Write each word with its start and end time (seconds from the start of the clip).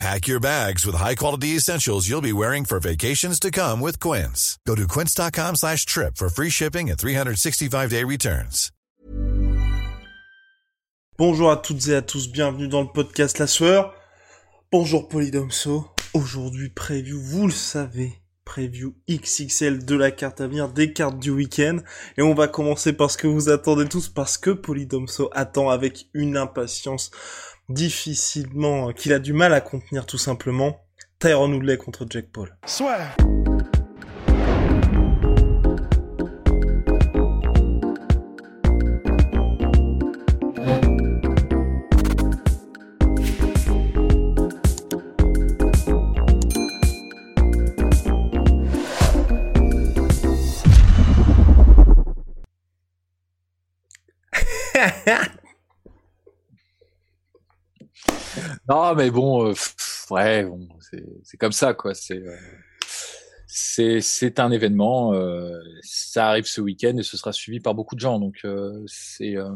Pack 0.00 0.26
your 0.26 0.40
bags 0.40 0.84
with 0.84 0.96
high-quality 0.96 1.56
essentials 1.56 2.08
you'll 2.08 2.20
be 2.20 2.32
wearing 2.32 2.64
for 2.64 2.80
vacations 2.80 3.38
to 3.40 3.50
come 3.50 3.80
with 3.80 4.00
Quince. 4.00 4.58
Go 4.66 4.74
to 4.74 4.86
quince.com 4.88 5.54
slash 5.56 5.86
trip 5.86 6.16
for 6.16 6.28
free 6.28 6.50
shipping 6.50 6.90
and 6.90 6.98
365-day 6.98 8.04
returns. 8.04 8.70
Bonjour 11.16 11.52
à 11.52 11.56
toutes 11.56 11.86
et 11.86 11.94
à 11.94 12.02
tous, 12.02 12.28
bienvenue 12.28 12.66
dans 12.66 12.82
le 12.82 12.88
podcast 12.88 13.38
La 13.38 13.46
Sueur. 13.46 13.94
Bonjour 14.72 15.08
Polydomso. 15.08 15.86
Aujourd'hui, 16.12 16.70
preview, 16.70 17.20
vous 17.22 17.46
le 17.46 17.52
savez, 17.52 18.12
preview 18.44 18.96
XXL 19.08 19.84
de 19.84 19.94
la 19.94 20.10
carte 20.10 20.40
à 20.40 20.48
venir, 20.48 20.68
des 20.70 20.92
cartes 20.92 21.20
du 21.20 21.30
week-end. 21.30 21.78
Et 22.18 22.22
on 22.22 22.34
va 22.34 22.48
commencer 22.48 22.92
par 22.92 23.12
ce 23.12 23.16
que 23.16 23.28
vous 23.28 23.48
attendez 23.48 23.88
tous, 23.88 24.08
parce 24.08 24.36
que 24.38 24.50
Polydomso 24.50 25.30
attend 25.32 25.70
avec 25.70 26.08
une 26.14 26.36
impatience 26.36 27.12
difficilement, 27.68 28.92
qu'il 28.92 29.12
a 29.12 29.18
du 29.18 29.32
mal 29.32 29.52
à 29.52 29.60
contenir 29.60 30.06
tout 30.06 30.18
simplement. 30.18 30.80
Tyron 31.18 31.52
Woodley 31.52 31.76
contre 31.76 32.06
Jack 32.08 32.26
Paul. 32.32 32.56
Soit. 32.66 32.98
Non, 58.68 58.94
mais 58.94 59.10
bon, 59.10 59.46
euh, 59.46 59.52
pff, 59.52 60.06
ouais, 60.10 60.44
bon, 60.44 60.68
c'est 61.22 61.36
comme 61.36 61.52
ça, 61.52 61.74
quoi. 61.74 61.94
C'est 61.94 62.16
euh, 62.18 62.36
c'est 63.46 64.00
c'est 64.00 64.40
un 64.40 64.50
événement. 64.50 65.12
euh, 65.14 65.58
ça 65.82 66.28
arrive 66.28 66.46
ce 66.46 66.60
week-end 66.60 66.96
et 66.96 67.02
ce 67.02 67.16
sera 67.16 67.32
suivi 67.32 67.60
par 67.60 67.74
beaucoup 67.74 67.94
de 67.94 68.00
gens. 68.00 68.18
Donc 68.18 68.38
euh, 68.44 68.82
c'est 68.86 69.36
euh, 69.36 69.50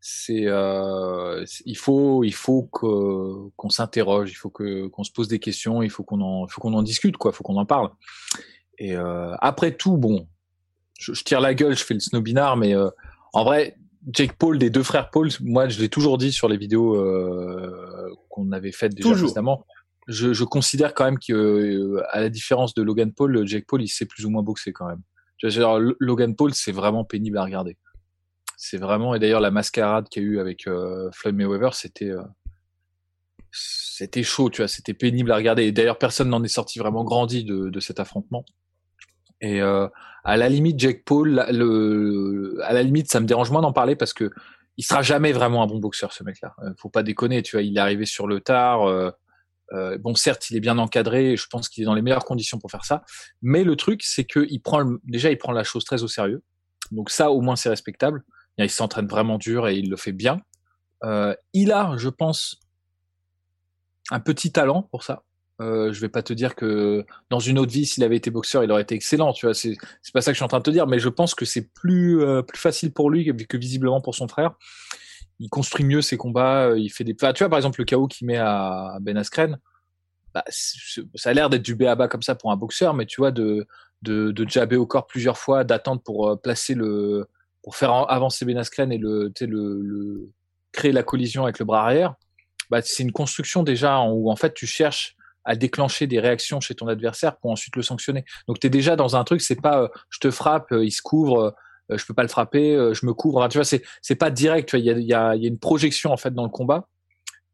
c'est 0.00 0.46
euh, 0.46 1.44
c'est- 1.46 1.62
il 1.66 1.76
faut 1.76 2.24
il 2.24 2.34
faut 2.34 2.64
que 2.64 3.48
qu'on 3.56 3.70
s'interroge, 3.70 4.30
il 4.30 4.34
faut 4.34 4.50
que 4.50 4.88
qu'on 4.88 5.04
se 5.04 5.12
pose 5.12 5.28
des 5.28 5.38
questions, 5.38 5.82
il 5.82 5.90
faut 5.90 6.02
qu'on 6.04 6.20
en 6.20 6.48
faut 6.48 6.60
qu'on 6.60 6.74
en 6.74 6.82
discute, 6.82 7.16
quoi. 7.16 7.32
Faut 7.32 7.44
qu'on 7.44 7.56
en 7.56 7.66
parle. 7.66 7.90
Et 8.78 8.96
après 8.96 9.76
tout, 9.76 9.96
bon, 9.96 10.26
je, 10.98 11.12
je 11.14 11.24
tire 11.24 11.40
la 11.40 11.54
gueule, 11.54 11.76
je 11.76 11.84
fais 11.84 11.94
le 11.94 12.00
snobinard, 12.00 12.56
mais 12.56 12.74
en 13.32 13.44
vrai, 13.44 13.76
Jake 14.08 14.34
Paul, 14.36 14.58
des 14.58 14.70
deux 14.70 14.82
frères 14.82 15.10
Paul, 15.10 15.28
moi 15.40 15.68
je 15.68 15.80
l'ai 15.80 15.88
toujours 15.88 16.18
dit 16.18 16.32
sur 16.32 16.48
les 16.48 16.56
vidéos 16.56 16.96
euh, 16.96 18.10
qu'on 18.28 18.50
avait 18.52 18.72
faites 18.72 18.94
déjà 18.94 19.08
Toujours. 19.08 19.26
précédemment. 19.28 19.66
Je, 20.08 20.32
je 20.32 20.44
considère 20.44 20.94
quand 20.94 21.04
même 21.04 21.18
que, 21.18 21.32
euh, 21.32 22.02
à 22.10 22.20
la 22.20 22.28
différence 22.28 22.74
de 22.74 22.82
Logan 22.82 23.12
Paul, 23.12 23.46
Jake 23.46 23.66
Paul, 23.68 23.82
il 23.82 23.88
sait 23.88 24.06
plus 24.06 24.26
ou 24.26 24.30
moins 24.30 24.42
boxer 24.42 24.72
quand 24.72 24.86
même. 24.86 25.02
Tu 25.38 25.46
vois, 25.46 25.54
genre, 25.54 25.80
Logan 26.00 26.34
Paul, 26.34 26.52
c'est 26.54 26.72
vraiment 26.72 27.04
pénible 27.04 27.38
à 27.38 27.44
regarder. 27.44 27.76
C'est 28.56 28.78
vraiment, 28.78 29.14
et 29.14 29.18
d'ailleurs 29.18 29.40
la 29.40 29.50
mascarade 29.50 30.08
qu'il 30.08 30.22
y 30.22 30.26
a 30.26 30.28
eu 30.28 30.38
avec 30.40 30.66
euh, 30.66 31.08
Floyd 31.12 31.36
Mayweather, 31.36 31.74
c'était 31.74 32.10
euh, 32.10 32.22
c'était 33.52 34.22
chaud, 34.22 34.50
tu 34.50 34.62
vois, 34.62 34.68
c'était 34.68 34.94
pénible 34.94 35.30
à 35.30 35.36
regarder. 35.36 35.64
Et 35.64 35.72
d'ailleurs, 35.72 35.98
personne 35.98 36.28
n'en 36.28 36.42
est 36.42 36.48
sorti 36.48 36.78
vraiment 36.78 37.04
grandi 37.04 37.44
de, 37.44 37.68
de 37.68 37.80
cet 37.80 38.00
affrontement. 38.00 38.44
Et 39.40 39.60
euh, 39.60 39.88
à 40.24 40.36
la 40.36 40.48
limite, 40.48 40.78
Jake 40.78 41.04
Paul, 41.04 41.38
à 41.40 41.50
la 41.52 42.82
limite, 42.82 43.10
ça 43.10 43.20
me 43.20 43.26
dérange 43.26 43.50
moins 43.50 43.62
d'en 43.62 43.72
parler 43.72 43.96
parce 43.96 44.12
que 44.14 44.30
il 44.78 44.84
sera 44.84 45.02
jamais 45.02 45.32
vraiment 45.32 45.62
un 45.62 45.66
bon 45.66 45.78
boxeur, 45.78 46.12
ce 46.12 46.24
mec-là. 46.24 46.54
Euh, 46.62 46.72
Faut 46.78 46.88
pas 46.88 47.02
déconner, 47.02 47.42
tu 47.42 47.56
vois. 47.56 47.62
Il 47.62 47.76
est 47.76 47.80
arrivé 47.80 48.06
sur 48.06 48.26
le 48.26 48.40
tard. 48.40 48.88
euh, 48.88 49.10
euh, 49.72 49.98
bon, 49.98 50.14
certes, 50.14 50.50
il 50.50 50.56
est 50.56 50.60
bien 50.60 50.78
encadré. 50.78 51.36
Je 51.36 51.46
pense 51.46 51.68
qu'il 51.68 51.82
est 51.82 51.86
dans 51.86 51.94
les 51.94 52.02
meilleures 52.02 52.24
conditions 52.24 52.58
pour 52.58 52.70
faire 52.70 52.84
ça. 52.84 53.02
Mais 53.42 53.64
le 53.64 53.76
truc, 53.76 54.02
c'est 54.02 54.24
que 54.24 54.46
il 54.48 54.60
prend 54.60 54.80
le- 54.80 55.00
déjà, 55.04 55.30
il 55.30 55.36
prend 55.38 55.52
la 55.52 55.64
chose 55.64 55.84
très 55.84 56.02
au 56.02 56.08
sérieux. 56.08 56.42
Donc 56.90 57.10
ça, 57.10 57.30
au 57.30 57.40
moins, 57.42 57.56
c'est 57.56 57.68
respectable. 57.68 58.22
Il 58.58 58.70
s'entraîne 58.70 59.06
vraiment 59.06 59.38
dur 59.38 59.68
et 59.68 59.76
il 59.76 59.90
le 59.90 59.96
fait 59.96 60.12
bien. 60.12 60.40
Il 61.52 61.72
a, 61.72 61.94
je 61.96 62.08
pense, 62.08 62.60
un 64.10 64.20
petit 64.20 64.52
talent 64.52 64.82
pour 64.90 65.02
ça. 65.04 65.22
Euh, 65.62 65.92
je 65.92 66.00
vais 66.00 66.08
pas 66.08 66.22
te 66.22 66.32
dire 66.32 66.54
que 66.54 67.04
dans 67.30 67.38
une 67.38 67.58
autre 67.58 67.72
vie, 67.72 67.86
s'il 67.86 68.04
avait 68.04 68.16
été 68.16 68.30
boxeur, 68.30 68.64
il 68.64 68.70
aurait 68.72 68.82
été 68.82 68.94
excellent. 68.94 69.32
Tu 69.32 69.46
vois, 69.46 69.54
c'est 69.54 69.76
pas 70.12 70.20
ça 70.20 70.32
que 70.32 70.34
je 70.34 70.38
suis 70.38 70.44
en 70.44 70.48
train 70.48 70.58
de 70.58 70.64
te 70.64 70.70
dire, 70.70 70.86
mais 70.86 70.98
je 70.98 71.08
pense 71.08 71.34
que 71.34 71.44
c'est 71.44 71.72
plus 71.72 72.22
euh, 72.22 72.42
plus 72.42 72.58
facile 72.58 72.92
pour 72.92 73.10
lui 73.10 73.24
que, 73.24 73.30
que 73.44 73.56
visiblement 73.56 74.00
pour 74.00 74.14
son 74.14 74.28
frère. 74.28 74.52
Il 75.38 75.48
construit 75.48 75.84
mieux 75.84 76.02
ses 76.02 76.16
combats. 76.16 76.66
euh, 76.68 76.78
Il 76.78 76.90
fait 76.90 77.04
des. 77.04 77.14
Tu 77.14 77.24
vois, 77.38 77.48
par 77.48 77.58
exemple, 77.58 77.80
le 77.80 77.84
KO 77.84 78.06
qu'il 78.08 78.26
met 78.26 78.36
à 78.38 78.98
Ben 79.00 79.16
Askren, 79.16 79.58
bah, 80.34 80.44
ça 80.50 81.30
a 81.30 81.32
l'air 81.34 81.50
d'être 81.50 81.62
du 81.62 81.74
béaba 81.74 82.08
comme 82.08 82.22
ça 82.22 82.34
pour 82.34 82.52
un 82.52 82.56
boxeur, 82.56 82.94
mais 82.94 83.06
tu 83.06 83.20
vois, 83.20 83.30
de 83.30 83.66
de, 84.02 84.32
de 84.32 84.48
jabber 84.48 84.76
au 84.76 84.86
corps 84.86 85.06
plusieurs 85.06 85.38
fois, 85.38 85.64
d'attendre 85.64 86.02
pour 86.02 86.28
euh, 86.28 86.36
placer 86.36 86.74
le 86.74 87.26
pour 87.62 87.76
faire 87.76 87.92
avancer 88.10 88.44
Ben 88.44 88.58
Askren 88.58 88.90
et 88.90 88.98
le, 88.98 89.32
créer 90.72 90.90
la 90.92 91.04
collision 91.04 91.44
avec 91.44 91.60
le 91.60 91.64
bras 91.64 91.84
arrière. 91.84 92.14
Bah, 92.70 92.80
c'est 92.82 93.04
une 93.04 93.12
construction 93.12 93.62
déjà 93.62 94.00
où 94.00 94.30
en 94.30 94.36
fait 94.36 94.54
tu 94.54 94.66
cherches 94.66 95.16
à 95.44 95.56
déclencher 95.56 96.06
des 96.06 96.20
réactions 96.20 96.60
chez 96.60 96.74
ton 96.74 96.86
adversaire 96.88 97.36
pour 97.38 97.50
ensuite 97.50 97.76
le 97.76 97.82
sanctionner. 97.82 98.24
Donc 98.48 98.60
tu 98.60 98.66
es 98.66 98.70
déjà 98.70 98.96
dans 98.96 99.16
un 99.16 99.24
truc, 99.24 99.40
c'est 99.40 99.60
pas 99.60 99.82
euh, 99.82 99.88
je 100.10 100.18
te 100.20 100.30
frappe, 100.30 100.70
euh, 100.72 100.84
il 100.84 100.90
se 100.92 101.02
couvre, 101.02 101.54
euh, 101.90 101.96
je 101.96 102.04
peux 102.06 102.14
pas 102.14 102.22
le 102.22 102.28
frapper, 102.28 102.76
je 102.94 103.04
me 103.06 103.12
couvre. 103.12 103.46
Tu 103.48 103.58
vois, 103.58 103.64
c'est 103.64 103.82
c'est 104.02 104.14
pas 104.14 104.30
direct. 104.30 104.68
Tu 104.68 104.76
vois, 104.76 104.80
il 104.80 104.86
y 104.86 104.90
a, 104.90 104.98
y, 104.98 105.12
a, 105.14 105.36
il 105.36 105.42
y 105.42 105.46
a 105.46 105.48
une 105.48 105.58
projection 105.58 106.12
en 106.12 106.16
fait 106.16 106.32
dans 106.32 106.44
le 106.44 106.48
combat 106.50 106.88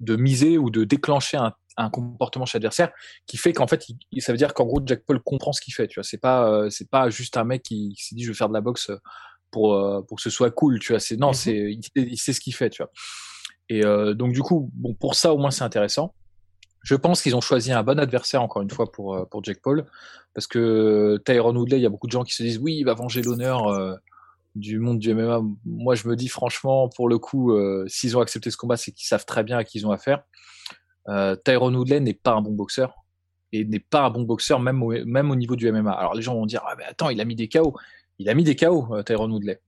de 0.00 0.15
miser 0.16 0.59
ou 0.59 0.71
de 0.71 0.84
déclencher 0.84 1.38
un, 1.38 1.53
un 1.76 1.91
comportement 1.91 2.44
chez 2.47 2.59
l'adversaire 2.59 2.91
qui 3.26 3.37
fait 3.37 3.53
qu'en 3.53 3.66
fait, 3.66 3.87
il- 4.12 4.22
ça 4.22 4.32
veut 4.32 4.38
dire 4.38 4.55
qu'en 4.55 4.65
gros 4.66 4.81
Jack 4.84 5.03
Paul 5.06 5.20
comprend 5.20 5.53
ce 5.53 5.60
qu'il 5.60 5.75
fait. 5.75 5.88
Tu 5.88 5.94
vois, 5.99 6.05
c'est 6.05 6.19
pas 6.19 6.66
c'est 6.70 6.88
pas 6.91 7.09
juste 7.10 7.37
un 7.37 7.44
mec 7.44 7.62
qui, 7.62 7.94
qui 7.97 8.05
s'est 8.05 8.15
dit 8.15 8.22
je 8.25 8.28
vais 8.28 8.37
faire 8.37 8.49
de 8.49 8.55
la 8.55 8.60
boxe 8.60 8.91
pour 9.50 9.75
pour 10.06 10.16
que 10.19 10.22
ce 10.22 10.31
soit 10.31 10.50
cool. 10.50 10.78
Tu 10.78 10.93
vois, 10.93 11.00
c'est 11.00 11.16
non, 11.16 11.28
Mhm. 11.28 11.34
c'est 11.34 11.56
il, 11.72 11.82
sait- 11.82 11.91
il 12.12 12.19
sait 12.19 12.32
ce 12.32 12.41
qu'il 12.41 12.55
fait. 12.55 12.70
Tu 12.70 12.82
vois. 12.82 12.93
Et 13.70 13.82
donc 14.15 14.32
du 14.32 14.43
coup, 14.43 14.70
bon 14.75 14.94
pour 14.94 15.15
ça 15.15 15.32
au 15.34 15.38
moins 15.38 15.50
c'est 15.50 15.65
intéressant. 15.65 16.15
Je 16.82 16.94
pense 16.94 17.22
qu'ils 17.22 17.36
ont 17.36 17.40
choisi 17.40 17.72
un 17.72 17.82
bon 17.82 17.98
adversaire 17.98 18.42
encore 18.42 18.62
une 18.62 18.70
fois 18.70 18.90
pour 18.90 19.14
euh, 19.14 19.24
pour 19.24 19.42
Jack 19.44 19.60
Paul 19.60 19.84
parce 20.38 20.46
que 20.46 21.20
Tyron 21.24 21.56
Woodley, 21.56 21.78
il 21.78 21.82
y 21.82 21.86
a 21.86 21.88
beaucoup 21.88 22.06
de 22.06 22.12
gens 22.12 22.22
qui 22.22 22.32
se 22.32 22.44
disent 22.44 22.58
oui, 22.58 22.76
il 22.76 22.84
va 22.84 22.94
venger 22.94 23.22
l'honneur 23.22 23.66
euh, 23.66 23.96
du 24.54 24.78
monde 24.78 25.00
du 25.00 25.12
MMA. 25.12 25.40
Moi, 25.64 25.96
je 25.96 26.06
me 26.06 26.14
dis 26.14 26.28
franchement, 26.28 26.88
pour 26.88 27.08
le 27.08 27.18
coup, 27.18 27.52
euh, 27.52 27.84
s'ils 27.88 28.16
ont 28.16 28.20
accepté 28.20 28.52
ce 28.52 28.56
combat, 28.56 28.76
c'est 28.76 28.92
qu'ils 28.92 29.08
savent 29.08 29.24
très 29.24 29.42
bien 29.42 29.58
à 29.58 29.64
qui 29.64 29.78
ils 29.78 29.86
ont 29.88 29.90
affaire. 29.90 30.22
Euh, 31.08 31.34
Tyron 31.34 31.72
n'est 31.72 32.14
pas 32.14 32.34
un 32.34 32.40
bon 32.40 32.52
boxeur 32.52 33.04
et 33.52 33.64
n'est 33.64 33.80
pas 33.80 34.02
un 34.02 34.10
bon 34.10 34.22
boxeur 34.22 34.60
même 34.60 34.80
au, 34.82 35.34
niveau 35.34 35.56
du 35.56 35.72
MMA. 35.72 35.90
Alors 35.90 36.14
les 36.14 36.22
gens 36.22 36.34
vont 36.34 36.46
dire 36.46 36.62
ah 36.68 36.74
mais 36.78 36.84
attends, 36.84 37.10
il 37.10 37.20
a 37.20 37.24
mis 37.24 37.34
des 37.34 37.48
KO. 37.48 37.74
Il 38.20 38.28
a 38.28 38.34
mis 38.34 38.44
des 38.44 38.54
KO, 38.54 39.02
Tyron 39.02 39.30
Woodley. 39.32 39.60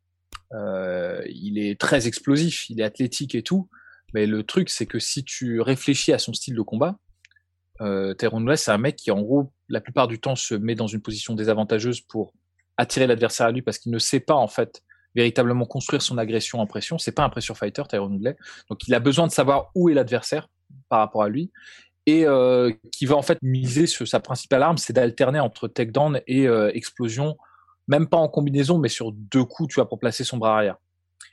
Il 0.52 1.58
est 1.58 1.80
très 1.80 2.06
explosif, 2.06 2.70
il 2.70 2.80
est 2.80 2.84
athlétique 2.84 3.34
et 3.34 3.42
tout. 3.42 3.68
Mais 4.14 4.26
le 4.26 4.42
truc, 4.42 4.70
c'est 4.70 4.86
que 4.86 4.98
si 4.98 5.24
tu 5.24 5.60
réfléchis 5.60 6.12
à 6.12 6.18
son 6.18 6.32
style 6.32 6.54
de 6.54 6.62
combat, 6.62 6.96
euh, 7.80 8.14
Tyrone 8.14 8.42
Woodley, 8.42 8.56
c'est 8.56 8.70
un 8.70 8.78
mec 8.78 8.96
qui, 8.96 9.10
en 9.10 9.22
gros, 9.22 9.52
la 9.68 9.80
plupart 9.80 10.08
du 10.08 10.20
temps, 10.20 10.36
se 10.36 10.54
met 10.54 10.74
dans 10.74 10.86
une 10.86 11.00
position 11.00 11.34
désavantageuse 11.34 12.00
pour 12.00 12.32
attirer 12.76 13.06
l'adversaire 13.06 13.46
à 13.46 13.52
lui 13.52 13.62
parce 13.62 13.78
qu'il 13.78 13.92
ne 13.92 13.98
sait 13.98 14.20
pas, 14.20 14.34
en 14.34 14.48
fait, 14.48 14.82
véritablement 15.14 15.64
construire 15.64 16.02
son 16.02 16.18
agression 16.18 16.60
en 16.60 16.66
pression. 16.66 16.98
C'est 16.98 17.12
pas 17.12 17.24
un 17.24 17.28
pressure 17.30 17.56
fighter, 17.56 17.82
Tyrone 17.88 18.14
Woodley. 18.14 18.36
Donc, 18.68 18.86
il 18.86 18.94
a 18.94 19.00
besoin 19.00 19.26
de 19.26 19.32
savoir 19.32 19.70
où 19.74 19.88
est 19.88 19.94
l'adversaire 19.94 20.48
par 20.88 21.00
rapport 21.00 21.22
à 21.22 21.28
lui 21.28 21.50
et 22.06 22.26
euh, 22.26 22.72
qui 22.92 23.06
va, 23.06 23.16
en 23.16 23.22
fait, 23.22 23.38
miser 23.42 23.86
sur 23.86 24.06
sa 24.08 24.20
principale 24.20 24.62
arme, 24.62 24.78
c'est 24.78 24.92
d'alterner 24.92 25.40
entre 25.40 25.68
takedown 25.68 26.20
et 26.26 26.48
euh, 26.48 26.70
explosion, 26.74 27.36
même 27.88 28.08
pas 28.08 28.16
en 28.16 28.28
combinaison, 28.28 28.78
mais 28.78 28.88
sur 28.88 29.12
deux 29.12 29.44
coups, 29.44 29.68
tu 29.68 29.74
vois, 29.76 29.88
pour 29.88 29.98
placer 29.98 30.24
son 30.24 30.38
bras 30.38 30.56
arrière. 30.56 30.76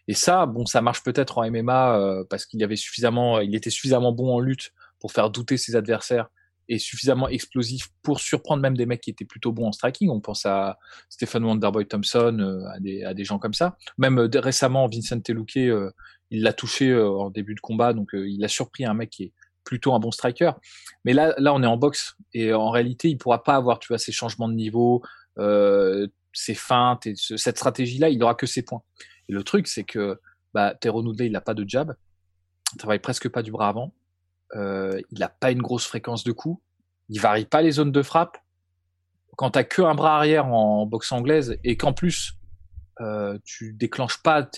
Et 0.07 0.13
ça, 0.13 0.45
bon, 0.45 0.65
ça 0.65 0.81
marche 0.81 1.03
peut-être 1.03 1.37
en 1.37 1.49
MMA 1.49 1.97
euh, 1.97 2.23
parce 2.29 2.45
qu'il 2.45 2.63
avait 2.63 2.75
suffisamment, 2.75 3.39
il 3.39 3.55
était 3.55 3.69
suffisamment 3.69 4.11
bon 4.11 4.33
en 4.33 4.39
lutte 4.39 4.71
pour 4.99 5.11
faire 5.11 5.29
douter 5.29 5.57
ses 5.57 5.75
adversaires 5.75 6.29
et 6.69 6.79
suffisamment 6.79 7.29
explosif 7.29 7.89
pour 8.01 8.19
surprendre 8.19 8.61
même 8.61 8.75
des 8.75 8.85
mecs 8.85 9.01
qui 9.01 9.09
étaient 9.09 9.25
plutôt 9.25 9.51
bons 9.51 9.67
en 9.67 9.71
striking. 9.71 10.09
On 10.09 10.19
pense 10.19 10.45
à 10.45 10.77
Stephen 11.09 11.43
Wonderboy 11.43 11.87
Thompson, 11.87 12.37
euh, 12.39 13.05
à, 13.05 13.13
des, 13.13 13.23
gens 13.23 13.39
comme 13.39 13.53
ça. 13.53 13.77
Même 13.97 14.19
euh, 14.19 14.29
récemment, 14.35 14.87
Vincent 14.87 15.19
Teluque, 15.19 15.57
euh, 15.57 15.91
il 16.29 16.43
l'a 16.43 16.53
touché 16.53 16.89
euh, 16.89 17.09
en 17.09 17.29
début 17.29 17.55
de 17.55 17.59
combat, 17.59 17.93
donc 17.93 18.13
euh, 18.13 18.27
il 18.27 18.43
a 18.43 18.47
surpris 18.47 18.85
un 18.85 18.93
mec 18.93 19.09
qui 19.09 19.23
est 19.23 19.33
plutôt 19.63 19.93
un 19.93 19.99
bon 19.99 20.11
striker. 20.11 20.51
Mais 21.05 21.13
là, 21.13 21.33
là, 21.37 21.53
on 21.53 21.63
est 21.63 21.67
en 21.67 21.77
boxe 21.77 22.15
et 22.33 22.53
en 22.53 22.69
réalité, 22.69 23.09
il 23.09 23.17
pourra 23.17 23.43
pas 23.43 23.55
avoir, 23.55 23.79
tu 23.79 23.87
vois, 23.89 23.97
ces 23.97 24.11
changements 24.11 24.47
de 24.47 24.53
niveau. 24.53 25.03
Ses 26.33 26.53
feintes 26.53 27.07
et 27.07 27.13
cette 27.15 27.57
stratégie-là, 27.57 28.09
il 28.09 28.19
n'aura 28.19 28.35
que 28.35 28.45
ses 28.45 28.61
points. 28.61 28.83
Et 29.29 29.33
le 29.33 29.43
truc, 29.43 29.67
c'est 29.67 29.83
que 29.83 30.19
bah, 30.53 30.73
Tero 30.75 31.03
il 31.13 31.31
n'a 31.31 31.41
pas 31.41 31.53
de 31.53 31.67
jab, 31.67 31.95
il 32.73 32.77
travaille 32.77 32.99
presque 32.99 33.29
pas 33.29 33.43
du 33.43 33.51
bras 33.51 33.69
avant, 33.69 33.93
euh, 34.55 34.99
il 35.11 35.19
n'a 35.19 35.29
pas 35.29 35.51
une 35.51 35.61
grosse 35.61 35.85
fréquence 35.85 36.23
de 36.23 36.31
coups, 36.31 36.61
il 37.09 37.19
varie 37.19 37.45
pas 37.45 37.61
les 37.61 37.71
zones 37.71 37.91
de 37.91 38.01
frappe. 38.01 38.37
Quand 39.35 39.51
t'as 39.51 39.63
que 39.63 39.81
un 39.81 39.93
bras 39.93 40.17
arrière 40.17 40.47
en 40.47 40.85
boxe 40.85 41.11
anglaise 41.11 41.57
et 41.63 41.77
qu'en 41.77 41.93
plus 41.93 42.37
euh, 42.99 43.37
tu 43.45 43.73
déclenches 43.73 44.21
pas, 44.23 44.49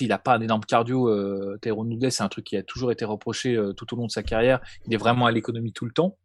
il 0.00 0.12
a 0.12 0.18
pas 0.18 0.34
un 0.34 0.40
énorme 0.40 0.64
cardio. 0.64 1.08
Euh, 1.08 1.58
Noodle, 1.66 2.12
c'est 2.12 2.22
un 2.22 2.28
truc 2.28 2.44
qui 2.44 2.56
a 2.56 2.62
toujours 2.62 2.92
été 2.92 3.04
reproché 3.04 3.56
euh, 3.56 3.72
tout 3.72 3.92
au 3.92 3.96
long 3.96 4.06
de 4.06 4.10
sa 4.10 4.22
carrière. 4.22 4.60
Il 4.86 4.94
est 4.94 4.98
vraiment 4.98 5.26
à 5.26 5.32
l'économie 5.32 5.72
tout 5.72 5.84
le 5.84 5.92
temps. 5.92 6.16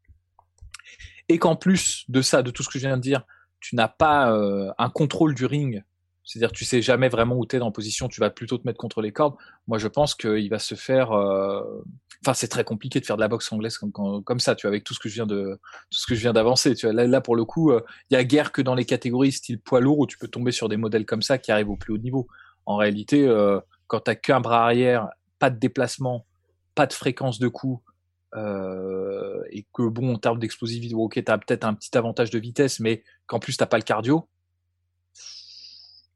Et 1.29 1.39
qu'en 1.39 1.55
plus 1.55 2.05
de 2.09 2.21
ça, 2.21 2.43
de 2.43 2.51
tout 2.51 2.63
ce 2.63 2.69
que 2.69 2.77
je 2.77 2.85
viens 2.85 2.97
de 2.97 3.01
dire, 3.01 3.23
tu 3.59 3.75
n'as 3.75 3.87
pas 3.87 4.29
un 4.77 4.89
contrôle 4.89 5.33
du 5.33 5.45
ring 5.45 5.83
c'est-à-dire 6.23 6.51
tu 6.51 6.65
sais 6.65 6.81
jamais 6.81 7.09
vraiment 7.09 7.35
où 7.35 7.45
tu 7.45 7.55
es 7.55 7.59
dans 7.59 7.71
position, 7.71 8.07
tu 8.07 8.19
vas 8.19 8.29
plutôt 8.29 8.57
te 8.57 8.65
mettre 8.65 8.77
contre 8.77 9.01
les 9.01 9.11
cordes. 9.11 9.35
Moi, 9.67 9.77
je 9.77 9.87
pense 9.87 10.15
qu'il 10.15 10.49
va 10.49 10.59
se 10.59 10.75
faire. 10.75 11.11
Euh, 11.11 11.61
enfin, 12.21 12.33
c'est 12.33 12.47
très 12.47 12.63
compliqué 12.63 12.99
de 12.99 13.05
faire 13.05 13.17
de 13.17 13.21
la 13.21 13.27
boxe 13.27 13.51
anglaise 13.51 13.77
comme, 13.77 14.23
comme, 14.23 14.39
ça, 14.39 14.55
tu 14.55 14.65
vois, 14.65 14.69
avec 14.69 14.83
tout 14.83 14.93
ce 14.93 14.99
que 14.99 15.09
je 15.09 15.15
viens 15.15 15.25
de 15.25 15.59
tout 15.91 15.99
ce 15.99 16.07
que 16.07 16.15
je 16.15 16.21
viens 16.21 16.33
d'avancer. 16.33 16.75
Tu 16.75 16.85
vois, 16.85 16.93
là, 16.93 17.05
là, 17.07 17.19
pour 17.19 17.35
le 17.35 17.43
coup, 17.43 17.71
euh, 17.71 17.81
il 18.09 18.13
y 18.13 18.17
a 18.17 18.23
guère 18.23 18.51
que 18.51 18.61
dans 18.61 18.75
les 18.75 18.85
catégories 18.85 19.33
style 19.33 19.59
poids 19.59 19.81
lourd 19.81 19.99
où 19.99 20.07
tu 20.07 20.17
peux 20.17 20.29
tomber 20.29 20.51
sur 20.51 20.69
des 20.69 20.77
modèles 20.77 21.05
comme 21.05 21.21
ça 21.21 21.37
qui 21.37 21.51
arrivent 21.51 21.69
au 21.69 21.77
plus 21.77 21.93
haut 21.93 21.97
niveau. 21.97 22.27
En 22.65 22.77
réalité, 22.77 23.27
euh, 23.27 23.59
quand 23.87 24.01
t'as 24.01 24.15
qu'un 24.15 24.39
bras 24.39 24.63
arrière, 24.63 25.09
pas 25.39 25.49
de 25.49 25.59
déplacement, 25.59 26.25
pas 26.73 26.87
de 26.87 26.93
fréquence 26.93 27.37
de 27.37 27.49
coup, 27.49 27.81
euh, 28.35 29.43
et 29.51 29.65
que 29.73 29.83
bon, 29.83 30.13
en 30.13 30.17
termes 30.17 30.39
d'explosivité, 30.39 30.95
ok, 30.95 31.21
t'as 31.23 31.37
peut-être 31.37 31.65
un 31.65 31.73
petit 31.73 31.95
avantage 31.97 32.29
de 32.29 32.39
vitesse, 32.39 32.79
mais 32.79 33.03
qu'en 33.27 33.39
plus 33.39 33.57
t'as 33.57 33.65
pas 33.65 33.77
le 33.77 33.83
cardio 33.83 34.27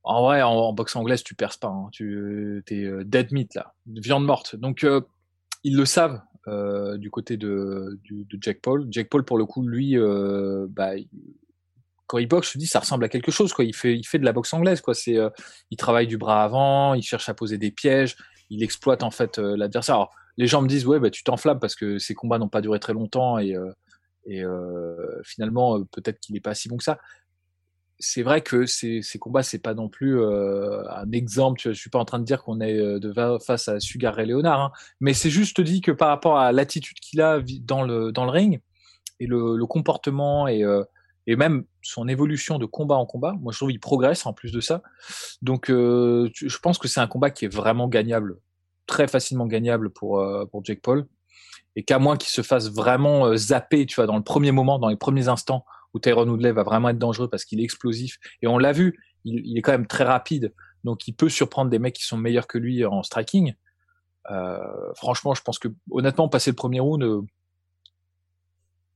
en 0.08 0.22
vrai, 0.24 0.42
en, 0.42 0.72
boxe 0.74 0.96
anglaise, 0.96 1.24
tu 1.24 1.36
perds 1.36 1.60
pas. 1.60 1.68
Hein. 1.68 1.90
Tu 1.92 2.64
es 2.70 2.84
euh, 2.84 3.04
dead 3.04 3.32
meat 3.32 3.56
là, 3.56 3.74
viande 3.86 4.26
morte. 4.26 4.56
Donc 4.56 4.84
euh, 4.84 5.02
ils 5.64 5.76
le 5.76 5.86
savent 5.86 6.22
euh, 6.48 6.98
du 6.98 7.12
côté 7.12 7.36
de, 7.36 8.00
Jack 8.40 8.62
Paul. 8.62 8.88
Jack 8.90 9.10
Paul, 9.10 9.26
pour 9.26 9.38
le 9.38 9.46
coup, 9.46 9.68
lui, 9.68 9.98
bah, 10.70 10.92
quand 12.08 12.20
il 12.20 12.28
boxe, 12.28 12.48
je 12.48 12.54
te 12.54 12.58
dis, 12.58 12.68
ça 12.68 12.80
ressemble 12.80 13.04
à 13.04 13.10
quelque 13.10 13.32
chose. 13.32 13.54
Il 13.60 13.76
fait, 13.76 14.20
de 14.20 14.26
la 14.26 14.32
boxe 14.32 14.54
anglaise. 14.54 14.82
Il 15.06 15.78
travaille 15.78 16.08
du 16.08 16.18
bras 16.18 16.44
avant, 16.44 16.94
il 16.94 17.04
cherche 17.04 17.28
à 17.28 17.34
poser 17.34 17.58
des 17.58 17.72
pièges, 17.72 18.16
il 18.50 18.64
exploite 18.64 19.04
en 19.04 19.12
fait 19.12 19.38
l'adversaire. 19.38 20.08
les 20.38 20.48
gens 20.48 20.62
me 20.62 20.70
disent, 20.70 20.88
ouais, 20.88 21.00
bah, 21.00 21.10
tu 21.10 21.24
t'enflammes 21.24 21.60
parce 21.60 21.76
que 21.76 21.98
ces 21.98 22.14
combats 22.14 22.38
n'ont 22.38 22.48
pas 22.48 22.62
duré 22.62 22.80
très 22.80 22.94
longtemps 22.94 23.40
et 23.40 23.56
finalement, 25.26 25.84
peut-être 25.84 26.22
qu'il 26.22 26.34
n'est 26.34 26.40
pas 26.40 26.56
si 26.56 26.70
bon 26.70 26.78
que 26.78 26.84
ça 26.86 26.98
c'est 28.00 28.22
vrai 28.22 28.42
que 28.42 28.66
ces, 28.66 29.02
ces 29.02 29.18
combats, 29.18 29.44
c'est 29.44 29.60
pas 29.60 29.74
non 29.74 29.90
plus 29.90 30.20
euh, 30.20 30.88
un 30.90 31.12
exemple. 31.12 31.60
Je 31.64 31.72
suis 31.72 31.90
pas 31.90 32.00
en 32.00 32.06
train 32.06 32.20
de 32.20 32.26
dire 32.26 32.44
qu'on 32.44 32.62
est 32.62 32.78
euh, 32.78 33.00
de 33.00 33.14
face 33.40 33.68
à 33.68 33.80
Sugar 33.80 34.20
et 34.20 34.26
Léonard, 34.26 34.62
hein, 34.62 34.72
mais 35.00 35.14
c'est 35.14 35.30
juste 35.30 35.62
dit 35.62 35.82
que 35.82 35.92
par 35.92 36.10
rapport 36.10 36.38
à 36.38 36.52
l'attitude 36.52 37.00
qu'il 37.00 37.22
a 37.22 37.42
dans 37.62 37.84
le 37.84 38.12
dans 38.12 38.26
le 38.26 38.32
ring 38.32 38.62
et 39.20 39.26
le, 39.26 39.58
le 39.58 39.66
comportement 39.66 40.48
et 40.48 40.64
euh, 40.64 40.84
et 41.26 41.36
même 41.36 41.66
son 41.82 42.08
évolution 42.08 42.60
de 42.60 42.66
combat 42.66 42.96
en 42.96 43.06
combat, 43.06 43.34
moi 43.42 43.52
je 43.52 43.58
trouve 43.58 43.70
qu'il 43.70 43.80
progresse 43.80 44.26
en 44.26 44.34
plus 44.34 44.52
de 44.52 44.62
ça. 44.62 44.82
Donc 45.42 45.70
euh, 45.70 46.30
je 46.34 46.58
pense 46.60 46.78
que 46.78 46.88
c'est 46.88 47.02
un 47.02 47.08
combat 47.08 47.32
qui 47.32 47.46
est 47.46 47.54
vraiment 47.54 47.88
gagnable, 47.88 48.38
très 48.86 49.08
facilement 49.08 49.48
gagnable 49.48 49.90
pour 49.90 50.24
pour 50.52 50.64
Jake 50.64 50.82
Paul, 50.82 51.08
et 51.76 51.84
qu'à 51.84 52.00
moins 52.00 52.16
qu'il 52.16 52.30
se 52.30 52.44
fasse 52.44 52.70
vraiment 52.70 53.36
zapper, 53.36 53.86
tu 53.88 53.96
vois, 53.96 54.06
dans 54.06 54.18
le 54.18 54.24
premier 54.24 54.52
moment, 54.52 54.78
dans 54.80 54.90
les 54.90 54.96
premiers 54.96 55.28
instants 55.28 55.66
où 55.94 56.00
Tyrone 56.00 56.30
Woodley 56.30 56.52
va 56.52 56.64
vraiment 56.64 56.90
être 56.90 56.98
dangereux 56.98 57.30
parce 57.30 57.46
qu'il 57.46 57.60
est 57.60 57.64
explosif. 57.64 58.18
Et 58.42 58.48
on 58.48 58.58
l'a 58.58 58.72
vu, 58.72 59.00
il, 59.26 59.58
est 59.58 59.62
quand 59.62 59.72
même 59.72 59.88
très 59.88 60.04
rapide. 60.04 60.54
Donc 60.84 61.08
il 61.08 61.14
peut 61.14 61.30
surprendre 61.30 61.70
des 61.70 61.80
mecs 61.80 61.96
qui 61.96 62.04
sont 62.04 62.18
meilleurs 62.18 62.48
que 62.48 62.58
lui 62.58 62.86
en 62.86 63.04
striking. 63.04 63.54
Euh, 64.30 64.94
franchement, 64.96 65.34
je 65.34 65.42
pense 65.42 65.60
que 65.60 65.70
honnêtement, 65.92 66.28
passer 66.30 66.52
le 66.52 66.56
premier 66.56 66.80
round, 66.80 67.04
euh, 67.04 67.22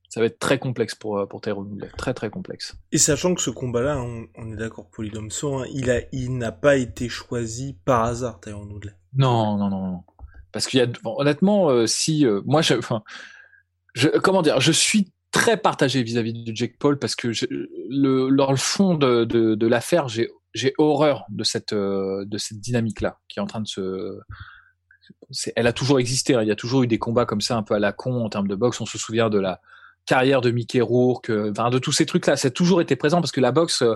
ça 0.08 0.20
va 0.20 0.26
être 0.26 0.38
très 0.38 0.58
complexe 0.58 0.94
pour, 0.94 1.18
euh, 1.18 1.26
pour 1.26 1.40
Tyrone 1.40 1.68
Woodley. 1.68 1.88
Très 1.96 2.12
très 2.12 2.30
complexe. 2.30 2.76
Et 2.92 2.98
sachant 2.98 3.34
que 3.34 3.40
ce 3.40 3.50
combat-là, 3.50 3.98
on, 3.98 4.52
est 4.52 4.56
d'accord, 4.56 4.88
Polydomso, 4.90 5.56
hein, 5.56 5.66
il, 5.72 5.90
a, 5.90 6.00
il 6.12 6.36
n'a 6.36 6.52
pas 6.52 6.76
été 6.76 7.08
choisi 7.08 7.78
par 7.84 8.04
hasard, 8.04 8.40
Tyrone 8.40 8.70
Woodley. 8.72 8.92
Non, 9.14 9.56
non, 9.56 9.70
non, 9.70 9.86
non. 9.86 10.04
Parce 10.52 10.66
qu'il 10.66 10.80
y 10.80 10.82
a, 10.82 10.88
honnêtement, 11.04 11.86
si, 11.86 12.26
moi, 12.44 12.60
je, 12.60 12.74
je, 13.94 14.08
comment 14.08 14.42
dire, 14.42 14.60
je 14.60 14.72
suis 14.72 15.12
très 15.32 15.56
partagé 15.56 16.02
vis-à-vis 16.02 16.34
de 16.34 16.54
Jake 16.54 16.76
Paul 16.78 16.98
parce 16.98 17.16
que 17.16 17.28
le, 17.48 18.30
dans 18.36 18.50
le 18.50 18.56
fond 18.56 18.94
de, 18.94 19.24
de, 19.24 19.54
de 19.54 19.66
l'affaire, 19.66 20.08
j'ai 20.08 20.74
horreur 20.78 21.24
de 21.30 21.42
cette 21.42 21.72
euh, 21.72 22.24
de 22.26 22.38
cette 22.38 22.60
dynamique 22.60 23.00
là 23.00 23.18
qui 23.28 23.38
est 23.38 23.42
en 23.42 23.46
train 23.46 23.60
de 23.60 23.66
se 23.66 24.20
elle 25.56 25.66
a 25.66 25.72
toujours 25.72 25.98
existé 25.98 26.34
hein. 26.34 26.42
il 26.42 26.48
y 26.48 26.52
a 26.52 26.56
toujours 26.56 26.82
eu 26.82 26.86
des 26.86 26.98
combats 26.98 27.24
comme 27.24 27.40
ça 27.40 27.56
un 27.56 27.62
peu 27.62 27.74
à 27.74 27.78
la 27.78 27.92
con 27.92 28.22
en 28.22 28.28
termes 28.28 28.48
de 28.48 28.54
boxe 28.54 28.80
on 28.82 28.86
se 28.86 28.98
souvient 28.98 29.30
de 29.30 29.38
la 29.38 29.60
carrière 30.04 30.42
de 30.42 30.50
Mickey 30.50 30.82
Rourke 30.82 31.32
enfin 31.50 31.70
de 31.70 31.78
tous 31.78 31.92
ces 31.92 32.04
trucs 32.04 32.26
là 32.26 32.36
ça 32.36 32.48
a 32.48 32.50
toujours 32.50 32.82
été 32.82 32.96
présent 32.96 33.20
parce 33.20 33.32
que 33.32 33.40
la 33.40 33.50
boxe 33.50 33.80
euh, 33.80 33.94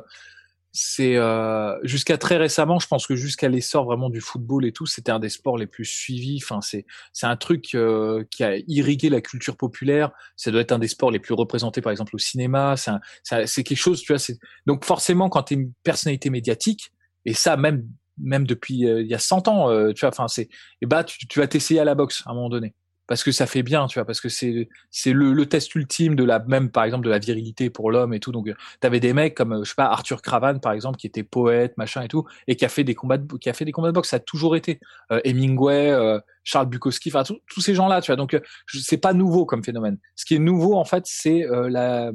c'est 0.79 1.17
euh, 1.17 1.75
jusqu'à 1.85 2.19
très 2.19 2.37
récemment, 2.37 2.79
je 2.79 2.87
pense 2.87 3.07
que 3.07 3.17
jusqu'à 3.17 3.49
l'essor 3.49 3.87
vraiment 3.87 4.11
du 4.11 4.21
football 4.21 4.67
et 4.67 4.73
tout, 4.73 4.85
c'était 4.85 5.11
un 5.11 5.19
des 5.19 5.31
sports 5.31 5.57
les 5.57 5.67
plus 5.67 5.87
suivis. 5.87 6.39
Enfin, 6.43 6.61
c'est 6.61 6.85
c'est 7.15 7.25
un 7.27 7.37
truc 7.37 7.75
euh, 7.75 8.25
qui 8.31 8.45
a 8.45 8.59
irrigué 8.69 9.09
la 9.09 9.23
culture 9.23 9.57
populaire. 9.57 10.11
Ça 10.37 10.51
doit 10.51 10.61
être 10.61 10.73
un 10.73 10.79
des 10.79 10.89
sports 10.89 11.11
les 11.11 11.19
plus 11.19 11.33
représentés, 11.33 11.81
par 11.81 11.93
exemple 11.93 12.15
au 12.15 12.19
cinéma. 12.19 12.75
C'est 12.77 13.47
c'est 13.47 13.65
quelque 13.65 13.79
chose, 13.79 14.03
tu 14.03 14.13
vois. 14.13 14.23
Donc 14.67 14.85
forcément, 14.85 15.31
quand 15.31 15.45
tu 15.45 15.55
es 15.55 15.57
une 15.57 15.73
personnalité 15.83 16.29
médiatique, 16.29 16.93
et 17.25 17.33
ça 17.33 17.57
même 17.57 17.89
même 18.19 18.47
depuis 18.47 18.87
euh, 18.87 19.01
il 19.01 19.09
y 19.09 19.15
a 19.15 19.19
100 19.19 19.49
ans, 19.49 19.71
euh, 19.71 19.95
tu 19.95 20.01
vois. 20.01 20.11
Enfin, 20.11 20.29
c'est 20.29 20.43
et 20.43 20.49
eh 20.83 20.87
bah 20.87 21.05
tu, 21.05 21.27
tu 21.27 21.39
vas 21.39 21.47
t'essayer 21.49 21.81
à 21.81 21.85
la 21.85 21.95
boxe 21.95 22.23
à 22.27 22.33
un 22.33 22.35
moment 22.35 22.51
donné 22.51 22.75
parce 23.07 23.23
que 23.23 23.31
ça 23.31 23.47
fait 23.47 23.63
bien, 23.63 23.87
tu 23.87 23.99
vois, 23.99 24.05
parce 24.05 24.21
que 24.21 24.29
c'est 24.29 24.69
c'est 24.91 25.13
le, 25.13 25.33
le, 25.33 25.47
test 25.47 25.75
ultime 25.75 26.17
de 26.17 26.25
la 26.25 26.41
même 26.41 26.71
par 26.71 26.85
exemple 26.85 27.05
de 27.05 27.11
la 27.11 27.19
virilité 27.19 27.71
pour 27.71 27.91
l'homme 27.91 28.13
et 28.15 28.21
tout. 28.21 28.33
Donc 28.33 28.47
tu 28.47 28.87
avais 28.87 29.01
des 29.01 29.13
mecs 29.13 29.35
comme 29.35 29.53
euh, 29.53 29.65
je 29.65 29.71
sais 29.71 29.77
pas 29.77 29.87
Arthur 29.87 30.23
Cravan 30.23 30.59
par 30.59 30.73
exemple 30.73 30.99
qui 30.99 31.07
était 31.07 31.23
poète 31.23 31.77
machin 31.79 32.03
et 32.03 32.09
tout 32.09 32.25
et 32.47 32.57
qui 32.57 32.65
a 32.65 32.69
fait 32.69 32.85
des 32.85 32.95
combats 32.95 33.19
de, 33.19 33.37
qui 33.37 33.49
a 33.49 33.53
fait 33.53 33.65
des 33.65 33.73
combats 33.73 33.89
de 33.89 33.95
boxe, 33.95 34.11
ça 34.11 34.17
a 34.17 34.21
toujours 34.21 34.57
été 34.57 34.81
euh, 35.13 35.21
Hemingway, 35.25 35.91
euh, 35.91 36.19
Charles 36.43 36.67
Bukowski, 36.67 37.11
enfin 37.15 37.23
tous 37.49 37.61
ces 37.61 37.75
gens 37.75 37.89
là, 37.89 38.01
tu 38.01 38.11
vois. 38.11 38.17
Donc 38.17 38.39
c'est 38.67 38.99
pas 38.99 39.13
nouveau 39.13 39.47
comme 39.47 39.65
phénomène. 39.65 39.99
Ce 40.17 40.25
qui 40.25 40.35
est 40.35 40.41
nouveau 40.41 40.75
en 40.75 40.85
fait, 40.85 41.05
c'est 41.07 41.47
la 41.69 42.13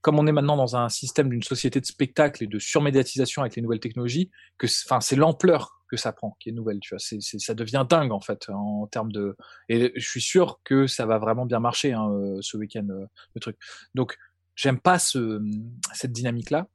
comme 0.00 0.20
on 0.20 0.26
est 0.28 0.32
maintenant 0.32 0.56
dans 0.56 0.76
un 0.76 0.88
système 0.88 1.28
d'une 1.28 1.42
société 1.42 1.80
de 1.80 1.86
spectacle 1.86 2.44
et 2.44 2.46
de 2.46 2.60
surmédiatisation 2.60 3.42
avec 3.42 3.56
les 3.56 3.62
nouvelles 3.62 3.80
technologies, 3.80 4.30
que 4.56 4.68
enfin 4.86 5.00
c'est 5.00 5.16
l'ampleur 5.16 5.75
que 5.88 5.96
ça 5.96 6.12
prend 6.12 6.36
qui 6.40 6.50
est 6.50 6.52
nouvelle. 6.52 6.80
Tu 6.80 6.94
vois, 6.94 7.20
ça 7.20 7.54
devient 7.54 7.86
dingue 7.88 8.12
en 8.12 8.20
fait 8.20 8.48
en 8.48 8.86
termes 8.86 9.12
de. 9.12 9.36
Et 9.68 9.92
je 9.94 10.08
suis 10.08 10.20
sûr 10.20 10.60
que 10.64 10.86
ça 10.86 11.06
va 11.06 11.18
vraiment 11.18 11.46
bien 11.46 11.60
marcher 11.60 11.92
hein, 11.92 12.08
euh, 12.10 12.38
ce 12.40 12.56
week-end 12.56 12.86
euh, 12.90 13.06
le 13.34 13.40
truc. 13.40 13.56
Donc 13.94 14.16
j'aime 14.54 14.78
pas 14.78 14.98
ce, 14.98 15.42
cette 15.92 16.12
dynamique 16.12 16.50
là. 16.50 16.66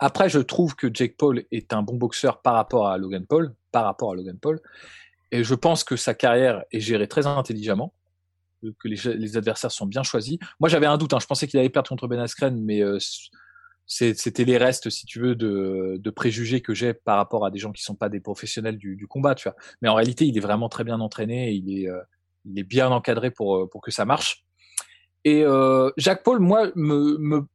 Après, 0.00 0.28
je 0.28 0.40
trouve 0.40 0.74
que 0.74 0.92
Jake 0.92 1.16
Paul 1.16 1.44
est 1.52 1.72
un 1.72 1.82
bon 1.82 1.96
boxeur 1.96 2.42
par 2.42 2.54
rapport 2.54 2.88
à 2.88 2.98
Logan 2.98 3.24
Paul, 3.26 3.54
par 3.70 3.84
rapport 3.84 4.10
à 4.10 4.16
Logan 4.16 4.36
Paul, 4.40 4.60
et 5.30 5.44
je 5.44 5.54
pense 5.54 5.84
que 5.84 5.94
sa 5.94 6.14
carrière 6.14 6.64
est 6.72 6.80
gérée 6.80 7.06
très 7.06 7.26
intelligemment 7.26 7.92
que 8.72 8.88
les, 8.88 9.36
adversaires 9.36 9.70
sont 9.70 9.86
bien 9.86 10.02
choisis. 10.02 10.38
Moi, 10.60 10.68
j'avais 10.68 10.86
un 10.86 10.96
doute. 10.96 11.12
Hein. 11.12 11.18
Je 11.20 11.26
pensais 11.26 11.46
qu'il 11.46 11.60
allait 11.60 11.68
perdre 11.68 11.88
contre 11.88 12.08
Ben 12.08 12.18
Askren, 12.18 12.58
mais 12.62 12.82
euh, 12.82 12.98
c'était 13.86 14.44
les 14.44 14.56
restes, 14.56 14.88
si 14.88 15.06
tu 15.06 15.20
veux, 15.20 15.34
de, 15.34 16.10
préjugés 16.10 16.60
que 16.60 16.74
j'ai 16.74 16.94
par 16.94 17.16
rapport 17.16 17.44
à 17.44 17.50
des 17.50 17.58
gens 17.58 17.72
qui 17.72 17.82
sont 17.82 17.94
pas 17.94 18.08
des 18.08 18.20
professionnels 18.20 18.78
du, 18.78 19.06
combat, 19.08 19.34
tu 19.34 19.48
vois. 19.48 19.56
Mais 19.82 19.88
en 19.88 19.94
réalité, 19.94 20.26
il 20.26 20.36
est 20.36 20.40
vraiment 20.40 20.68
très 20.68 20.84
bien 20.84 21.00
entraîné. 21.00 21.50
Et 21.50 21.54
il 21.54 21.78
est, 21.78 21.88
euh, 21.88 22.00
bien 22.44 22.90
encadré 22.90 23.30
pour 23.30 23.56
euh, 23.56 23.66
pour 23.66 23.80
que 23.80 23.90
ça 23.90 24.04
marche. 24.04 24.44
Et 25.24 25.42
euh, 25.44 25.90
Jacques 25.96 26.22
Paul, 26.22 26.38
moi, 26.38 26.70
me, 26.74 27.46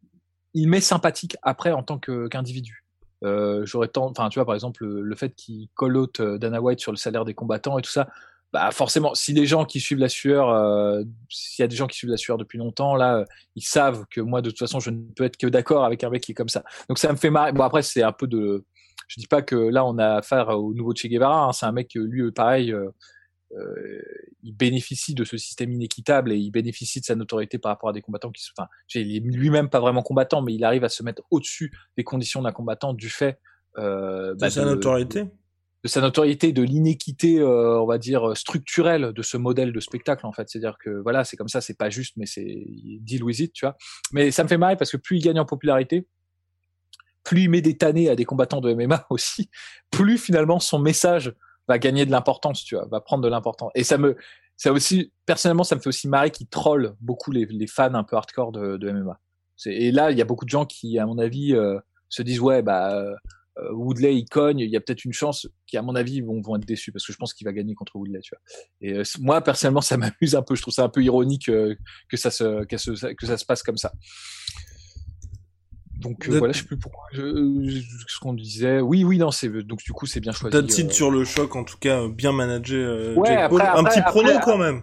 il 0.54 0.68
m'est 0.68 0.82
sympathique 0.82 1.38
après 1.42 1.72
en 1.72 1.84
tant 1.84 2.00
qu'individu. 2.00 2.86
J'aurais 3.22 3.90
tant, 3.90 4.06
enfin, 4.10 4.30
tu 4.30 4.40
vois, 4.40 4.46
par 4.46 4.56
exemple, 4.56 4.86
le, 4.86 5.02
le 5.02 5.16
fait 5.16 5.36
qu'il 5.36 5.68
collote 5.76 6.22
Dana 6.22 6.62
White 6.62 6.80
sur 6.80 6.92
le 6.92 6.98
salaire 6.98 7.26
des 7.26 7.34
combattants 7.34 7.78
et 7.78 7.82
tout 7.82 7.92
ça, 7.92 8.08
bah 8.52 8.72
forcément, 8.72 9.14
si 9.14 9.34
des 9.34 9.46
gens 9.46 9.66
qui 9.66 9.80
suivent 9.80 10.00
la 10.00 10.10
sueur, 10.10 10.50
euh, 10.50 11.04
s'il 11.30 11.62
y 11.62 11.66
a 11.66 11.68
des 11.68 11.76
gens 11.76 11.88
qui 11.88 11.98
suivent 11.98 12.10
la 12.10 12.18
sueur 12.18 12.38
depuis 12.38 12.58
longtemps, 12.58 12.96
là, 12.96 13.26
ils 13.56 13.64
savent 13.64 14.06
que 14.10 14.22
moi, 14.22 14.42
de 14.42 14.50
toute 14.50 14.60
façon, 14.60 14.80
je 14.80 14.90
ne 14.90 15.02
peux 15.16 15.24
être 15.24 15.38
que 15.38 15.48
d'accord 15.48 15.86
avec 15.86 16.04
un 16.04 16.10
mec 16.10 16.24
qui 16.24 16.32
est 16.32 16.36
comme 16.36 16.50
ça. 16.50 16.64
Donc 16.88 16.98
ça 16.98 17.12
me 17.12 17.18
fait 17.18 17.30
marrer. 17.30 17.52
Bon 17.52 17.64
après, 17.64 17.84
c'est 17.84 18.02
un 18.02 18.12
peu 18.12 18.26
de, 18.26 18.66
je 19.08 19.20
dis 19.20 19.28
pas 19.28 19.42
que 19.42 19.56
là 19.56 19.86
on 19.86 19.98
a 19.98 20.16
affaire 20.16 20.50
au 20.50 20.74
nouveau 20.74 20.94
Che 20.96 21.08
Guevara. 21.08 21.46
Hein. 21.46 21.54
C'est 21.54 21.66
un 21.66 21.72
mec 21.72 21.92
lui, 21.96 22.32
pareil, 22.32 22.72
euh, 22.72 22.90
euh, 23.58 24.02
il 24.44 24.56
bénéficie 24.56 25.16
de 25.16 25.24
ce 25.24 25.38
système 25.38 25.72
inéquitable 25.74 26.32
et 26.32 26.38
il 26.38 26.52
bénéficie 26.52 27.00
de 27.00 27.06
sa 27.06 27.16
notoriété 27.16 27.58
par 27.58 27.72
rapport 27.72 27.90
à 27.90 27.94
des 27.94 28.02
combattants 28.02 28.32
qui, 28.32 28.44
enfin, 28.56 28.70
il 28.94 29.16
est 29.16 29.20
lui-même 29.20 29.70
pas 29.70 29.80
vraiment 29.80 30.04
combattant, 30.04 30.42
mais 30.42 30.54
il 30.54 30.64
arrive 30.64 30.84
à 30.84 30.90
se 30.90 31.02
mettre 31.02 31.24
au-dessus 31.32 31.72
des 31.98 32.04
conditions 32.04 32.44
d'un 32.44 32.52
combattant 32.52 32.94
du 32.94 33.10
fait 33.10 33.40
euh, 33.78 34.36
bah, 34.40 34.48
de 34.48 34.52
sa 34.54 34.66
notoriété? 34.66 35.24
de 35.24 35.30
sa 35.88 36.02
notoriété, 36.02 36.52
de 36.52 36.62
l'inéquité, 36.62 37.40
euh, 37.40 37.80
on 37.80 37.86
va 37.86 37.98
dire 37.98 38.36
structurelle 38.36 39.14
de 39.14 39.22
ce 39.22 39.38
modèle 39.38 39.72
de 39.72 39.80
spectacle 39.80 40.26
en 40.26 40.34
fait. 40.34 40.50
C'est-à-dire 40.50 40.78
que 40.78 40.90
voilà, 40.90 41.24
c'est 41.24 41.38
comme 41.38 41.48
ça, 41.48 41.62
c'est 41.62 41.78
pas 41.78 41.90
juste, 41.90 42.16
mais 42.18 42.26
c'est 42.26 42.66
deal 43.02 43.24
tu 43.54 43.66
vois. 43.66 43.78
Mais 44.12 44.32
ça 44.32 44.44
me 44.44 44.50
fait 44.50 44.58
marrer 44.58 44.76
parce 44.76 44.92
que 44.92 44.98
plus 44.98 45.18
il 45.18 45.24
gagne 45.24 45.40
en 45.40 45.46
popularité, 45.46 46.08
plus 47.24 47.44
il 47.44 47.50
met 47.50 47.62
des 47.62 47.78
tannées 47.78 48.10
à 48.10 48.16
des 48.16 48.26
combattants 48.26 48.62
de 48.62 48.74
MMA 48.74 49.06
aussi, 49.10 49.50
plus 49.90 50.18
finalement 50.18 50.60
son 50.60 50.80
message 50.80 51.34
va 51.68 51.78
gagner 51.78 52.06
de 52.06 52.12
l'importance, 52.12 52.64
tu 52.64 52.76
vois, 52.76 52.88
va 52.88 53.00
prendre 53.00 53.24
de 53.24 53.30
l'importance. 53.30 53.72
Et 53.76 53.84
ça 53.84 53.98
me, 53.98 54.18
ça 54.58 54.74
aussi, 54.74 55.14
personnellement, 55.26 55.64
ça 55.64 55.76
me 55.76 55.80
fait 55.80 55.88
aussi 55.88 56.08
marrer 56.08 56.32
qu'il 56.32 56.48
troll 56.48 56.96
beaucoup 57.00 57.32
les, 57.32 57.68
fans 57.68 57.94
un 57.94 58.04
peu 58.04 58.18
hardcore 58.18 58.52
de, 58.52 58.76
de 58.76 58.92
MMA. 58.92 59.20
Et 59.68 59.92
là, 59.92 60.12
il 60.12 60.18
y 60.18 60.22
a 60.22 60.26
beaucoup 60.26 60.46
de 60.46 60.50
gens 60.50 60.66
qui, 60.66 60.98
à 61.00 61.06
mon 61.06 61.18
avis, 61.18 61.54
euh, 61.54 61.80
se 62.10 62.24
disent 62.24 62.40
ouais, 62.40 62.62
bah 62.62 62.96
euh, 62.96 63.14
Woodley 63.72 64.16
il 64.16 64.26
cogne, 64.26 64.60
il 64.60 64.70
y 64.70 64.78
a 64.78 64.82
peut-être 64.82 65.06
une 65.06 65.14
chance 65.14 65.48
qui, 65.68 65.78
à 65.78 65.82
mon 65.82 65.96
avis, 65.96 66.22
vont, 66.22 66.42
vont 66.42 66.56
être 66.56 66.66
déçus 66.66 66.92
parce 66.92 67.06
que 67.06 67.14
je 67.14 67.18
pense 67.18 67.34
qu'il 67.34 67.46
va 67.46 67.54
gagner 67.54 67.76
contre 67.76 67.96
Woodley, 67.96 68.20
tu 68.22 68.32
vois. 68.34 68.42
Et 68.82 69.00
euh, 69.00 69.04
moi, 69.20 69.42
personnellement, 69.42 69.82
ça 69.82 69.98
m'amuse 69.98 70.36
un 70.36 70.42
peu. 70.42 70.56
Je 70.56 70.62
trouve 70.62 70.74
ça 70.74 70.84
un 70.84 70.90
peu 70.90 71.04
ironique 71.04 71.46
que 71.46 72.18
ça 72.18 72.32
se, 72.32 72.66
que, 72.66 73.14
que 73.14 73.26
ça 73.26 73.38
se 73.38 73.46
passe 73.46 73.64
comme 73.64 73.78
ça. 73.78 73.92
Donc 76.00 76.30
voilà, 76.30 76.54
je 76.54 76.60
sais 76.60 76.66
plus 76.66 76.78
pourquoi. 76.78 77.04
Je, 77.12 77.82
ce 78.08 78.20
qu'on 78.20 78.34
disait. 78.34 78.80
Oui, 78.80 79.04
oui, 79.04 79.18
non, 79.18 79.32
c'est 79.32 79.50
donc 79.50 79.84
du 79.84 79.92
coup 79.92 80.06
c'est 80.06 80.22
bien 80.22 80.32
choisi. 80.32 80.58
T'as 80.58 80.92
sur 80.92 81.12
le 81.12 81.26
choc, 81.26 81.56
en 81.56 81.66
tout 81.66 81.78
cas 81.78 82.08
bien 82.08 82.32
managé. 82.32 83.14
ouais, 83.18 83.36
après, 83.36 83.68
un 83.68 83.84
petit 83.84 84.02
prono 84.02 84.32
quand 84.44 84.58
même. 84.58 84.82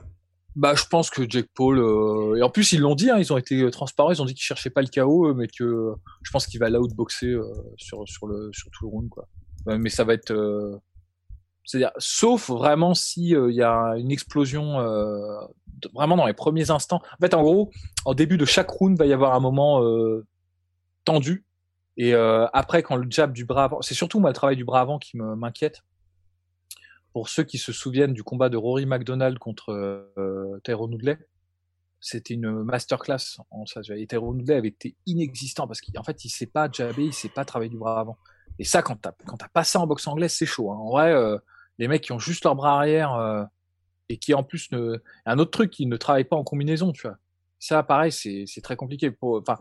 Bah, 0.56 0.75
je 0.75 0.84
pense 0.86 1.10
que 1.10 1.28
Jake 1.28 1.50
Paul 1.54 1.78
euh, 1.78 2.36
et 2.36 2.42
en 2.42 2.48
plus 2.48 2.72
ils 2.72 2.80
l'ont 2.80 2.94
dit, 2.94 3.10
hein, 3.10 3.18
ils 3.18 3.30
ont 3.30 3.36
été 3.36 3.60
euh, 3.60 3.70
transparents, 3.70 4.10
ils 4.10 4.22
ont 4.22 4.25
dit 4.25 4.32
qu'ils 4.32 4.42
cherchaient 4.42 4.70
pas 4.70 4.80
le 4.80 4.88
chaos, 4.88 5.34
mais 5.34 5.48
que 5.48 5.92
je 6.22 6.30
pense 6.30 6.46
qu'il 6.46 6.58
va 6.58 6.70
l'outboxer 6.70 7.26
euh, 7.26 7.44
sur 7.76 8.08
sur 8.08 8.26
le 8.26 8.48
sur 8.54 8.70
tout 8.70 8.84
le 8.84 8.88
round 8.88 9.10
quoi. 9.10 9.28
mais 9.66 9.90
ça 9.90 10.04
va 10.04 10.14
être, 10.14 10.32
c'est-à-dire 11.62 11.90
sauf 11.98 12.48
vraiment 12.48 12.94
si 12.94 13.32
il 13.32 13.54
y 13.54 13.62
a 13.62 13.96
une 13.98 14.10
explosion 14.10 14.78
vraiment 15.92 16.16
dans 16.16 16.26
les 16.26 16.32
premiers 16.32 16.70
instants. 16.70 17.02
En 17.18 17.20
fait, 17.20 17.34
en 17.34 17.42
gros, 17.42 17.70
en 18.06 18.14
début 18.14 18.38
de 18.38 18.46
chaque 18.46 18.70
round 18.70 18.96
va 18.96 19.04
y 19.04 19.12
avoir 19.12 19.34
un 19.34 19.40
moment 19.40 19.82
tendu 21.04 21.44
et 21.98 22.14
après 22.14 22.82
quand 22.82 22.96
le 22.96 23.06
jab 23.10 23.34
du 23.34 23.44
bras 23.44 23.64
avant, 23.64 23.82
c'est 23.82 23.94
surtout 23.94 24.20
moi 24.20 24.30
le 24.30 24.34
travail 24.34 24.56
du 24.56 24.64
bras 24.64 24.80
avant 24.80 24.98
qui 24.98 25.18
m'inquiète 25.18 25.82
pour 27.16 27.30
ceux 27.30 27.44
qui 27.44 27.56
se 27.56 27.73
souviennent 27.73 28.12
du 28.12 28.23
combat 28.23 28.50
de 28.50 28.58
Rory 28.58 28.85
McDonald 28.85 29.38
contre 29.38 29.73
euh, 29.73 30.61
Tyrone 30.64 30.92
Woodley, 30.92 31.16
c'était 31.99 32.35
une 32.35 32.62
masterclass 32.62 33.38
en 33.50 33.64
ça. 33.64 33.80
Tyrone 33.80 34.37
Woodley 34.37 34.54
avait 34.54 34.68
été 34.68 34.96
inexistant 35.06 35.66
parce 35.66 35.80
qu'en 35.80 36.02
fait, 36.02 36.26
il 36.26 36.28
sait 36.28 36.44
pas 36.44 36.68
jabber, 36.70 37.04
il 37.04 37.14
sait 37.14 37.30
pas 37.30 37.46
travailler 37.46 37.70
du 37.70 37.78
bras 37.78 38.00
avant. 38.00 38.18
Et 38.58 38.64
ça, 38.64 38.82
quand 38.82 38.96
t'as 38.96 39.12
quand 39.25 39.38
t'as 39.38 39.49
pas 39.49 39.64
ça 39.64 39.80
en 39.80 39.87
boxe 39.87 40.06
anglaise, 40.06 40.35
c'est 40.35 40.44
chaud. 40.44 40.70
Hein. 40.70 40.76
En 40.76 40.90
vrai, 40.90 41.11
euh, 41.11 41.38
les 41.78 41.88
mecs 41.88 42.02
qui 42.02 42.12
ont 42.12 42.18
juste 42.18 42.44
leur 42.44 42.54
bras 42.54 42.76
arrière 42.76 43.14
euh, 43.14 43.44
et 44.11 44.18
qui 44.18 44.35
en 44.35 44.42
plus 44.42 44.70
ne, 44.73 44.99
un 45.25 45.38
autre 45.38 45.52
truc, 45.52 45.70
qui 45.70 45.87
ne 45.87 45.96
travaillent 45.96 46.25
pas 46.25 46.37
en 46.37 46.44
combinaison, 46.44 46.92
tu 46.92 47.06
vois. 47.08 47.16
Ça, 47.58 47.82
pareil, 47.82 48.12
c'est 48.12 48.61
très 48.62 48.76
compliqué. 48.76 49.11
Enfin, 49.23 49.58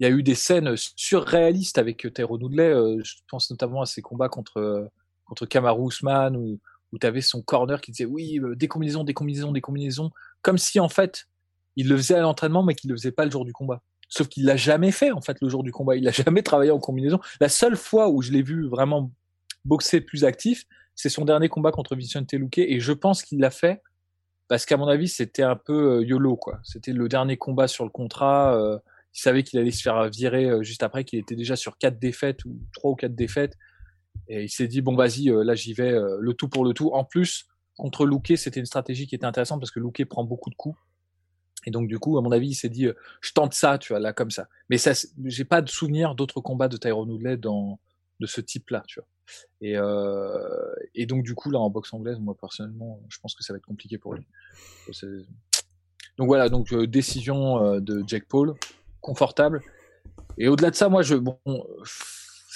il 0.00 0.04
y 0.04 0.10
a 0.10 0.10
eu 0.10 0.22
des 0.22 0.34
scènes 0.34 0.74
surréalistes 0.96 1.76
avec 1.76 2.10
Tyrone 2.14 2.44
Woodley. 2.44 2.70
Euh, 2.70 2.98
je 3.04 3.16
pense 3.28 3.50
notamment 3.50 3.82
à 3.82 3.86
ses 3.86 4.00
combats 4.00 4.30
contre 4.30 4.90
contre 5.26 5.46
Kamaru 5.46 5.88
Usman 5.88 6.36
ou 6.36 6.60
où 6.94 6.98
tu 6.98 7.06
avais 7.06 7.20
son 7.20 7.42
corner 7.42 7.80
qui 7.80 7.90
disait 7.90 8.04
oui, 8.04 8.38
euh, 8.38 8.54
des 8.54 8.68
combinaisons, 8.68 9.02
des 9.02 9.14
combinaisons, 9.14 9.52
des 9.52 9.60
combinaisons, 9.60 10.12
comme 10.42 10.58
si 10.58 10.78
en 10.78 10.88
fait 10.88 11.26
il 11.76 11.88
le 11.88 11.96
faisait 11.96 12.14
à 12.14 12.20
l'entraînement 12.20 12.62
mais 12.62 12.74
qu'il 12.74 12.90
le 12.90 12.96
faisait 12.96 13.10
pas 13.10 13.24
le 13.24 13.30
jour 13.32 13.44
du 13.44 13.52
combat. 13.52 13.82
Sauf 14.08 14.28
qu'il 14.28 14.44
l'a 14.44 14.56
jamais 14.56 14.92
fait 14.92 15.10
en 15.10 15.20
fait 15.20 15.36
le 15.42 15.48
jour 15.48 15.64
du 15.64 15.72
combat. 15.72 15.96
Il 15.96 16.06
a 16.06 16.12
jamais 16.24 16.42
travaillé 16.42 16.70
en 16.70 16.78
combinaison. 16.78 17.18
La 17.40 17.48
seule 17.48 17.76
fois 17.76 18.08
où 18.08 18.22
je 18.22 18.30
l'ai 18.30 18.42
vu 18.42 18.68
vraiment 18.68 19.10
boxer 19.64 20.00
plus 20.00 20.24
actif, 20.24 20.64
c'est 20.94 21.08
son 21.08 21.24
dernier 21.24 21.48
combat 21.48 21.72
contre 21.72 21.96
Vicente 21.96 22.32
Luque 22.32 22.58
et 22.58 22.78
je 22.78 22.92
pense 22.92 23.24
qu'il 23.24 23.40
l'a 23.40 23.50
fait 23.50 23.82
parce 24.46 24.64
qu'à 24.64 24.76
mon 24.76 24.86
avis 24.86 25.08
c'était 25.08 25.42
un 25.42 25.56
peu 25.56 25.98
euh, 25.98 26.04
yolo 26.04 26.36
quoi. 26.36 26.60
C'était 26.62 26.92
le 26.92 27.08
dernier 27.08 27.36
combat 27.36 27.66
sur 27.66 27.82
le 27.82 27.90
contrat. 27.90 28.54
Euh, 28.56 28.78
il 29.16 29.20
savait 29.20 29.42
qu'il 29.42 29.58
allait 29.58 29.72
se 29.72 29.82
faire 29.82 30.08
virer 30.10 30.48
juste 30.62 30.82
après, 30.82 31.04
qu'il 31.04 31.20
était 31.20 31.36
déjà 31.36 31.54
sur 31.54 31.78
quatre 31.78 32.00
défaites 32.00 32.44
ou 32.44 32.58
trois 32.72 32.90
ou 32.90 32.94
quatre 32.96 33.14
défaites 33.14 33.56
et 34.28 34.44
il 34.44 34.48
s'est 34.48 34.68
dit, 34.68 34.80
bon, 34.80 34.94
vas-y, 34.94 35.30
euh, 35.30 35.44
là, 35.44 35.54
j'y 35.54 35.74
vais, 35.74 35.92
euh, 35.92 36.16
le 36.20 36.34
tout 36.34 36.48
pour 36.48 36.64
le 36.64 36.72
tout. 36.72 36.90
En 36.92 37.04
plus, 37.04 37.46
contre 37.76 38.06
Luque, 38.06 38.32
c'était 38.36 38.60
une 38.60 38.66
stratégie 38.66 39.06
qui 39.06 39.14
était 39.14 39.26
intéressante 39.26 39.60
parce 39.60 39.70
que 39.70 39.80
Luque 39.80 40.04
prend 40.08 40.24
beaucoup 40.24 40.50
de 40.50 40.54
coups. 40.54 40.78
Et 41.66 41.70
donc, 41.70 41.88
du 41.88 41.98
coup, 41.98 42.18
à 42.18 42.22
mon 42.22 42.30
avis, 42.30 42.48
il 42.48 42.54
s'est 42.54 42.68
dit, 42.68 42.86
euh, 42.86 42.94
je 43.20 43.32
tente 43.32 43.54
ça, 43.54 43.78
tu 43.78 43.92
vois, 43.92 44.00
là, 44.00 44.12
comme 44.12 44.30
ça. 44.30 44.48
Mais 44.70 44.78
ça, 44.78 44.92
j'ai 45.24 45.44
pas 45.44 45.62
de 45.62 45.68
souvenir 45.68 46.14
d'autres 46.14 46.40
combats 46.40 46.68
de 46.68 46.76
Tyrone 46.76 47.10
Woodley 47.10 47.36
dans, 47.36 47.78
de 48.20 48.26
ce 48.26 48.40
type-là, 48.40 48.82
tu 48.86 49.00
vois. 49.00 49.08
Et, 49.60 49.76
euh, 49.76 50.74
et 50.94 51.06
donc, 51.06 51.22
du 51.22 51.34
coup, 51.34 51.50
là, 51.50 51.58
en 51.58 51.70
boxe 51.70 51.92
anglaise, 51.92 52.18
moi, 52.18 52.36
personnellement, 52.38 53.00
je 53.08 53.18
pense 53.18 53.34
que 53.34 53.42
ça 53.42 53.52
va 53.52 53.58
être 53.58 53.66
compliqué 53.66 53.98
pour 53.98 54.14
lui. 54.14 54.26
Donc 56.16 56.28
voilà, 56.28 56.48
donc 56.48 56.72
décision 56.74 57.80
de 57.80 58.04
Jack 58.06 58.26
Paul, 58.28 58.54
confortable. 59.00 59.62
Et 60.38 60.48
au-delà 60.48 60.70
de 60.70 60.76
ça, 60.76 60.88
moi, 60.88 61.02
je, 61.02 61.16
bon, 61.16 61.38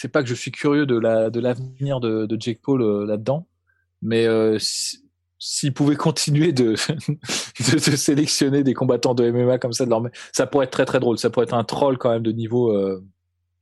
c'est 0.00 0.07
pas 0.07 0.23
que 0.23 0.28
je 0.28 0.35
suis 0.35 0.52
curieux 0.52 0.87
de 0.87 0.97
la 0.97 1.28
de 1.28 1.40
l'avenir 1.40 1.99
de, 1.99 2.26
de 2.26 2.40
Jake 2.40 2.61
Paul 2.62 2.83
euh, 2.83 3.05
là-dedans, 3.05 3.49
mais 4.00 4.26
euh, 4.26 4.57
s'il 5.40 5.75
pouvait 5.75 5.97
continuer 5.97 6.52
de, 6.52 6.76
de, 7.73 7.97
sélectionner 7.97 8.62
des 8.62 8.75
combattants 8.75 9.14
de 9.14 9.28
MMA 9.28 9.59
comme 9.59 9.73
ça, 9.73 9.87
de 9.87 9.90
leur... 9.90 10.05
ça 10.31 10.47
pourrait 10.47 10.67
être 10.67 10.71
très 10.71 10.85
très 10.85 11.00
drôle. 11.00 11.19
Ça 11.19 11.31
pourrait 11.31 11.47
être 11.47 11.55
un 11.55 11.64
troll 11.64 11.99
quand 11.99 12.11
même 12.11 12.23
de 12.23 12.31
niveau. 12.31 12.71
Euh, 12.71 13.05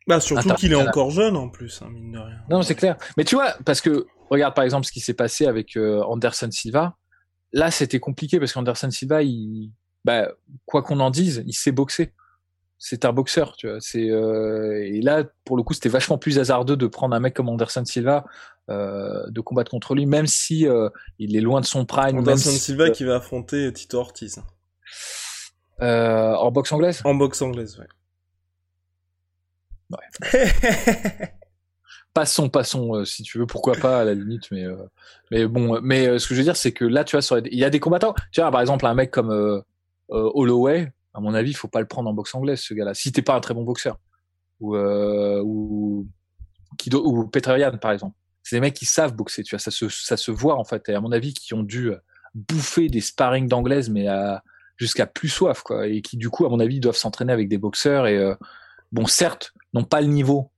bah 0.06 0.20
surtout 0.20 0.52
qu'il 0.56 0.72
est 0.72 0.88
encore 0.88 1.10
jeune 1.10 1.38
en 1.38 1.48
plus, 1.48 1.80
hein, 1.80 1.88
mine 1.90 2.12
de 2.12 2.18
rien. 2.18 2.36
Non, 2.50 2.60
c'est 2.60 2.74
clair. 2.74 2.96
Mais 3.16 3.24
tu 3.24 3.34
vois, 3.34 3.54
parce 3.64 3.80
que 3.80 4.06
regarde 4.28 4.54
par 4.54 4.64
exemple 4.64 4.84
ce 4.84 4.92
qui 4.92 5.00
s'est 5.00 5.14
passé 5.14 5.46
avec 5.46 5.78
Anderson 5.78 6.50
Silva. 6.50 6.96
Là, 7.54 7.70
c'était 7.70 8.00
compliqué 8.00 8.38
parce 8.38 8.52
qu'Anderson 8.52 8.90
Silva, 8.90 9.22
il, 9.22 9.70
bah, 10.04 10.28
quoi 10.66 10.82
qu'on 10.82 11.00
en 11.00 11.08
dise, 11.08 11.42
il 11.46 11.54
s'est 11.54 11.72
boxé 11.72 12.12
c'est 12.78 13.04
un 13.04 13.12
boxeur, 13.12 13.56
tu 13.56 13.68
vois. 13.68 13.78
C'est 13.80 14.10
euh, 14.10 14.84
et 14.84 15.00
là 15.00 15.24
pour 15.44 15.56
le 15.56 15.62
coup 15.62 15.74
c'était 15.74 15.88
vachement 15.88 16.18
plus 16.18 16.38
hasardeux 16.38 16.76
de 16.76 16.86
prendre 16.86 17.14
un 17.14 17.20
mec 17.20 17.34
comme 17.34 17.48
Anderson 17.48 17.84
Silva 17.84 18.26
euh, 18.68 19.24
de 19.30 19.40
combattre 19.40 19.70
contre 19.70 19.94
lui, 19.94 20.06
même 20.06 20.26
si 20.26 20.66
euh, 20.66 20.88
il 21.18 21.36
est 21.36 21.40
loin 21.40 21.60
de 21.60 21.66
son 21.66 21.86
prime. 21.86 22.18
Anderson 22.18 22.50
Silva 22.50 22.90
qui 22.90 23.04
va 23.04 23.16
affronter 23.16 23.72
Tito 23.72 23.98
Ortiz. 23.98 24.42
En 25.80 26.50
boxe 26.50 26.72
anglaise? 26.72 27.00
En 27.04 27.14
boxe 27.14 27.40
anglaise, 27.42 27.78
ouais. 27.78 27.86
Ouais. 29.90 30.50
passons, 32.12 32.48
passons, 32.48 33.04
si 33.04 33.22
tu 33.22 33.38
veux, 33.38 33.46
pourquoi 33.46 33.74
pas 33.74 34.00
à 34.00 34.04
la 34.04 34.14
limite, 34.14 34.50
mais 34.50 34.64
mais 35.30 35.46
bon, 35.46 35.80
mais 35.80 36.18
ce 36.18 36.26
que 36.26 36.34
je 36.34 36.40
veux 36.40 36.44
dire 36.44 36.56
c'est 36.56 36.72
que 36.72 36.84
là, 36.84 37.04
tu 37.04 37.16
vois, 37.16 37.40
il 37.50 37.58
y 37.58 37.64
a 37.64 37.70
des 37.70 37.80
combattants. 37.80 38.14
Tu 38.32 38.40
vois, 38.40 38.50
par 38.50 38.60
exemple, 38.60 38.84
un 38.84 38.94
mec 38.94 39.10
comme 39.10 39.62
Holloway 40.08 40.92
à 41.16 41.20
mon 41.20 41.34
avis, 41.34 41.50
il 41.50 41.56
faut 41.56 41.68
pas 41.68 41.80
le 41.80 41.86
prendre 41.86 42.10
en 42.10 42.12
boxe 42.12 42.34
anglaise, 42.34 42.60
ce 42.60 42.74
gars-là. 42.74 42.94
Si 42.94 43.10
t'es 43.10 43.22
pas 43.22 43.34
un 43.34 43.40
très 43.40 43.54
bon 43.54 43.64
boxeur. 43.64 43.98
Ou, 44.60 44.76
euh, 44.76 45.42
ou, 45.44 46.06
ou 46.92 47.26
Petrarian, 47.28 47.76
par 47.78 47.92
exemple. 47.92 48.16
C'est 48.42 48.56
des 48.56 48.60
mecs 48.60 48.74
qui 48.74 48.86
savent 48.86 49.14
boxer, 49.14 49.42
tu 49.42 49.54
vois. 49.54 49.58
Ça 49.58 49.70
se, 49.70 49.88
ça 49.88 50.16
se 50.16 50.30
voit, 50.30 50.56
en 50.56 50.64
fait. 50.64 50.88
Et 50.88 50.94
à 50.94 51.00
mon 51.00 51.12
avis, 51.12 51.34
qui 51.34 51.54
ont 51.54 51.62
dû 51.62 51.90
bouffer 52.34 52.88
des 52.88 53.00
sparring 53.00 53.48
d'anglaise, 53.48 53.88
mais 53.88 54.06
jusqu'à 54.76 55.06
plus 55.06 55.28
soif, 55.28 55.62
quoi. 55.62 55.86
Et 55.86 56.02
qui, 56.02 56.16
du 56.16 56.30
coup, 56.30 56.46
à 56.46 56.48
mon 56.48 56.60
avis, 56.60 56.80
doivent 56.80 56.96
s'entraîner 56.96 57.32
avec 57.32 57.48
des 57.48 57.58
boxeurs 57.58 58.06
et, 58.06 58.18
euh, 58.18 58.34
bon, 58.92 59.06
certes, 59.06 59.52
n'ont 59.72 59.84
pas 59.84 60.00
le 60.00 60.08
niveau 60.08 60.50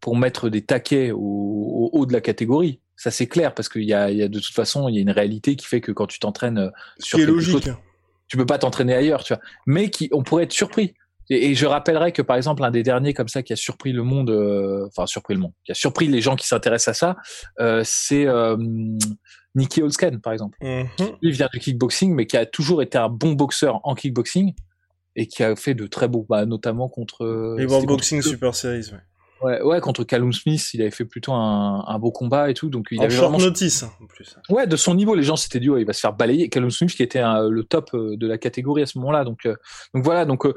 pour 0.00 0.16
mettre 0.16 0.48
des 0.48 0.62
taquets 0.62 1.10
au, 1.12 1.90
haut 1.92 2.06
de 2.06 2.12
la 2.12 2.20
catégorie. 2.20 2.80
Ça, 2.96 3.10
c'est 3.10 3.26
clair, 3.26 3.54
parce 3.54 3.68
qu'il 3.68 3.82
y 3.82 3.86
y 3.86 3.94
a, 3.94 4.28
de 4.28 4.38
toute 4.38 4.54
façon, 4.54 4.88
il 4.88 4.94
y 4.94 4.98
a 4.98 5.00
une 5.00 5.10
réalité 5.10 5.56
qui 5.56 5.66
fait 5.66 5.80
que 5.80 5.92
quand 5.92 6.06
tu 6.06 6.18
t'entraînes 6.18 6.58
euh, 6.58 6.70
sur 6.98 7.18
quelque 7.18 7.30
logique. 7.30 7.64
Chose, 7.64 7.76
tu 8.32 8.38
peux 8.38 8.46
pas 8.46 8.56
t'entraîner 8.56 8.94
ailleurs, 8.94 9.24
tu 9.24 9.34
vois. 9.34 9.42
Mais 9.66 9.90
qui, 9.90 10.08
on 10.10 10.22
pourrait 10.22 10.44
être 10.44 10.54
surpris. 10.54 10.94
Et, 11.28 11.54
je 11.54 11.66
rappellerai 11.66 12.12
que 12.12 12.22
par 12.22 12.38
exemple, 12.38 12.64
un 12.64 12.70
des 12.70 12.82
derniers 12.82 13.12
comme 13.12 13.28
ça 13.28 13.42
qui 13.42 13.52
a 13.52 13.56
surpris 13.56 13.92
le 13.92 14.02
monde, 14.02 14.30
euh, 14.30 14.86
enfin 14.86 15.04
surpris 15.04 15.34
le 15.34 15.40
monde, 15.40 15.52
qui 15.66 15.72
a 15.72 15.74
surpris 15.74 16.08
les 16.08 16.22
gens 16.22 16.34
qui 16.34 16.46
s'intéressent 16.46 16.96
à 16.96 16.98
ça, 16.98 17.16
euh, 17.60 17.82
c'est 17.84 18.26
euh, 18.26 18.56
Nicky 19.54 19.82
Holsken 19.82 20.22
par 20.22 20.32
exemple. 20.32 20.56
Mm 20.62 20.84
Lui 21.20 21.32
vient 21.32 21.50
du 21.52 21.58
kickboxing, 21.58 22.14
mais 22.14 22.24
qui 22.24 22.38
a 22.38 22.46
toujours 22.46 22.80
été 22.80 22.96
un 22.96 23.10
bon 23.10 23.32
boxeur 23.32 23.80
en 23.84 23.94
kickboxing 23.94 24.54
et 25.14 25.26
qui 25.26 25.42
a 25.42 25.54
fait 25.54 25.74
de 25.74 25.86
très 25.86 26.08
beaux, 26.08 26.24
bah, 26.26 26.46
notamment 26.46 26.88
contre. 26.88 27.26
Les 27.58 27.66
World 27.66 27.86
Boxing 27.86 28.22
Super 28.22 28.54
Series, 28.54 28.92
ouais. 28.92 29.00
Ouais, 29.42 29.60
ouais, 29.62 29.80
contre 29.80 30.04
Callum 30.04 30.32
Smith, 30.32 30.70
il 30.74 30.82
avait 30.82 30.90
fait 30.90 31.04
plutôt 31.04 31.32
un, 31.32 31.84
un 31.86 31.98
beau 31.98 32.12
combat 32.12 32.48
et 32.48 32.54
tout, 32.54 32.70
donc 32.70 32.88
il 32.92 33.00
en 33.00 33.04
avait 33.04 33.16
short 33.16 33.36
notice 33.40 33.82
en 33.82 34.06
plus. 34.06 34.36
Ouais, 34.48 34.66
de 34.66 34.76
son 34.76 34.94
niveau, 34.94 35.14
les 35.14 35.24
gens 35.24 35.36
s'étaient 35.36 35.58
dit 35.58 35.68
ouais, 35.68 35.80
il 35.80 35.86
va 35.86 35.92
se 35.92 36.00
faire 36.00 36.12
balayer. 36.12 36.48
Callum 36.48 36.70
Smith 36.70 36.94
qui 36.94 37.02
était 37.02 37.22
le 37.22 37.64
top 37.64 37.90
euh, 37.94 38.16
de 38.16 38.26
la 38.26 38.38
catégorie 38.38 38.82
à 38.82 38.86
ce 38.86 38.98
moment-là, 38.98 39.24
donc 39.24 39.46
euh, 39.46 39.56
donc 39.94 40.04
voilà, 40.04 40.24
donc 40.24 40.46
euh, 40.46 40.54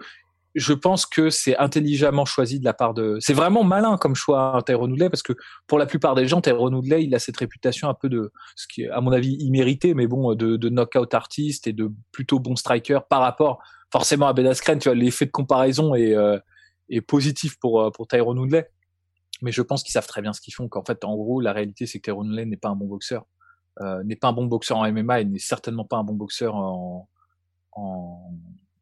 je 0.54 0.74
pense 0.74 1.06
que 1.06 1.30
c'est 1.30 1.58
intelligemment 1.58 2.26
choisi 2.26 2.60
de 2.60 2.66
la 2.66 2.74
part 2.74 2.94
de. 2.94 3.18
C'est 3.20 3.34
vraiment 3.34 3.64
malin 3.64 3.98
comme 3.98 4.14
choix 4.16 4.62
Tyrone 4.66 4.92
Woodley 4.92 5.10
parce 5.10 5.24
que 5.24 5.34
pour 5.68 5.80
la 5.80 5.86
plupart 5.86 6.14
des 6.14 6.28
gens, 6.28 6.40
Tyrone 6.40 6.76
Woodley, 6.76 7.06
il 7.06 7.16
a 7.16 7.20
cette 7.20 7.38
réputation 7.38 7.90
un 7.90 7.94
peu 7.94 8.08
de 8.08 8.32
ce 8.56 8.68
qui 8.68 8.84
est 8.84 8.90
à 8.90 9.02
mon 9.02 9.12
avis 9.12 9.34
immérité, 9.40 9.94
mais 9.94 10.08
bon, 10.08 10.36
de, 10.36 10.58
de 10.58 10.70
knockout 10.70 11.14
artiste 11.14 11.68
et 11.68 11.74
de 11.74 11.92
plutôt 12.12 12.40
bon 12.40 12.56
striker 12.56 13.00
par 13.10 13.22
rapport 13.22 13.64
forcément 13.92 14.28
à 14.28 14.34
Ben 14.34 14.46
Askren. 14.48 14.80
Tu 14.80 14.90
vois, 14.90 14.96
l'effet 14.96 15.26
de 15.26 15.32
comparaison 15.32 15.96
est, 15.96 16.16
est 16.90 17.02
positif 17.02 17.58
pour 17.60 17.92
pour 17.92 18.08
Tyrone 18.08 18.40
Woodley 18.40 18.70
mais 19.42 19.52
je 19.52 19.62
pense 19.62 19.84
qu'ils 19.84 19.92
savent 19.92 20.08
très 20.08 20.22
bien 20.22 20.34
ce 20.34 20.42
qu'ils 20.42 20.54
font. 20.54 20.68
Qu'en 20.68 20.84
fait, 20.84 21.04
en 21.04 21.16
gros, 21.16 21.42
la 21.42 21.54
réalité, 21.54 21.86
c'est 21.86 22.00
que 22.00 22.06
Tyrone 22.06 22.32
Lane 22.32 22.50
n'est 22.50 22.58
pas 22.58 22.70
un 22.70 22.76
bon 22.76 22.88
boxeur, 22.88 23.26
euh, 23.82 24.04
n'est 24.04 24.16
pas 24.16 24.30
un 24.30 24.34
bon 24.34 24.46
boxeur 24.46 24.78
en 24.78 24.92
MMA 24.92 25.22
et 25.22 25.26
n'est 25.26 25.40
certainement 25.40 25.86
pas 25.86 25.98
un 25.98 26.04
bon 26.04 26.14
boxeur 26.14 26.56
en, 26.56 27.10
en, 27.74 28.32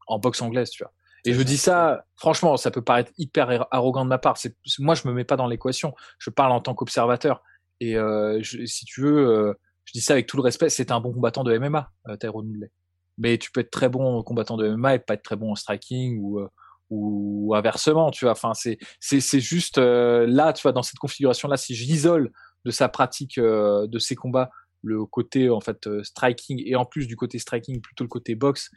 en 0.08 0.20
boxe 0.20 0.42
anglaise, 0.42 0.70
tu 0.70 0.84
vois. 0.84 0.94
Et 1.26 1.34
je 1.34 1.42
dis 1.42 1.58
ça, 1.58 2.06
franchement, 2.16 2.58
ça 2.58 2.70
peut 2.70 2.82
paraître 2.82 3.12
hyper 3.18 3.66
arrogant 3.72 4.04
de 4.04 4.10
ma 4.10 4.18
part. 4.18 4.38
C'est, 4.38 4.56
moi, 4.80 4.94
je 4.94 5.08
me 5.08 5.14
mets 5.14 5.24
pas 5.24 5.38
dans 5.38 5.48
l'équation. 5.48 5.96
Je 6.20 6.30
parle 6.30 6.52
en 6.52 6.60
tant 6.60 6.76
qu'observateur. 6.76 7.42
Et 7.80 7.98
euh, 7.98 8.42
si 8.44 8.86
tu 8.86 9.02
veux, 9.02 9.28
euh, 9.30 9.54
je 9.86 9.94
dis 9.94 10.02
ça 10.02 10.14
avec 10.14 10.28
tout 10.28 10.38
le 10.38 10.44
respect, 10.44 10.70
c'est 10.70 10.92
un 10.92 11.00
bon 11.00 11.14
combattant 11.14 11.44
de 11.44 11.58
MMA, 11.58 11.92
euh, 12.10 12.18
Tyrone 12.18 12.48
Woodley. 12.48 12.72
Mais 13.18 13.38
tu 13.38 13.52
peux 13.52 13.62
être 13.62 13.72
très 13.72 13.90
bon 13.90 14.22
combattant 14.24 14.58
de 14.58 14.68
MMA 14.68 14.96
et 14.96 15.00
pas 15.00 15.14
être 15.14 15.24
très 15.24 15.36
bon 15.36 15.52
en 15.52 15.56
striking 15.56 16.20
ou 16.22 16.40
euh, 16.40 16.50
ou 16.94 17.56
inversement, 17.56 18.12
tu 18.12 18.26
vois. 18.26 18.34
Enfin, 18.34 18.54
c'est 18.54 18.78
c'est 19.00 19.40
juste 19.40 19.78
euh, 19.78 20.26
là, 20.28 20.54
tu 20.54 20.62
vois, 20.64 20.72
dans 20.72 20.84
cette 20.84 21.00
configuration 21.00 21.48
là, 21.48 21.58
si 21.58 21.76
j'isole 21.76 22.32
de 22.66 22.72
sa 22.72 22.88
pratique 22.90 23.40
de 23.40 24.00
ses 24.00 24.16
combats 24.16 24.50
le 24.84 25.06
côté 25.06 25.50
en 25.50 25.62
fait 25.62 25.90
striking 26.04 26.62
et 26.66 26.76
en 26.76 26.86
plus 26.86 27.08
du 27.08 27.16
côté 27.16 27.40
striking 27.40 27.82
plutôt 27.82 28.04
le 28.04 28.10
côté 28.10 28.36
boxe 28.36 28.70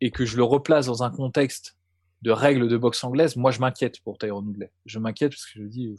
et 0.00 0.10
que 0.10 0.24
je 0.24 0.36
le 0.36 0.44
replace 0.44 0.86
dans 0.86 1.02
un 1.02 1.10
contexte 1.10 1.76
de 2.22 2.30
règles 2.30 2.68
de 2.68 2.76
boxe 2.76 3.02
anglaise, 3.04 3.36
moi 3.36 3.50
je 3.50 3.60
m'inquiète 3.60 4.00
pour 4.00 4.18
Tyrone 4.18 4.46
Woodley. 4.46 4.70
Je 4.84 4.98
m'inquiète 4.98 5.32
parce 5.32 5.46
que 5.46 5.62
je 5.62 5.68
dis 5.68 5.94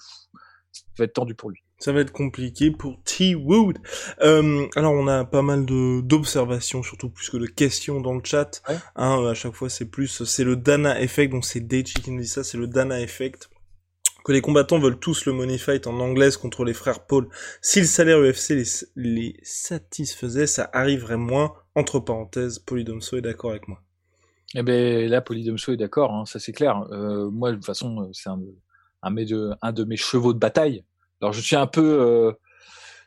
ça 0.72 0.84
va 1.00 1.06
être 1.06 1.14
tendu 1.14 1.36
pour 1.36 1.50
lui. 1.50 1.64
Ça 1.82 1.92
va 1.92 2.02
être 2.02 2.12
compliqué 2.12 2.70
pour 2.70 3.02
T. 3.04 3.34
Wood. 3.34 3.80
Euh, 4.22 4.68
alors 4.76 4.94
on 4.94 5.08
a 5.08 5.26
pas 5.26 5.42
mal 5.42 5.66
de 5.66 6.02
d'observations, 6.02 6.84
surtout 6.84 7.10
plus 7.10 7.32
que 7.32 7.38
de 7.38 7.48
questions 7.48 8.00
dans 8.00 8.14
le 8.14 8.22
chat. 8.24 8.62
Hein, 8.96 9.26
à 9.26 9.34
chaque 9.34 9.56
fois 9.56 9.68
c'est 9.68 9.90
plus, 9.90 10.24
c'est 10.24 10.44
le 10.44 10.56
Dana 10.56 11.02
Effect, 11.02 11.32
donc 11.32 11.44
c'est 11.44 11.62
Daichi 11.62 11.96
qui 11.96 12.12
nous 12.12 12.22
dit 12.22 12.28
ça, 12.28 12.44
c'est 12.44 12.60
le 12.60 12.68
Dana 12.68 13.02
Effect. 13.02 13.50
Que 14.24 14.32
les 14.32 14.42
combattants 14.42 14.78
veulent 14.78 15.00
tous 15.00 15.26
le 15.26 15.34
money 15.34 15.58
fight 15.58 15.88
en 15.88 16.00
anglaise 16.00 16.38
contre 16.38 16.64
les 16.66 16.76
frères 16.76 17.04
Paul. 17.08 17.28
Si 17.64 17.80
le 17.80 17.88
salaire 17.88 18.20
UFC 18.20 18.50
les, 18.52 18.64
les 18.96 19.36
satisfaisait, 19.42 20.46
ça 20.46 20.70
arriverait 20.74 21.18
moins. 21.18 21.54
Entre 21.74 22.00
parenthèses, 22.00 22.60
Polydomso 22.60 23.18
est 23.18 23.22
d'accord 23.22 23.50
avec 23.50 23.68
moi. 23.68 23.82
Eh 24.54 24.62
ben 24.62 25.10
là, 25.10 25.22
Polydomso 25.22 25.74
est 25.74 25.78
d'accord, 25.78 26.14
hein, 26.14 26.26
ça 26.28 26.38
c'est 26.38 26.52
clair. 26.52 26.86
Euh, 26.92 27.32
moi, 27.32 27.50
de 27.50 27.56
toute 27.56 27.66
façon, 27.66 28.12
c'est 28.14 28.30
un, 28.30 28.40
un, 29.02 29.12
de, 29.12 29.50
un 29.64 29.72
de 29.72 29.84
mes 29.84 29.98
chevaux 29.98 30.34
de 30.34 30.40
bataille 30.40 30.84
alors 31.22 31.34
je 31.34 31.42
suis 31.42 31.56
un 31.56 31.68
peu, 31.68 32.02
euh, 32.02 32.32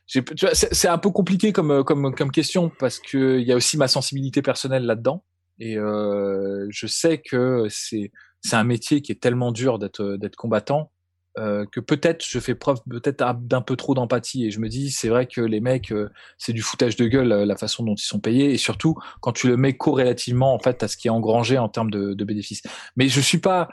c'est 0.07 0.89
un 0.89 0.99
peu 0.99 1.11
compliqué 1.11 1.53
comme 1.53 1.71
euh, 1.71 1.83
comme 1.83 2.15
comme 2.15 2.31
question 2.31 2.71
parce 2.79 2.99
que 2.99 3.39
il 3.41 3.47
y 3.47 3.53
a 3.53 3.57
aussi 3.57 3.77
ma 3.77 3.89
sensibilité 3.89 4.43
personnelle 4.43 4.85
là-dedans 4.85 5.25
et 5.59 5.79
euh, 5.79 6.67
je 6.71 6.87
sais 6.87 7.19
que 7.19 7.67
c'est 7.71 8.13
c'est 8.43 8.57
un 8.57 8.65
métier 8.65 9.01
qui 9.01 9.13
est 9.13 9.21
tellement 9.21 9.53
dur 9.53 9.79
d'être 9.79 10.17
d'être 10.17 10.37
combattant 10.37 10.91
euh, 11.39 11.65
que 11.73 11.81
peut-être 11.81 12.25
je 12.25 12.39
fais 12.39 12.55
preuve 12.55 12.79
peut-être 12.89 13.35
d'un 13.41 13.63
peu 13.63 13.75
trop 13.75 13.95
d'empathie 13.95 14.45
et 14.45 14.51
je 14.51 14.61
me 14.61 14.69
dis 14.69 14.91
c'est 14.91 15.09
vrai 15.09 15.27
que 15.27 15.41
les 15.41 15.61
mecs 15.61 15.91
euh, 15.91 16.11
c'est 16.39 16.53
du 16.53 16.63
foutage 16.63 16.95
de 16.97 17.07
gueule 17.07 17.29
la 17.29 17.57
façon 17.57 17.83
dont 17.83 17.97
ils 17.97 18.05
sont 18.05 18.21
payés 18.21 18.53
et 18.53 18.57
surtout 18.57 18.95
quand 19.21 19.33
tu 19.33 19.49
le 19.49 19.57
mets 19.57 19.77
corrélativement 19.77 20.55
en 20.55 20.61
fait 20.61 20.83
à 20.85 20.89
ce 20.89 20.97
qui 20.97 21.09
est 21.09 21.11
engrangé 21.11 21.59
en 21.59 21.69
termes 21.69 21.91
de, 21.91 22.15
de 22.15 22.25
bénéfices. 22.25 22.63
Mais 22.97 23.09
je 23.09 23.21
suis 23.21 23.39
pas 23.39 23.69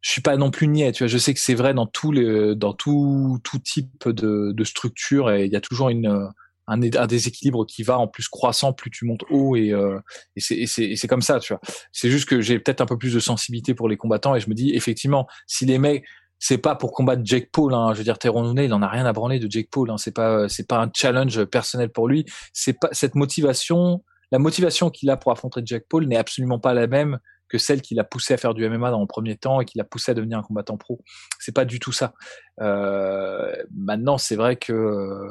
je 0.00 0.10
suis 0.10 0.22
pas 0.22 0.36
non 0.36 0.50
plus 0.50 0.66
niais, 0.66 0.92
tu 0.92 1.04
vois. 1.04 1.08
Je 1.08 1.18
sais 1.18 1.34
que 1.34 1.40
c'est 1.40 1.54
vrai 1.54 1.74
dans 1.74 1.86
tous 1.86 2.12
les, 2.12 2.54
dans 2.54 2.72
tout, 2.72 3.38
tout 3.44 3.58
type 3.58 4.08
de, 4.08 4.52
de 4.52 4.64
structure 4.64 5.30
et 5.30 5.44
il 5.44 5.52
y 5.52 5.56
a 5.56 5.60
toujours 5.60 5.90
une, 5.90 6.30
un, 6.70 6.82
un, 6.82 7.06
déséquilibre 7.06 7.66
qui 7.66 7.82
va 7.82 7.98
en 7.98 8.06
plus 8.06 8.28
croissant 8.28 8.72
plus 8.72 8.90
tu 8.90 9.04
montes 9.04 9.24
haut 9.30 9.56
et, 9.56 9.72
euh, 9.72 9.98
et 10.36 10.66
c'est, 10.66 11.08
comme 11.08 11.22
ça, 11.22 11.40
tu 11.40 11.52
vois. 11.52 11.60
C'est 11.92 12.10
juste 12.10 12.28
que 12.28 12.40
j'ai 12.40 12.58
peut-être 12.58 12.80
un 12.80 12.86
peu 12.86 12.96
plus 12.96 13.12
de 13.12 13.20
sensibilité 13.20 13.74
pour 13.74 13.88
les 13.88 13.96
combattants 13.96 14.34
et 14.34 14.40
je 14.40 14.48
me 14.48 14.54
dis 14.54 14.74
effectivement, 14.74 15.26
si 15.46 15.66
les 15.66 15.78
mecs, 15.78 16.04
c'est 16.38 16.58
pas 16.58 16.74
pour 16.74 16.92
combattre 16.92 17.22
Jake 17.24 17.50
Paul, 17.52 17.74
hein, 17.74 17.92
je 17.92 17.98
veux 17.98 18.04
dire, 18.04 18.18
Tyrone 18.18 18.58
il 18.58 18.72
en 18.72 18.80
a 18.80 18.88
rien 18.88 19.04
à 19.04 19.12
branler 19.12 19.38
de 19.38 19.50
Jake 19.50 19.68
Paul, 19.70 19.90
hein, 19.90 19.98
c'est 19.98 20.14
pas, 20.14 20.48
c'est 20.48 20.66
pas 20.66 20.80
un 20.80 20.90
challenge 20.94 21.44
personnel 21.44 21.90
pour 21.90 22.08
lui, 22.08 22.24
c'est 22.54 22.72
pas 22.72 22.88
cette 22.92 23.14
motivation, 23.14 24.02
la 24.32 24.38
motivation 24.38 24.88
qu'il 24.88 25.10
a 25.10 25.18
pour 25.18 25.32
affronter 25.32 25.60
Jake 25.64 25.84
Paul 25.88 26.06
n'est 26.06 26.16
absolument 26.16 26.58
pas 26.58 26.72
la 26.72 26.86
même 26.86 27.18
que 27.50 27.58
celle 27.58 27.82
qui 27.82 27.94
l'a 27.94 28.04
poussé 28.04 28.32
à 28.32 28.36
faire 28.36 28.54
du 28.54 28.66
MMA 28.66 28.90
dans 28.90 29.00
le 29.00 29.06
premier 29.06 29.36
temps 29.36 29.60
et 29.60 29.64
qui 29.64 29.76
l'a 29.76 29.84
poussé 29.84 30.12
à 30.12 30.14
devenir 30.14 30.38
un 30.38 30.42
combattant 30.42 30.78
pro. 30.78 31.02
C'est 31.38 31.54
pas 31.54 31.64
du 31.66 31.80
tout 31.80 31.92
ça. 31.92 32.14
Euh, 32.60 33.52
maintenant, 33.74 34.16
c'est 34.16 34.36
vrai 34.36 34.56
que 34.56 35.26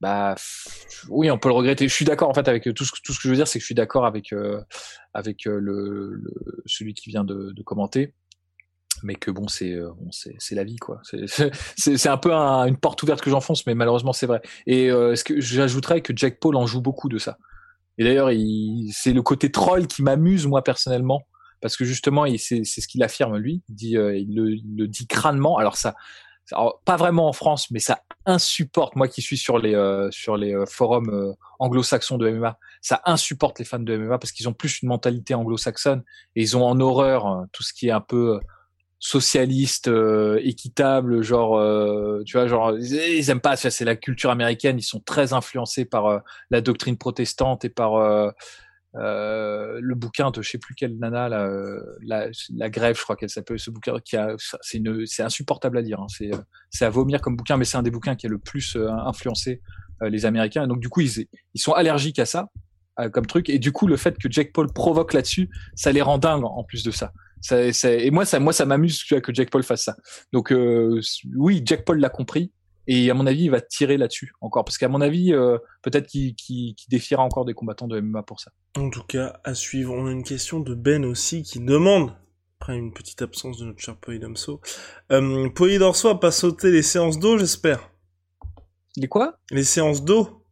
bah 0.00 0.34
oui, 1.08 1.30
on 1.30 1.38
peut 1.38 1.48
le 1.48 1.54
regretter. 1.54 1.88
Je 1.88 1.94
suis 1.94 2.04
d'accord 2.04 2.28
en 2.28 2.34
fait 2.34 2.46
avec 2.46 2.62
tout 2.74 2.84
ce, 2.84 2.92
tout 3.02 3.12
ce 3.12 3.18
que 3.18 3.24
je 3.24 3.30
veux 3.30 3.36
dire, 3.36 3.48
c'est 3.48 3.58
que 3.58 3.62
je 3.62 3.66
suis 3.66 3.74
d'accord 3.74 4.06
avec 4.06 4.32
euh, 4.32 4.62
avec 5.14 5.46
euh, 5.46 5.58
le, 5.58 6.22
celui 6.66 6.94
qui 6.94 7.10
vient 7.10 7.24
de, 7.24 7.54
commenter 7.64 8.14
mais 9.02 9.14
que 9.14 9.30
bon 9.30 9.48
c'est 9.48 9.76
bon, 9.76 10.10
c'est 10.10 10.54
la 10.54 10.64
vie 10.64 10.76
quoi 10.76 11.00
c'est 11.76 12.08
un 12.08 12.18
peu 12.18 12.34
un, 12.34 12.66
une 12.66 12.76
porte 12.76 13.02
ouverte 13.02 13.22
que 13.22 13.30
j'enfonce 13.30 13.64
mais 13.66 13.74
malheureusement 13.74 14.12
c'est 14.12 14.26
vrai 14.26 14.42
et 14.66 14.88
que 15.24 15.40
j'ajouterais 15.40 16.02
que 16.02 16.12
Jack 16.14 16.38
Paul 16.38 16.54
en 16.56 16.66
joue 16.66 16.82
beaucoup 16.82 17.08
de 17.08 17.16
ça? 17.16 17.38
Et 18.00 18.04
d'ailleurs 18.04 18.30
c'est 18.90 19.12
le 19.12 19.22
côté 19.22 19.52
troll 19.52 19.86
qui 19.86 20.02
m'amuse 20.02 20.46
moi 20.46 20.64
personnellement 20.64 21.26
parce 21.60 21.76
que 21.76 21.84
justement, 21.84 22.24
c'est 22.38 22.64
ce 22.64 22.88
qu'il 22.88 23.02
affirme 23.02 23.36
lui. 23.36 23.62
Il, 23.68 23.96
euh, 23.96 24.18
le, 24.28 24.86
dit 24.86 25.06
crânement. 25.06 25.58
Alors 25.58 25.76
ça, 25.76 25.94
pas 26.84 26.96
vraiment 26.96 27.28
en 27.28 27.32
France, 27.32 27.70
mais 27.70 27.78
ça 27.78 28.02
insupporte. 28.26 28.96
Moi 28.96 29.08
qui 29.08 29.22
suis 29.22 29.36
sur 29.36 29.58
les 29.58 29.74
euh, 29.74 30.10
euh, 30.28 30.66
forums 30.66 31.34
anglo-saxons 31.58 32.18
de 32.18 32.30
MMA, 32.30 32.58
ça 32.80 33.02
insupporte 33.04 33.58
les 33.58 33.64
fans 33.64 33.78
de 33.78 33.96
MMA 33.96 34.18
parce 34.18 34.32
qu'ils 34.32 34.48
ont 34.48 34.54
plus 34.54 34.82
une 34.82 34.88
mentalité 34.88 35.34
anglo-saxonne 35.34 36.02
et 36.34 36.42
ils 36.42 36.56
ont 36.56 36.64
en 36.64 36.80
horreur 36.80 37.44
tout 37.52 37.62
ce 37.62 37.72
qui 37.72 37.88
est 37.88 37.92
un 37.92 38.00
peu 38.00 38.40
socialiste, 39.00 39.90
équitable, 40.42 41.22
genre, 41.22 41.58
tu 42.24 42.36
vois, 42.36 42.46
genre, 42.46 42.76
ils 42.78 43.30
aiment 43.30 43.40
pas. 43.40 43.56
C'est 43.56 43.84
la 43.84 43.96
culture 43.96 44.30
américaine. 44.30 44.78
Ils 44.78 44.82
sont 44.82 45.00
très 45.00 45.32
influencés 45.32 45.84
par 45.84 46.22
la 46.50 46.60
doctrine 46.60 46.98
protestante 46.98 47.64
et 47.64 47.70
par 47.70 48.32
euh, 48.96 49.78
le 49.80 49.94
bouquin 49.94 50.32
de 50.32 50.42
je 50.42 50.50
sais 50.50 50.58
plus 50.58 50.74
quelle 50.74 50.98
nana 50.98 51.28
la, 51.28 51.48
la, 52.02 52.26
la 52.52 52.70
grève 52.70 52.96
je 52.98 53.02
crois 53.04 53.14
qu'elle 53.14 53.30
s'appelle 53.30 53.60
ce 53.60 53.70
bouquin 53.70 54.00
qui 54.00 54.16
a 54.16 54.34
c'est 54.62 54.82
c'est 55.06 55.22
insupportable 55.22 55.78
à 55.78 55.80
lire 55.80 56.00
hein. 56.00 56.08
c'est 56.08 56.32
c'est 56.70 56.86
à 56.86 56.90
vomir 56.90 57.20
comme 57.20 57.36
bouquin 57.36 57.56
mais 57.56 57.64
c'est 57.64 57.76
un 57.76 57.84
des 57.84 57.92
bouquins 57.92 58.16
qui 58.16 58.26
a 58.26 58.28
le 58.28 58.38
plus 58.38 58.74
euh, 58.74 58.90
influencé 58.90 59.62
euh, 60.02 60.08
les 60.08 60.26
américains 60.26 60.64
et 60.64 60.66
donc 60.66 60.80
du 60.80 60.88
coup 60.88 61.02
ils 61.02 61.28
ils 61.54 61.60
sont 61.60 61.72
allergiques 61.72 62.18
à 62.18 62.26
ça 62.26 62.48
comme 63.12 63.26
truc 63.26 63.48
et 63.48 63.60
du 63.60 63.70
coup 63.70 63.86
le 63.86 63.96
fait 63.96 64.18
que 64.18 64.28
Jack 64.28 64.52
Paul 64.52 64.70
provoque 64.72 65.14
là-dessus 65.14 65.48
ça 65.76 65.92
les 65.92 66.02
rend 66.02 66.18
dingues 66.18 66.44
en 66.44 66.64
plus 66.64 66.82
de 66.82 66.90
ça 66.90 67.12
ça, 67.40 67.72
ça 67.72 67.92
et 67.92 68.10
moi 68.10 68.24
ça 68.24 68.38
moi 68.38 68.52
ça 68.52 68.66
m'amuse 68.66 69.04
que 69.04 69.34
Jack 69.34 69.50
Paul 69.50 69.62
fasse 69.62 69.84
ça 69.84 69.96
donc 70.32 70.52
oui 71.36 71.62
Jack 71.64 71.84
Paul 71.84 71.98
l'a 71.98 72.10
compris 72.10 72.52
et 72.92 73.08
à 73.08 73.14
mon 73.14 73.24
avis, 73.26 73.44
il 73.44 73.50
va 73.50 73.60
tirer 73.60 73.96
là-dessus 73.96 74.32
encore. 74.40 74.64
Parce 74.64 74.76
qu'à 74.76 74.88
mon 74.88 75.00
avis, 75.00 75.32
euh, 75.32 75.58
peut-être 75.82 76.08
qu'il 76.08 76.74
défiera 76.88 77.22
encore 77.22 77.44
des 77.44 77.54
combattants 77.54 77.86
de 77.86 78.00
MMA 78.00 78.24
pour 78.24 78.40
ça. 78.40 78.50
En 78.76 78.90
tout 78.90 79.04
cas, 79.04 79.38
à 79.44 79.54
suivre. 79.54 79.94
On 79.94 80.06
a 80.06 80.10
une 80.10 80.24
question 80.24 80.58
de 80.58 80.74
Ben 80.74 81.04
aussi 81.04 81.44
qui 81.44 81.60
demande, 81.60 82.12
après 82.58 82.76
une 82.76 82.92
petite 82.92 83.22
absence 83.22 83.58
de 83.58 83.66
notre 83.66 83.78
cher 83.78 83.96
Polydorso, 83.96 84.60
euh, 85.12 85.48
Polydorso 85.50 86.08
a 86.08 86.18
pas 86.18 86.32
sauté 86.32 86.72
les 86.72 86.82
séances 86.82 87.20
d'eau, 87.20 87.38
j'espère 87.38 87.92
Les 88.96 89.06
quoi? 89.06 89.38
Les 89.52 89.62
séances 89.64 90.02
d'eau 90.02 90.42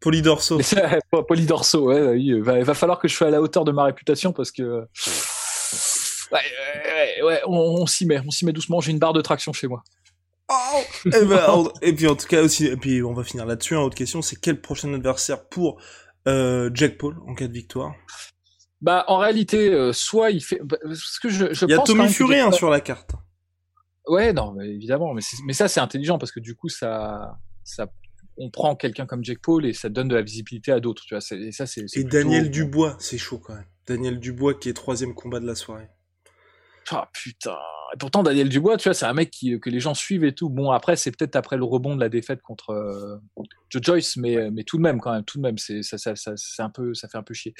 Polydorso. 0.00 0.60
Polydorso, 1.28 1.86
ouais, 1.86 2.08
oui. 2.08 2.26
Il 2.26 2.42
va, 2.42 2.74
falloir 2.74 2.98
que 2.98 3.08
je 3.08 3.14
sois 3.14 3.28
à 3.28 3.30
la 3.30 3.40
hauteur 3.40 3.64
de 3.64 3.72
ma 3.72 3.84
réputation 3.84 4.34
parce 4.34 4.52
que... 4.52 4.86
Ouais, 6.32 6.40
ouais, 6.86 7.22
ouais 7.22 7.40
on, 7.46 7.82
on 7.82 7.86
s'y 7.86 8.06
met, 8.06 8.20
on 8.26 8.30
s'y 8.30 8.44
met 8.44 8.52
doucement. 8.52 8.80
J'ai 8.80 8.92
une 8.92 8.98
barre 8.98 9.12
de 9.12 9.20
traction 9.20 9.52
chez 9.52 9.68
moi. 9.68 9.82
Oh 10.48 10.54
et, 11.06 11.10
eh 11.20 11.24
ben, 11.24 11.64
et, 11.82 11.92
puis 11.92 12.06
en 12.06 12.14
tout 12.14 12.26
cas 12.26 12.42
aussi, 12.42 12.66
et 12.66 12.76
puis 12.76 13.02
on 13.02 13.12
va 13.12 13.24
finir 13.24 13.46
là-dessus. 13.46 13.74
Hein, 13.74 13.80
autre 13.80 13.96
question, 13.96 14.22
c'est 14.22 14.36
quel 14.36 14.60
prochain 14.60 14.92
adversaire 14.94 15.48
pour 15.48 15.80
euh, 16.28 16.70
Jack 16.72 16.98
Paul 16.98 17.16
en 17.26 17.34
cas 17.34 17.48
de 17.48 17.52
victoire? 17.52 17.94
Bah 18.80 19.04
en 19.08 19.18
réalité, 19.18 19.72
euh, 19.72 19.92
soit 19.92 20.30
il 20.30 20.40
fait, 20.40 20.60
bah, 20.62 20.76
parce 20.84 21.18
que 21.18 21.28
je, 21.28 21.52
je 21.52 21.64
il 21.66 21.70
y 21.70 21.74
a 21.74 21.78
Tommy 21.78 22.08
Fury 22.08 22.38
hein, 22.40 22.52
sur 22.52 22.70
la 22.70 22.80
carte. 22.80 23.12
Ouais, 24.06 24.32
non, 24.32 24.52
mais 24.52 24.68
évidemment, 24.68 25.14
mais, 25.14 25.22
mais 25.44 25.52
ça 25.52 25.66
c'est 25.66 25.80
intelligent 25.80 26.18
parce 26.18 26.30
que 26.30 26.38
du 26.38 26.54
coup 26.54 26.68
ça, 26.68 27.38
ça, 27.64 27.88
on 28.36 28.50
prend 28.50 28.76
quelqu'un 28.76 29.06
comme 29.06 29.24
Jack 29.24 29.38
Paul 29.42 29.66
et 29.66 29.72
ça 29.72 29.88
donne 29.88 30.08
de 30.08 30.14
la 30.14 30.22
visibilité 30.22 30.70
à 30.70 30.78
d'autres, 30.78 31.02
tu 31.06 31.14
vois. 31.14 31.24
Et 31.38 31.50
ça 31.50 31.66
c'est. 31.66 31.84
Et 31.94 32.04
Daniel 32.04 32.50
Dubois, 32.50 32.96
c'est 33.00 33.18
chaud 33.18 33.38
quand 33.38 33.54
même. 33.54 33.66
Daniel 33.88 34.20
Dubois 34.20 34.54
qui 34.54 34.68
est 34.68 34.74
troisième 34.74 35.14
combat 35.14 35.40
de 35.40 35.46
la 35.46 35.54
soirée. 35.54 35.88
Ah 36.90 37.08
putain. 37.12 37.56
Et 37.94 37.98
pourtant 37.98 38.22
Daniel 38.22 38.48
Dubois, 38.48 38.76
tu 38.76 38.88
vois, 38.88 38.94
c'est 38.94 39.06
un 39.06 39.12
mec 39.12 39.30
qui, 39.30 39.58
que 39.60 39.70
les 39.70 39.80
gens 39.80 39.94
suivent 39.94 40.24
et 40.24 40.34
tout. 40.34 40.50
Bon 40.50 40.70
après, 40.70 40.96
c'est 40.96 41.10
peut-être 41.10 41.36
après 41.36 41.56
le 41.56 41.64
rebond 41.64 41.94
de 41.94 42.00
la 42.00 42.08
défaite 42.08 42.42
contre 42.42 42.70
euh, 42.70 43.16
Joe 43.70 43.82
Joyce, 43.82 44.16
mais 44.16 44.50
mais 44.50 44.64
tout 44.64 44.76
de 44.76 44.82
même 44.82 45.00
quand 45.00 45.12
même, 45.12 45.24
tout 45.24 45.38
de 45.38 45.42
même, 45.42 45.58
c'est 45.58 45.82
ça, 45.82 45.98
ça, 45.98 46.16
ça 46.16 46.32
c'est 46.36 46.62
un 46.62 46.70
peu, 46.70 46.94
ça 46.94 47.08
fait 47.08 47.18
un 47.18 47.22
peu 47.22 47.34
chier. 47.34 47.54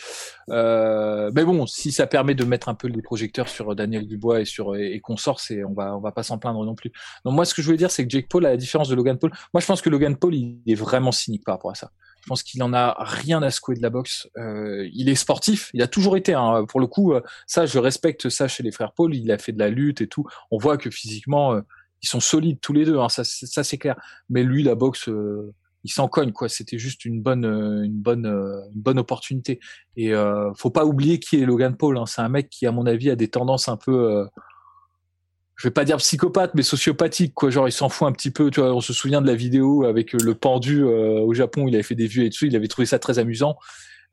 Euh, 0.51 1.31
mais 1.35 1.45
bon, 1.45 1.67
si 1.67 1.93
ça 1.93 2.07
permet 2.07 2.35
de 2.35 2.45
mettre 2.45 2.69
un 2.69 2.75
peu 2.75 2.89
les 2.89 3.03
projecteurs 3.03 3.49
sur 3.49 3.75
Daniel 3.75 4.07
Dubois 4.07 4.41
et 4.41 4.45
sur 4.45 4.77
et, 4.77 5.01
qu'on 5.01 5.17
sort, 5.17 5.41
c'est 5.41 5.65
on 5.65 5.75
va 5.75 5.97
on 5.97 6.01
va 6.01 6.13
pas 6.13 6.23
s'en 6.23 6.39
plaindre 6.39 6.65
non 6.65 6.75
plus. 6.75 6.93
Donc 7.25 7.35
moi, 7.35 7.45
ce 7.45 7.55
que 7.55 7.63
je 7.63 7.67
voulais 7.67 7.79
dire, 7.79 7.91
c'est 7.91 8.05
que 8.05 8.11
Jake 8.11 8.29
Paul, 8.29 8.47
à 8.47 8.51
la 8.51 8.57
différence 8.57 8.89
de 8.89 8.95
Logan 8.95 9.19
Paul, 9.19 9.33
moi 9.55 9.61
je 9.61 9.67
pense 9.67 9.83
que 9.83 9.91
Logan 9.91 10.17
Paul, 10.17 10.35
il 10.35 10.61
est 10.67 10.75
vraiment 10.75 11.13
cynique 11.13 11.45
par 11.45 11.55
rapport 11.55 11.71
à 11.71 11.75
ça. 11.75 11.91
Je 12.27 12.29
pense 12.29 12.43
qu'il 12.43 12.61
en 12.65 12.75
a 12.75 12.97
rien 12.99 13.41
à 13.41 13.53
secouer 13.53 13.77
de 13.77 13.83
la 13.83 13.89
boxe. 13.89 14.29
Euh, 14.37 14.89
il 14.93 15.09
est 15.09 15.15
sportif, 15.15 15.71
il 15.75 15.81
a 15.81 15.87
toujours 15.87 16.17
été. 16.17 16.35
Hein, 16.35 16.65
pour 16.69 16.81
le 16.81 16.89
coup, 16.89 17.13
euh, 17.13 17.21
ça, 17.47 17.67
je 17.67 17.79
respecte 17.79 18.31
ça 18.31 18.49
chez 18.49 18.65
les 18.65 18.73
frères 18.73 18.91
Paul. 18.91 19.15
Il 19.15 19.31
a 19.31 19.39
fait 19.39 19.53
de 19.53 19.61
la 19.61 19.69
lutte 19.69 20.01
et 20.01 20.09
tout. 20.09 20.27
On 20.51 20.59
voit 20.59 20.77
que 20.77 20.91
physiquement, 20.91 21.55
euh, 21.55 21.61
ils 22.03 22.09
sont 22.09 22.19
solides 22.19 22.59
tous 22.61 22.73
les 22.73 22.85
deux. 22.85 22.99
Hein, 22.99 23.09
ça, 23.09 23.23
ça 23.23 23.63
c'est 23.63 23.79
clair. 23.79 23.95
Mais 24.29 24.43
lui, 24.43 24.65
la 24.65 24.75
boxe, 24.75 25.09
il 25.85 25.89
s'en 25.89 26.09
cogne 26.09 26.33
quoi. 26.33 26.49
C'était 26.49 26.79
juste 26.79 27.05
une 27.05 27.23
bonne, 27.23 27.45
une 27.45 28.03
bonne, 28.03 28.27
une 28.27 28.83
bonne 28.83 28.99
opportunité. 28.99 29.61
Et 29.97 30.11
faut 30.57 30.71
pas 30.71 30.85
oublier 30.85 31.21
qui 31.21 31.41
est 31.41 31.47
Logan 31.47 31.77
Paul. 31.77 31.97
Hein. 31.97 32.07
C'est 32.07 32.23
un 32.23 32.29
mec 32.29 32.51
qui, 32.51 32.67
à 32.67 32.73
mon 32.73 32.87
avis, 32.87 33.09
a 33.09 33.15
des 33.15 33.29
tendances 33.29 33.69
un 33.69 33.77
peu 33.77 34.27
je 35.57 35.67
vais 35.67 35.73
pas 35.73 35.85
dire 35.85 35.97
psychopathe, 35.97 36.53
mais 36.55 36.63
sociopathique, 36.63 37.33
quoi. 37.33 37.49
Genre, 37.51 37.67
il 37.67 37.73
s'en 37.73 37.89
fout 37.89 38.07
un 38.07 38.13
petit 38.13 38.31
peu. 38.31 38.51
Tu 38.51 38.61
vois, 38.61 38.75
on 38.75 38.83
se 38.83 38.93
souvient 38.93 39.23
de 39.23 39.27
la 39.27 39.35
vidéo 39.35 39.85
avec 39.85 40.13
le 40.13 40.35
pendu 40.35 40.83
euh, 40.83 41.21
au 41.21 41.33
Japon. 41.33 41.67
Il 41.67 41.75
avait 41.75 41.83
fait 41.83 41.95
des 41.95 42.07
vues 42.07 42.27
et 42.27 42.31
tout. 42.31 42.45
Il 42.45 42.55
avait 42.55 42.69
trouvé 42.69 42.85
ça 42.85 42.99
très 42.99 43.19
amusant. 43.19 43.57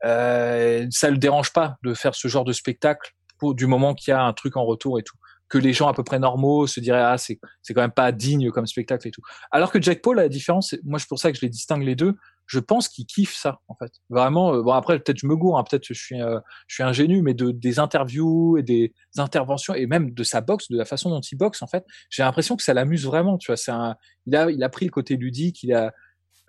Euh, 0.04 0.86
ça 0.90 1.10
le 1.10 1.18
dérange 1.18 1.52
pas 1.52 1.76
de 1.82 1.92
faire 1.92 2.14
ce 2.14 2.28
genre 2.28 2.44
de 2.44 2.52
spectacle 2.52 3.12
pour, 3.38 3.54
du 3.54 3.66
moment 3.66 3.94
qu'il 3.94 4.12
y 4.12 4.14
a 4.14 4.22
un 4.22 4.32
truc 4.32 4.56
en 4.56 4.64
retour 4.64 4.98
et 4.98 5.02
tout. 5.02 5.16
Que 5.48 5.58
les 5.58 5.74
gens 5.74 5.88
à 5.88 5.94
peu 5.94 6.02
près 6.02 6.18
normaux 6.18 6.66
se 6.66 6.80
diraient 6.80 7.02
ah 7.02 7.18
c'est 7.18 7.38
c'est 7.62 7.74
quand 7.74 7.82
même 7.82 7.92
pas 7.92 8.10
digne 8.10 8.50
comme 8.50 8.66
spectacle 8.66 9.06
et 9.06 9.10
tout. 9.10 9.22
Alors 9.50 9.70
que 9.70 9.80
Jack 9.80 10.00
Paul, 10.00 10.16
la 10.16 10.28
différence, 10.28 10.74
moi 10.84 10.98
c'est 10.98 11.08
pour 11.08 11.18
ça 11.18 11.30
que 11.30 11.36
je 11.36 11.42
les 11.42 11.50
distingue 11.50 11.82
les 11.82 11.94
deux 11.94 12.16
je 12.46 12.58
pense 12.58 12.88
qu'il 12.88 13.06
kiffe 13.06 13.34
ça 13.34 13.60
en 13.68 13.74
fait. 13.74 13.92
Vraiment. 14.10 14.54
Euh, 14.54 14.62
bon 14.62 14.72
après 14.72 14.98
peut-être 14.98 15.18
je 15.18 15.26
me 15.26 15.36
gourre, 15.36 15.58
hein, 15.58 15.64
peut-être 15.64 15.86
je 15.86 15.94
suis 15.94 16.20
euh, 16.20 16.38
je 16.66 16.74
suis 16.74 16.82
ingénu, 16.82 17.22
mais 17.22 17.34
de 17.34 17.50
des 17.50 17.78
interviews 17.78 18.58
et 18.58 18.62
des 18.62 18.92
interventions 19.16 19.74
et 19.74 19.86
même 19.86 20.12
de 20.12 20.24
sa 20.24 20.40
boxe, 20.40 20.68
de 20.70 20.76
la 20.76 20.84
façon 20.84 21.10
dont 21.10 21.20
il 21.20 21.36
boxe 21.36 21.62
en 21.62 21.66
fait, 21.66 21.84
j'ai 22.10 22.22
l'impression 22.22 22.56
que 22.56 22.62
ça 22.62 22.74
l'amuse 22.74 23.04
vraiment. 23.06 23.38
Tu 23.38 23.46
vois, 23.46 23.56
c'est 23.56 23.70
un, 23.70 23.96
il 24.26 24.36
a 24.36 24.50
il 24.50 24.62
a 24.62 24.68
pris 24.68 24.84
le 24.84 24.90
côté 24.90 25.16
ludique, 25.16 25.62
il 25.62 25.72
a 25.72 25.92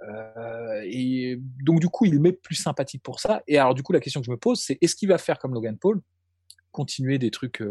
euh, 0.07 0.81
et 0.85 1.39
donc 1.63 1.79
du 1.79 1.87
coup 1.87 2.05
il 2.05 2.19
met 2.19 2.33
plus 2.33 2.55
sympathique 2.55 3.01
pour 3.01 3.19
ça. 3.19 3.41
Et 3.47 3.57
alors 3.57 3.73
du 3.73 3.83
coup 3.83 3.93
la 3.93 3.99
question 3.99 4.19
que 4.21 4.25
je 4.25 4.31
me 4.31 4.37
pose 4.37 4.59
c'est 4.59 4.77
est-ce 4.81 4.95
qu'il 4.95 5.09
va 5.09 5.17
faire 5.17 5.39
comme 5.39 5.53
Logan 5.53 5.77
Paul, 5.77 6.01
continuer 6.71 7.17
des 7.17 7.31
trucs 7.31 7.63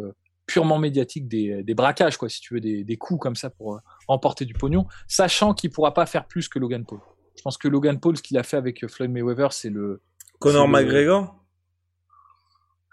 purement 0.46 0.78
médiatiques, 0.78 1.28
des, 1.28 1.62
des 1.62 1.74
braquages 1.74 2.16
quoi, 2.16 2.28
si 2.28 2.40
tu 2.40 2.54
veux, 2.54 2.60
des, 2.60 2.84
des 2.84 2.96
coups 2.96 3.20
comme 3.20 3.36
ça 3.36 3.50
pour 3.50 3.80
remporter 4.08 4.44
du 4.44 4.54
pognon, 4.54 4.86
sachant 5.08 5.54
qu'il 5.54 5.70
pourra 5.70 5.94
pas 5.94 6.06
faire 6.06 6.26
plus 6.26 6.48
que 6.48 6.58
Logan 6.58 6.84
Paul? 6.84 7.00
Je 7.36 7.42
pense 7.42 7.58
que 7.58 7.68
Logan 7.68 7.98
Paul, 8.00 8.16
ce 8.16 8.22
qu'il 8.22 8.38
a 8.38 8.42
fait 8.42 8.56
avec 8.56 8.86
Floyd 8.88 9.10
Mayweather, 9.10 9.52
c'est 9.52 9.70
le. 9.70 10.00
Conor 10.38 10.68
McGregor? 10.68 11.34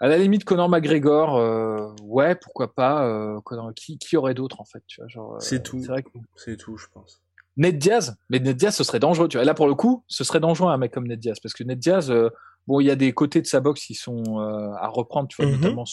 À 0.02 0.08
la 0.08 0.18
limite, 0.18 0.44
Conor 0.44 0.68
McGregor, 0.68 1.36
euh, 1.36 1.94
ouais, 2.02 2.34
pourquoi 2.34 2.74
pas. 2.74 3.06
Euh, 3.06 3.40
qui, 3.76 3.98
qui 3.98 4.16
aurait 4.16 4.34
d'autres, 4.34 4.60
en 4.60 4.64
fait 4.64 4.82
tu 4.88 5.00
vois, 5.00 5.06
genre, 5.06 5.40
C'est 5.40 5.60
euh, 5.60 5.62
tout. 5.62 5.80
C'est 5.80 5.86
vrai 5.86 6.02
que... 6.02 6.10
C'est 6.34 6.56
tout, 6.56 6.76
je 6.76 6.86
pense. 6.92 7.22
Ned 7.56 7.78
Diaz, 7.78 8.16
mais 8.28 8.40
Ned 8.40 8.56
Diaz, 8.56 8.74
ce 8.74 8.82
serait 8.82 8.98
dangereux. 8.98 9.28
Tu 9.28 9.36
vois. 9.36 9.44
là, 9.44 9.54
pour 9.54 9.68
le 9.68 9.76
coup, 9.76 10.02
ce 10.08 10.24
serait 10.24 10.40
dangereux 10.40 10.70
un 10.72 10.76
mec 10.76 10.92
comme 10.92 11.06
Ned 11.06 11.20
Diaz, 11.20 11.38
parce 11.40 11.54
que 11.54 11.62
Ned 11.62 11.78
Diaz, 11.78 12.10
euh, 12.10 12.30
bon, 12.66 12.80
il 12.80 12.86
y 12.86 12.90
a 12.90 12.96
des 12.96 13.12
côtés 13.12 13.40
de 13.40 13.46
sa 13.46 13.60
boxe 13.60 13.84
qui 13.86 13.94
sont 13.94 14.40
euh, 14.40 14.72
à 14.74 14.88
reprendre, 14.88 15.28
tu 15.28 15.40
vois, 15.40 15.48
mm-hmm. 15.48 15.60
notamment 15.60 15.84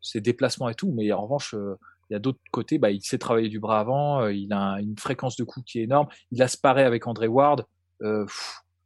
ses 0.00 0.20
déplacements 0.20 0.68
et 0.68 0.74
tout, 0.76 0.92
mais 0.92 1.10
en 1.10 1.22
revanche, 1.22 1.52
il 1.54 2.12
y 2.12 2.16
a 2.16 2.20
d'autres 2.20 2.38
côtés, 2.52 2.78
bah, 2.78 2.92
il 2.92 3.02
sait 3.02 3.18
travailler 3.18 3.48
du 3.48 3.58
bras 3.58 3.80
avant, 3.80 4.28
il 4.28 4.52
a 4.52 4.76
une 4.80 4.96
fréquence 4.96 5.36
de 5.36 5.42
coups 5.42 5.66
qui 5.72 5.80
est 5.80 5.84
énorme, 5.84 6.06
il 6.30 6.40
a 6.40 6.46
sparé 6.46 6.84
avec 6.84 7.08
André 7.08 7.26
Ward, 7.26 7.64
euh, 8.02 8.26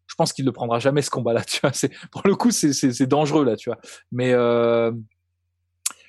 je 0.07 0.14
pense 0.16 0.33
qu'il 0.33 0.44
ne 0.44 0.50
prendra 0.50 0.79
jamais 0.79 1.03
ce 1.03 1.11
combat-là. 1.11 1.42
Tu 1.44 1.61
vois, 1.61 1.72
c'est 1.72 1.90
pour 2.11 2.22
le 2.24 2.35
coup, 2.37 2.50
c'est 2.50 3.07
dangereux 3.07 3.44
là, 3.44 3.57
tu 3.57 3.70
vois. 3.70 3.79
Mais 4.12 4.33
euh, 4.33 4.92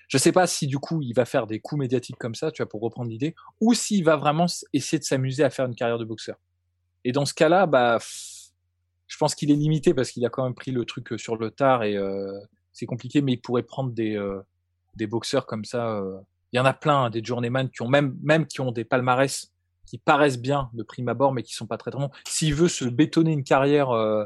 je 0.07 0.17
sais 0.17 0.31
pas 0.31 0.47
si 0.47 0.67
du 0.67 0.77
coup 0.77 1.01
il 1.01 1.13
va 1.13 1.25
faire 1.25 1.47
des 1.47 1.59
coups 1.59 1.79
médiatiques 1.79 2.17
comme 2.17 2.35
ça, 2.35 2.51
tu 2.51 2.61
vois, 2.61 2.69
pour 2.69 2.81
reprendre 2.81 3.09
l'idée, 3.09 3.35
ou 3.59 3.73
s'il 3.73 4.03
va 4.03 4.15
vraiment 4.15 4.45
essayer 4.73 4.99
de 4.99 5.03
s'amuser 5.03 5.43
à 5.43 5.49
faire 5.49 5.65
une 5.65 5.75
carrière 5.75 5.97
de 5.97 6.05
boxeur. 6.05 6.37
Et 7.03 7.11
dans 7.11 7.25
ce 7.25 7.33
cas-là, 7.33 7.65
bah, 7.67 7.99
je 9.07 9.17
pense 9.17 9.35
qu'il 9.35 9.51
est 9.51 9.55
limité 9.55 9.93
parce 9.93 10.11
qu'il 10.11 10.25
a 10.25 10.29
quand 10.29 10.43
même 10.43 10.55
pris 10.55 10.71
le 10.71 10.85
truc 10.85 11.13
euh, 11.13 11.17
sur 11.17 11.37
le 11.37 11.51
tard 11.51 11.83
et 11.83 11.95
euh, 11.95 12.39
c'est 12.73 12.85
compliqué, 12.85 13.21
mais 13.21 13.33
il 13.33 13.41
pourrait 13.41 13.63
prendre 13.63 13.91
des 13.91 14.15
euh, 14.15 14.41
des 14.95 15.07
boxeurs 15.07 15.45
comme 15.45 15.65
ça. 15.65 16.01
Il 16.51 16.57
y 16.57 16.59
en 16.59 16.65
a 16.65 16.73
plein, 16.73 17.05
hein, 17.05 17.09
des 17.09 17.23
journeyman 17.23 17.69
qui 17.69 17.81
ont 17.81 17.89
même 17.89 18.17
même 18.23 18.45
qui 18.47 18.61
ont 18.61 18.71
des 18.71 18.85
palmarès 18.85 19.51
qui 19.85 19.97
paraissent 19.97 20.39
bien 20.39 20.69
de 20.73 20.83
prime 20.83 21.07
abord, 21.09 21.33
mais 21.33 21.43
qui 21.43 21.53
sont 21.53 21.67
pas 21.67 21.77
très 21.77 21.91
très 21.91 21.99
bons. 21.99 22.11
S'il 22.27 22.53
veut 22.53 22.67
se 22.67 22.85
bétonner 22.85 23.31
une 23.31 23.43
carrière 23.43 23.91
euh, 23.91 24.25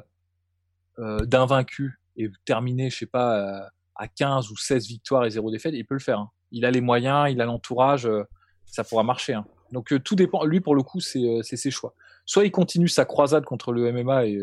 euh, 0.99 1.25
d'invaincu 1.25 1.99
et 2.17 2.29
terminer, 2.45 2.89
je 2.89 2.97
sais 2.97 3.05
pas, 3.05 3.37
euh, 3.37 3.61
à 3.95 4.07
15 4.07 4.51
ou 4.51 4.57
16 4.57 4.87
victoires 4.87 5.25
et 5.25 5.29
0 5.29 5.51
défaite, 5.51 5.73
il 5.75 5.85
peut 5.85 5.95
le 5.95 5.99
faire. 5.99 6.19
Hein. 6.19 6.31
Il 6.51 6.65
a 6.65 6.71
les 6.71 6.81
moyens, 6.81 7.29
il 7.31 7.41
a 7.41 7.45
l'entourage, 7.45 8.05
euh, 8.05 8.23
ça 8.65 8.83
pourra 8.83 9.03
marcher. 9.03 9.33
Hein. 9.33 9.45
Donc 9.71 9.93
tout 10.03 10.15
dépend. 10.15 10.43
Lui, 10.45 10.61
pour 10.61 10.75
le 10.75 10.83
coup, 10.83 10.99
c'est 10.99 11.41
ses 11.43 11.71
choix. 11.71 11.93
Soit 12.25 12.45
il 12.45 12.51
continue 12.51 12.87
sa 12.87 13.05
croisade 13.05 13.45
contre 13.45 13.71
le 13.71 13.91
MMA 13.91 14.25
et 14.25 14.39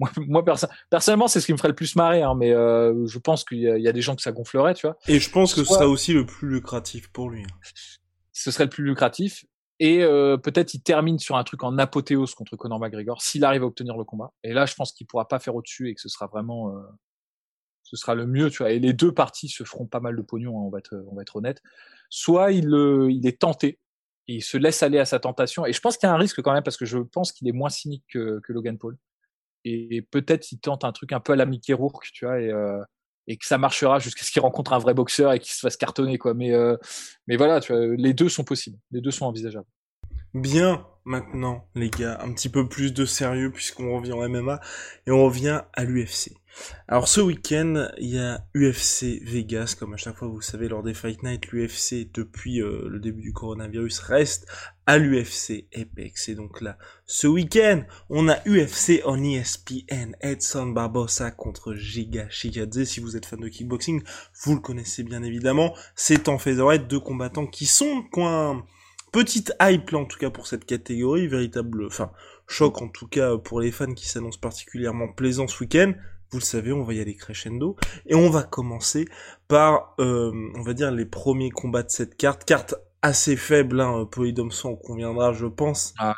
moi, 0.00 0.10
moi 0.16 0.44
personnellement, 0.88 1.28
c'est 1.28 1.40
ce 1.40 1.46
qui 1.46 1.52
me 1.52 1.58
ferait 1.58 1.68
le 1.68 1.74
plus 1.74 1.94
marrer, 1.94 2.22
hein, 2.22 2.34
mais 2.34 2.52
euh, 2.52 3.06
je 3.06 3.18
pense 3.18 3.44
qu'il 3.44 3.58
y, 3.58 3.82
y, 3.82 3.88
a 3.88 3.92
des 3.92 4.00
gens 4.00 4.16
que 4.16 4.22
ça 4.22 4.32
gonflerait, 4.32 4.74
tu 4.74 4.86
vois. 4.86 4.96
Et 5.06 5.20
je 5.20 5.30
pense 5.30 5.54
que 5.54 5.62
ce 5.62 5.74
sera 5.74 5.86
aussi 5.86 6.14
le 6.14 6.24
plus 6.24 6.48
lucratif 6.48 7.08
pour 7.08 7.28
lui. 7.28 7.44
Ce 8.32 8.50
serait 8.50 8.64
le 8.64 8.70
plus 8.70 8.84
lucratif. 8.84 9.44
Et 9.80 10.02
euh, 10.02 10.36
peut-être 10.36 10.74
il 10.74 10.82
termine 10.82 11.18
sur 11.18 11.36
un 11.36 11.44
truc 11.44 11.64
en 11.64 11.78
apothéose 11.78 12.34
contre 12.34 12.54
Conor 12.54 12.78
McGregor 12.78 13.22
s'il 13.22 13.44
arrive 13.44 13.62
à 13.62 13.66
obtenir 13.66 13.96
le 13.96 14.04
combat. 14.04 14.32
Et 14.44 14.52
là, 14.52 14.66
je 14.66 14.74
pense 14.74 14.92
qu'il 14.92 15.06
pourra 15.06 15.26
pas 15.26 15.38
faire 15.38 15.54
au-dessus 15.54 15.88
et 15.88 15.94
que 15.94 16.02
ce 16.02 16.10
sera 16.10 16.26
vraiment, 16.26 16.76
euh, 16.76 16.82
ce 17.82 17.96
sera 17.96 18.14
le 18.14 18.26
mieux, 18.26 18.50
tu 18.50 18.58
vois. 18.58 18.72
Et 18.72 18.78
les 18.78 18.92
deux 18.92 19.12
parties 19.12 19.48
se 19.48 19.64
feront 19.64 19.86
pas 19.86 20.00
mal 20.00 20.16
de 20.16 20.22
pognon, 20.22 20.58
hein, 20.58 20.62
on 20.64 20.68
va 20.68 20.78
être, 20.78 21.02
on 21.10 21.14
va 21.14 21.22
être 21.22 21.34
honnête. 21.36 21.62
Soit 22.10 22.52
il, 22.52 22.66
il 23.10 23.26
est 23.26 23.40
tenté 23.40 23.78
et 24.28 24.34
il 24.34 24.42
se 24.42 24.58
laisse 24.58 24.82
aller 24.82 24.98
à 24.98 25.06
sa 25.06 25.18
tentation. 25.18 25.64
Et 25.64 25.72
je 25.72 25.80
pense 25.80 25.96
qu'il 25.96 26.06
y 26.06 26.10
a 26.10 26.14
un 26.14 26.18
risque 26.18 26.42
quand 26.42 26.52
même 26.52 26.62
parce 26.62 26.76
que 26.76 26.84
je 26.84 26.98
pense 26.98 27.32
qu'il 27.32 27.48
est 27.48 27.52
moins 27.52 27.70
cynique 27.70 28.04
que, 28.08 28.40
Logan 28.48 28.76
Paul. 28.78 28.98
Et 29.64 30.02
peut-être 30.02 30.52
il 30.52 30.60
tente 30.60 30.84
un 30.84 30.92
truc 30.92 31.12
un 31.12 31.20
peu 31.20 31.32
à 31.32 31.36
la 31.36 31.46
Mickey 31.46 31.72
Rourke, 31.72 32.06
tu 32.12 32.26
vois. 32.26 32.34
Euh, 32.34 32.82
et 33.26 33.36
que 33.36 33.46
ça 33.46 33.58
marchera 33.58 33.98
jusqu'à 33.98 34.24
ce 34.24 34.30
qu'il 34.30 34.42
rencontre 34.42 34.72
un 34.72 34.78
vrai 34.78 34.94
boxeur 34.94 35.32
et 35.32 35.38
qu'il 35.38 35.52
se 35.52 35.60
fasse 35.60 35.76
cartonner 35.76 36.18
quoi. 36.18 36.34
Mais 36.34 36.52
euh, 36.52 36.76
mais 37.26 37.36
voilà, 37.36 37.60
tu 37.60 37.72
vois, 37.72 37.86
les 37.96 38.14
deux 38.14 38.28
sont 38.28 38.44
possibles, 38.44 38.78
les 38.90 39.00
deux 39.00 39.10
sont 39.10 39.26
envisageables. 39.26 39.66
Bien, 40.34 40.86
maintenant 41.04 41.68
les 41.74 41.90
gars, 41.90 42.18
un 42.22 42.32
petit 42.32 42.48
peu 42.48 42.68
plus 42.68 42.92
de 42.92 43.04
sérieux 43.04 43.50
puisqu'on 43.50 43.96
revient 43.96 44.12
en 44.12 44.28
MMA 44.28 44.60
et 45.06 45.10
on 45.10 45.24
revient 45.24 45.62
à 45.72 45.84
l'UFC. 45.84 46.32
Alors 46.88 47.08
ce 47.08 47.20
week-end, 47.20 47.88
il 47.98 48.10
y 48.10 48.18
a 48.18 48.44
UFC 48.54 49.22
Vegas, 49.22 49.76
comme 49.78 49.94
à 49.94 49.96
chaque 49.96 50.16
fois 50.16 50.28
vous 50.28 50.40
savez 50.40 50.68
lors 50.68 50.82
des 50.82 50.94
Fight 50.94 51.22
Night, 51.22 51.48
l'UFC 51.52 52.10
depuis 52.12 52.60
euh, 52.60 52.88
le 52.88 52.98
début 52.98 53.22
du 53.22 53.32
coronavirus 53.32 54.00
reste 54.00 54.46
à 54.86 54.98
l'UFC 54.98 55.66
Apex. 55.74 56.28
Et 56.28 56.34
donc 56.34 56.60
là, 56.60 56.76
ce 57.06 57.26
week-end, 57.26 57.82
on 58.08 58.28
a 58.28 58.36
UFC 58.46 59.02
en 59.04 59.22
ESPN, 59.22 60.16
Edson 60.20 60.66
Barbosa 60.66 61.30
contre 61.30 61.74
Giga 61.74 62.28
Shikadze. 62.28 62.84
Si 62.84 63.00
vous 63.00 63.16
êtes 63.16 63.26
fan 63.26 63.40
de 63.40 63.48
kickboxing, 63.48 64.02
vous 64.42 64.54
le 64.54 64.60
connaissez 64.60 65.02
bien 65.04 65.22
évidemment. 65.22 65.74
C'est 65.94 66.28
en 66.28 66.38
featherweight, 66.38 66.88
deux 66.88 67.00
combattants 67.00 67.46
qui 67.46 67.66
sont 67.66 68.02
quoi 68.10 68.64
petite 69.12 69.52
hype 69.60 69.90
là 69.90 69.98
en 69.98 70.04
tout 70.04 70.18
cas 70.18 70.30
pour 70.30 70.46
cette 70.46 70.64
catégorie, 70.64 71.26
véritable, 71.26 71.86
enfin 71.86 72.10
choc 72.46 72.82
en 72.82 72.88
tout 72.88 73.06
cas 73.06 73.36
pour 73.36 73.60
les 73.60 73.70
fans 73.70 73.94
qui 73.94 74.08
s'annoncent 74.08 74.40
particulièrement 74.40 75.08
plaisant 75.12 75.46
ce 75.46 75.62
week-end. 75.62 75.92
Vous 76.30 76.38
le 76.38 76.44
savez, 76.44 76.72
on 76.72 76.84
va 76.84 76.94
y 76.94 77.00
aller 77.00 77.16
crescendo. 77.16 77.76
Et 78.06 78.14
on 78.14 78.30
va 78.30 78.44
commencer 78.44 79.06
par, 79.48 79.94
euh, 79.98 80.30
on 80.54 80.62
va 80.62 80.74
dire, 80.74 80.92
les 80.92 81.04
premiers 81.04 81.50
combats 81.50 81.82
de 81.82 81.90
cette 81.90 82.16
carte. 82.16 82.44
Carte 82.44 82.76
assez 83.02 83.36
faible, 83.36 83.80
hein, 83.80 84.06
Polydomson, 84.08 84.70
on 84.70 84.76
conviendra, 84.76 85.32
je 85.32 85.46
pense. 85.46 85.92
Ah, 85.98 86.14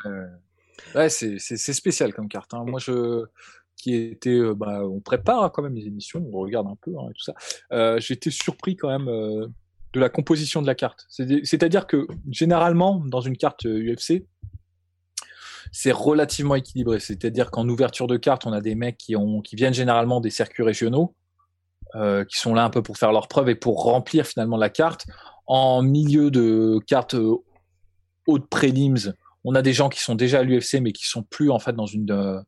ouais, 0.94 1.09
c'est, 1.09 1.38
spécial 1.38 2.12
comme 2.12 2.28
carte. 2.28 2.52
Hein. 2.52 2.64
Moi, 2.66 2.78
je 2.78 3.24
qui 3.76 3.96
était, 3.96 4.31
euh, 4.31 4.55
bah, 4.55 4.83
on 4.85 5.00
prépare 5.00 5.50
quand 5.50 5.62
même 5.62 5.74
les 5.74 5.87
émissions, 5.87 6.24
on 6.33 6.38
regarde 6.38 6.68
un 6.68 6.76
peu 6.81 6.92
hein, 6.98 7.09
et 7.11 7.14
tout 7.14 7.24
ça. 7.24 7.35
Euh, 7.72 7.98
J'étais 7.98 8.31
surpris 8.31 8.76
quand 8.76 8.88
même 8.88 9.09
de 9.92 10.00
la 10.00 10.09
composition 10.09 10.62
de 10.62 10.66
la 10.66 10.74
carte. 10.74 11.07
C'est-à-dire 11.09 11.87
que 11.87 12.07
généralement, 12.31 13.02
dans 13.07 13.20
une 13.20 13.37
carte 13.37 13.66
UFC, 13.66 14.24
c'est 15.70 15.92
relativement 15.92 16.55
équilibré. 16.55 17.00
C'est-à-dire 17.00 17.50
qu'en 17.50 17.68
ouverture 17.68 18.07
de 18.07 18.16
carte, 18.16 18.46
on 18.46 18.52
a 18.52 18.61
des 18.61 18.74
mecs 18.74 18.98
qui, 18.98 19.14
viennent 19.55 19.74
généralement 19.74 20.20
des 20.20 20.31
circuits 20.31 20.62
régionaux, 20.62 21.14
euh, 21.94 22.24
qui 22.24 22.38
sont 22.38 22.55
là 22.55 22.64
un 22.64 22.70
peu 22.70 22.83
pour 22.83 22.96
faire 22.96 23.12
leur 23.12 23.28
preuve 23.28 23.48
et 23.48 23.55
pour 23.55 23.83
remplir 23.83 24.26
finalement 24.26 24.57
la 24.57 24.70
carte. 24.70 25.07
En 25.46 25.83
milieu 25.83 26.31
de 26.31 26.78
carte 26.87 27.14
euh, 27.14 27.37
haute 28.26 28.48
prélims, 28.48 29.14
on 29.44 29.55
a 29.55 29.62
des 29.62 29.72
gens 29.72 29.88
qui 29.88 30.00
sont 30.00 30.14
déjà 30.14 30.40
à 30.40 30.42
l'UFC 30.42 30.81
mais 30.81 30.92
qui 30.92 31.07
sont 31.07 31.22
plus 31.22 31.50
en 31.50 31.59
fait 31.59 31.72
dans 31.72 31.87
une 31.87 32.11
euh, 32.11 32.40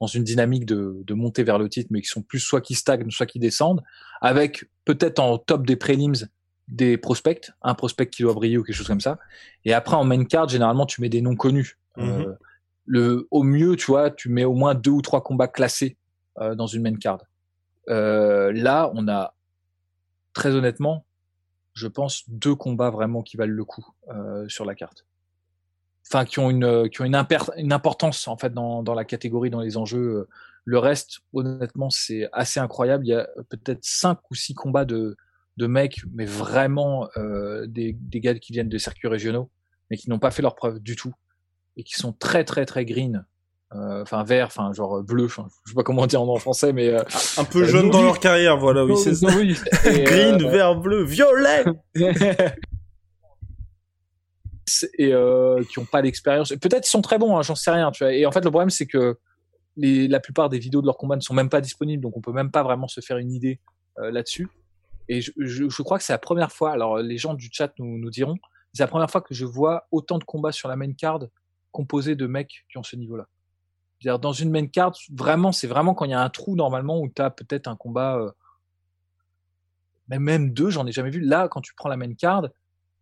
dans 0.00 0.06
une 0.06 0.24
dynamique 0.24 0.64
de, 0.64 1.02
de 1.06 1.14
montée 1.14 1.44
vers 1.44 1.58
le 1.58 1.68
titre, 1.68 1.88
mais 1.90 2.00
qui 2.00 2.08
sont 2.08 2.22
plus 2.22 2.40
soit 2.40 2.62
qui 2.62 2.74
stagnent, 2.74 3.10
soit 3.10 3.26
qui 3.26 3.38
descendent, 3.38 3.82
avec 4.22 4.64
peut-être 4.86 5.18
en 5.18 5.36
top 5.36 5.66
des 5.66 5.76
prélims 5.76 6.26
des 6.70 6.96
prospects, 6.96 7.50
un 7.62 7.74
prospect 7.74 8.06
qui 8.06 8.22
doit 8.22 8.32
briller 8.32 8.56
ou 8.56 8.62
quelque 8.62 8.76
chose 8.76 8.86
comme 8.86 9.00
ça. 9.00 9.18
Et 9.64 9.74
après 9.74 9.96
en 9.96 10.04
main 10.04 10.24
card, 10.24 10.48
généralement 10.48 10.86
tu 10.86 11.00
mets 11.00 11.08
des 11.08 11.20
noms 11.20 11.36
connus. 11.36 11.78
Euh, 11.98 12.32
le, 12.86 13.26
au 13.30 13.42
mieux, 13.42 13.76
tu 13.76 13.86
vois, 13.86 14.10
tu 14.10 14.28
mets 14.28 14.44
au 14.44 14.54
moins 14.54 14.74
deux 14.74 14.92
ou 14.92 15.02
trois 15.02 15.22
combats 15.22 15.48
classés 15.48 15.96
euh, 16.38 16.54
dans 16.54 16.66
une 16.66 16.82
main 16.82 16.96
card. 16.96 17.22
Euh, 17.88 18.52
là, 18.52 18.90
on 18.94 19.08
a 19.08 19.34
très 20.32 20.54
honnêtement, 20.54 21.04
je 21.74 21.88
pense, 21.88 22.28
deux 22.30 22.54
combats 22.54 22.90
vraiment 22.90 23.22
qui 23.22 23.36
valent 23.36 23.54
le 23.54 23.64
coup 23.64 23.86
sur 24.46 24.64
la 24.64 24.74
carte. 24.74 25.04
Enfin, 26.06 26.24
qui 26.24 26.38
ont 26.38 26.50
une, 26.50 26.88
qui 26.88 27.02
ont 27.02 27.04
une, 27.04 27.26
une 27.56 27.72
importance 27.72 28.26
en 28.26 28.36
fait 28.36 28.52
dans, 28.52 28.82
dans 28.82 28.94
la 28.94 29.04
catégorie, 29.04 29.50
dans 29.50 29.60
les 29.60 29.76
enjeux. 29.76 30.28
Le 30.64 30.78
reste, 30.78 31.20
honnêtement, 31.32 31.90
c'est 31.90 32.28
assez 32.32 32.60
incroyable. 32.60 33.06
Il 33.06 33.10
y 33.10 33.14
a 33.14 33.28
peut-être 33.48 33.84
cinq 33.84 34.18
ou 34.30 34.34
six 34.34 34.54
combats 34.54 34.84
de, 34.84 35.16
de 35.56 35.66
mecs, 35.66 36.00
mais 36.12 36.24
vraiment 36.24 37.08
euh, 37.16 37.66
des, 37.66 37.96
des 38.00 38.20
gars 38.20 38.34
qui 38.34 38.52
viennent 38.52 38.68
de 38.68 38.78
circuits 38.78 39.08
régionaux, 39.08 39.50
mais 39.90 39.96
qui 39.96 40.08
n'ont 40.10 40.18
pas 40.18 40.30
fait 40.30 40.42
leur 40.42 40.54
preuve 40.54 40.80
du 40.80 40.96
tout 40.96 41.12
et 41.76 41.84
qui 41.84 41.94
sont 41.94 42.12
très 42.12 42.44
très 42.44 42.66
très 42.66 42.84
green 42.84 43.24
enfin 43.72 44.24
vert, 44.24 44.46
enfin 44.46 44.72
genre 44.72 45.02
bleu, 45.02 45.28
je 45.28 45.34
sais 45.34 45.74
pas 45.76 45.84
comment 45.84 46.06
dire 46.06 46.20
en 46.20 46.36
français, 46.36 46.72
mais 46.72 46.92
un 47.36 47.44
peu 47.44 47.64
jaune 47.64 47.90
dans 47.90 48.02
leur 48.02 48.18
carrière, 48.18 48.56
voilà, 48.56 48.84
oui, 48.84 48.96
c'est 48.96 49.14
ça. 49.14 49.28
Green, 49.84 50.38
vert, 50.50 50.74
bleu, 50.74 51.04
violet. 51.04 51.64
et 54.98 55.12
euh, 55.12 55.62
qui 55.70 55.78
ont 55.78 55.84
pas 55.84 56.02
d'expérience. 56.02 56.50
Peut-être 56.50 56.86
ils 56.86 56.90
sont 56.90 57.02
très 57.02 57.18
bons, 57.18 57.36
hein, 57.36 57.42
j'en 57.42 57.54
sais 57.54 57.70
rien. 57.70 57.90
Tu 57.90 58.04
vois. 58.04 58.12
Et 58.12 58.26
en 58.26 58.32
fait, 58.32 58.44
le 58.44 58.50
problème 58.50 58.70
c'est 58.70 58.86
que 58.86 59.18
les, 59.76 60.08
la 60.08 60.20
plupart 60.20 60.48
des 60.48 60.58
vidéos 60.58 60.80
de 60.80 60.86
leur 60.86 60.96
combat 60.96 61.16
ne 61.16 61.20
sont 61.20 61.34
même 61.34 61.48
pas 61.48 61.60
disponibles, 61.60 62.02
donc 62.02 62.16
on 62.16 62.20
peut 62.20 62.32
même 62.32 62.50
pas 62.50 62.62
vraiment 62.62 62.88
se 62.88 63.00
faire 63.00 63.18
une 63.18 63.32
idée 63.32 63.60
euh, 63.98 64.10
là-dessus. 64.10 64.48
Et 65.12 65.22
je, 65.22 65.82
crois 65.82 65.98
que 65.98 66.04
c'est 66.04 66.12
la 66.12 66.18
première 66.18 66.52
fois. 66.52 66.70
Alors 66.70 66.98
les 66.98 67.18
gens 67.18 67.34
du 67.34 67.50
chat 67.52 67.72
nous, 67.80 68.10
diront, 68.10 68.36
c'est 68.72 68.84
la 68.84 68.86
première 68.86 69.10
fois 69.10 69.20
que 69.20 69.34
je 69.34 69.44
vois 69.44 69.88
autant 69.90 70.18
de 70.18 70.24
combats 70.24 70.52
sur 70.52 70.68
la 70.68 70.76
main 70.76 70.92
card 70.92 71.26
composés 71.72 72.14
de 72.14 72.28
mecs 72.28 72.64
qui 72.70 72.78
ont 72.78 72.84
ce 72.84 72.94
niveau-là. 72.94 73.26
Dans 74.18 74.32
une 74.32 74.50
main 74.50 74.68
card, 74.68 74.94
vraiment, 75.12 75.50
c'est 75.50 75.66
vraiment 75.66 75.94
quand 75.94 76.04
il 76.04 76.12
y 76.12 76.14
a 76.14 76.22
un 76.22 76.30
trou 76.30 76.54
normalement 76.54 77.00
où 77.00 77.08
tu 77.08 77.20
as 77.20 77.30
peut-être 77.30 77.66
un 77.66 77.74
combat, 77.74 78.18
euh, 78.18 78.30
même, 80.08 80.52
deux, 80.52 80.70
j'en 80.70 80.86
ai 80.86 80.92
jamais 80.92 81.10
vu. 81.10 81.20
Là, 81.20 81.48
quand 81.48 81.60
tu 81.60 81.74
prends 81.74 81.88
la 81.88 81.96
main 81.96 82.14
card, 82.14 82.48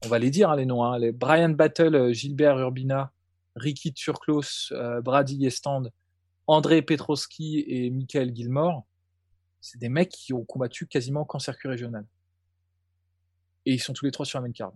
on 0.07 0.09
va 0.09 0.18
les 0.18 0.31
dire 0.31 0.49
hein, 0.51 0.57
les 0.57 0.64
noms, 0.64 0.83
hein, 0.85 0.99
les 0.99 1.12
Brian 1.12 1.51
Battle, 1.51 1.94
euh, 1.94 2.12
Gilbert 2.14 2.59
Urbina, 2.59 3.12
Ricky 3.55 3.92
Turklos, 3.92 4.73
euh, 4.73 5.03
Brady 5.03 5.44
Estand, 5.44 5.90
André 6.47 6.81
Petroski 6.81 7.64
et 7.68 7.90
Michael 7.90 8.35
Gilmore, 8.35 8.87
c'est 9.61 9.79
des 9.79 9.88
mecs 9.88 10.11
qui 10.11 10.33
ont 10.33 10.44
combattu 10.44 10.87
quasiment 10.87 11.25
qu'en 11.25 11.38
circuit 11.38 11.68
régional. 11.68 12.07
Et 13.66 13.75
ils 13.75 13.81
sont 13.81 13.92
tous 13.92 14.05
les 14.05 14.11
trois 14.11 14.25
sur 14.25 14.38
la 14.38 14.42
même 14.42 14.53
carte. 14.53 14.75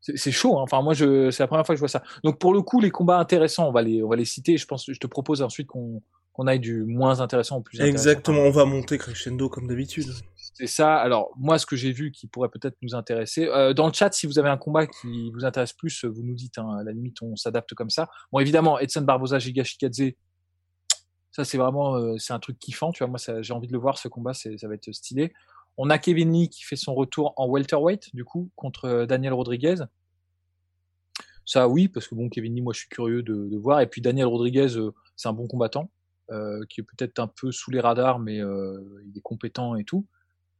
C'est 0.00 0.32
chaud, 0.32 0.58
hein. 0.58 0.62
enfin 0.62 0.80
moi 0.80 0.94
je 0.94 1.30
c'est 1.30 1.42
la 1.42 1.46
première 1.46 1.66
fois 1.66 1.74
que 1.74 1.76
je 1.76 1.80
vois 1.80 1.88
ça. 1.88 2.02
Donc 2.24 2.38
pour 2.38 2.54
le 2.54 2.62
coup 2.62 2.80
les 2.80 2.90
combats 2.90 3.18
intéressants, 3.18 3.68
on 3.68 3.72
va 3.72 3.82
les 3.82 4.02
on 4.02 4.08
va 4.08 4.16
les 4.16 4.24
citer. 4.24 4.56
Je 4.56 4.64
pense 4.64 4.86
je 4.90 4.98
te 4.98 5.06
propose 5.06 5.42
ensuite 5.42 5.66
qu'on 5.66 6.02
qu'on 6.32 6.46
aille 6.46 6.60
du 6.60 6.84
moins 6.84 7.20
intéressant 7.20 7.58
au 7.58 7.60
plus 7.60 7.78
intéressant. 7.78 7.92
Exactement, 7.92 8.40
on 8.40 8.50
va 8.50 8.64
monter 8.64 8.96
crescendo 8.96 9.50
comme 9.50 9.66
d'habitude. 9.66 10.06
C'est 10.36 10.66
ça. 10.66 10.96
Alors 10.96 11.30
moi, 11.36 11.58
ce 11.58 11.66
que 11.66 11.76
j'ai 11.76 11.92
vu 11.92 12.12
qui 12.12 12.26
pourrait 12.26 12.48
peut-être 12.48 12.76
nous 12.82 12.94
intéresser. 12.94 13.46
Euh, 13.46 13.74
dans 13.74 13.86
le 13.86 13.92
chat, 13.92 14.12
si 14.12 14.26
vous 14.26 14.38
avez 14.38 14.48
un 14.48 14.56
combat 14.56 14.86
qui 14.86 15.30
vous 15.32 15.44
intéresse 15.44 15.72
plus, 15.72 16.04
vous 16.04 16.22
nous 16.22 16.34
dites. 16.34 16.58
Hein, 16.58 16.78
à 16.80 16.84
la 16.84 16.92
limite, 16.92 17.20
on 17.22 17.36
s'adapte 17.36 17.74
comme 17.74 17.90
ça. 17.90 18.08
Bon, 18.32 18.38
évidemment, 18.38 18.78
Edson 18.78 19.02
Barbosa, 19.02 19.38
Giga 19.38 19.64
Shikadze, 19.64 20.12
ça 21.32 21.44
c'est 21.44 21.58
vraiment 21.58 21.96
euh, 21.96 22.16
c'est 22.18 22.32
un 22.32 22.38
truc 22.38 22.58
kiffant. 22.58 22.92
Tu 22.92 23.04
vois, 23.04 23.08
moi, 23.08 23.18
j'ai 23.40 23.52
envie 23.52 23.68
de 23.68 23.72
le 23.72 23.78
voir 23.78 23.98
ce 23.98 24.08
combat. 24.08 24.34
Ça 24.34 24.50
va 24.62 24.74
être 24.74 24.92
stylé. 24.92 25.32
On 25.76 25.88
a 25.88 25.98
Kevin 25.98 26.32
Lee 26.32 26.48
qui 26.48 26.64
fait 26.64 26.76
son 26.76 26.94
retour 26.94 27.32
en 27.36 27.48
welterweight 27.48 28.14
du 28.14 28.24
coup 28.24 28.50
contre 28.56 28.84
euh, 28.86 29.06
Daniel 29.06 29.32
Rodriguez. 29.32 29.76
Ça, 31.46 31.68
oui, 31.68 31.88
parce 31.88 32.06
que 32.06 32.14
bon, 32.14 32.28
Kevin 32.28 32.54
Lee, 32.54 32.62
moi, 32.62 32.72
je 32.72 32.80
suis 32.80 32.88
curieux 32.88 33.22
de, 33.22 33.48
de 33.48 33.56
voir. 33.56 33.80
Et 33.80 33.86
puis 33.86 34.00
Daniel 34.00 34.26
Rodriguez, 34.26 34.76
euh, 34.76 34.92
c'est 35.16 35.28
un 35.28 35.32
bon 35.32 35.46
combattant. 35.46 35.90
Qui 36.68 36.80
est 36.80 36.84
peut-être 36.84 37.18
un 37.18 37.26
peu 37.26 37.50
sous 37.50 37.72
les 37.72 37.80
radars, 37.80 38.20
mais 38.20 38.36
il 38.36 39.12
est 39.16 39.20
compétent 39.20 39.74
et 39.74 39.82
tout. 39.82 40.06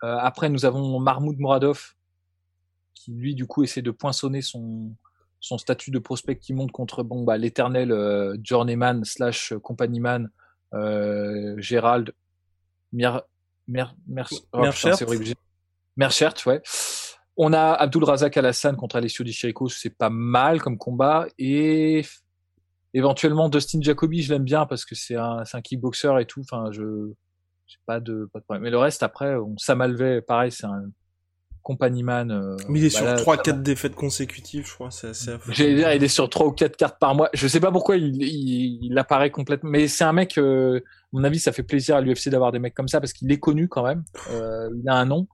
Après, 0.00 0.48
nous 0.48 0.64
avons 0.64 0.98
Mahmoud 0.98 1.38
Muradov, 1.38 1.94
qui 2.92 3.12
lui, 3.12 3.36
du 3.36 3.46
coup, 3.46 3.62
essaie 3.62 3.80
de 3.80 3.92
poinçonner 3.92 4.42
son, 4.42 4.96
statut 5.40 5.92
de 5.92 6.00
prospect 6.00 6.40
qui 6.40 6.54
monte 6.54 6.72
contre 6.72 7.04
bon, 7.04 7.22
bah, 7.22 7.36
l'éternel 7.36 8.36
journeyman 8.42 9.04
slash 9.04 9.54
compagnieman 9.62 10.28
euh, 10.28 10.28
Gérald 10.72 12.12
Mer, 12.92 13.22
Mer, 13.68 13.94
Mer, 14.06 14.28
oh, 14.52 14.60
Merchert, 15.96 16.34
ouais. 16.46 16.62
On 17.36 17.52
a 17.52 17.72
Abdul 17.72 18.04
Razak 18.04 18.36
Alassane 18.36 18.76
contre 18.76 18.96
Alessio 18.96 19.24
Di 19.24 19.32
Chirico, 19.32 19.68
c'est 19.68 19.96
pas 19.96 20.10
mal 20.10 20.60
comme 20.60 20.76
combat. 20.76 21.26
Et 21.38 22.04
éventuellement 22.92 23.48
Dustin 23.48 23.80
Jacoby, 23.80 24.22
je 24.22 24.32
l'aime 24.32 24.44
bien 24.44 24.66
parce 24.66 24.84
que 24.84 24.94
c'est 24.94 25.16
un, 25.16 25.42
un 25.50 25.60
kickboxer 25.60 26.20
et 26.20 26.26
tout. 26.26 26.40
Enfin, 26.40 26.70
je 26.72 27.12
j'ai 27.66 27.78
pas 27.86 28.00
de, 28.00 28.28
pas 28.32 28.40
de 28.40 28.44
problème. 28.44 28.64
Mais 28.64 28.70
le 28.70 28.78
reste, 28.78 29.04
après, 29.04 29.36
on 29.36 29.56
Samalvé, 29.56 30.20
pareil, 30.20 30.50
c'est 30.50 30.66
un 30.66 30.90
compagnie 31.62 32.02
man. 32.02 32.30
Euh, 32.30 32.56
mais 32.68 32.80
il 32.80 32.86
est 32.86 33.00
bah 33.00 33.16
sur 33.16 33.34
3-4 33.34 33.62
défaites 33.62 33.94
consécutives, 33.94 34.66
je 34.66 34.74
crois. 34.74 34.90
C'est 34.90 35.08
assez 35.08 35.32
J'allais 35.48 35.74
dire, 35.74 35.92
il 35.92 36.02
est 36.02 36.08
sur 36.08 36.28
3 36.28 36.46
ou 36.46 36.52
4 36.52 36.76
cartes 36.76 36.98
par 36.98 37.14
mois. 37.14 37.28
Je 37.32 37.46
sais 37.46 37.60
pas 37.60 37.70
pourquoi 37.70 37.96
il, 37.96 38.22
il, 38.22 38.84
il 38.84 38.98
apparaît 38.98 39.30
complètement. 39.30 39.70
Mais 39.70 39.88
c'est 39.88 40.04
un 40.04 40.12
mec, 40.12 40.38
euh, 40.38 40.78
à 40.78 40.80
mon 41.12 41.24
avis, 41.24 41.38
ça 41.38 41.52
fait 41.52 41.62
plaisir 41.62 41.96
à 41.96 42.00
l'UFC 42.00 42.28
d'avoir 42.28 42.52
des 42.52 42.58
mecs 42.58 42.74
comme 42.74 42.88
ça 42.88 43.00
parce 43.00 43.12
qu'il 43.12 43.30
est 43.30 43.38
connu 43.38 43.68
quand 43.68 43.84
même. 43.84 44.04
Euh, 44.30 44.68
il 44.82 44.88
a 44.88 44.94
un 44.94 45.06
nom. 45.06 45.26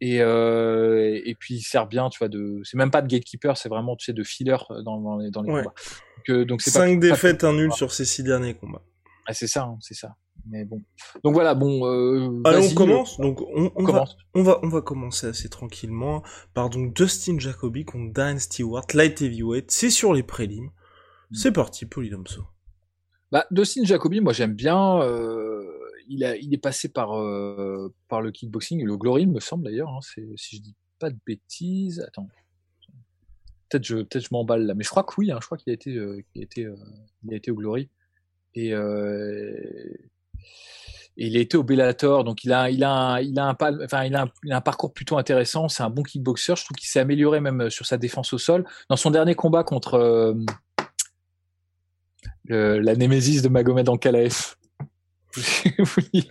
Et, 0.00 0.20
euh, 0.20 1.20
et 1.24 1.34
puis 1.34 1.56
il 1.56 1.62
sert 1.62 1.86
bien, 1.86 2.08
tu 2.08 2.18
vois, 2.18 2.28
de. 2.28 2.60
C'est 2.62 2.76
même 2.76 2.92
pas 2.92 3.02
de 3.02 3.08
gatekeeper, 3.08 3.56
c'est 3.56 3.68
vraiment, 3.68 3.96
tu 3.96 4.04
sais, 4.04 4.12
de 4.12 4.22
filler 4.22 4.56
dans, 4.84 5.00
dans 5.00 5.16
les, 5.16 5.30
dans 5.30 5.42
les 5.42 5.48
combats. 5.48 5.74
Donc, 6.28 6.46
donc 6.46 6.62
c'est 6.62 6.70
5 6.70 7.00
défaites, 7.00 7.42
un 7.42 7.52
nul 7.52 7.72
sur 7.72 7.92
ces 7.92 8.04
6 8.04 8.22
derniers 8.22 8.54
combats. 8.54 8.82
Ah, 9.26 9.34
c'est 9.34 9.48
ça, 9.48 9.64
hein, 9.64 9.76
c'est 9.80 9.94
ça 9.94 10.14
mais 10.48 10.64
bon. 10.64 10.82
Donc 11.24 11.34
voilà, 11.34 11.54
bon. 11.54 11.86
Euh, 11.86 12.40
Allez, 12.44 12.68
on 12.70 12.74
commence. 12.74 13.18
Donc 13.18 13.40
on, 13.42 13.70
on, 13.74 13.84
commence. 13.84 14.16
Va, 14.16 14.40
on 14.40 14.42
va 14.42 14.60
on 14.62 14.68
va 14.68 14.82
commencer 14.82 15.26
assez 15.26 15.48
tranquillement 15.48 16.22
par 16.54 16.70
donc 16.70 16.94
Dustin 16.94 17.38
Jacoby 17.38 17.84
contre 17.84 18.12
Dan 18.12 18.38
Stewart, 18.38 18.86
light 18.94 19.20
heavyweight. 19.20 19.70
C'est 19.70 19.90
sur 19.90 20.14
les 20.14 20.22
prélims. 20.22 20.70
Mm. 21.30 21.34
C'est 21.34 21.52
parti, 21.52 21.86
Polydomso. 21.86 22.44
Bah 23.30 23.46
Dustin 23.50 23.84
Jacoby, 23.84 24.20
moi 24.20 24.32
j'aime 24.32 24.54
bien. 24.54 25.02
Euh, 25.02 25.64
il 26.08 26.24
a 26.24 26.36
il 26.36 26.54
est 26.54 26.58
passé 26.58 26.88
par 26.88 27.18
euh, 27.18 27.94
par 28.08 28.22
le 28.22 28.30
kickboxing, 28.30 28.82
le 28.84 28.96
Glory, 28.96 29.22
il 29.22 29.30
me 29.30 29.40
semble 29.40 29.64
d'ailleurs. 29.64 29.90
Hein, 29.90 30.00
si 30.02 30.56
je 30.56 30.62
dis 30.62 30.74
pas 30.98 31.10
de 31.10 31.18
bêtises. 31.26 32.00
Attends. 32.00 32.28
Peut-être 33.68 33.84
je 33.84 33.96
peut-être 33.96 34.24
je 34.24 34.28
m'emballe 34.32 34.66
là, 34.66 34.74
mais 34.74 34.82
je 34.82 34.88
crois 34.88 35.04
que 35.04 35.12
oui. 35.18 35.30
Hein, 35.30 35.38
je 35.42 35.46
crois 35.46 35.58
qu'il 35.58 35.70
a 35.70 35.74
été 35.74 35.98
a 35.98 36.42
été 36.42 36.66
il 37.24 37.34
a 37.34 37.36
été 37.36 37.50
au 37.50 37.56
Glory. 37.56 37.90
Et 38.54 38.74
euh, 38.74 39.54
il 41.18 41.36
a 41.36 41.40
été 41.40 41.56
au 41.56 41.64
Bellator, 41.64 42.22
donc 42.22 42.44
il 42.44 42.52
a, 42.52 42.70
il 42.70 42.84
a, 42.84 43.20
il 43.20 43.38
a 43.38 43.46
un, 43.46 43.56
enfin, 43.84 44.04
il 44.04 44.14
a 44.14 44.22
un, 44.22 44.30
il 44.44 44.52
a 44.52 44.58
un 44.58 44.60
parcours 44.60 44.92
plutôt 44.92 45.18
intéressant. 45.18 45.68
C'est 45.68 45.82
un 45.82 45.90
bon 45.90 46.04
kickboxer. 46.04 46.54
Je 46.56 46.64
trouve 46.64 46.76
qu'il 46.76 46.88
s'est 46.88 47.00
amélioré 47.00 47.40
même 47.40 47.62
euh, 47.62 47.70
sur 47.70 47.86
sa 47.86 47.96
défense 47.96 48.32
au 48.32 48.38
sol. 48.38 48.64
Dans 48.88 48.96
son 48.96 49.10
dernier 49.10 49.34
combat 49.34 49.64
contre 49.64 49.94
euh, 49.94 50.34
le, 52.44 52.78
la 52.78 52.94
némésis 52.94 53.42
de 53.42 53.48
Magomed 53.48 53.88
Ankalaev. 53.88 54.54
oui. 55.36 56.30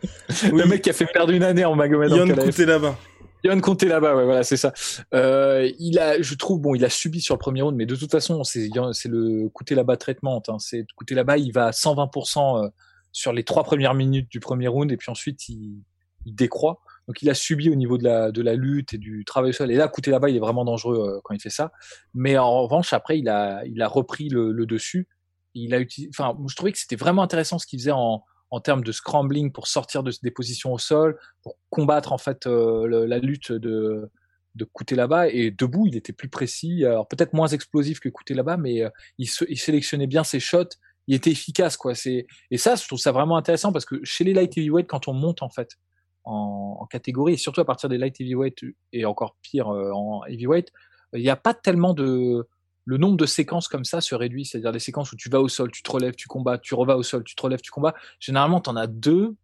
Le 0.53 0.65
mec 0.65 0.81
qui 0.81 0.89
a 0.89 0.93
fait 0.93 1.05
perdre 1.05 1.33
une 1.33 1.43
année 1.43 1.65
en 1.65 1.75
Magomed 1.75 2.09
Yann 2.09 2.31
Ankalaev. 2.31 2.65
là-bas. 2.65 2.97
Yann 3.43 3.61
Conté 3.61 3.87
là-bas, 3.87 4.15
ouais, 4.15 4.23
voilà, 4.23 4.43
c'est 4.43 4.57
ça. 4.57 4.73
Euh, 5.13 5.69
il 5.79 5.99
a, 5.99 6.21
je 6.21 6.33
trouve, 6.35 6.59
bon, 6.59 6.75
il 6.75 6.83
a 6.83 6.89
subi 6.89 7.19
sur 7.21 7.35
le 7.35 7.39
premier 7.39 7.61
round, 7.61 7.77
mais 7.77 7.85
de 7.85 7.95
toute 7.95 8.09
façon, 8.09 8.43
c'est, 8.43 8.69
le 9.05 9.49
Côté 9.49 9.75
là-bas 9.75 9.97
traitement. 9.97 10.41
Hein. 10.47 10.57
C'est 10.59 10.85
Côté 10.95 11.13
là-bas, 11.13 11.37
il 11.37 11.51
va 11.51 11.67
à 11.67 11.71
120% 11.71 12.71
sur 13.17 13.33
les 13.33 13.43
trois 13.43 13.63
premières 13.63 13.95
minutes 13.95 14.29
du 14.29 14.39
premier 14.39 14.67
round 14.67 14.91
et 14.91 14.97
puis 14.97 15.09
ensuite 15.09 15.49
il, 15.49 15.81
décroît. 16.25 16.81
Donc 17.07 17.21
il 17.21 17.29
a 17.29 17.33
subi 17.33 17.69
au 17.69 17.75
niveau 17.75 17.97
de 17.97 18.03
la, 18.41 18.53
lutte 18.53 18.93
et 18.93 18.97
du 18.97 19.23
travail 19.23 19.51
au 19.51 19.53
sol. 19.53 19.71
Et 19.71 19.75
là, 19.75 19.85
écoutez 19.85 20.11
là-bas, 20.11 20.29
il 20.29 20.35
est 20.35 20.41
vraiment 20.41 20.65
dangereux 20.65 20.97
euh, 20.97 21.21
quand 21.23 21.33
il 21.33 21.39
fait 21.39 21.49
ça. 21.49 21.71
Mais 22.13 22.37
en 22.37 22.63
revanche, 22.63 22.91
après, 22.91 23.17
il 23.17 23.29
a, 23.29 23.87
repris 23.87 24.27
le, 24.27 24.65
dessus. 24.65 25.07
Il 25.53 25.73
a 25.73 25.79
utilisé, 25.79 26.11
enfin, 26.13 26.37
je 26.49 26.55
trouvais 26.55 26.73
que 26.73 26.77
c'était 26.77 26.97
vraiment 26.97 27.23
intéressant 27.23 27.59
ce 27.59 27.65
qu'il 27.65 27.79
faisait 27.79 27.91
en, 27.93 28.23
termes 28.61 28.83
de 28.83 28.91
scrambling 28.91 29.53
pour 29.53 29.67
sortir 29.67 30.03
de 30.03 30.11
des 30.21 30.31
positions 30.31 30.73
au 30.73 30.77
sol, 30.77 31.17
pour 31.43 31.57
combattre 31.69 32.11
en 32.11 32.17
fait 32.17 32.45
euh, 32.45 33.07
la 33.07 33.19
lutte 33.19 33.53
de 33.53 34.11
de 34.55 34.95
là-bas 34.95 35.27
et 35.27 35.51
debout 35.51 35.85
il 35.85 35.95
était 35.95 36.13
plus 36.13 36.29
précis 36.29 36.83
alors 36.83 37.07
peut-être 37.07 37.33
moins 37.33 37.47
explosif 37.47 37.99
que 37.99 38.09
Couté 38.09 38.33
là-bas 38.33 38.57
mais 38.57 38.81
euh, 38.81 38.89
il 39.19 39.27
sélectionnait 39.27 40.07
bien 40.07 40.23
ses 40.23 40.39
shots 40.39 40.79
il 41.07 41.15
était 41.15 41.31
efficace 41.31 41.77
quoi. 41.77 41.95
C'est 41.95 42.27
et 42.51 42.57
ça, 42.57 42.75
je 42.75 42.85
trouve 42.85 42.99
ça 42.99 43.11
vraiment 43.11 43.37
intéressant 43.37 43.71
parce 43.71 43.85
que 43.85 43.99
chez 44.03 44.23
les 44.23 44.33
light 44.33 44.57
heavyweight, 44.57 44.87
quand 44.87 45.07
on 45.07 45.13
monte 45.13 45.41
en 45.41 45.49
fait 45.49 45.77
en, 46.23 46.85
catégorie 46.89 47.33
et 47.33 47.37
surtout 47.37 47.61
à 47.61 47.65
partir 47.65 47.89
des 47.89 47.97
light 47.97 48.19
heavyweight 48.19 48.59
et 48.93 49.05
encore 49.05 49.35
pire 49.41 49.69
euh, 49.69 49.91
en 49.91 50.23
heavyweight, 50.25 50.71
il 51.13 51.21
n'y 51.21 51.29
a 51.29 51.35
pas 51.35 51.53
tellement 51.53 51.93
de 51.93 52.47
le 52.85 52.97
nombre 52.97 53.17
de 53.17 53.25
séquences 53.25 53.67
comme 53.67 53.83
ça 53.83 53.99
se 53.99 54.15
réduit, 54.15 54.45
c'est-à-dire 54.45 54.71
des 54.71 54.79
séquences 54.79 55.11
où 55.11 55.17
tu 55.17 55.29
vas 55.29 55.41
au 55.41 55.49
sol, 55.49 55.71
tu 55.71 55.83
te 55.83 55.91
relèves, 55.91 56.15
tu 56.15 56.27
combats, 56.27 56.57
tu 56.57 56.73
revas 56.73 56.95
au 56.95 57.03
sol, 57.03 57.23
tu 57.25 57.35
te 57.35 57.41
relèves, 57.41 57.59
tu 57.59 57.69
combats. 57.69 57.93
Généralement, 58.19 58.61
tu 58.61 58.69
en 58.69 58.77
as 58.77 58.87
deux, 58.87 59.35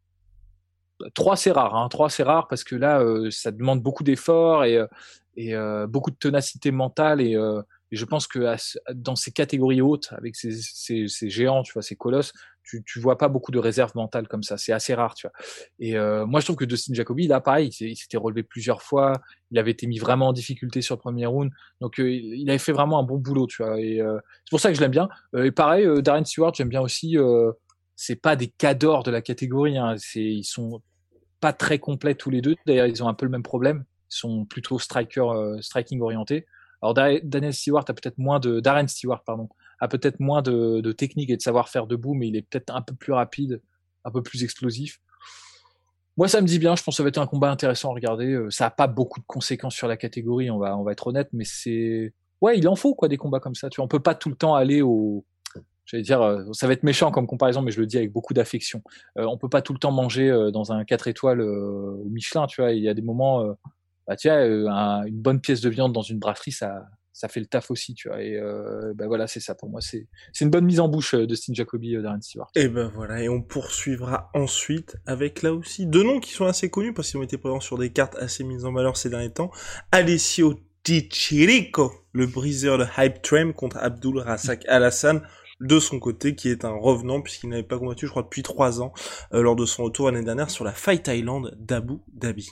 trois 1.14 1.36
c'est 1.36 1.52
rare, 1.52 1.76
hein. 1.76 1.90
trois 1.90 2.10
c'est 2.10 2.24
rare 2.24 2.48
parce 2.48 2.64
que 2.64 2.76
là, 2.76 3.02
euh, 3.02 3.30
ça 3.32 3.52
demande 3.52 3.82
beaucoup 3.82 4.06
d'efforts 4.06 4.64
et, 4.64 4.82
et 5.36 5.56
euh, 5.56 5.88
beaucoup 5.88 6.12
de 6.12 6.16
ténacité 6.16 6.72
mentale 6.72 7.20
et, 7.22 7.36
et 7.94 7.96
je 7.96 8.06
pense 8.06 8.26
que 8.26 8.56
dans 8.92 9.16
ces 9.16 9.30
catégories 9.30 9.80
hautes, 9.80 10.14
avec 10.18 10.36
ces, 10.36 10.50
géants, 11.30 11.62
tu 11.62 11.74
vois, 11.74 11.84
ces 11.84 11.96
colosses, 11.96 12.34
tu, 12.64 12.84
tu 12.84 13.00
vois 13.00 13.20
pas 13.20 13.28
beaucoup 13.28 13.52
de 13.52 13.60
réserve 13.60 13.92
mentale 13.94 14.28
comme 14.28 14.42
ça. 14.42 14.58
C'est 14.58 14.72
assez 14.72 14.96
rare, 14.96 15.14
tu 15.14 15.28
vois. 15.28 15.34
Et 15.78 15.96
euh, 15.96 16.26
moi, 16.26 16.40
je 16.40 16.48
trouve 16.48 16.56
que 16.56 16.66
Dustin 16.66 16.96
Jacoby, 16.96 17.28
là, 17.28 17.40
pareil, 17.40 17.70
il 17.70 17.96
s'était 17.96 18.18
relevé 18.18 18.42
plusieurs 18.42 18.82
fois. 18.82 19.14
Il 19.52 19.60
avait 19.60 19.70
été 19.70 19.86
mis 19.86 20.00
vraiment 20.00 20.30
en 20.30 20.34
difficulté 20.34 20.82
sur 20.82 20.96
le 20.96 21.02
premier 21.02 21.28
round. 21.28 21.52
Donc, 21.82 22.00
euh, 22.00 22.10
il 22.10 22.50
avait 22.50 22.58
fait 22.58 22.72
vraiment 22.72 22.98
un 22.98 23.04
bon 23.04 23.20
boulot, 23.20 23.46
tu 23.46 23.62
vois. 23.62 23.78
Euh, 23.78 24.20
c'est 24.44 24.50
pour 24.50 24.60
ça 24.60 24.70
que 24.70 24.76
je 24.76 24.82
l'aime 24.82 24.90
bien. 24.90 25.08
Et 25.38 25.52
pareil, 25.52 25.88
Darren 26.02 26.26
Stewart, 26.26 26.56
j'aime 26.56 26.70
bien 26.70 26.82
aussi. 26.82 27.16
c'est 27.96 28.16
pas 28.16 28.36
des 28.36 28.48
cadors 28.48 29.04
de 29.04 29.12
la 29.12 29.22
catégorie. 29.22 29.78
Hein. 29.78 29.98
C'est, 30.00 30.24
ils 30.24 30.46
sont 30.46 30.82
pas 31.42 31.54
très 31.54 31.78
complets 31.78 32.16
tous 32.16 32.32
les 32.32 32.42
deux. 32.42 32.56
D'ailleurs, 32.66 32.88
ils 32.88 33.04
ont 33.04 33.08
un 33.08 33.14
peu 33.14 33.28
le 33.28 33.32
même 33.32 33.44
problème. 33.44 33.86
Ils 34.10 34.18
sont 34.18 34.46
plutôt 34.46 34.80
striker, 34.80 35.28
striking 35.62 36.02
orientés. 36.02 36.48
Alors 36.84 36.94
Daniel 36.94 37.54
Stewart 37.54 37.86
a 37.88 37.94
peut-être 37.94 38.18
moins 38.18 38.40
de 38.40 38.60
Darren 38.60 38.88
Stewart 38.88 39.24
pardon 39.24 39.48
a 39.80 39.88
peut-être 39.88 40.20
moins 40.20 40.42
de, 40.42 40.92
technique 40.92 41.30
et 41.30 41.36
de 41.36 41.42
savoir-faire 41.42 41.88
debout, 41.88 42.14
mais 42.14 42.30
il 42.30 42.38
est 42.38 42.42
peut-être 42.42 42.74
un 42.74 42.82
peu 42.82 42.96
plus 42.96 43.12
rapide, 43.12 43.62
un 44.06 44.12
peu 44.12 44.24
plus 44.24 44.44
explosif. 44.44 45.02
Moi, 46.16 46.30
ça 46.30 46.40
me 46.40 46.48
dit 46.48 46.58
bien. 46.58 46.76
Je 46.78 46.84
pense 46.84 46.94
que 46.94 46.98
ça 46.98 47.04
va 47.04 47.10
être 47.10 47.18
un 47.18 47.28
combat 47.28 47.52
intéressant 47.52 47.90
à 47.90 47.94
regarder. 47.94 48.32
Euh, 48.32 48.50
ça 48.50 48.68
a 48.68 48.70
pas 48.70 48.88
beaucoup 48.88 49.20
de 49.20 49.26
conséquences 49.26 49.76
sur 49.76 49.88
la 49.88 49.98
catégorie, 49.98 50.50
on 50.52 50.58
va, 50.58 50.78
on 50.78 50.84
va 50.84 50.94
être 50.94 51.08
honnête, 51.08 51.28
mais 51.34 51.44
c'est, 51.44 52.14
ouais, 52.40 52.58
il 52.58 52.66
en 52.70 52.76
faut 52.76 52.96
quoi 52.96 53.10
des 53.10 53.18
combats 53.18 53.42
comme 53.42 53.56
ça. 53.56 53.70
Tu 53.70 53.78
vois, 53.78 53.86
on 53.86 53.90
peut 53.90 54.00
pas 54.00 54.16
tout 54.16 54.30
le 54.30 54.36
temps 54.36 54.56
aller 54.56 54.82
au, 54.82 55.26
j'allais 55.86 56.04
dire, 56.04 56.22
euh, 56.22 56.44
ça 56.54 56.68
va 56.68 56.74
être 56.74 56.84
méchant 56.84 57.12
comme 57.12 57.28
comparaison, 57.28 57.62
mais 57.62 57.72
je 57.72 57.80
le 57.80 57.88
dis 57.88 57.98
avec 57.98 58.12
beaucoup 58.12 58.34
d'affection. 58.34 58.82
Euh, 59.18 59.26
on 59.26 59.38
peut 59.38 59.50
pas 59.50 59.62
tout 59.62 59.74
le 59.74 59.80
temps 59.80 59.92
manger 59.92 60.30
euh, 60.30 60.52
dans 60.52 60.72
un 60.72 60.84
4 60.86 61.08
étoiles 61.08 61.42
au 61.42 62.06
Michelin, 62.10 62.48
tu 62.48 62.62
vois. 62.62 62.72
Il 62.72 62.82
y 62.82 62.90
a 62.90 62.94
des 62.94 63.02
moments, 63.02 63.44
bah, 64.08 64.16
tu 64.16 64.30
vois, 64.30 64.44
une 64.44 65.22
bonne 65.22 65.40
pièce 65.40 65.62
de 65.62 65.70
viande 65.70 65.94
dans 65.94 66.02
une 66.02 66.20
brasserie, 66.20 66.52
ça, 66.52 66.86
ça 67.14 67.28
fait 67.28 67.40
le 67.40 67.46
taf 67.46 67.72
aussi, 67.72 67.94
tu 67.94 68.10
vois. 68.10 68.22
Et 68.22 68.40
ben 68.96 69.08
voilà, 69.08 69.28
c'est 69.28 69.40
ça 69.40 69.56
pour 69.56 69.70
moi. 69.70 69.82
C'est, 69.82 70.08
c'est 70.34 70.46
une 70.46 70.52
bonne 70.52 70.66
mise 70.66 70.80
en 70.80 70.88
bouche 70.88 71.16
de 71.16 71.36
Steve 71.36 71.56
Jacoby, 71.56 71.96
Darren 72.02 72.22
Stewart. 72.22 72.50
Et 72.56 72.68
ben 72.68 72.92
voilà, 72.94 73.22
et 73.22 73.30
on 73.30 73.42
poursuivra 73.42 74.30
ensuite 74.34 74.98
avec 75.06 75.42
là 75.42 75.54
aussi 75.54 75.86
deux 75.86 76.04
noms 76.04 76.20
qui 76.20 76.32
sont 76.32 76.46
assez 76.46 76.70
connus 76.70 76.94
parce 76.94 77.12
qu'ils 77.12 77.20
ont 77.20 77.24
été 77.24 77.38
présents 77.38 77.60
sur 77.60 77.78
des 77.78 77.92
cartes 77.92 78.16
assez 78.16 78.44
mises 78.44 78.66
en 78.66 78.74
valeur 78.74 78.98
ces 78.98 79.10
derniers 79.10 79.32
temps. 79.32 79.52
Alessio 79.92 80.60
Tichirico, 80.84 81.94
le 82.12 82.28
briseur 82.28 82.78
de 82.78 82.86
Hype 82.98 83.22
Train 83.22 83.54
contre 83.54 83.78
Abdul 83.78 84.20
Razak 84.20 84.66
Al-Hassan 84.68 85.22
de 85.62 85.80
son 85.80 86.00
côté, 86.00 86.36
qui 86.36 86.50
est 86.50 86.66
un 86.66 86.74
revenant 86.74 87.22
puisqu'il 87.22 87.50
n'avait 87.50 87.64
pas 87.64 87.80
combattu, 87.80 88.06
je 88.06 88.12
crois, 88.12 88.24
depuis 88.24 88.44
trois 88.44 88.82
ans 88.82 88.92
euh, 89.34 89.42
lors 89.42 89.56
de 89.56 89.66
son 89.66 89.84
retour 89.84 90.12
l'année 90.12 90.26
dernière 90.26 90.50
sur 90.50 90.66
la 90.66 90.74
Fight 90.74 91.08
Island 91.08 91.56
d'Abu 91.58 92.00
Dhabi. 92.12 92.50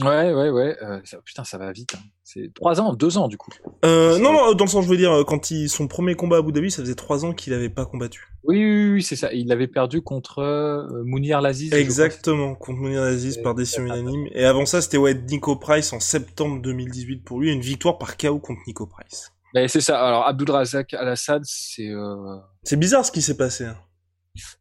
Ouais, 0.00 0.32
ouais, 0.32 0.48
ouais. 0.50 0.76
Euh, 0.82 1.00
putain, 1.24 1.44
ça 1.44 1.58
va 1.58 1.70
vite. 1.72 1.94
Hein. 1.94 2.02
C'est 2.24 2.52
trois 2.54 2.80
ans, 2.80 2.94
deux 2.94 3.18
ans 3.18 3.28
du 3.28 3.36
coup. 3.36 3.50
Euh, 3.84 4.18
non, 4.18 4.32
non, 4.32 4.54
dans 4.54 4.64
le 4.64 4.70
sens, 4.70 4.84
je 4.84 4.90
veux 4.90 4.96
dire, 4.96 5.24
quand 5.26 5.50
il 5.50 5.68
son 5.68 5.86
premier 5.86 6.14
combat 6.14 6.36
à 6.36 6.38
Abu 6.38 6.52
Dhabi, 6.52 6.70
ça 6.70 6.82
faisait 6.82 6.94
trois 6.94 7.24
ans 7.24 7.32
qu'il 7.32 7.52
n'avait 7.52 7.68
pas 7.68 7.84
combattu. 7.84 8.32
Oui, 8.44 8.64
oui, 8.64 8.92
oui, 8.94 9.02
c'est 9.02 9.16
ça. 9.16 9.32
Il 9.32 9.52
avait 9.52 9.68
perdu 9.68 10.00
contre 10.00 10.38
euh, 10.38 11.04
Mounir 11.04 11.40
Laziz. 11.40 11.72
Exactement, 11.74 12.54
contre 12.54 12.80
Mounir 12.80 13.02
Laziz 13.02 13.36
par 13.38 13.54
décision 13.54 13.84
unanime. 13.84 14.28
Et 14.32 14.44
avant 14.44 14.66
ça, 14.66 14.80
c'était 14.80 14.96
ouais 14.96 15.14
Nico 15.14 15.56
Price 15.56 15.92
en 15.92 16.00
septembre 16.00 16.60
2018 16.62 17.18
pour 17.18 17.40
lui, 17.40 17.52
une 17.52 17.60
victoire 17.60 17.98
par 17.98 18.16
KO 18.16 18.38
contre 18.38 18.60
Nico 18.66 18.86
Price. 18.86 19.32
Ben, 19.54 19.68
c'est 19.68 19.82
ça. 19.82 20.02
Alors 20.02 20.26
Abdulrazak 20.26 20.94
Al-Assad, 20.94 21.42
c'est. 21.44 21.88
Euh... 21.88 22.38
C'est 22.64 22.78
bizarre 22.78 23.04
ce 23.04 23.12
qui 23.12 23.22
s'est 23.22 23.36
passé. 23.36 23.66
Hein. 23.66 23.76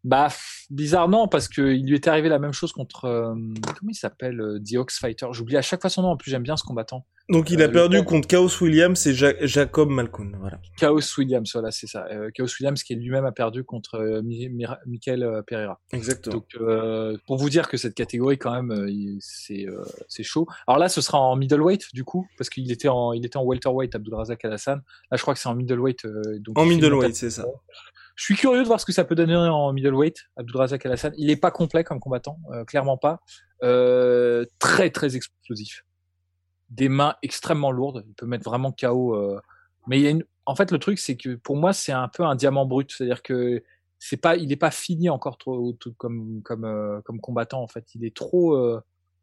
Bah 0.03 0.29
bizarre 0.69 1.07
non 1.07 1.27
parce 1.27 1.47
que 1.47 1.73
il 1.73 1.85
lui 1.85 1.95
était 1.95 2.09
arrivé 2.09 2.27
la 2.27 2.39
même 2.39 2.51
chose 2.51 2.73
contre 2.73 3.05
euh, 3.05 3.33
comment 3.33 3.89
il 3.89 3.95
s'appelle 3.95 4.41
euh, 4.41 4.59
The 4.59 4.75
Ox 4.75 4.99
Fighter. 4.99 5.27
J'oublie 5.31 5.55
à 5.55 5.61
chaque 5.61 5.79
fois 5.79 5.89
son 5.89 6.01
nom. 6.01 6.09
En 6.09 6.17
plus 6.17 6.29
j'aime 6.29 6.43
bien 6.43 6.57
ce 6.57 6.63
combattant. 6.63 7.05
Donc 7.29 7.49
il 7.49 7.61
a 7.61 7.65
euh, 7.65 7.71
perdu 7.71 8.03
contre 8.03 8.27
Chaos 8.27 8.49
Williams 8.61 9.07
et 9.07 9.13
Jacob. 9.13 9.89
Voilà. 10.39 10.59
Chaos 10.77 10.99
Williams, 11.17 11.49
voilà 11.53 11.71
c'est 11.71 11.87
ça. 11.87 12.05
Chaos 12.33 12.47
Williams 12.59 12.83
qui 12.83 12.95
lui-même 12.95 13.23
a 13.23 13.31
perdu 13.31 13.63
contre 13.63 14.21
Michael 14.85 15.43
Pereira. 15.47 15.79
Exactement. 15.93 16.35
Donc 16.35 17.19
pour 17.25 17.37
vous 17.37 17.49
dire 17.49 17.69
que 17.69 17.77
cette 17.77 17.93
catégorie 17.93 18.37
quand 18.37 18.61
même 18.61 19.17
c'est 19.21 19.65
c'est 20.09 20.23
chaud. 20.23 20.47
Alors 20.67 20.79
là 20.79 20.89
ce 20.89 20.99
sera 20.99 21.19
en 21.19 21.37
middleweight 21.37 21.93
du 21.93 22.03
coup 22.03 22.27
parce 22.37 22.49
qu'il 22.49 22.69
était 22.71 22.89
en 22.89 23.13
il 23.13 23.25
était 23.25 23.37
en 23.37 23.43
welterweight 23.43 23.95
Abdulrazak 23.95 24.43
Al-Hassan. 24.43 24.81
Là 25.11 25.17
je 25.17 25.21
crois 25.21 25.33
que 25.33 25.39
c'est 25.39 25.49
en 25.49 25.55
middleweight. 25.55 26.05
donc 26.39 26.59
en 26.59 26.65
middleweight 26.65 27.15
c'est 27.15 27.29
ça. 27.29 27.45
Je 28.21 28.25
suis 28.25 28.35
curieux 28.35 28.61
de 28.61 28.67
voir 28.67 28.79
ce 28.79 28.85
que 28.85 28.91
ça 28.91 29.03
peut 29.03 29.15
donner 29.15 29.35
en 29.35 29.73
middleweight, 29.73 30.27
Abdulrazak 30.37 30.85
Al-Hassan. 30.85 31.11
Il 31.17 31.31
est 31.31 31.37
pas 31.37 31.49
complet 31.49 31.83
comme 31.83 31.99
combattant, 31.99 32.37
euh, 32.51 32.63
clairement 32.65 32.95
pas. 32.95 33.19
Euh, 33.63 34.45
très 34.59 34.91
très 34.91 35.15
explosif. 35.15 35.87
Des 36.69 36.87
mains 36.87 37.15
extrêmement 37.23 37.71
lourdes. 37.71 38.03
Il 38.07 38.13
peut 38.13 38.27
mettre 38.27 38.43
vraiment 38.43 38.71
KO. 38.73 39.15
Euh. 39.15 39.41
Mais 39.87 39.97
il 39.97 40.03
y 40.03 40.07
a 40.07 40.11
une... 40.11 40.23
en 40.45 40.53
fait, 40.53 40.71
le 40.71 40.77
truc, 40.77 40.99
c'est 40.99 41.17
que 41.17 41.33
pour 41.33 41.55
moi, 41.55 41.73
c'est 41.73 41.93
un 41.93 42.07
peu 42.09 42.21
un 42.21 42.35
diamant 42.35 42.67
brut. 42.67 42.91
C'est-à-dire 42.91 43.23
que 43.23 43.63
c'est 43.97 44.17
pas, 44.17 44.35
il 44.35 44.51
est 44.51 44.55
pas 44.55 44.69
fini 44.69 45.09
encore 45.09 45.39
trop, 45.39 45.75
comme 45.97 46.43
comme 46.43 46.65
euh, 46.65 47.01
comme 47.01 47.19
combattant. 47.19 47.63
En 47.63 47.67
fait, 47.67 47.95
il 47.95 48.05
est 48.05 48.15
trop 48.15 48.55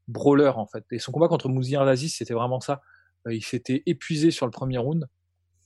brawler 0.08 0.50
en 0.56 0.66
fait. 0.66 0.84
Et 0.90 0.98
son 0.98 1.12
combat 1.12 1.28
contre 1.28 1.48
Mouzir 1.48 1.82
Aziz, 1.82 2.16
c'était 2.16 2.34
vraiment 2.34 2.58
ça. 2.58 2.82
il 3.30 3.44
s'était 3.44 3.84
épuisé 3.86 4.32
sur 4.32 4.44
le 4.44 4.50
premier 4.50 4.78
round 4.78 5.06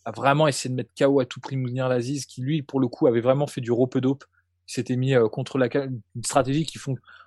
a 0.04 0.10
vraiment 0.10 0.48
essayé 0.48 0.70
de 0.70 0.76
mettre 0.76 0.90
KO 0.98 1.20
à 1.20 1.26
tout 1.26 1.40
prix 1.40 1.56
Mounir 1.56 1.88
Laziz, 1.88 2.26
qui 2.26 2.42
lui, 2.42 2.62
pour 2.62 2.80
le 2.80 2.88
coup, 2.88 3.06
avait 3.06 3.20
vraiment 3.20 3.46
fait 3.46 3.60
du 3.60 3.70
rope 3.70 3.98
dope. 3.98 4.24
Il 4.68 4.72
s'était 4.72 4.96
mis 4.96 5.14
euh, 5.14 5.28
contre 5.28 5.58
la 5.58 5.68
cage, 5.68 5.88
une 6.14 6.24
stratégie 6.24 6.64
qui 6.64 6.78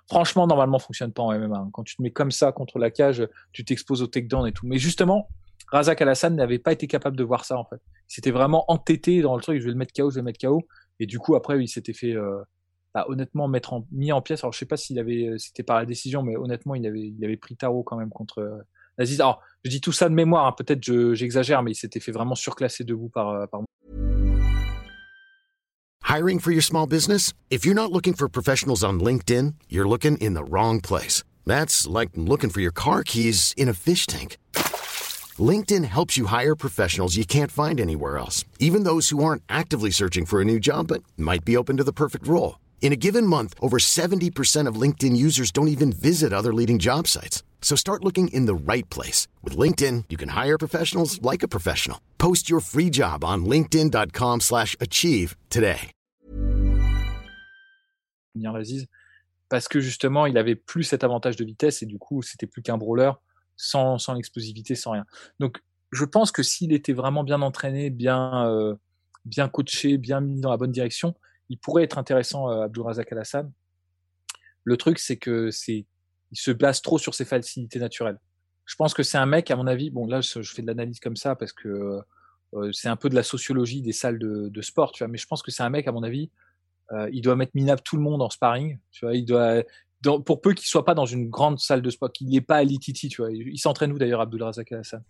franchement, 0.08 0.46
normalement, 0.46 0.78
fonctionne 0.78 1.12
pas 1.12 1.22
en 1.22 1.38
MMA. 1.38 1.56
Hein. 1.56 1.70
Quand 1.72 1.84
tu 1.84 1.96
te 1.96 2.02
mets 2.02 2.10
comme 2.10 2.30
ça 2.30 2.52
contre 2.52 2.78
la 2.78 2.90
cage, 2.90 3.26
tu 3.52 3.64
t'exposes 3.64 4.02
au 4.02 4.06
takedown 4.06 4.46
et 4.46 4.52
tout. 4.52 4.66
Mais 4.66 4.78
justement, 4.78 5.28
Razak 5.72 6.00
Al-Hassan 6.02 6.34
n'avait 6.34 6.58
pas 6.58 6.72
été 6.72 6.86
capable 6.86 7.16
de 7.16 7.24
voir 7.24 7.44
ça, 7.44 7.58
en 7.58 7.64
fait. 7.64 7.80
Il 8.08 8.14
s'était 8.14 8.30
vraiment 8.30 8.64
entêté 8.70 9.20
dans 9.20 9.36
le 9.36 9.42
truc, 9.42 9.60
je 9.60 9.64
vais 9.64 9.72
le 9.72 9.78
mettre 9.78 9.92
KO, 9.92 10.10
je 10.10 10.16
vais 10.16 10.20
le 10.20 10.24
mettre 10.24 10.40
KO. 10.40 10.62
Et 11.00 11.06
du 11.06 11.18
coup, 11.18 11.34
après, 11.34 11.62
il 11.62 11.68
s'était 11.68 11.92
fait, 11.92 12.14
euh, 12.14 12.42
bah, 12.94 13.04
honnêtement, 13.08 13.48
mettre 13.48 13.72
en, 13.72 13.86
mis 13.90 14.12
en 14.12 14.22
pièces. 14.22 14.44
Alors, 14.44 14.52
je 14.52 14.58
sais 14.58 14.66
pas 14.66 14.76
s'il 14.76 14.98
avait, 14.98 15.28
euh, 15.28 15.38
c'était 15.38 15.62
par 15.62 15.76
la 15.76 15.86
décision, 15.86 16.22
mais 16.22 16.36
honnêtement, 16.36 16.74
il 16.74 16.86
avait, 16.86 17.08
il 17.08 17.24
avait 17.24 17.36
pris 17.36 17.56
tarot 17.56 17.82
quand 17.82 17.96
même 17.96 18.10
contre, 18.10 18.64
alors, 18.98 19.42
je 19.66 19.70
dis 19.70 19.80
tout 19.80 19.92
ça 19.92 20.08
de 20.08 20.14
mémoire, 20.14 20.46
hein, 20.46 20.54
peut-être 20.56 20.82
j'exagère, 21.14 21.62
mais 21.62 21.72
il 21.72 21.74
s'était 21.74 22.00
fait 22.00 22.12
vraiment 22.12 22.36
surclasser 22.36 22.84
debout 22.84 23.08
par, 23.08 23.48
par. 23.48 23.62
Hiring 26.04 26.38
for 26.38 26.52
your 26.52 26.62
small 26.62 26.86
business? 26.86 27.32
If 27.50 27.66
you're 27.66 27.74
not 27.74 27.90
looking 27.90 28.14
for 28.14 28.28
professionals 28.28 28.84
on 28.84 29.00
LinkedIn, 29.00 29.54
you're 29.68 29.88
looking 29.88 30.16
in 30.18 30.34
the 30.34 30.44
wrong 30.44 30.80
place. 30.80 31.24
That's 31.44 31.86
like 31.86 32.10
looking 32.14 32.48
for 32.48 32.60
your 32.60 32.72
car 32.72 33.02
keys 33.02 33.52
in 33.56 33.68
a 33.68 33.74
fish 33.74 34.06
tank. 34.06 34.36
LinkedIn 35.38 35.84
helps 35.84 36.16
you 36.16 36.26
hire 36.26 36.54
professionals 36.54 37.16
you 37.16 37.26
can't 37.26 37.50
find 37.50 37.80
anywhere 37.80 38.18
else, 38.18 38.44
even 38.60 38.84
those 38.84 39.10
who 39.10 39.22
aren't 39.22 39.42
actively 39.48 39.90
searching 39.90 40.26
for 40.26 40.40
a 40.40 40.44
new 40.44 40.60
job 40.60 40.86
but 40.86 41.02
might 41.16 41.44
be 41.44 41.56
open 41.56 41.76
to 41.76 41.84
the 41.84 41.92
perfect 41.92 42.26
role. 42.28 42.56
In 42.80 42.92
a 42.92 42.96
given 42.96 43.26
month, 43.26 43.54
over 43.60 43.78
70% 43.78 44.68
of 44.68 44.80
LinkedIn 44.80 45.16
users 45.16 45.50
don't 45.50 45.68
even 45.68 45.92
visit 45.92 46.32
other 46.32 46.54
leading 46.54 46.78
job 46.78 47.08
sites. 47.08 47.42
So 47.60 47.74
start 47.74 48.04
looking 48.04 48.28
in 48.28 48.46
the 48.46 48.54
right 48.54 48.88
place. 48.90 49.26
With 49.42 49.56
LinkedIn, 49.58 50.04
you 50.08 50.16
can 50.16 50.28
hire 50.28 50.56
professionals 50.56 51.20
like 51.20 51.42
a 51.42 51.48
professional. 51.48 51.98
Post 52.18 52.48
your 52.48 52.60
free 52.60 52.90
job 52.90 53.24
on 53.24 53.44
linkedin.com 53.44 54.40
slash 54.40 54.76
achieve 54.80 55.34
today. 55.50 55.90
Parce 59.48 59.66
que 59.68 59.80
justement, 59.80 60.26
il 60.26 60.36
avait 60.38 60.56
plus 60.56 60.84
cet 60.84 61.02
avantage 61.02 61.36
de 61.36 61.44
vitesse 61.44 61.82
et 61.82 61.86
du 61.86 61.98
coup, 61.98 62.22
c'était 62.22 62.46
plus 62.46 62.62
qu'un 62.62 62.76
brawler 62.76 63.12
sans, 63.56 63.98
sans 63.98 64.14
l'explosivité, 64.14 64.74
sans 64.74 64.92
rien. 64.92 65.06
Donc, 65.40 65.58
je 65.92 66.04
pense 66.04 66.30
que 66.30 66.42
s'il 66.42 66.72
était 66.72 66.92
vraiment 66.92 67.24
bien 67.24 67.42
entraîné, 67.42 67.90
bien, 67.90 68.46
euh, 68.48 68.74
bien 69.24 69.48
coaché, 69.48 69.98
bien 69.98 70.20
mis 70.20 70.40
dans 70.40 70.50
la 70.50 70.56
bonne 70.56 70.72
direction, 70.72 71.14
il 71.48 71.58
pourrait 71.58 71.84
être 71.84 71.98
intéressant, 71.98 72.50
euh, 72.50 72.62
Abdulrazak 72.62 73.12
Al-Hassan. 73.12 73.50
Le 74.64 74.76
truc, 74.76 74.98
c'est 74.98 75.16
que 75.16 75.50
c'est 75.50 75.86
il 76.32 76.38
se 76.38 76.50
base 76.50 76.82
trop 76.82 76.98
sur 76.98 77.14
ses 77.14 77.24
facilités 77.24 77.78
naturelles. 77.78 78.18
Je 78.64 78.74
pense 78.74 78.94
que 78.94 79.04
c'est 79.04 79.18
un 79.18 79.26
mec, 79.26 79.50
à 79.50 79.56
mon 79.56 79.68
avis, 79.68 79.90
bon 79.90 80.06
là 80.06 80.20
je 80.20 80.42
fais 80.42 80.60
de 80.60 80.66
l'analyse 80.66 80.98
comme 80.98 81.14
ça 81.14 81.36
parce 81.36 81.52
que 81.52 82.00
euh, 82.54 82.70
c'est 82.72 82.88
un 82.88 82.96
peu 82.96 83.08
de 83.08 83.14
la 83.14 83.22
sociologie 83.22 83.82
des 83.82 83.92
salles 83.92 84.18
de, 84.18 84.62
sport, 84.62 84.92
tu 84.92 85.04
vois. 85.04 85.08
Mais 85.08 85.18
je 85.18 85.26
pense 85.26 85.42
que 85.42 85.50
c'est 85.50 85.62
un 85.62 85.70
mec, 85.70 85.86
à 85.86 85.92
mon 85.92 86.02
avis, 86.02 86.30
euh, 86.92 87.08
il 87.12 87.20
doit 87.22 87.36
mettre 87.36 87.52
minable 87.54 87.80
tout 87.84 87.96
le 87.96 88.02
monde 88.02 88.22
en 88.22 88.30
sparring, 88.30 88.78
tu 88.90 89.04
vois. 89.04 89.14
Il 89.14 89.24
doit, 89.24 89.62
pour 90.24 90.40
peu 90.40 90.52
qu'il 90.52 90.66
soit 90.66 90.84
pas 90.84 90.94
dans 90.94 91.06
une 91.06 91.28
grande 91.28 91.58
salle 91.58 91.82
de 91.82 91.90
sport, 91.90 92.12
qu'il 92.12 92.34
ait 92.34 92.40
pas 92.40 92.56
à 92.56 92.64
l'ITT, 92.64 93.08
tu 93.08 93.22
vois. 93.22 93.30
Il, 93.30 93.58
s'entraîne 93.58 93.92
où 93.92 93.98
d'ailleurs, 93.98 94.20
Abdul 94.20 94.42
Razak 94.42 94.72
Al 94.72 94.80
Hassan 94.80 95.02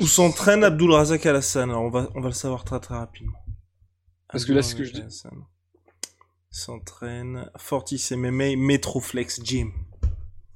Où 0.00 0.06
s'entraîne 0.06 0.64
Abdul 0.64 0.92
Razak 0.92 1.24
Al 1.26 1.36
Hassan 1.36 1.70
on 1.70 1.90
va, 1.90 2.08
on 2.14 2.20
va 2.20 2.28
le 2.28 2.34
savoir 2.34 2.64
très 2.64 2.80
très 2.80 2.94
rapidement. 2.94 3.38
Parce 4.32 4.44
que 4.44 4.52
là, 4.52 4.62
ce 4.62 4.74
que 4.74 4.84
je 4.84 4.92
dis. 4.92 5.02
S'entraîne 6.50 7.50
Fortis 7.56 8.08
MMA 8.12 8.56
Metroflex 8.56 9.42
Gym. 9.42 9.72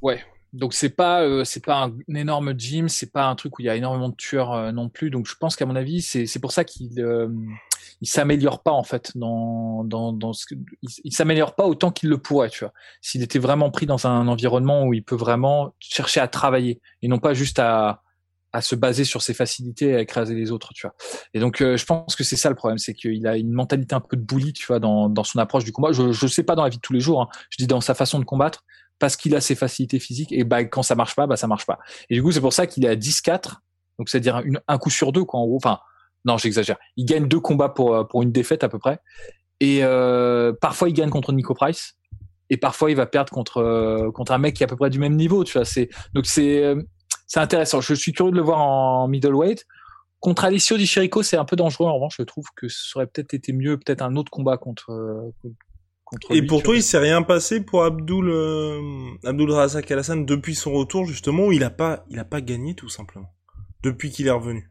Ouais. 0.02 0.22
Donc 0.52 0.72
c'est 0.72 0.90
pas 0.90 1.22
euh, 1.22 1.44
c'est 1.44 1.64
pas 1.64 1.84
un, 1.84 1.94
énorme 2.14 2.58
gym, 2.58 2.88
c'est 2.88 3.12
pas 3.12 3.26
un 3.26 3.34
truc 3.34 3.58
où 3.58 3.62
il 3.62 3.66
y 3.66 3.68
a 3.68 3.76
énormément 3.76 4.08
de 4.08 4.14
tueurs 4.14 4.52
euh, 4.52 4.72
non 4.72 4.88
plus. 4.88 5.10
Donc 5.10 5.26
je 5.26 5.34
pense 5.34 5.56
qu'à 5.56 5.66
mon 5.66 5.76
avis 5.76 6.00
c'est 6.00 6.38
pour 6.38 6.52
ça 6.52 6.64
qu'il 6.64 6.98
euh, 7.00 7.28
il 8.00 8.08
s'améliore 8.08 8.62
pas 8.62 8.70
en 8.70 8.84
fait 8.84 9.12
dans 9.16 9.84
dans 9.84 10.12
dans 10.12 10.32
ce 10.32 10.46
il, 10.82 11.12
s'améliore 11.12 11.54
pas 11.54 11.66
autant 11.66 11.90
qu'il 11.90 12.08
le 12.08 12.18
pourrait, 12.18 12.48
tu 12.48 12.60
vois. 12.60 12.72
S'il 13.02 13.22
était 13.22 13.38
vraiment 13.38 13.70
pris 13.70 13.86
dans 13.86 14.06
un 14.06 14.28
environnement 14.28 14.84
où 14.84 14.94
il 14.94 15.04
peut 15.04 15.16
vraiment 15.16 15.74
chercher 15.78 16.20
à 16.20 16.28
travailler 16.28 16.80
et 17.02 17.08
non 17.08 17.18
pas 17.18 17.34
juste 17.34 17.58
à 17.58 18.02
à 18.56 18.60
se 18.62 18.74
baser 18.74 19.04
sur 19.04 19.22
ses 19.22 19.34
facilités 19.34 19.94
à 19.94 20.00
écraser 20.00 20.34
les 20.34 20.50
autres, 20.50 20.72
tu 20.74 20.86
vois. 20.86 20.94
Et 21.34 21.40
donc, 21.40 21.58
je 21.58 21.84
pense 21.84 22.16
que 22.16 22.24
c'est 22.24 22.36
ça 22.36 22.48
le 22.48 22.54
problème, 22.54 22.78
c'est 22.78 22.94
qu'il 22.94 23.26
a 23.26 23.36
une 23.36 23.52
mentalité 23.52 23.94
un 23.94 24.00
peu 24.00 24.16
de 24.16 24.22
bully, 24.22 24.52
tu 24.52 24.66
vois, 24.66 24.78
dans, 24.78 25.08
dans 25.08 25.24
son 25.24 25.38
approche 25.38 25.64
du 25.64 25.72
combat. 25.72 25.92
Je 25.92 26.12
je 26.12 26.26
sais 26.26 26.42
pas 26.42 26.54
dans 26.54 26.62
la 26.62 26.68
vie 26.68 26.76
de 26.76 26.82
tous 26.82 26.92
les 26.92 27.00
jours, 27.00 27.22
hein. 27.22 27.28
je 27.50 27.56
dis 27.58 27.66
dans 27.66 27.80
sa 27.80 27.94
façon 27.94 28.18
de 28.18 28.24
combattre, 28.24 28.64
parce 28.98 29.16
qu'il 29.16 29.34
a 29.34 29.40
ses 29.40 29.54
facilités 29.54 29.98
physiques 29.98 30.32
et 30.32 30.44
bah 30.44 30.64
quand 30.64 30.82
ça 30.82 30.94
marche 30.94 31.14
pas 31.14 31.26
bah 31.26 31.36
ça 31.36 31.46
marche 31.46 31.66
pas 31.66 31.78
et 32.08 32.14
du 32.14 32.22
coup 32.22 32.32
c'est 32.32 32.40
pour 32.40 32.52
ça 32.52 32.66
qu'il 32.66 32.84
est 32.84 32.88
à 32.88 32.96
10-4 32.96 33.56
donc 33.98 34.08
c'est 34.08 34.18
à 34.18 34.20
dire 34.20 34.42
un 34.66 34.78
coup 34.78 34.90
sur 34.90 35.12
deux 35.12 35.24
quoi 35.24 35.40
en 35.40 35.46
gros 35.46 35.56
enfin 35.56 35.78
non 36.24 36.38
j'exagère 36.38 36.76
il 36.96 37.04
gagne 37.04 37.28
deux 37.28 37.40
combats 37.40 37.68
pour 37.68 37.94
euh, 37.94 38.04
pour 38.04 38.22
une 38.22 38.32
défaite 38.32 38.64
à 38.64 38.68
peu 38.68 38.78
près 38.78 38.98
et 39.60 39.80
euh, 39.82 40.52
parfois 40.60 40.88
il 40.88 40.92
gagne 40.92 41.10
contre 41.10 41.32
Nico 41.32 41.54
Price 41.54 41.94
et 42.48 42.56
parfois 42.56 42.90
il 42.90 42.96
va 42.96 43.06
perdre 43.06 43.32
contre 43.32 43.58
euh, 43.58 44.10
contre 44.12 44.32
un 44.32 44.38
mec 44.38 44.54
qui 44.54 44.62
est 44.62 44.66
à 44.66 44.68
peu 44.68 44.76
près 44.76 44.90
du 44.90 44.98
même 44.98 45.16
niveau 45.16 45.44
tu 45.44 45.58
vois 45.58 45.66
donc 46.14 46.26
c'est 46.26 46.74
c'est 47.26 47.40
intéressant 47.40 47.80
je 47.80 47.94
suis 47.94 48.12
curieux 48.12 48.32
de 48.32 48.36
le 48.36 48.42
voir 48.42 48.60
en 48.60 49.08
middleweight 49.08 49.66
Contre 50.18 50.46
Alessio 50.46 50.78
Di 50.78 50.86
Chirico, 50.86 51.22
c'est 51.22 51.36
un 51.36 51.44
peu 51.44 51.56
dangereux. 51.56 51.86
En 51.86 51.94
revanche, 51.94 52.16
je 52.18 52.22
trouve 52.22 52.46
que 52.56 52.68
ce 52.68 52.96
aurait 52.96 53.06
peut-être 53.06 53.34
été 53.34 53.52
mieux, 53.52 53.76
peut-être 53.76 54.00
un 54.00 54.16
autre 54.16 54.30
combat 54.30 54.56
contre. 54.56 55.30
Contre 56.04 56.32
Et 56.32 56.44
pour 56.44 56.62
toi, 56.62 56.74
il 56.74 56.82
s'est 56.82 56.98
rien 56.98 57.22
passé 57.22 57.60
pour 57.60 57.84
Abdul 57.84 58.30
euh, 58.30 58.80
Abdul 59.24 59.50
Razak 59.50 59.90
Alassane 59.90 60.24
depuis 60.24 60.54
son 60.54 60.72
retour 60.72 61.04
justement 61.04 61.46
où 61.46 61.52
il 61.52 61.62
a 61.62 61.70
pas 61.70 62.06
il 62.08 62.18
a 62.18 62.24
pas 62.24 62.40
gagné 62.40 62.74
tout 62.74 62.88
simplement 62.88 63.28
depuis 63.82 64.10
qu'il 64.10 64.26
est 64.26 64.32
revenu? 64.32 64.70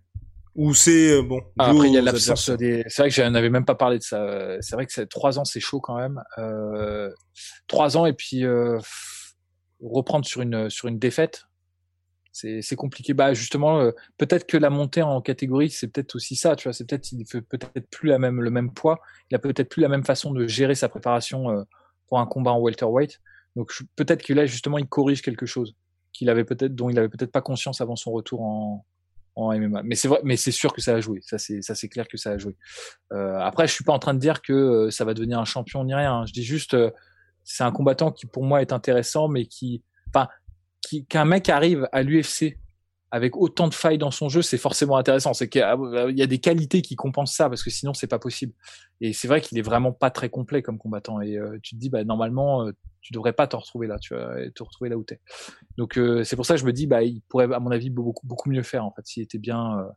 Ou 0.56 0.74
c'est 0.74 1.12
euh, 1.12 1.22
bon. 1.22 1.42
Ah, 1.60 1.72
après, 1.72 1.90
il 1.90 1.94
y 1.94 1.98
a 1.98 2.02
l'absence 2.02 2.50
des. 2.52 2.84
C'est 2.88 3.02
vrai 3.02 3.10
que 3.10 3.16
je 3.16 3.22
n'avais 3.22 3.50
même 3.50 3.66
pas 3.66 3.76
parlé 3.76 3.98
de 3.98 4.04
ça. 4.04 4.58
C'est 4.62 4.76
vrai 4.76 4.86
que 4.86 5.02
trois 5.02 5.38
ans, 5.38 5.46
c'est 5.46 5.60
chaud 5.60 5.82
quand 5.82 5.98
même. 5.98 6.22
Euh, 6.38 7.12
trois 7.68 7.98
ans 7.98 8.06
et 8.06 8.14
puis 8.14 8.46
euh, 8.46 8.80
reprendre 9.82 10.26
sur 10.26 10.42
une 10.42 10.70
sur 10.70 10.88
une 10.88 10.98
défaite, 10.98 11.44
c'est 12.36 12.76
compliqué. 12.76 13.14
Bah 13.14 13.34
justement, 13.34 13.80
euh, 13.80 13.92
peut-être 14.18 14.46
que 14.46 14.58
la 14.58 14.70
montée 14.70 15.02
en 15.02 15.22
catégorie, 15.22 15.70
c'est 15.70 15.88
peut-être 15.88 16.16
aussi 16.16 16.36
ça. 16.36 16.56
Tu 16.58 16.68
vois, 16.68 16.74
c'est 16.74 16.86
peut-être 16.86 17.10
il 17.14 17.26
fait 17.26 17.42
peut-être 17.42 17.90
plus 17.90 18.10
la 18.10 18.20
même 18.20 18.42
le 18.42 18.50
même 18.50 18.74
poids. 18.74 19.00
Il 19.32 19.36
a 19.36 19.40
peut-être 19.40 19.70
plus 19.70 19.82
la 19.82 19.88
même 19.88 20.04
façon 20.04 20.32
de 20.32 20.46
gérer 20.46 20.76
sa 20.76 20.90
préparation 20.90 21.50
euh, 21.50 21.64
pour 22.08 22.20
un 22.20 22.26
combat 22.26 22.52
en 22.52 22.60
welterweight. 22.60 23.22
Donc 23.56 23.72
peut-être 23.96 24.22
que 24.22 24.34
là 24.34 24.46
justement, 24.46 24.78
il 24.78 24.88
corrige 24.88 25.22
quelque 25.22 25.46
chose 25.46 25.76
qu'il 26.12 26.30
avait 26.30 26.44
peut-être 26.44 26.76
dont 26.76 26.90
il 26.90 27.00
avait 27.00 27.08
peut-être 27.08 27.32
pas 27.32 27.42
conscience 27.42 27.80
avant 27.80 27.96
son 27.96 28.12
retour 28.12 28.42
en 28.42 28.86
en 29.38 29.58
MMA. 29.58 29.84
Mais 29.84 29.96
c'est 29.96 30.10
vrai, 30.10 30.20
mais 30.24 30.36
c'est 30.36 30.52
sûr 30.52 30.74
que 30.74 30.82
ça 30.82 30.96
a 30.96 31.00
joué. 31.00 31.20
Ça 31.22 31.38
c'est 31.38 31.62
ça 31.62 31.74
c'est 31.74 31.88
clair 31.88 32.06
que 32.06 32.18
ça 32.18 32.32
a 32.32 32.38
joué. 32.38 32.58
Euh, 33.14 33.38
après, 33.40 33.66
je 33.66 33.74
suis 33.74 33.86
pas 33.86 33.94
en 33.94 34.00
train 34.00 34.14
de 34.14 34.20
dire 34.20 34.42
que 34.42 34.54
euh, 34.54 34.92
ça 34.92 35.06
va 35.06 35.14
devenir 35.14 35.40
un 35.40 35.46
champion 35.46 35.86
ni 35.86 35.94
rien. 35.94 36.14
Hein. 36.14 36.26
Je 36.26 36.34
dis 36.34 36.44
juste, 36.44 36.76
c'est 37.46 37.64
un 37.64 37.72
combattant 37.72 38.12
qui 38.12 38.26
pour 38.26 38.44
moi 38.44 38.62
est 38.62 38.74
intéressant, 38.74 39.30
mais 39.30 39.46
qui, 39.46 39.84
enfin, 40.10 40.28
qu'un 41.10 41.26
mec 41.26 41.50
arrive 41.50 41.88
à 41.92 42.04
l'UFC 42.04 42.58
avec 43.12 43.38
autant 43.38 43.68
de 43.70 43.74
failles 43.74 43.98
dans 43.98 44.12
son 44.12 44.28
jeu, 44.28 44.42
c'est 44.42 44.58
forcément 44.58 44.98
intéressant. 44.98 45.34
C'est 45.34 45.48
qu'il 45.48 45.62
y, 45.62 46.22
a 46.22 46.28
des 46.28 46.40
qualités 46.40 46.82
qui 46.82 46.96
compensent 46.96 47.34
ça, 47.34 47.48
parce 47.48 47.64
que 47.64 47.70
sinon 47.70 47.94
c'est 47.94 48.08
pas 48.08 48.20
possible. 48.20 48.54
Et 49.00 49.14
c'est 49.14 49.28
vrai 49.28 49.40
qu'il 49.40 49.58
est 49.58 49.62
vraiment 49.62 49.94
pas 49.94 50.10
très 50.10 50.30
complet 50.30 50.62
comme 50.62 50.78
combattant. 50.78 51.22
Et 51.22 51.38
euh, 51.38 51.58
tu 51.64 51.76
te 51.76 51.80
dis, 51.80 51.90
bah 51.90 52.04
normalement, 52.04 52.68
euh, 52.68 52.72
tu 53.02 53.14
devrais 53.14 53.32
pas 53.32 53.48
te 53.48 53.56
retrouver 53.56 53.88
là, 53.88 54.00
tu 54.00 54.16
vas 54.16 54.36
te 54.54 54.64
retrouver 54.64 54.90
là 54.90 54.98
où 54.98 55.04
t'es. 55.04 55.22
Donc 55.78 55.98
euh, 55.98 56.26
c'est 56.26 56.36
pour 56.36 56.46
ça 56.46 56.56
que 56.56 56.60
je 56.60 56.66
me 56.66 56.74
dis, 56.74 56.88
bah 56.88 57.04
il 57.04 57.22
pourrait, 57.30 57.48
à 57.54 57.60
mon 57.60 57.72
avis, 57.72 57.90
beaucoup 57.90 58.28
beaucoup 58.28 58.50
mieux 58.50 58.64
faire 58.64 58.84
en 58.84 58.92
fait, 58.92 59.06
s'il 59.06 59.24
était 59.24 59.40
bien 59.40 59.88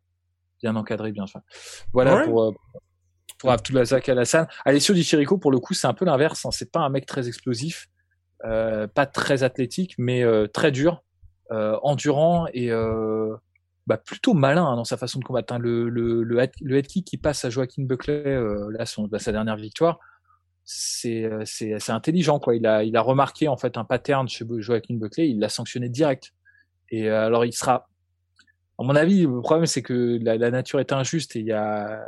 bien 0.63 0.77
encadré, 0.77 1.11
bien 1.11 1.27
fait. 1.27 1.41
Voilà 1.93 2.25
pour 2.25 2.55
pour 3.39 3.51
Abdulazak 3.51 4.09
Alassane. 4.09 4.47
Alessio 4.65 4.95
Di 4.95 5.03
Chirico, 5.03 5.39
pour 5.39 5.51
le 5.51 5.59
coup, 5.59 5.75
c'est 5.75 5.87
un 5.87 5.95
peu 5.95 6.05
l'inverse. 6.05 6.45
Hein. 6.45 6.51
C'est 6.53 6.71
pas 6.71 6.81
un 6.81 6.89
mec 6.89 7.07
très 7.07 7.29
explosif. 7.29 7.89
Euh, 8.45 8.87
pas 8.87 9.07
très 9.07 9.43
athlétique, 9.43 9.95
mais 9.99 10.23
euh, 10.23 10.47
très 10.47 10.71
dur, 10.71 11.03
euh, 11.51 11.77
endurant 11.83 12.47
et 12.53 12.71
bah, 13.87 13.97
plutôt 13.97 14.35
malin 14.35 14.65
hein, 14.67 14.77
dans 14.77 14.85
sa 14.85 14.97
façon 14.97 15.19
de 15.19 15.25
combattre. 15.25 15.53
Hein. 15.55 15.59
Le, 15.59 15.89
le, 15.89 16.23
le, 16.23 16.39
head, 16.39 16.53
le, 16.61 16.81
qui 16.83 17.17
passe 17.17 17.45
à 17.45 17.51
Joaquin 17.51 17.83
Buckley, 17.83 18.23
là, 18.71 18.87
son, 18.87 19.09
bah, 19.09 19.19
sa 19.19 19.33
dernière 19.33 19.57
victoire, 19.57 19.99
c'est 20.65 21.29
c'est 21.45 21.91
intelligent 21.91 22.39
quoi. 22.39 22.55
Il 22.55 22.67
a 22.67 22.85
il 22.85 22.95
a 22.97 23.01
remarqué 23.01 23.49
en 23.49 23.57
fait 23.57 23.79
un 23.79 23.85
pattern 23.85 24.29
chez 24.29 24.45
Joaquin 24.59 24.95
Buckley, 24.97 25.31
il 25.31 25.41
l'a 25.41 25.49
sanctionné 25.49 25.89
direct. 25.89 26.35
Et 26.91 27.09
alors 27.09 27.47
il 27.47 27.53
sera, 27.53 27.89
à 28.79 28.83
mon 28.85 28.95
avis, 28.95 29.23
le 29.23 29.41
problème 29.41 29.67
c'est 29.67 29.83
que 29.83 30.19
la, 30.23 30.37
la, 30.37 30.51
nature 30.51 30.79
est 30.79 30.93
injuste 30.93 31.37
et 31.37 31.41
il 31.41 31.47
y 31.47 31.53
a 31.53 32.07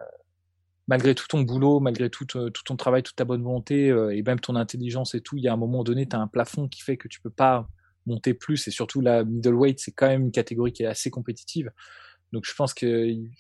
malgré 0.91 1.15
tout 1.15 1.29
ton 1.29 1.43
boulot, 1.43 1.79
malgré 1.79 2.11
tout, 2.11 2.27
euh, 2.35 2.51
tout 2.51 2.65
ton 2.65 2.77
travail, 2.77 3.05
toute 3.05 3.15
ta 3.15 3.25
bonne 3.25 3.45
volonté 3.45 3.91
euh, 3.91 4.11
et 4.15 4.23
même 4.23 4.41
ton 4.41 4.57
intelligence 4.57 5.15
et 5.15 5.21
tout, 5.21 5.37
il 5.37 5.45
y 5.45 5.49
a 5.49 5.53
un 5.53 5.57
moment 5.57 5.85
donné, 5.85 6.07
tu 6.07 6.17
as 6.17 6.19
un 6.19 6.27
plafond 6.27 6.67
qui 6.67 6.83
fait 6.83 6.97
que 6.97 7.07
tu 7.07 7.21
peux 7.21 7.31
pas 7.31 7.69
monter 8.07 8.35
plus. 8.35 8.67
Et 8.67 8.73
surtout, 8.73 9.01
la 9.01 9.23
middleweight, 9.23 9.79
c'est 9.79 9.93
quand 9.93 10.09
même 10.09 10.23
une 10.23 10.33
catégorie 10.33 10.73
qui 10.73 10.83
est 10.83 10.87
assez 10.87 11.09
compétitive. 11.09 11.71
Donc 12.33 12.45
je 12.45 12.53
pense 12.55 12.75
qu'il 12.75 13.31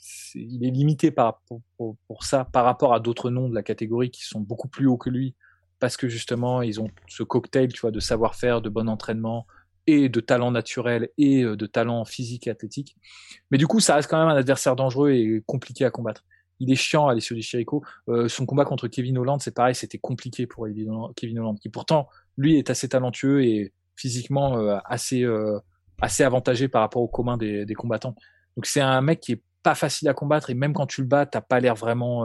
est 0.62 0.70
limité 0.70 1.11
par, 1.11 1.42
pour, 1.76 1.96
pour, 2.07 2.24
ça 2.24 2.44
par 2.44 2.64
rapport 2.64 2.94
à 2.94 3.01
d'autres 3.01 3.30
noms 3.30 3.48
de 3.48 3.55
la 3.55 3.62
catégorie 3.64 4.11
qui 4.11 4.24
sont 4.24 4.40
beaucoup 4.40 4.68
plus 4.68 4.86
hauts 4.86 4.96
que 4.96 5.11
lui 5.11 5.34
parce 5.78 5.96
que 5.96 6.09
justement 6.09 6.61
ils 6.61 6.80
ont 6.80 6.88
ce 7.07 7.22
cocktail 7.22 7.72
tu 7.72 7.80
vois 7.82 7.92
de 7.92 8.01
savoir-faire, 8.01 8.61
de 8.61 8.68
bon 8.68 8.88
entraînement 8.88 9.46
et 9.86 10.09
de 10.09 10.18
talent 10.18 10.51
naturel 10.51 11.11
et 11.18 11.44
euh, 11.44 11.57
de 11.57 11.66
talent 11.66 12.05
physique 12.05 12.48
et 12.48 12.51
athlétique. 12.51 12.96
Mais 13.53 13.59
du 13.59 13.68
coup 13.68 13.78
ça 13.78 13.94
reste 13.94 14.11
quand 14.11 14.18
même 14.18 14.34
un 14.34 14.36
adversaire 14.36 14.74
dangereux 14.74 15.12
et 15.12 15.40
compliqué 15.46 15.84
à 15.84 15.92
combattre 15.92 16.24
il 16.61 16.70
est 16.70 16.76
chiant, 16.76 17.08
Alessio 17.08 17.34
Di 17.34 17.42
Chirico. 17.42 17.82
Euh, 18.08 18.28
son 18.28 18.46
combat 18.46 18.64
contre 18.64 18.86
Kevin 18.86 19.18
Holland, 19.18 19.40
c'est 19.40 19.54
pareil, 19.54 19.74
c'était 19.74 19.98
compliqué 19.98 20.46
pour 20.46 20.68
Kevin 21.16 21.38
Holland, 21.38 21.58
qui 21.58 21.70
pourtant, 21.70 22.08
lui, 22.36 22.58
est 22.58 22.70
assez 22.70 22.88
talentueux 22.88 23.42
et 23.42 23.72
physiquement 23.96 24.58
euh, 24.58 24.78
assez 24.84 25.24
euh, 25.24 25.58
assez 26.00 26.22
avantagé 26.22 26.68
par 26.68 26.82
rapport 26.82 27.02
au 27.02 27.08
commun 27.08 27.36
des, 27.36 27.66
des 27.66 27.74
combattants. 27.74 28.14
Donc 28.56 28.66
c'est 28.66 28.80
un 28.80 29.00
mec 29.00 29.20
qui 29.20 29.32
est 29.32 29.42
pas 29.62 29.74
facile 29.74 30.08
à 30.08 30.14
combattre 30.14 30.48
et 30.48 30.54
même 30.54 30.72
quand 30.72 30.86
tu 30.86 31.02
le 31.02 31.06
bats, 31.06 31.26
t'as 31.26 31.42
pas 31.42 31.61
l'air 31.61 31.74
vraiment 31.74 32.24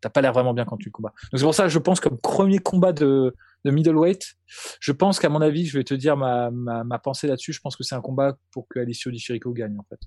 t'as 0.00 0.08
pas 0.08 0.22
l'air 0.22 0.32
vraiment 0.32 0.54
bien 0.54 0.64
quand 0.64 0.78
tu 0.78 0.86
le 0.86 0.90
combats. 0.90 1.12
Donc 1.30 1.38
c'est 1.38 1.44
pour 1.44 1.54
ça, 1.54 1.68
je 1.68 1.78
pense 1.78 2.00
comme 2.00 2.18
premier 2.18 2.58
combat 2.58 2.92
de 2.92 3.34
de 3.64 3.70
middleweight, 3.70 4.34
je 4.80 4.90
pense 4.90 5.20
qu'à 5.20 5.28
mon 5.28 5.42
avis, 5.42 5.66
je 5.66 5.76
vais 5.76 5.84
te 5.84 5.94
dire 5.94 6.16
ma, 6.16 6.50
ma, 6.50 6.82
ma 6.82 6.98
pensée 6.98 7.28
là-dessus. 7.28 7.52
Je 7.52 7.60
pense 7.60 7.76
que 7.76 7.84
c'est 7.84 7.94
un 7.94 8.00
combat 8.00 8.36
pour 8.50 8.66
que 8.66 8.80
Alessio 8.80 9.10
Di 9.10 9.18
Chirico 9.18 9.52
gagne 9.52 9.78
en 9.78 9.84
fait. 9.84 10.00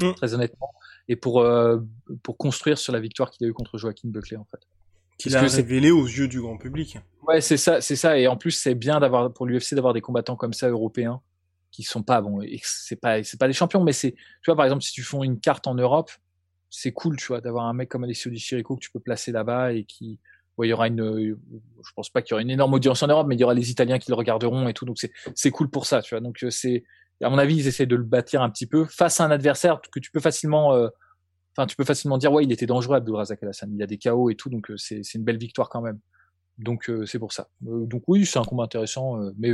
Mm. 0.00 0.14
très 0.14 0.34
honnêtement, 0.34 0.72
et 1.08 1.16
pour 1.16 1.40
euh, 1.40 1.78
pour 2.22 2.36
construire 2.36 2.78
sur 2.78 2.92
la 2.92 3.00
victoire 3.00 3.30
qu'il 3.30 3.46
a 3.46 3.50
eu 3.50 3.52
contre 3.52 3.78
Joaquin 3.78 4.08
Buckley 4.08 4.36
en 4.36 4.46
fait. 4.50 4.60
Qu'il 5.18 5.36
a 5.36 5.40
révélé 5.40 5.90
aux 5.90 6.06
yeux 6.06 6.26
du 6.26 6.40
grand 6.40 6.56
public. 6.56 6.98
Ouais, 7.26 7.40
c'est 7.40 7.56
ça, 7.56 7.80
c'est 7.80 7.96
ça, 7.96 8.18
et 8.18 8.26
en 8.26 8.36
plus 8.36 8.50
c'est 8.50 8.74
bien 8.74 8.98
d'avoir 8.98 9.32
pour 9.32 9.46
l'UFC 9.46 9.74
d'avoir 9.74 9.94
des 9.94 10.00
combattants 10.00 10.36
comme 10.36 10.52
ça 10.52 10.68
européens 10.68 11.20
qui 11.70 11.82
sont 11.82 12.02
pas 12.02 12.20
bon, 12.20 12.40
c'est 12.62 12.96
pas 12.96 13.22
c'est 13.22 13.38
pas 13.38 13.46
des 13.46 13.52
champions, 13.52 13.82
mais 13.82 13.92
c'est 13.92 14.12
tu 14.12 14.46
vois 14.46 14.56
par 14.56 14.66
exemple 14.66 14.82
si 14.82 14.92
tu 14.92 15.02
fais 15.02 15.16
une 15.22 15.38
carte 15.40 15.66
en 15.66 15.74
Europe, 15.74 16.10
c'est 16.70 16.92
cool 16.92 17.16
tu 17.16 17.26
vois 17.26 17.40
d'avoir 17.40 17.66
un 17.66 17.72
mec 17.72 17.88
comme 17.88 18.04
Alessio 18.04 18.30
Di 18.30 18.38
Chirico 18.38 18.76
que 18.76 18.80
tu 18.80 18.90
peux 18.90 19.00
placer 19.00 19.32
là-bas 19.32 19.72
et 19.72 19.84
qui 19.84 20.18
il 20.64 20.68
y 20.68 20.72
aura 20.72 20.86
une, 20.86 21.36
je 21.82 21.92
pense 21.94 22.10
pas 22.10 22.22
qu'il 22.22 22.32
y 22.32 22.34
aura 22.34 22.42
une 22.42 22.50
énorme 22.50 22.74
audience 22.74 23.02
en 23.02 23.06
Europe, 23.06 23.26
mais 23.28 23.34
il 23.34 23.40
y 23.40 23.44
aura 23.44 23.54
les 23.54 23.70
Italiens 23.70 23.98
qui 23.98 24.10
le 24.10 24.16
regarderont 24.16 24.68
et 24.68 24.74
tout, 24.74 24.84
donc 24.84 24.98
c'est 24.98 25.12
c'est 25.34 25.50
cool 25.50 25.70
pour 25.70 25.86
ça, 25.86 26.02
tu 26.02 26.14
vois. 26.14 26.20
Donc 26.20 26.42
euh, 26.42 26.50
c'est 26.50 26.84
à 27.22 27.30
mon 27.30 27.38
avis, 27.38 27.56
ils 27.56 27.66
essaient 27.66 27.86
de 27.86 27.96
le 27.96 28.04
bâtir 28.04 28.42
un 28.42 28.50
petit 28.50 28.66
peu 28.66 28.84
face 28.84 29.20
à 29.20 29.24
un 29.24 29.30
adversaire 29.30 29.80
que 29.92 30.00
tu 30.00 30.10
peux 30.10 30.20
facilement, 30.20 30.74
euh, 30.74 30.88
enfin, 31.56 31.66
tu 31.66 31.76
peux 31.76 31.84
facilement 31.84 32.18
dire, 32.18 32.32
ouais, 32.32 32.44
il 32.44 32.52
était 32.52 32.66
dangereux, 32.66 32.96
Abdulrazak 32.96 33.42
Alassane. 33.42 33.72
Il 33.72 33.78
y 33.78 33.82
a 33.82 33.86
des 33.86 33.98
chaos 33.98 34.30
et 34.30 34.34
tout, 34.34 34.50
donc 34.50 34.70
euh, 34.70 34.76
c'est 34.76 35.02
une 35.14 35.24
belle 35.24 35.38
victoire 35.38 35.68
quand 35.68 35.82
même. 35.82 35.98
Donc 36.58 36.90
euh, 36.90 37.06
c'est 37.06 37.18
pour 37.18 37.32
ça. 37.32 37.48
donc 37.60 38.02
oui, 38.08 38.26
c'est 38.26 38.38
un 38.38 38.44
combat 38.44 38.64
intéressant, 38.64 39.18
mais 39.38 39.50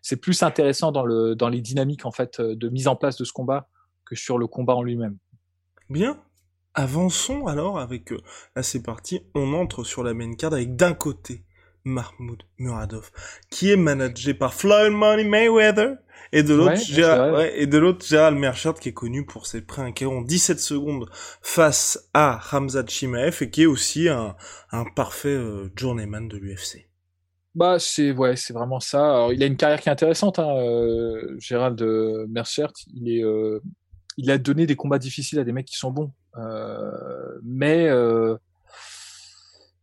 c'est 0.00 0.16
plus 0.16 0.42
intéressant 0.42 0.92
dans 0.92 1.48
les 1.48 1.60
dynamiques 1.60 2.06
en 2.06 2.12
fait 2.12 2.40
de 2.40 2.68
mise 2.68 2.86
en 2.86 2.94
place 2.94 3.16
de 3.16 3.24
ce 3.24 3.32
combat 3.32 3.68
que 4.04 4.14
sur 4.14 4.38
le 4.38 4.46
combat 4.46 4.74
en 4.74 4.82
lui-même. 4.82 5.18
Bien. 5.90 6.22
Avançons 6.74 7.46
alors 7.46 7.80
avec 7.80 8.10
là 8.54 8.62
c'est 8.62 8.82
parti, 8.82 9.22
on 9.34 9.54
entre 9.54 9.82
sur 9.82 10.04
la 10.04 10.14
main 10.14 10.34
card 10.34 10.52
avec 10.52 10.76
d'un 10.76 10.94
côté 10.94 11.44
Mahmoud 11.86 12.42
Muradov 12.58 13.10
qui 13.50 13.72
est 13.72 13.76
managé 13.76 14.34
par 14.34 14.52
Floyd 14.52 14.92
Money 14.92 15.24
Mayweather 15.24 15.96
et 16.32 16.42
de 16.42 16.54
l'autre, 16.54 17.36
ouais, 17.36 17.60
et 17.60 17.66
de 17.66 17.78
l'autre, 17.78 18.04
Gérald 18.04 18.36
Merchant, 18.36 18.72
qui 18.72 18.88
est 18.88 18.92
connu 18.92 19.24
pour 19.24 19.46
ses 19.46 19.62
prêts 19.62 19.94
en 20.04 20.22
17 20.22 20.58
secondes 20.58 21.08
face 21.40 22.08
à 22.14 22.40
Hamza 22.52 22.84
Chimaev 22.84 23.38
et 23.40 23.50
qui 23.50 23.62
est 23.62 23.66
aussi 23.66 24.08
un, 24.08 24.34
un 24.72 24.84
parfait 24.84 25.28
euh, 25.28 25.70
journeyman 25.76 26.26
de 26.26 26.36
l'UFC. 26.36 26.88
Bah 27.54 27.78
c'est 27.78 28.12
ouais 28.12 28.36
c'est 28.36 28.52
vraiment 28.52 28.80
ça. 28.80 29.00
Alors, 29.00 29.32
il 29.32 29.42
a 29.42 29.46
une 29.46 29.56
carrière 29.56 29.80
qui 29.80 29.88
est 29.88 29.92
intéressante, 29.92 30.38
hein, 30.38 30.56
euh, 30.58 31.36
Gérald 31.38 31.80
euh, 31.80 32.26
Merchert. 32.28 32.72
Il 32.92 33.08
est 33.08 33.24
euh, 33.24 33.60
il 34.18 34.30
a 34.30 34.36
donné 34.36 34.66
des 34.66 34.76
combats 34.76 34.98
difficiles 34.98 35.38
à 35.38 35.44
des 35.44 35.52
mecs 35.52 35.66
qui 35.66 35.76
sont 35.76 35.90
bons, 35.90 36.12
mais 37.42 37.88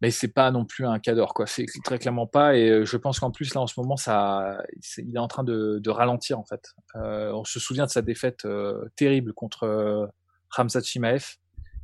mais 0.04 0.12
c'est 0.12 0.28
pas 0.28 0.52
non 0.52 0.66
plus 0.66 0.86
un 0.86 1.00
cador 1.00 1.34
quoi. 1.34 1.48
C'est 1.48 1.66
très 1.82 1.98
clairement 1.98 2.28
pas 2.28 2.58
et 2.58 2.70
euh, 2.70 2.86
je 2.86 2.98
pense 2.98 3.22
qu'en 3.22 3.32
plus 3.32 3.54
là 3.54 3.62
en 3.62 3.68
ce 3.68 3.80
moment 3.80 3.96
ça 3.96 4.62
il 4.98 5.16
est 5.16 5.20
en 5.20 5.30
train 5.30 5.46
de, 5.46 5.90
ralentir 5.90 6.38
en 6.38 6.44
fait. 6.44 6.74
Euh, 6.98 7.32
on 7.32 7.46
se 7.46 7.58
souvient 7.58 7.86
de 7.86 7.90
sa 7.90 8.02
défaite 8.02 8.44
euh, 8.44 8.84
terrible 8.98 9.32
contre 9.34 9.64
euh, 9.64 10.06
Ramzat 10.50 10.82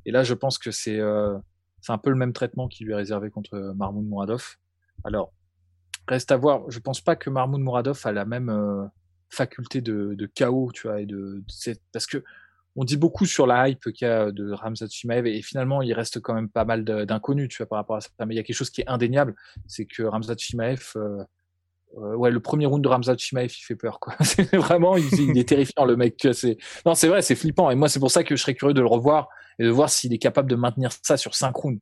et 0.05 0.11
là 0.11 0.23
je 0.23 0.33
pense 0.33 0.57
que 0.57 0.69
c'est 0.69 0.99
c'est 1.79 1.93
un 1.93 1.97
peu 1.97 2.09
le 2.09 2.17
même 2.17 2.33
traitement 2.33 2.67
qui 2.67 2.83
lui 2.83 2.91
est 2.91 2.97
réservé 2.97 3.29
contre 3.29 3.57
Marmoud 3.77 4.05
Mouradov. 4.05 4.57
Alors 5.05 5.31
reste 6.09 6.33
à 6.33 6.35
voir. 6.35 6.69
Je 6.69 6.79
pense 6.79 6.99
pas 6.99 7.15
que 7.15 7.29
Marmoud 7.29 7.61
Mouradov 7.61 8.01
a 8.03 8.11
la 8.11 8.25
même 8.25 8.89
faculté 9.29 9.79
de, 9.79 10.29
chaos 10.35 10.73
tu 10.73 10.89
vois 10.89 10.99
et 10.99 11.05
de 11.05 11.41
parce 11.93 12.05
que 12.05 12.21
on 12.79 12.85
dit 12.85 12.95
beaucoup 12.95 13.25
sur 13.25 13.45
la 13.45 13.67
hype 13.67 13.91
qu'il 13.91 14.07
y 14.07 14.09
a 14.09 14.31
de 14.31 14.53
Ramzat 14.53 14.87
Chimaev 14.89 15.27
et 15.27 15.41
finalement 15.41 15.81
il 15.81 15.91
reste 15.91 16.21
quand 16.21 16.33
même 16.33 16.47
pas 16.47 16.63
mal 16.63 16.85
d'inconnus 16.85 17.49
tu 17.49 17.57
vois 17.57 17.65
par 17.65 17.77
rapport 17.77 17.97
à 17.97 18.01
ça. 18.01 18.09
Mais 18.25 18.33
il 18.33 18.37
y 18.37 18.39
a 18.39 18.43
quelque 18.43 18.55
chose 18.55 18.69
qui 18.69 18.79
est 18.79 18.87
indéniable 18.87 19.35
c'est 19.67 19.85
que 19.85 20.03
Ramzat 20.03 20.37
Chimaev 20.37 20.93
euh, 20.95 21.21
euh, 21.97 22.15
ouais 22.15 22.31
le 22.31 22.39
premier 22.39 22.67
round 22.67 22.81
de 22.81 22.87
Ramzat 22.87 23.17
Chimaev 23.17 23.53
il 23.53 23.61
fait 23.61 23.75
peur 23.75 23.99
vraiment 24.53 24.95
il, 24.95 25.37
est 25.37 25.49
terrifiant 25.49 25.83
le 25.83 25.97
mec 25.97 26.25
non 26.85 26.95
c'est 26.95 27.09
vrai 27.09 27.21
c'est 27.21 27.35
flippant. 27.35 27.69
Et 27.69 27.75
moi 27.75 27.89
c'est 27.89 27.99
pour 27.99 28.11
ça 28.11 28.23
que 28.23 28.33
je 28.33 28.41
serais 28.41 28.55
curieux 28.55 28.73
de 28.73 28.79
le 28.79 28.87
revoir 28.87 29.27
et 29.59 29.65
de 29.65 29.69
voir 29.69 29.89
s'il 29.89 30.13
est 30.13 30.17
capable 30.17 30.49
de 30.49 30.55
maintenir 30.55 30.91
ça 31.03 31.17
sur 31.17 31.35
cinq 31.35 31.57
rounds. 31.57 31.81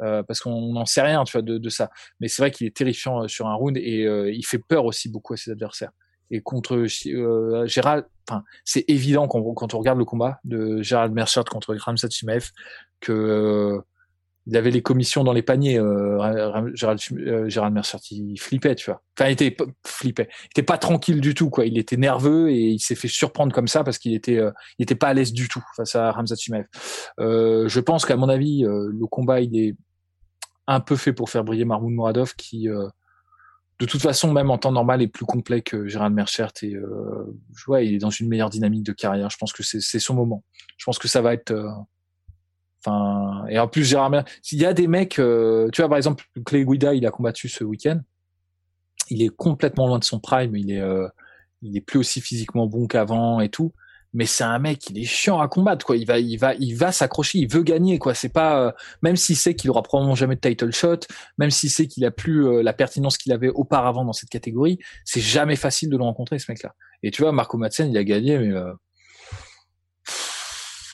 Euh, 0.00 0.22
parce 0.22 0.40
qu'on 0.40 0.72
n'en 0.72 0.86
sait 0.86 1.02
rien 1.02 1.24
tu 1.24 1.32
vois 1.32 1.42
de, 1.42 1.68
ça. 1.68 1.90
Mais 2.20 2.28
c'est 2.28 2.40
vrai 2.40 2.52
qu'il 2.52 2.66
est 2.66 2.74
terrifiant 2.74 3.28
sur 3.28 3.48
un 3.48 3.54
round 3.54 3.76
et 3.76 4.04
il 4.32 4.46
fait 4.46 4.60
peur 4.66 4.86
aussi 4.86 5.10
beaucoup 5.10 5.34
à 5.34 5.36
ses 5.36 5.50
adversaires 5.50 5.90
et 6.30 6.40
contre 6.40 6.86
euh, 7.06 7.66
Gérald, 7.66 8.06
enfin, 8.28 8.44
c'est 8.64 8.84
évident 8.88 9.28
quand, 9.28 9.74
on 9.74 9.78
regarde 9.78 9.98
le 9.98 10.04
combat 10.04 10.40
de 10.44 10.82
Gérald 10.82 11.12
Merchant 11.12 11.44
contre 11.44 11.74
Ramsat 11.74 12.10
Chimaev 12.10 12.50
que 13.00 13.12
euh, 13.12 13.80
il 14.48 14.56
avait 14.56 14.70
les 14.70 14.80
commissions 14.80 15.24
dans 15.24 15.34
les 15.34 15.42
paniers. 15.42 15.78
Euh, 15.78 16.72
Gérald, 16.74 17.00
euh, 17.12 17.48
Gérald 17.48 17.78
il 18.10 18.40
flippait, 18.40 18.74
tu 18.74 18.86
vois. 18.90 19.02
Enfin, 19.16 19.28
il 19.28 19.32
était 19.32 19.54
flippait. 19.86 20.28
Il 20.44 20.46
était 20.52 20.62
pas 20.62 20.78
tranquille 20.78 21.20
du 21.20 21.34
tout, 21.34 21.50
quoi. 21.50 21.66
Il 21.66 21.76
était 21.76 21.98
nerveux 21.98 22.50
et 22.50 22.70
il 22.70 22.80
s'est 22.80 22.94
fait 22.94 23.08
surprendre 23.08 23.52
comme 23.52 23.68
ça 23.68 23.84
parce 23.84 23.98
qu'il 23.98 24.14
était, 24.14 24.38
euh, 24.38 24.50
il 24.78 24.84
était 24.84 24.94
pas 24.94 25.08
à 25.08 25.14
l'aise 25.14 25.34
du 25.34 25.48
tout 25.48 25.62
face 25.76 25.94
à 25.94 26.10
Ramzat 26.12 26.36
Chimaev. 26.36 26.64
Euh, 27.20 27.68
je 27.68 27.80
pense 27.80 28.06
qu'à 28.06 28.16
mon 28.16 28.30
avis, 28.30 28.64
euh, 28.64 28.88
le 28.90 29.06
combat, 29.06 29.42
il 29.42 29.54
est 29.58 29.76
un 30.66 30.80
peu 30.80 30.96
fait 30.96 31.12
pour 31.12 31.28
faire 31.28 31.44
briller 31.44 31.66
Marmoud 31.66 31.92
Mouradov, 31.92 32.34
qui, 32.34 32.68
de 33.78 33.86
toute 33.86 34.02
façon, 34.02 34.32
même 34.32 34.50
en 34.50 34.58
temps 34.58 34.72
normal, 34.72 35.02
est 35.02 35.08
plus 35.08 35.24
complet 35.24 35.62
que 35.62 35.86
Gérald 35.86 36.14
Merchert 36.14 36.52
et 36.62 36.72
je 36.72 37.64
vois, 37.66 37.82
il 37.82 37.94
est 37.94 37.98
dans 37.98 38.10
une 38.10 38.28
meilleure 38.28 38.50
dynamique 38.50 38.82
de 38.82 38.92
carrière. 38.92 39.30
Je 39.30 39.36
pense 39.36 39.52
que 39.52 39.62
c'est 39.62 39.98
son 40.00 40.14
moment. 40.14 40.42
Je 40.76 40.84
pense 40.84 40.98
que 40.98 41.06
ça 41.06 41.22
va 41.22 41.32
être 41.32 41.54
Enfin, 42.84 43.44
et 43.48 43.58
en 43.58 43.68
plus, 43.68 43.84
Gérard 43.84 44.24
s'il 44.42 44.60
y 44.60 44.64
a 44.66 44.72
des 44.72 44.86
mecs, 44.86 45.18
euh, 45.18 45.68
tu 45.72 45.82
vois, 45.82 45.88
par 45.88 45.96
exemple, 45.96 46.24
Clay 46.46 46.64
Guida, 46.64 46.94
il 46.94 47.06
a 47.06 47.10
combattu 47.10 47.48
ce 47.48 47.64
week-end. 47.64 48.00
Il 49.10 49.22
est 49.22 49.34
complètement 49.34 49.86
loin 49.88 49.98
de 49.98 50.04
son 50.04 50.20
prime. 50.20 50.54
Il 50.54 50.70
est, 50.70 50.80
euh, 50.80 51.08
il 51.62 51.76
est 51.76 51.80
plus 51.80 51.98
aussi 51.98 52.20
physiquement 52.20 52.66
bon 52.66 52.86
qu'avant 52.86 53.40
et 53.40 53.48
tout. 53.48 53.72
Mais 54.18 54.26
c'est 54.26 54.44
un 54.44 54.58
mec, 54.58 54.90
il 54.90 54.98
est 54.98 55.04
chiant 55.04 55.40
à 55.40 55.48
combattre, 55.48 55.86
quoi. 55.86 55.96
Il 55.96 56.06
va, 56.06 56.18
il 56.18 56.36
va, 56.36 56.54
il 56.56 56.74
va 56.74 56.92
s'accrocher. 56.92 57.38
Il 57.38 57.48
veut 57.48 57.62
gagner, 57.62 57.98
quoi. 57.98 58.12
C'est 58.12 58.32
pas, 58.32 58.60
euh, 58.60 58.72
même 59.00 59.16
s'il 59.16 59.36
sait 59.36 59.54
qu'il 59.54 59.70
aura 59.70 59.82
probablement 59.82 60.14
jamais 60.14 60.34
de 60.34 60.40
title 60.40 60.72
shot, 60.72 61.00
même 61.38 61.50
s'il 61.50 61.70
sait 61.70 61.86
qu'il 61.86 62.04
a 62.04 62.10
plus 62.10 62.62
la 62.62 62.72
pertinence 62.72 63.16
qu'il 63.16 63.32
avait 63.32 63.48
auparavant 63.48 64.04
dans 64.04 64.12
cette 64.12 64.28
catégorie, 64.28 64.78
c'est 65.04 65.20
jamais 65.20 65.56
facile 65.56 65.88
de 65.88 65.96
le 65.96 66.02
rencontrer, 66.02 66.38
ce 66.38 66.50
mec-là. 66.50 66.74
Et 67.02 67.10
tu 67.10 67.22
vois, 67.22 67.32
Marco 67.32 67.56
Madsen, 67.56 67.90
il 67.90 67.96
a 67.96 68.04
gagné, 68.04 68.38
mais 68.38 68.52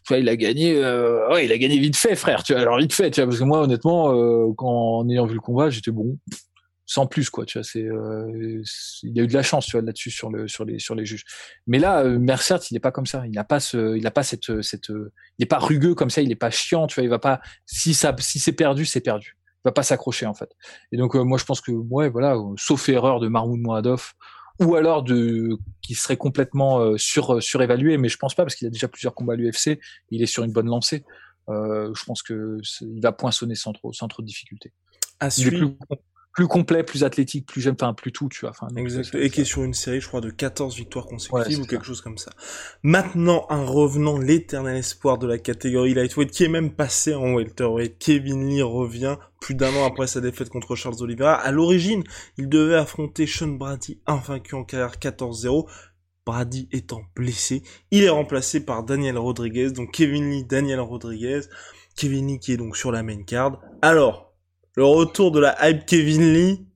tu 0.06 0.18
il 0.18 0.28
a 0.28 0.36
gagné, 0.36 0.76
euh, 0.76 1.30
ouais, 1.30 1.46
il 1.46 1.52
a 1.52 1.58
gagné 1.58 1.78
vite 1.78 1.96
fait, 1.96 2.14
frère. 2.14 2.42
Tu 2.42 2.52
vois, 2.52 2.62
alors 2.62 2.78
vite 2.78 2.92
fait, 2.92 3.10
tu 3.10 3.20
vois, 3.20 3.28
parce 3.28 3.38
que 3.38 3.44
moi, 3.44 3.62
honnêtement, 3.62 4.12
euh, 4.12 4.52
quand 4.56 4.98
en 4.98 5.08
ayant 5.08 5.26
vu 5.26 5.34
le 5.34 5.40
combat, 5.40 5.70
j'étais 5.70 5.90
bon, 5.90 6.18
sans 6.86 7.06
plus, 7.06 7.30
quoi. 7.30 7.44
Tu 7.46 7.58
vois, 7.58 7.64
c'est, 7.64 7.84
euh, 7.84 8.62
il 9.02 9.18
a 9.18 9.22
eu 9.22 9.26
de 9.26 9.34
la 9.34 9.42
chance, 9.42 9.66
tu 9.66 9.72
vois, 9.72 9.82
là-dessus 9.82 10.10
sur 10.10 10.30
le, 10.30 10.48
sur 10.48 10.64
les, 10.64 10.78
sur 10.78 10.94
les 10.94 11.04
juges. 11.04 11.24
Mais 11.66 11.78
là, 11.78 12.04
euh, 12.04 12.18
Mercer, 12.18 12.56
il 12.70 12.74
n'est 12.74 12.80
pas 12.80 12.92
comme 12.92 13.06
ça. 13.06 13.26
Il 13.26 13.32
n'a 13.32 13.44
pas 13.44 13.60
ce, 13.60 13.96
il 13.96 14.06
a 14.06 14.10
pas 14.10 14.22
cette, 14.22 14.62
cette, 14.62 14.88
il 14.88 15.10
n'est 15.40 15.46
pas 15.46 15.58
rugueux 15.58 15.94
comme 15.94 16.10
ça. 16.10 16.20
Il 16.22 16.28
n'est 16.28 16.34
pas 16.34 16.50
chiant, 16.50 16.86
tu 16.86 16.96
vois. 16.96 17.04
Il 17.04 17.10
va 17.10 17.18
pas, 17.18 17.40
si 17.66 17.94
ça, 17.94 18.14
si 18.18 18.38
c'est 18.38 18.52
perdu, 18.52 18.84
c'est 18.84 19.00
perdu. 19.00 19.36
Il 19.64 19.68
va 19.68 19.72
pas 19.72 19.82
s'accrocher 19.82 20.26
en 20.26 20.34
fait. 20.34 20.50
Et 20.92 20.96
donc, 20.96 21.14
moi, 21.14 21.38
je 21.38 21.44
pense 21.44 21.60
que, 21.60 21.72
ouais, 21.72 22.10
voilà, 22.10 22.36
sauf 22.56 22.88
erreur 22.88 23.20
de 23.20 23.28
Mahmoud 23.28 23.60
Moadov 23.60 24.12
ou 24.60 24.76
alors 24.76 25.02
de 25.02 25.58
qui 25.82 25.94
serait 25.94 26.16
complètement 26.16 26.80
euh, 26.80 26.96
sur 26.96 27.42
surévalué, 27.42 27.98
mais 27.98 28.08
je 28.08 28.16
pense 28.16 28.34
pas 28.34 28.44
parce 28.44 28.54
qu'il 28.54 28.66
a 28.66 28.70
déjà 28.70 28.88
plusieurs 28.88 29.14
combats 29.14 29.32
à 29.34 29.36
l'UFC, 29.36 29.80
il 30.10 30.22
est 30.22 30.26
sur 30.26 30.44
une 30.44 30.52
bonne 30.52 30.66
lancée. 30.66 31.04
Euh, 31.48 31.92
je 31.94 32.04
pense 32.04 32.22
que 32.22 32.58
il 32.80 33.02
va 33.02 33.12
poinçonner 33.12 33.54
sans 33.54 33.72
trop 33.72 33.92
sans 33.92 34.08
trop 34.08 34.22
de 34.22 34.26
difficultés. 34.26 34.72
À 35.20 35.28
il 35.36 35.46
est 35.46 35.50
plus, 35.50 35.76
plus 36.34 36.48
complet, 36.48 36.82
plus 36.82 37.04
athlétique, 37.04 37.46
plus 37.46 37.60
jeune, 37.60 37.76
enfin 37.80 37.94
plus 37.94 38.10
tout, 38.10 38.28
tu 38.28 38.40
vois. 38.40 38.50
Enfin, 38.50 38.66
exact. 38.76 39.14
Et 39.14 39.30
qui 39.30 39.42
est 39.42 39.44
sur 39.44 39.62
une 39.62 39.72
série, 39.72 40.00
je 40.00 40.08
crois, 40.08 40.20
de 40.20 40.30
14 40.30 40.76
victoires 40.76 41.06
consécutives 41.06 41.60
ou 41.60 41.64
quelque 41.64 41.86
chose 41.86 42.00
comme 42.00 42.18
ça. 42.18 42.32
Maintenant, 42.82 43.46
un 43.50 43.64
revenant, 43.64 44.18
l'éternel 44.18 44.76
espoir 44.76 45.18
de 45.18 45.28
la 45.28 45.38
catégorie 45.38 45.94
lightweight, 45.94 46.32
qui 46.32 46.44
est 46.44 46.48
même 46.48 46.72
passé 46.72 47.14
en 47.14 47.34
welterweight. 47.34 47.98
Kevin 47.98 48.48
Lee 48.48 48.62
revient 48.62 49.16
plus 49.40 49.54
d'un 49.54 49.72
an 49.76 49.84
après 49.86 50.08
sa 50.08 50.20
défaite 50.20 50.48
contre 50.48 50.74
Charles 50.74 51.00
Oliveira. 51.00 51.34
À 51.34 51.52
l'origine, 51.52 52.02
il 52.36 52.48
devait 52.48 52.74
affronter 52.74 53.28
Sean 53.28 53.48
Brady, 53.48 54.00
invaincu 54.06 54.56
en 54.56 54.64
carrière 54.64 54.96
14-0. 54.96 55.68
Brady 56.26 56.68
étant 56.72 57.02
blessé, 57.14 57.62
il 57.90 58.02
est 58.02 58.08
remplacé 58.08 58.64
par 58.64 58.82
Daniel 58.82 59.18
Rodriguez, 59.18 59.70
donc 59.70 59.92
Kevin 59.92 60.30
Lee, 60.30 60.44
Daniel 60.44 60.80
Rodriguez. 60.80 61.42
Kevin 61.96 62.26
Lee 62.26 62.40
qui 62.40 62.52
est 62.52 62.56
donc 62.56 62.76
sur 62.76 62.90
la 62.90 63.04
main 63.04 63.22
card. 63.22 63.60
Alors, 63.82 64.33
le 64.74 64.84
retour 64.84 65.30
de 65.30 65.40
la 65.40 65.56
hype 65.68 65.86
Kevin 65.86 66.32
Lee. 66.32 66.66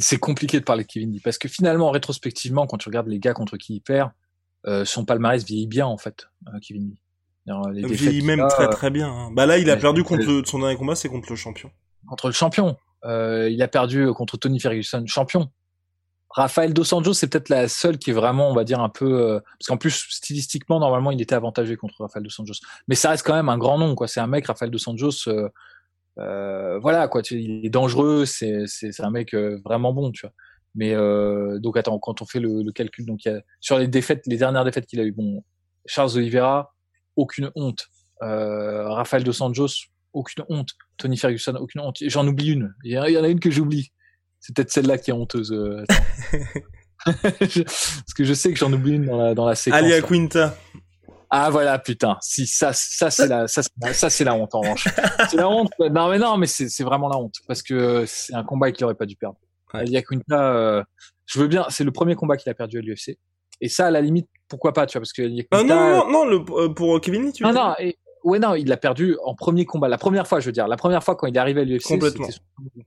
c'est 0.00 0.18
compliqué 0.18 0.58
de 0.58 0.64
parler 0.64 0.84
de 0.84 0.88
Kevin 0.88 1.12
Lee 1.12 1.20
parce 1.20 1.38
que 1.38 1.48
finalement, 1.48 1.90
rétrospectivement, 1.90 2.66
quand 2.66 2.78
tu 2.78 2.88
regardes 2.88 3.08
les 3.08 3.18
gars 3.18 3.34
contre 3.34 3.56
qui 3.56 3.76
il 3.76 3.80
perd, 3.80 4.10
euh, 4.66 4.84
son 4.84 5.04
palmarès 5.04 5.44
vieillit 5.44 5.68
bien 5.68 5.86
en 5.86 5.98
fait, 5.98 6.26
euh, 6.48 6.58
Kevin 6.60 6.90
Lee. 6.90 7.00
Les 7.72 7.86
vieillit 7.86 8.22
même 8.22 8.46
très 8.50 8.68
très 8.68 8.90
bien. 8.90 9.08
Hein. 9.08 9.30
Bah 9.32 9.46
là, 9.46 9.56
il 9.56 9.70
a 9.70 9.76
perdu 9.76 10.04
contre 10.04 10.42
son 10.44 10.58
dernier 10.58 10.76
combat, 10.76 10.94
c'est 10.94 11.08
contre 11.08 11.30
le 11.30 11.36
champion. 11.36 11.70
Contre 12.06 12.26
le 12.26 12.34
champion. 12.34 12.76
Euh, 13.04 13.48
il 13.48 13.62
a 13.62 13.68
perdu 13.68 14.12
contre 14.12 14.36
Tony 14.36 14.60
Ferguson, 14.60 15.04
champion. 15.06 15.50
Rafael 16.28 16.74
Dos 16.74 16.92
Anjos, 16.92 17.14
c'est 17.14 17.26
peut-être 17.28 17.48
la 17.48 17.68
seule 17.68 17.96
qui 17.96 18.10
est 18.10 18.12
vraiment, 18.12 18.50
on 18.50 18.54
va 18.54 18.64
dire, 18.64 18.80
un 18.80 18.90
peu, 18.90 19.40
parce 19.58 19.66
qu'en 19.66 19.78
plus 19.78 20.08
stylistiquement, 20.10 20.78
normalement, 20.78 21.10
il 21.10 21.22
était 21.22 21.34
avantagé 21.34 21.76
contre 21.76 22.02
Rafael 22.02 22.22
Dos 22.22 22.38
Anjos. 22.38 22.60
Mais 22.86 22.96
ça 22.96 23.08
reste 23.08 23.24
quand 23.24 23.34
même 23.34 23.48
un 23.48 23.56
grand 23.56 23.78
nom, 23.78 23.94
quoi. 23.94 24.08
C'est 24.08 24.20
un 24.20 24.26
mec, 24.26 24.46
Rafael 24.46 24.70
Dos 24.70 24.86
Anjos, 24.86 25.26
euh, 25.28 25.48
voilà 26.18 27.08
quoi, 27.08 27.22
tu, 27.22 27.40
il 27.40 27.64
est 27.64 27.70
dangereux, 27.70 28.24
c'est 28.26 28.66
un 29.00 29.10
mec 29.10 29.34
euh, 29.34 29.60
vraiment 29.64 29.92
bon, 29.92 30.10
tu 30.10 30.26
vois. 30.26 30.32
Mais 30.74 30.94
euh, 30.94 31.58
donc 31.58 31.76
attends, 31.76 31.98
quand 31.98 32.22
on 32.22 32.26
fait 32.26 32.40
le, 32.40 32.62
le 32.62 32.72
calcul, 32.72 33.06
donc 33.06 33.24
il 33.24 33.32
y 33.32 33.34
a, 33.34 33.40
sur 33.60 33.78
les 33.78 33.88
défaites, 33.88 34.22
les 34.26 34.36
dernières 34.36 34.64
défaites 34.64 34.86
qu'il 34.86 35.00
a 35.00 35.04
eu, 35.04 35.12
bon, 35.12 35.42
Charles 35.86 36.16
Oliveira, 36.16 36.74
aucune 37.16 37.50
honte. 37.56 37.86
Euh, 38.22 38.88
Rafael 38.88 39.24
dos 39.24 39.42
Anjos, 39.42 39.86
aucune 40.12 40.44
honte. 40.48 40.70
Tony 40.96 41.16
Ferguson, 41.16 41.54
aucune 41.60 41.80
honte. 41.80 41.98
J'en 42.06 42.26
oublie 42.26 42.52
une. 42.52 42.74
Il 42.84 42.92
y, 42.92 42.98
en 42.98 43.24
a 43.24 43.28
une 43.28 43.40
que 43.40 43.50
j'oublie. 43.50 43.92
C'est 44.40 44.54
peut-être 44.54 44.70
celle-là 44.70 44.98
qui 44.98 45.10
est 45.10 45.14
honteuse. 45.14 45.52
Euh, 45.52 45.84
Parce 47.04 48.14
que 48.16 48.24
je 48.24 48.34
sais 48.34 48.52
que 48.52 48.58
j'en 48.58 48.72
oublie 48.72 48.92
une 48.92 49.06
dans 49.06 49.18
la, 49.18 49.34
dans 49.34 49.46
la 49.46 49.54
séquence. 49.54 49.80
Alia 49.80 50.02
Quinta. 50.02 50.56
Ah 51.30 51.50
voilà, 51.50 51.78
putain. 51.78 52.16
Si 52.20 52.46
ça, 52.46 52.72
ça 52.72 53.10
c'est 53.10 53.26
la, 53.26 53.46
ça, 53.48 53.62
ça 53.92 54.10
c'est 54.10 54.24
la 54.24 54.34
honte 54.34 54.54
en 54.54 54.60
revanche. 54.60 54.88
c'est 55.30 55.36
la 55.36 55.48
honte. 55.48 55.70
Non 55.78 56.08
mais 56.08 56.18
non, 56.18 56.36
mais 56.36 56.46
c'est 56.46 56.82
vraiment 56.84 57.08
la 57.08 57.18
honte 57.18 57.36
parce 57.46 57.62
que 57.62 58.04
c'est 58.06 58.34
un 58.34 58.44
combat 58.44 58.72
qu'il 58.72 58.84
aurait 58.84 58.94
pas 58.94 59.06
dû 59.06 59.16
perdre. 59.16 59.38
Ouais. 59.74 59.84
Euh, 60.32 60.82
je 61.26 61.40
veux 61.40 61.46
bien. 61.46 61.66
C'est 61.68 61.84
le 61.84 61.92
premier 61.92 62.14
combat 62.14 62.36
qu'il 62.36 62.50
a 62.50 62.54
perdu 62.54 62.78
à 62.78 62.80
l'UFC. 62.80 63.18
Et 63.60 63.68
ça, 63.68 63.86
à 63.86 63.90
la 63.90 64.00
limite, 64.00 64.28
pourquoi 64.48 64.72
pas, 64.72 64.86
tu 64.86 64.96
vois, 64.96 65.00
parce 65.02 65.12
que 65.12 65.22
Quinta, 65.22 65.48
ah, 65.58 65.62
non, 65.64 66.06
non, 66.06 66.10
non, 66.10 66.24
le, 66.26 66.44
euh, 66.50 66.68
pour 66.68 67.00
Kevin 67.00 67.24
Lee, 67.24 67.32
tu 67.32 67.44
veux 67.44 67.52
Non, 67.52 67.68
non. 67.68 67.74
Et, 67.80 67.98
ouais, 68.22 68.38
non, 68.38 68.54
il 68.54 68.68
l'a 68.68 68.76
perdu 68.76 69.16
en 69.24 69.34
premier 69.34 69.64
combat. 69.64 69.88
La 69.88 69.98
première 69.98 70.26
fois, 70.26 70.40
je 70.40 70.46
veux 70.46 70.52
dire, 70.52 70.68
la 70.68 70.76
première 70.76 71.02
fois 71.02 71.16
quand 71.16 71.26
il 71.26 71.36
est 71.36 71.40
arrivé 71.40 71.62
à 71.62 71.64
l'UFC, 71.64 72.00
c'était 72.00 72.24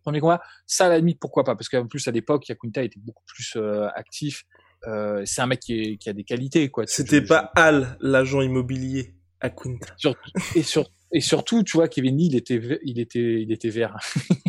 premier 0.03 0.21
combat. 0.21 0.41
Ça, 0.65 0.85
à 0.85 0.89
la 0.89 0.97
limite, 0.97 1.19
pourquoi 1.19 1.43
pas, 1.43 1.55
parce 1.55 1.69
qu'en 1.69 1.87
plus 1.87 2.07
à 2.07 2.11
l'époque, 2.11 2.47
Yakunta 2.47 2.83
était 2.83 2.99
beaucoup 2.99 3.23
plus 3.27 3.53
euh, 3.57 3.87
actif. 3.95 4.45
Euh, 4.87 5.21
c'est 5.25 5.41
un 5.41 5.47
mec 5.47 5.59
qui, 5.59 5.79
est, 5.79 5.97
qui, 5.97 6.09
a 6.09 6.13
des 6.13 6.23
qualités, 6.23 6.69
quoi. 6.69 6.85
C'était 6.87 7.21
pas 7.21 7.51
Al, 7.55 7.97
l'agent 8.01 8.41
immobilier, 8.41 9.13
à 9.39 9.49
Quinta. 9.49 9.95
et, 10.55 10.63
sur, 10.63 10.89
et 11.11 11.21
surtout, 11.21 11.63
tu 11.63 11.77
vois, 11.77 11.87
Kevin 11.87 12.17
Lee, 12.17 12.27
il 12.27 12.35
était, 12.35 12.79
il 12.83 12.99
était, 12.99 13.41
il 13.41 13.51
était 13.51 13.69
vert. 13.69 13.97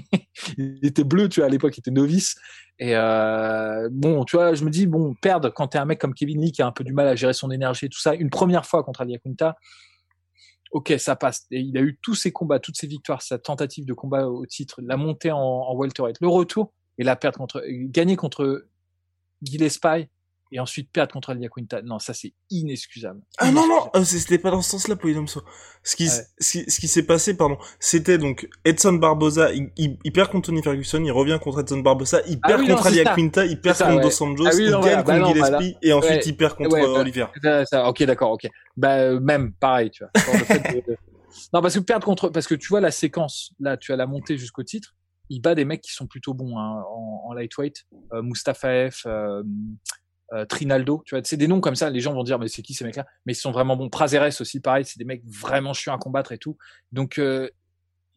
il 0.57 0.81
était 0.83 1.05
bleu, 1.05 1.29
tu 1.29 1.41
vois, 1.41 1.47
à 1.47 1.51
l'époque, 1.51 1.77
il 1.77 1.81
était 1.81 1.91
novice. 1.91 2.37
Et 2.79 2.97
euh, 2.97 3.89
bon, 3.93 4.25
tu 4.25 4.37
vois, 4.37 4.55
je 4.55 4.65
me 4.65 4.71
dis, 4.71 4.87
bon, 4.87 5.15
perdre 5.21 5.51
quand 5.51 5.69
t'es 5.69 5.79
un 5.79 5.85
mec 5.85 6.01
comme 6.01 6.15
Kevin 6.15 6.41
Lee 6.41 6.53
qui 6.53 6.63
a 6.63 6.67
un 6.67 6.73
peu 6.73 6.85
du 6.85 6.93
mal 6.93 7.09
à 7.09 7.15
gérer 7.15 7.35
son 7.35 7.51
énergie 7.51 7.87
et 7.87 7.89
tout 7.89 8.01
ça, 8.01 8.15
une 8.15 8.31
première 8.31 8.65
fois 8.65 8.83
contre 8.83 9.03
Ali 9.03 9.19
Quinta, 9.23 9.57
ok, 10.71 10.95
ça 10.99 11.15
passe. 11.15 11.47
Et 11.51 11.61
il 11.61 11.77
a 11.77 11.83
eu 11.83 11.99
tous 12.03 12.15
ses 12.15 12.33
combats, 12.33 12.59
toutes 12.59 12.77
ses 12.77 12.87
victoires, 12.87 13.21
sa 13.21 13.39
tentative 13.39 13.85
de 13.85 13.93
combat 13.93 14.27
au 14.27 14.47
titre, 14.47 14.81
la 14.83 14.97
montée 14.97 15.31
en, 15.31 15.39
en 15.39 15.77
welterweight, 15.77 16.17
le 16.21 16.29
retour 16.29 16.73
et 16.99 17.05
la 17.05 17.17
perte 17.17 17.37
contre, 17.37 17.63
gagner 17.69 18.17
contre 18.17 18.67
Gillespie, 19.43 20.09
et 20.53 20.61
ensuite 20.61 20.91
perdre 20.93 21.13
contre 21.13 21.31
Alia 21.31 21.49
Quinta. 21.49 21.83
Non, 21.83 21.99
ça 21.99 22.13
c'est 22.15 22.35
inexcusable. 22.51 23.21
Ah 23.39 23.51
non 23.51 23.67
non, 23.67 23.91
euh, 23.97 24.05
c'était 24.05 24.39
pas 24.39 24.51
dans 24.51 24.61
ce 24.61 24.71
sens-là, 24.71 24.97
Polydomso. 24.97 25.43
Ce 25.83 25.97
qui, 25.97 26.09
ce 26.09 26.81
qui, 26.81 26.89
s'est 26.89 27.03
passé, 27.05 27.37
pardon, 27.37 27.57
c'était 27.81 28.19
donc 28.19 28.49
Edson 28.65 28.93
Barboza, 28.93 29.53
il, 29.53 29.71
il, 29.77 30.13
perd 30.13 30.31
contre 30.31 30.47
Tony 30.47 30.63
Ferguson, 30.63 31.03
il 31.03 31.11
revient 31.11 31.39
contre 31.43 31.61
Edson 31.61 31.79
Barboza, 31.79 32.21
il 32.29 32.39
ah 32.43 32.49
perd 32.49 32.69
contre 32.69 32.87
Alia 32.87 33.15
Quinta, 33.15 33.45
il 33.47 33.61
perd 33.61 33.79
contre 33.79 34.03
Dos 34.03 34.23
Anjos, 34.23 34.47
ah 34.47 34.53
il 34.55 34.71
gagne 34.71 35.03
contre 35.03 35.07
bah 35.07 35.27
Gillespie 35.33 35.77
et 35.83 35.93
ensuite 35.93 36.27
il 36.27 36.37
perd 36.37 36.57
contre 36.57 36.77
euh, 36.77 37.01
Olivier. 37.01 37.25
ok, 37.73 38.03
d'accord, 38.05 38.33
ok. 38.33 38.47
Bah 38.77 38.99
euh, 38.99 39.21
même 39.21 39.53
pareil, 39.55 39.91
tu 39.91 40.05
vois. 40.05 40.13
non 41.53 41.63
parce 41.63 41.75
que 41.75 41.81
perdre 41.81 42.05
contre, 42.05 42.29
parce 42.29 42.47
que 42.47 42.55
tu 42.55 42.69
vois 42.69 42.81
la 42.81 42.91
séquence, 42.91 43.53
là, 43.59 43.77
tu 43.77 43.93
as 43.93 43.97
la 43.97 44.07
montée 44.07 44.37
jusqu'au 44.37 44.63
titre. 44.63 44.95
Il 45.31 45.41
bat 45.41 45.55
des 45.55 45.65
mecs 45.65 45.81
qui 45.81 45.93
sont 45.93 46.07
plutôt 46.07 46.35
bons 46.35 46.59
hein, 46.59 46.85
en, 46.91 47.23
en, 47.29 47.33
lightweight, 47.33 47.87
euh, 48.13 48.23
Mustafaev, 48.23 48.95
euh, 49.07 49.43
euh, 50.33 50.45
Trinaldo, 50.47 51.03
tu 51.05 51.15
vois, 51.15 51.23
c'est 51.25 51.37
des 51.37 51.47
noms 51.47 51.61
comme 51.61 51.75
ça, 51.75 51.91
les 51.91 52.01
gens 52.01 52.15
vont 52.15 52.23
dire 52.23 52.39
mais 52.39 52.49
c'est 52.49 52.63
qui 52.63 52.75
ces 52.75 52.85
mecs-là? 52.85 53.07
Mais 53.27 53.33
ils 53.33 53.37
sont 53.37 53.53
vraiment 53.53 53.77
bons. 53.77 53.91
Prazeres 53.91 54.41
aussi, 54.41 54.61
pareil, 54.61 54.85
c'est 54.85 54.99
des 54.99 55.05
mecs 55.05 55.23
vraiment 55.27 55.75
chiants 55.75 55.95
à 55.95 55.99
combattre 55.99 56.33
et 56.33 56.39
tout. 56.39 56.57
Donc 56.91 57.19
euh, 57.19 57.51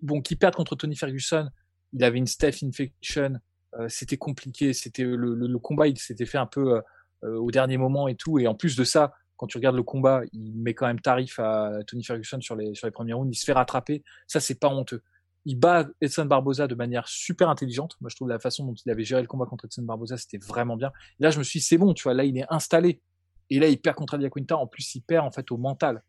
bon, 0.02 0.22
qui 0.22 0.36
perdent 0.36 0.56
contre 0.56 0.76
Tony 0.76 0.96
Ferguson, 0.96 1.50
il 1.94 2.04
avait 2.04 2.18
une 2.18 2.28
Steph 2.28 2.64
Infection, 2.64 3.40
euh, 3.78 3.88
c'était 3.90 4.18
compliqué, 4.18 4.74
c'était 4.74 5.04
le, 5.04 5.60
combat, 5.60 5.88
il 5.88 6.00
s'était 6.00 6.26
fait 6.26 6.38
un 6.38 6.46
peu 6.46 6.82
au 7.22 7.50
dernier 7.52 7.78
moment 7.78 8.08
et 8.08 8.16
tout. 8.16 8.40
Et 8.40 8.48
en 8.48 8.56
plus 8.56 8.76
de 8.76 8.84
ça, 8.84 9.14
quand 9.36 9.48
tu 9.48 9.58
regardes 9.58 9.76
le 9.76 9.84
combat, 9.84 10.22
il 10.32 10.54
met 10.56 10.74
quand 10.74 10.88
même 10.88 11.02
tarif 11.02 11.40
à 11.40 11.80
Tony 11.88 12.04
Ferguson 12.04 12.40
sur 12.40 12.56
les 12.56 12.76
sur 12.76 12.88
les 12.88 12.92
premiers 12.92 13.14
rounds, 13.14 13.36
il 13.36 13.38
se 13.38 13.46
fait 13.46 13.54
rattraper. 13.54 14.04
Ça 14.28 14.40
c'est 14.40 14.60
pas 14.60 14.70
honteux. 14.70 15.02
Il 15.46 15.56
bat 15.56 15.88
Edson 16.02 16.26
Barboza 16.26 16.68
de 16.68 16.76
manière 16.76 17.08
super 17.08 17.50
intelligente. 17.50 17.96
Moi, 18.02 18.10
je 18.10 18.16
trouve 18.16 18.30
la 18.30 18.40
façon 18.40 18.66
dont 18.66 18.74
il 18.74 18.90
avait 18.92 19.04
géré 19.04 19.22
le 19.22 19.28
combat 19.28 19.46
contre 19.46 19.66
Edson 19.66 19.84
Barboza, 19.84 20.18
c'était 20.18 20.40
vraiment 20.40 20.76
bien. 20.76 20.92
Et 21.20 21.24
là, 21.24 21.30
je 21.30 21.38
me 21.38 21.44
suis 21.44 21.60
dit, 21.60 21.66
c'est 21.66 21.78
bon, 21.78 21.94
tu 21.94 22.04
vois, 22.04 22.14
là, 22.14 22.24
il 22.24 22.38
est 22.38 22.46
installé. 22.50 23.02
Et 23.50 23.60
là, 23.60 23.68
il 23.68 23.80
perd 23.80 23.96
contre 23.96 24.18
Quinta. 24.18 24.58
En 24.58 24.66
plus, 24.66 24.96
il 24.96 25.02
perd, 25.02 25.26
en 25.26 25.32
fait, 25.32 25.52
au 25.52 25.58
mental. 25.58 26.02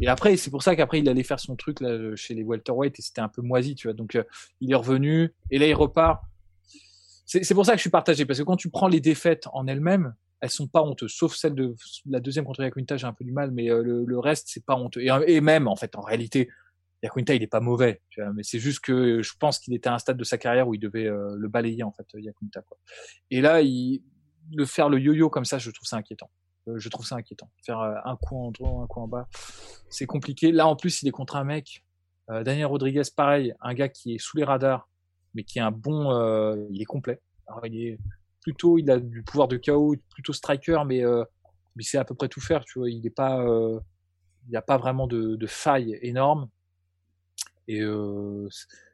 Et 0.00 0.06
après, 0.06 0.36
c'est 0.36 0.50
pour 0.50 0.62
ça 0.62 0.76
qu'après, 0.76 1.00
il 1.00 1.08
allait 1.08 1.22
faire 1.22 1.40
son 1.40 1.56
truc 1.56 1.80
là, 1.80 2.14
chez 2.14 2.34
les 2.34 2.44
welterweight 2.44 2.98
et 2.98 3.02
c'était 3.02 3.20
un 3.20 3.28
peu 3.28 3.42
moisi, 3.42 3.74
tu 3.74 3.88
vois. 3.88 3.94
Donc, 3.94 4.14
euh, 4.14 4.22
il 4.60 4.70
est 4.70 4.76
revenu 4.76 5.34
et 5.50 5.58
là, 5.58 5.66
il 5.66 5.74
repart. 5.74 6.22
C'est 7.26 7.54
pour 7.54 7.66
ça 7.66 7.72
que 7.72 7.78
je 7.78 7.82
suis 7.82 7.90
partagé 7.90 8.24
parce 8.24 8.38
que 8.38 8.44
quand 8.44 8.56
tu 8.56 8.70
prends 8.70 8.88
les 8.88 9.00
défaites 9.00 9.48
en 9.52 9.66
elles-mêmes, 9.66 10.14
elles 10.40 10.50
sont 10.50 10.66
pas 10.66 10.82
honteuses, 10.82 11.12
sauf 11.12 11.34
celle 11.34 11.54
de 11.54 11.74
la 12.08 12.20
deuxième 12.20 12.44
contre 12.46 12.62
Yaquinta, 12.62 12.96
j'ai 12.96 13.06
un 13.06 13.12
peu 13.12 13.24
du 13.24 13.32
mal, 13.32 13.50
mais 13.50 13.70
euh, 13.70 13.82
le, 13.82 14.18
reste, 14.18 14.46
c'est 14.48 14.64
pas 14.64 14.76
honteux. 14.76 15.02
Et, 15.02 15.40
même, 15.40 15.68
en 15.68 15.76
fait, 15.76 15.94
en 15.96 16.00
réalité, 16.00 16.48
Yaquinta, 17.02 17.34
il 17.34 17.42
est 17.42 17.48
pas 17.48 17.60
mauvais, 17.60 18.02
tu 18.08 18.20
vois, 18.20 18.32
mais 18.32 18.42
c'est 18.42 18.58
juste 18.58 18.80
que 18.80 19.22
je 19.22 19.32
pense 19.38 19.58
qu'il 19.58 19.74
était 19.74 19.88
à 19.88 19.94
un 19.94 19.98
stade 19.98 20.16
de 20.16 20.24
sa 20.24 20.38
carrière 20.38 20.66
où 20.66 20.74
il 20.74 20.80
devait 20.80 21.06
euh, 21.06 21.34
le 21.36 21.48
balayer, 21.48 21.84
en 21.84 21.92
fait, 21.92 22.06
Yaquinta, 22.14 22.62
quoi. 22.62 22.76
Et 23.30 23.40
là, 23.40 23.60
il, 23.60 24.02
le 24.52 24.64
faire 24.64 24.88
le 24.88 24.98
yo-yo 24.98 25.30
comme 25.30 25.44
ça, 25.44 25.58
je 25.58 25.70
trouve 25.70 25.86
ça 25.86 25.96
inquiétant. 25.96 26.30
Euh, 26.68 26.78
je 26.78 26.88
trouve 26.88 27.06
ça 27.06 27.16
inquiétant. 27.16 27.50
Faire 27.64 27.80
euh, 27.80 27.94
un 28.04 28.16
coup 28.16 28.36
en 28.36 28.52
haut, 28.60 28.80
un 28.80 28.86
coup 28.86 29.00
en 29.00 29.08
bas, 29.08 29.28
c'est 29.90 30.06
compliqué. 30.06 30.52
Là, 30.52 30.66
en 30.66 30.76
plus, 30.76 31.02
il 31.02 31.08
est 31.08 31.12
contre 31.12 31.36
un 31.36 31.44
mec, 31.44 31.84
euh, 32.30 32.42
Daniel 32.42 32.66
Rodriguez, 32.66 33.02
pareil, 33.14 33.54
un 33.60 33.74
gars 33.74 33.88
qui 33.88 34.14
est 34.14 34.18
sous 34.18 34.36
les 34.36 34.44
radars, 34.44 34.88
mais 35.34 35.44
qui 35.44 35.58
est 35.58 35.62
un 35.62 35.70
bon, 35.70 36.10
il 36.70 36.80
est 36.80 36.86
complet. 36.86 37.20
Alors, 37.46 37.66
il 37.66 37.80
est 37.80 37.98
plutôt, 38.40 38.78
il 38.78 38.90
a 38.90 38.98
du 38.98 39.22
pouvoir 39.22 39.48
de 39.48 39.56
chaos, 39.56 39.94
plutôt 40.10 40.32
striker, 40.32 40.82
mais 40.86 41.02
mais 41.76 41.84
c'est 41.84 41.98
à 41.98 42.04
peu 42.04 42.14
près 42.14 42.28
tout 42.28 42.40
faire. 42.40 42.64
Tu 42.64 42.78
vois, 42.78 42.90
il 42.90 43.02
n'est 43.02 43.10
pas, 43.10 43.44
il 43.44 44.50
n'y 44.50 44.56
a 44.56 44.62
pas 44.62 44.78
vraiment 44.78 45.06
de, 45.06 45.36
de 45.36 45.46
faille 45.46 45.98
énorme. 46.00 46.48
Et 47.68 47.82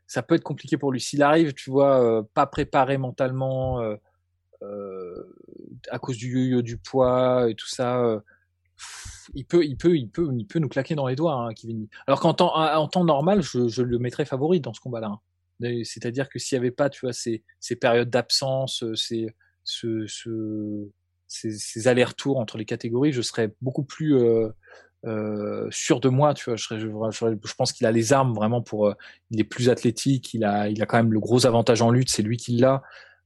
ça 0.07 0.23
peut 0.23 0.35
être 0.35 0.43
compliqué 0.43 0.77
pour 0.77 0.93
lui. 0.93 1.01
S'il 1.01 1.23
arrive, 1.23 1.55
tu 1.55 1.71
vois, 1.71 2.27
pas 2.35 2.47
préparé 2.47 2.99
mentalement, 2.99 3.81
à 4.61 5.99
cause 5.99 6.17
du 6.17 6.31
yo-yo 6.31 6.63
du 6.63 6.77
poids 6.77 7.49
et 7.49 7.55
tout 7.55 7.69
ça, 7.69 8.21
il 9.35 9.47
peut, 9.47 9.65
il 9.65 9.77
peut, 9.77 9.97
il 9.97 10.09
peut, 10.09 10.29
il 10.37 10.47
peut 10.47 10.59
nous 10.59 10.69
claquer 10.69 10.95
dans 10.95 11.07
les 11.07 11.17
doigts, 11.17 11.35
hein, 11.35 11.55
Kevin. 11.55 11.87
Alors 12.07 12.21
qu'en 12.21 12.35
temps, 12.35 12.55
en 12.55 12.89
temps 12.89 13.05
normal, 13.05 13.43
je, 13.43 13.83
le 13.83 13.99
mettrais 13.99 14.25
favori 14.25 14.61
dans 14.61 14.75
ce 14.75 14.81
combat-là. 14.81 15.19
Hein. 15.63 15.83
C'est-à-dire 15.85 16.29
que 16.29 16.39
s'il 16.39 16.59
n'y 16.59 16.65
avait 16.65 16.71
pas, 16.71 16.91
tu 16.91 17.07
vois, 17.07 17.13
ces, 17.13 17.43
ces 17.61 17.77
périodes 17.77 18.11
d'absence, 18.11 18.85
ces, 18.95 19.35
ce, 19.63 20.07
ce, 20.07 20.89
ces, 21.27 21.89
allers-retours 21.89 22.39
entre 22.39 22.59
les 22.59 22.65
catégories, 22.65 23.13
je 23.13 23.23
serais 23.23 23.55
beaucoup 23.63 23.85
plus 23.85 24.15
euh, 25.07 25.69
sûr 25.71 26.01
de 26.01 26.09
moi. 26.09 26.35
Tu 26.35 26.45
vois, 26.51 26.57
je, 26.57 26.79
je, 26.79 26.89
je 26.89 27.55
pense 27.55 27.73
qu'il 27.73 27.87
a 27.87 27.93
les 27.93 28.13
armes 28.13 28.35
vraiment 28.35 28.63
pour. 28.63 28.93
il 29.31 29.41
est 29.41 29.45
plus 29.45 29.69
athlétique, 29.71 30.35
il 30.35 30.45
a, 30.45 30.69
il 30.69 30.83
a 30.83 30.87
quand 30.87 30.97
même 30.97 31.13
le 31.13 31.21
gros 31.21 31.47
avantage 31.47 31.83
en 31.83 31.91
lutte, 31.91 32.11
c'est 32.11 32.23
lui 32.23 32.37
qui 32.37 32.57
l'a. 32.57 32.83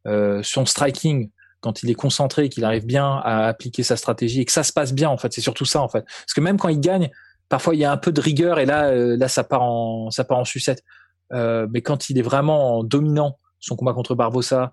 Euh, 0.07 0.43
son 0.43 0.65
striking, 0.65 1.31
quand 1.61 1.83
il 1.83 1.91
est 1.91 1.95
concentré, 1.95 2.49
qu'il 2.49 2.65
arrive 2.65 2.87
bien 2.87 3.21
à 3.25 3.47
appliquer 3.47 3.83
sa 3.83 3.97
stratégie 3.97 4.41
et 4.41 4.45
que 4.45 4.53
ça 4.53 4.63
se 4.63 4.73
passe 4.73 4.93
bien 4.93 5.11
en 5.11 5.17
fait, 5.17 5.33
c'est 5.33 5.41
surtout 5.41 5.65
ça 5.65 5.81
en 5.81 5.89
fait. 5.89 6.05
Parce 6.05 6.35
que 6.35 6.41
même 6.41 6.57
quand 6.57 6.69
il 6.69 6.81
gagne, 6.81 7.11
parfois 7.49 7.75
il 7.75 7.81
y 7.81 7.85
a 7.85 7.93
un 7.93 7.97
peu 7.97 8.13
de 8.13 8.21
rigueur 8.21 8.59
et 8.59 8.67
là, 8.67 8.89
euh, 8.89 9.17
là 9.17 9.29
ça 9.29 9.45
part 9.45 9.63
en, 9.63 10.11
ça 10.11 10.25
part 10.25 10.39
en 10.39 10.45
sucette. 10.45 10.83
Euh, 11.33 11.67
mais 11.71 11.83
quand 11.83 12.11
il 12.11 12.19
est 12.19 12.23
vraiment 12.23 12.85
dominant, 12.85 13.39
son 13.61 13.77
combat 13.77 13.93
contre 13.93 14.15
Barbosa, 14.15 14.73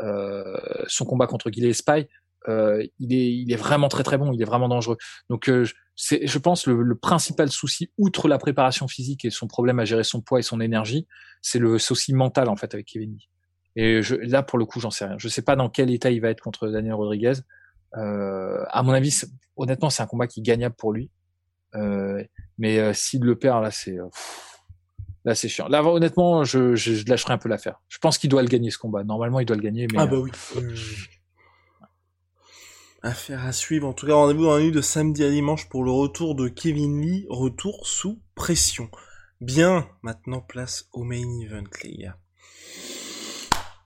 euh, 0.00 0.56
son 0.86 1.04
combat 1.04 1.26
contre 1.26 1.50
Gilles 1.50 1.74
Spy, 1.74 2.06
euh, 2.48 2.86
il 2.98 3.12
est, 3.12 3.32
il 3.34 3.52
est 3.52 3.56
vraiment 3.56 3.88
très 3.88 4.02
très 4.02 4.16
bon, 4.16 4.32
il 4.32 4.40
est 4.40 4.46
vraiment 4.46 4.68
dangereux. 4.68 4.96
Donc 5.28 5.50
c'est, 6.02 6.26
je 6.26 6.38
pense 6.38 6.66
le, 6.66 6.82
le, 6.82 6.94
principal 6.94 7.50
souci, 7.50 7.90
outre 7.98 8.26
la 8.26 8.38
préparation 8.38 8.88
physique 8.88 9.26
et 9.26 9.30
son 9.30 9.46
problème 9.46 9.80
à 9.80 9.84
gérer 9.84 10.02
son 10.02 10.22
poids 10.22 10.38
et 10.38 10.42
son 10.42 10.58
énergie, 10.58 11.06
c'est 11.42 11.58
le 11.58 11.78
souci 11.78 12.14
mental 12.14 12.48
en 12.48 12.56
fait 12.56 12.72
avec 12.72 12.86
Kevin 12.86 13.12
Lee. 13.12 13.28
Et 13.76 14.00
je, 14.00 14.14
là, 14.14 14.42
pour 14.42 14.58
le 14.58 14.64
coup, 14.64 14.80
j'en 14.80 14.90
sais 14.90 15.04
rien. 15.04 15.18
Je 15.18 15.28
sais 15.28 15.42
pas 15.42 15.56
dans 15.56 15.68
quel 15.68 15.90
état 15.90 16.10
il 16.10 16.22
va 16.22 16.30
être 16.30 16.40
contre 16.40 16.68
Daniel 16.68 16.94
Rodriguez. 16.94 17.34
Euh, 17.98 18.64
à 18.70 18.82
mon 18.82 18.92
avis, 18.92 19.14
honnêtement, 19.56 19.90
c'est 19.90 20.02
un 20.02 20.06
combat 20.06 20.26
qui 20.26 20.40
est 20.40 20.42
gagnable 20.42 20.74
pour 20.74 20.94
lui. 20.94 21.10
Euh, 21.74 22.24
mais 22.56 22.78
euh, 22.78 22.94
s'il 22.94 23.20
le 23.20 23.38
perd, 23.38 23.62
là, 23.62 23.70
c'est 23.70 23.98
là, 25.26 25.34
c'est 25.34 25.48
chiant. 25.48 25.68
Là, 25.68 25.84
honnêtement, 25.84 26.44
je, 26.44 26.76
je, 26.76 26.94
je 26.94 27.04
lâcherai 27.08 27.34
un 27.34 27.38
peu 27.38 27.50
l'affaire. 27.50 27.78
Je 27.88 27.98
pense 27.98 28.16
qu'il 28.16 28.30
doit 28.30 28.40
le 28.40 28.48
gagner 28.48 28.70
ce 28.70 28.78
combat. 28.78 29.04
Normalement, 29.04 29.38
il 29.38 29.44
doit 29.44 29.56
le 29.56 29.62
gagner. 29.62 29.86
Mais, 29.92 29.98
ah 29.98 30.06
bah 30.06 30.16
oui. 30.16 30.30
Affaire 33.02 33.46
à 33.46 33.52
suivre. 33.52 33.88
En 33.88 33.92
tout 33.92 34.06
cas, 34.06 34.14
rendez-vous 34.14 34.44
dans 34.44 34.56
la 34.56 34.62
nuit 34.62 34.72
de 34.72 34.82
samedi 34.82 35.24
à 35.24 35.30
dimanche 35.30 35.68
pour 35.68 35.84
le 35.84 35.90
retour 35.90 36.34
de 36.34 36.48
Kevin 36.48 37.00
Lee. 37.00 37.26
Retour 37.30 37.86
sous 37.86 38.20
pression. 38.34 38.90
Bien, 39.40 39.88
maintenant 40.02 40.40
place 40.40 40.86
au 40.92 41.02
main 41.02 41.40
event, 41.42 41.64
les 41.82 41.96
gars. 41.96 42.16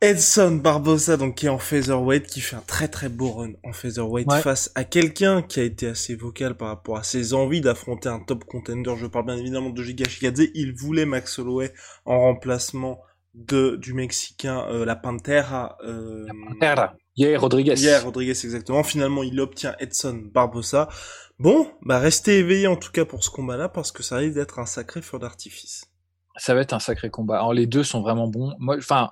Edson 0.00 0.60
Barbosa, 0.62 1.16
donc 1.16 1.36
qui 1.36 1.46
est 1.46 1.48
en 1.48 1.58
featherweight, 1.58 2.26
qui 2.26 2.40
fait 2.40 2.56
un 2.56 2.64
très 2.66 2.88
très 2.88 3.08
beau 3.08 3.30
run 3.30 3.52
en 3.64 3.72
featherweight 3.72 4.30
face 4.42 4.70
à 4.74 4.84
quelqu'un 4.84 5.40
qui 5.40 5.60
a 5.60 5.62
été 5.62 5.86
assez 5.86 6.14
vocal 6.14 6.56
par 6.56 6.68
rapport 6.68 6.98
à 6.98 7.02
ses 7.02 7.32
envies 7.32 7.62
d'affronter 7.62 8.10
un 8.10 8.20
top 8.20 8.44
contender. 8.44 8.92
Je 8.98 9.06
parle 9.06 9.26
bien 9.26 9.38
évidemment 9.38 9.70
de 9.70 9.82
Giga 9.82 10.06
Shikadze. 10.06 10.48
Il 10.54 10.74
voulait 10.74 11.06
Max 11.06 11.38
Holloway 11.38 11.72
en 12.04 12.20
remplacement 12.20 13.00
de 13.32 13.76
du 13.76 13.94
Mexicain 13.94 14.66
euh, 14.68 14.84
la 14.84 14.96
Pantera. 14.96 15.78
Euh, 15.84 16.26
la 16.26 16.34
Pantera. 16.50 16.94
Yeah, 17.16 17.38
Rodriguez. 17.38 17.74
Yeah, 17.76 18.00
Rodriguez 18.00 18.32
exactement. 18.32 18.82
Finalement, 18.82 19.22
il 19.22 19.38
obtient 19.40 19.74
Edson 19.78 20.22
Barbosa. 20.32 20.88
Bon, 21.38 21.70
bah 21.82 21.98
restez 21.98 22.38
éveillés 22.38 22.66
en 22.66 22.76
tout 22.76 22.92
cas 22.92 23.04
pour 23.04 23.24
ce 23.24 23.30
combat-là 23.30 23.68
parce 23.68 23.92
que 23.92 24.02
ça 24.02 24.16
risque 24.16 24.34
d'être 24.34 24.58
un 24.58 24.66
sacré 24.66 25.02
feu 25.02 25.18
d'artifice. 25.18 25.86
Ça 26.36 26.54
va 26.54 26.60
être 26.60 26.72
un 26.72 26.80
sacré 26.80 27.10
combat. 27.10 27.36
Alors 27.36 27.54
les 27.54 27.66
deux 27.66 27.84
sont 27.84 28.02
vraiment 28.02 28.28
bons. 28.28 28.54
Moi, 28.58 28.76
enfin 28.78 29.10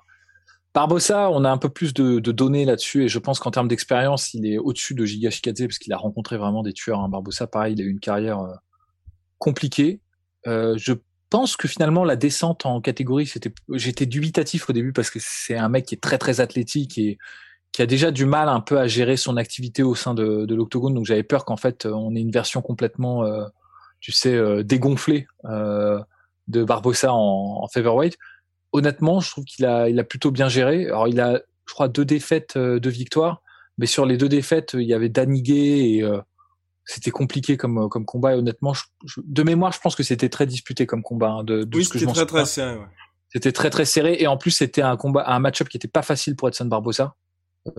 Barbossa, 0.75 1.31
on 1.31 1.45
a 1.45 1.51
un 1.51 1.59
peu 1.59 1.69
plus 1.69 1.93
de, 1.93 2.19
données 2.19 2.65
là-dessus 2.65 3.05
et 3.05 3.09
je 3.09 3.19
pense 3.19 3.39
qu'en 3.41 3.51
termes 3.51 3.69
d'expérience, 3.69 4.33
il 4.35 4.47
est 4.47 4.59
au-dessus 4.59 4.95
de 4.95 5.05
Giga 5.05 5.31
Shikadze 5.31 5.67
parce 5.67 5.79
qu'il 5.79 5.93
a 5.93 5.99
rencontré 5.99 6.39
vraiment 6.39 6.63
des 6.63 6.73
tueurs. 6.73 7.01
Hein. 7.01 7.09
Barbossa, 7.09 7.47
pareil, 7.47 7.75
il 7.75 7.83
a 7.83 7.85
eu 7.85 7.91
une 7.91 8.01
carrière 8.01 8.41
euh, 8.41 8.55
compliquée. 9.39 10.01
Euh, 10.47 10.75
je 10.79 10.95
pense 11.29 11.57
que 11.57 11.69
finalement 11.69 12.05
la 12.05 12.17
descente 12.17 12.67
en 12.67 12.81
catégorie, 12.81 13.27
c'était, 13.27 13.53
j'étais 13.73 14.07
dubitatif 14.07 14.71
au 14.71 14.73
début 14.73 14.93
parce 14.93 15.11
que 15.11 15.19
c'est 15.21 15.57
un 15.57 15.69
mec 15.69 15.87
qui 15.87 15.95
est 15.95 16.03
très 16.03 16.19
très 16.19 16.41
athlétique 16.41 16.99
et 16.99 17.19
qui 17.73 17.83
a 17.83 17.87
déjà 17.87 18.11
du 18.11 18.27
mal 18.27 18.49
un 18.49 18.61
peu 18.61 18.79
à 18.79 18.87
gérer 18.87 19.17
son 19.17 19.37
activité 19.37 19.83
au 19.83 19.95
sein 19.95 20.15
de, 20.15 20.47
de 20.47 20.55
l'octogone. 20.55 20.95
Donc 20.95 21.07
j'avais 21.07 21.23
peur 21.23 21.45
qu'en 21.45 21.57
fait 21.57 21.87
on 21.87 22.15
ait 22.15 22.21
une 22.21 22.31
version 22.31 22.63
complètement, 22.63 23.25
euh, 23.25 23.45
tu 24.01 24.13
sais, 24.13 24.65
dégonflée 24.65 25.27
de 25.45 26.65
Barbossa 26.65 27.13
en, 27.13 27.63
en 27.63 27.69
featherweight 27.69 28.19
honnêtement, 28.73 29.21
je 29.21 29.31
trouve 29.31 29.45
qu'il 29.45 29.65
a, 29.67 29.89
il 29.89 29.99
a 30.01 30.05
plutôt 30.05 30.31
bien 30.31 30.49
géré. 30.49 30.87
Alors, 30.87 31.09
il 31.09 31.21
a, 31.21 31.41
je 31.67 31.75
crois, 31.75 31.89
deux 31.89 32.05
défaites, 32.05 32.57
euh, 32.57 32.81
deux 32.81 32.91
victoires. 32.91 33.43
Mais 33.79 33.87
sur 33.87 34.05
les 34.05 34.17
deux 34.17 34.29
défaites, 34.29 34.73
il 34.75 34.83
y 34.87 34.95
avait 34.95 35.09
Danigué 35.09 35.95
et 35.95 36.03
euh, 36.03 36.21
c'était 36.85 37.11
compliqué 37.11 37.57
comme, 37.57 37.79
euh, 37.79 37.89
comme 37.89 38.05
combat. 38.05 38.35
Et 38.35 38.37
honnêtement, 38.39 38.73
de 39.17 39.43
mémoire, 39.43 39.73
je 39.73 39.81
pense 39.81 39.95
que 39.95 40.03
c'était 40.03 40.29
très 40.29 40.47
disputé 40.47 40.87
comme 40.87 41.03
combat. 41.03 41.31
Hein, 41.31 41.45
de, 41.45 41.65
de 41.65 41.77
oui, 41.77 41.85
c'était 41.85 42.07
très 42.07 42.27
très 42.27 42.45
serré. 42.45 42.77
Ouais. 42.77 42.87
C'était 43.29 43.53
très 43.53 43.71
très 43.71 43.87
serré 43.87 44.17
et 44.21 44.27
en 44.27 44.37
plus 44.37 44.51
c'était 44.51 44.83
un 44.83 44.95
combat, 44.99 45.25
un 45.27 45.39
match-up 45.39 45.67
qui 45.71 45.79
était 45.79 45.89
pas 45.89 46.03
facile 46.03 46.37
pour 46.37 46.49
Edson 46.49 46.67
Barbosa. 46.67 47.15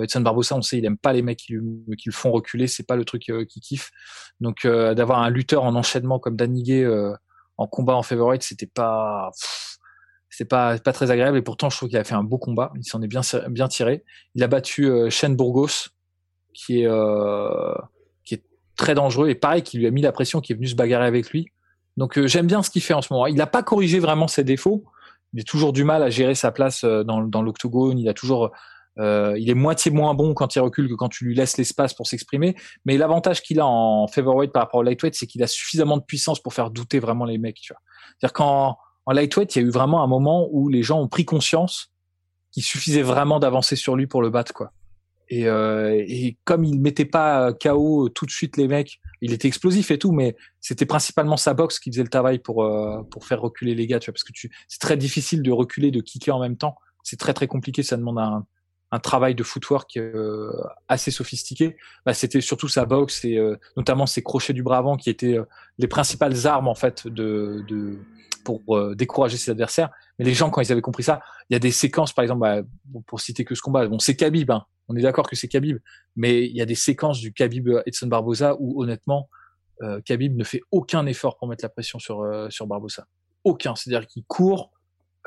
Edson 0.02 0.22
Barbosa, 0.22 0.56
on 0.56 0.62
sait, 0.62 0.78
il 0.78 0.86
aime 0.86 0.98
pas 0.98 1.14
les 1.14 1.22
mecs 1.22 1.40
qui, 1.40 1.56
qui 1.98 2.10
le 2.10 2.14
font 2.14 2.32
reculer, 2.32 2.68
c'est 2.68 2.88
pas 2.88 2.96
le 2.96 3.06
truc 3.06 3.30
euh, 3.30 3.46
qu'il 3.46 3.62
kiffe. 3.62 3.92
Donc 4.40 4.66
d'avoir 4.66 5.20
un 5.20 5.30
lutteur 5.30 5.64
en 5.64 5.76
enchaînement 5.76 6.20
comme 6.20 6.36
Danigué 6.36 6.86
en 7.58 7.68
combat 7.68 7.96
en 7.96 8.04
favorite, 8.04 8.44
c'était 8.44 8.68
pas 8.68 9.32
c'est 10.30 10.46
pas 10.46 10.78
pas 10.80 10.94
très 10.94 11.12
agréable. 11.12 11.38
Et 11.38 11.42
pourtant 11.42 11.70
je 11.70 11.78
trouve 11.78 11.90
qu'il 11.90 11.98
a 11.98 12.04
fait 12.04 12.16
un 12.16 12.24
beau 12.24 12.38
combat. 12.38 12.72
Il 12.76 12.84
s'en 12.84 13.02
est 13.02 13.08
bien 13.08 13.22
bien 13.50 13.68
tiré. 13.68 14.04
Il 14.36 14.44
a 14.44 14.48
battu 14.48 14.90
euh, 14.90 15.10
Shane 15.10 15.36
Burgos 15.36 15.90
qui 16.54 16.82
est 16.82 16.88
euh, 16.88 17.74
qui 18.24 18.36
est 18.36 18.44
très 18.76 18.96
dangereux. 18.96 19.30
Et 19.30 19.36
pareil 19.36 19.62
qui 19.62 19.78
lui 19.78 19.88
a 19.88 19.92
mis 19.92 20.02
la 20.02 20.12
pression 20.12 20.42
qui 20.42 20.54
est 20.54 20.56
venu 20.56 20.68
se 20.68 20.76
bagarrer 20.76 21.06
avec 21.06 21.30
lui. 21.30 21.48
Donc 21.98 22.18
euh, 22.18 22.28
j'aime 22.28 22.48
bien 22.48 22.64
ce 22.64 22.72
qu'il 22.72 22.82
fait 22.82 22.96
en 22.96 23.02
ce 23.02 23.14
moment. 23.14 23.28
Il 23.28 23.36
n'a 23.36 23.48
pas 23.48 23.62
corrigé 23.62 24.00
vraiment 24.00 24.28
ses 24.28 24.44
défauts. 24.44 24.84
Il 25.34 25.42
a 25.42 25.44
toujours 25.44 25.74
du 25.74 25.84
mal 25.84 26.02
à 26.02 26.10
gérer 26.10 26.36
sa 26.36 26.52
place 26.52 26.84
euh, 26.84 27.04
dans 27.04 27.22
dans 27.22 27.44
l'octogone. 27.44 28.00
Il 28.00 28.10
a 28.10 28.14
toujours 28.16 28.52
euh, 29.00 29.36
il 29.40 29.50
est 29.50 29.56
moitié 29.56 29.92
moins 29.92 30.14
bon 30.14 30.34
quand 30.34 30.56
il 30.56 30.60
recule 30.60 30.88
que 30.88 30.94
quand 30.94 31.10
tu 31.10 31.26
lui 31.26 31.36
laisses 31.36 31.58
l'espace 31.58 31.94
pour 31.94 32.08
s'exprimer. 32.08 32.56
Mais 32.86 32.98
l'avantage 32.98 33.42
qu'il 33.42 33.60
a 33.60 33.66
en 33.66 34.08
featherweight 34.08 34.52
par 34.52 34.64
rapport 34.64 34.82
au 34.82 34.84
lightweight, 34.84 35.16
c'est 35.16 35.28
qu'il 35.28 35.42
a 35.44 35.48
suffisamment 35.48 35.98
de 35.98 36.04
puissance 36.04 36.40
pour 36.40 36.54
faire 36.54 36.70
douter 36.70 37.00
vraiment 37.00 37.26
les 37.26 37.38
mecs. 37.38 37.60
Tu 37.62 37.74
vois. 37.74 37.82
C'est-à-dire 38.20 38.34
quand 38.34 38.78
en 39.06 39.12
lightweight, 39.12 39.56
il 39.56 39.62
y 39.62 39.66
a 39.66 39.68
eu 39.68 39.72
vraiment 39.72 40.04
un 40.04 40.08
moment 40.08 40.48
où 40.52 40.70
les 40.70 40.84
gens 40.84 41.02
ont 41.02 41.08
pris 41.08 41.26
conscience 41.26 41.92
qu'il 42.52 42.64
suffisait 42.64 43.02
vraiment 43.02 43.40
d'avancer 43.40 43.76
sur 43.76 43.96
lui 43.96 44.08
pour 44.08 44.22
le 44.22 44.30
battre, 44.30 44.54
quoi. 44.54 44.72
Et, 45.30 45.48
euh, 45.48 46.04
et 46.06 46.38
comme 46.44 46.64
il 46.64 46.80
mettait 46.80 47.06
pas 47.06 47.54
KO 47.54 48.10
tout 48.10 48.26
de 48.26 48.32
suite 48.32 48.58
les 48.58 48.68
mecs, 48.68 49.00
il 49.22 49.34
était 49.34 49.48
explosif 49.48 49.90
et 49.90 49.98
tout, 49.98 50.12
mais 50.12 50.36
c'était 50.60 50.86
principalement 50.86 51.38
sa 51.38 51.54
boxe 51.54 51.80
qui 51.80 51.90
faisait 51.92 52.04
le 52.04 52.10
travail 52.10 52.40
pour 52.40 52.64
euh, 52.64 53.02
pour 53.10 53.26
faire 53.26 53.42
reculer 53.42 53.74
les 53.74 53.88
gars, 53.88 54.00
tu 54.00 54.12
vois, 54.12 54.14
parce 54.14 54.24
que 54.24 54.34
c'est 54.68 54.82
très 54.82 54.98
difficile 54.98 55.42
de 55.42 55.52
reculer, 55.52 55.92
de 55.92 56.02
kicker 56.02 56.36
en 56.36 56.40
même 56.40 56.58
temps. 56.58 56.76
C'est 57.04 57.18
très 57.18 57.34
très 57.34 57.48
compliqué, 57.48 57.84
ça 57.84 57.98
demande 57.98 58.20
un, 58.20 58.46
un 58.94 59.00
travail 59.00 59.34
de 59.34 59.42
footwork 59.42 59.98
euh, 59.98 60.54
assez 60.88 61.10
sophistiqué. 61.10 61.78
Bah, 62.06 62.14
c'était 62.14 62.42
surtout 62.42 62.68
sa 62.68 62.86
boxe 62.86 63.26
et 63.26 63.38
euh, 63.40 63.58
notamment 63.76 64.06
ses 64.06 64.22
crochets 64.22 64.54
du 64.54 64.62
bras 64.62 64.78
avant 64.78 64.98
qui 64.98 65.10
étaient 65.10 65.40
euh, 65.40 65.46
les 65.80 65.88
principales 65.88 66.46
armes 66.46 66.68
en 66.68 66.76
fait 66.76 67.08
de, 67.08 67.66
de 67.68 67.98
pour 68.44 68.62
euh, 68.78 68.94
décourager 68.94 69.38
ses 69.38 69.50
adversaires. 69.50 69.90
Mais 70.20 70.26
les 70.26 70.36
gens, 70.36 70.52
quand 70.52 70.62
ils 70.62 70.72
avaient 70.72 70.82
compris 70.82 71.02
ça, 71.02 71.22
il 71.50 71.54
y 71.54 71.56
a 71.56 71.60
des 71.60 71.72
séquences, 71.72 72.14
par 72.14 72.22
exemple, 72.22 72.42
bah, 72.42 72.62
pour 73.08 73.20
citer 73.20 73.46
que 73.46 73.56
ce 73.56 73.62
combat, 73.62 73.88
bon, 73.88 73.98
c'est 73.98 74.16
Khabib, 74.16 74.52
hein, 74.52 74.64
on 74.88 74.96
est 74.96 75.02
d'accord 75.02 75.28
que 75.28 75.36
c'est 75.36 75.48
Khabib, 75.48 75.80
mais 76.16 76.46
il 76.46 76.56
y 76.56 76.62
a 76.62 76.66
des 76.66 76.76
séquences 76.76 77.20
du 77.20 77.34
Khabib 77.34 77.70
Edson 77.88 78.08
Barbosa 78.08 78.56
où 78.60 78.84
honnêtement, 78.84 79.28
euh, 79.82 80.02
Khabib 80.02 80.38
ne 80.38 80.44
fait 80.44 80.62
aucun 80.70 81.08
effort 81.08 81.38
pour 81.38 81.48
mettre 81.48 81.66
la 81.66 81.70
pression 81.70 81.98
sur 81.98 82.22
euh, 82.22 82.48
sur 82.52 82.68
Barbosa, 82.68 83.08
aucun. 83.44 83.76
C'est-à-dire 83.76 84.06
qu'il 84.06 84.24
court 84.26 84.72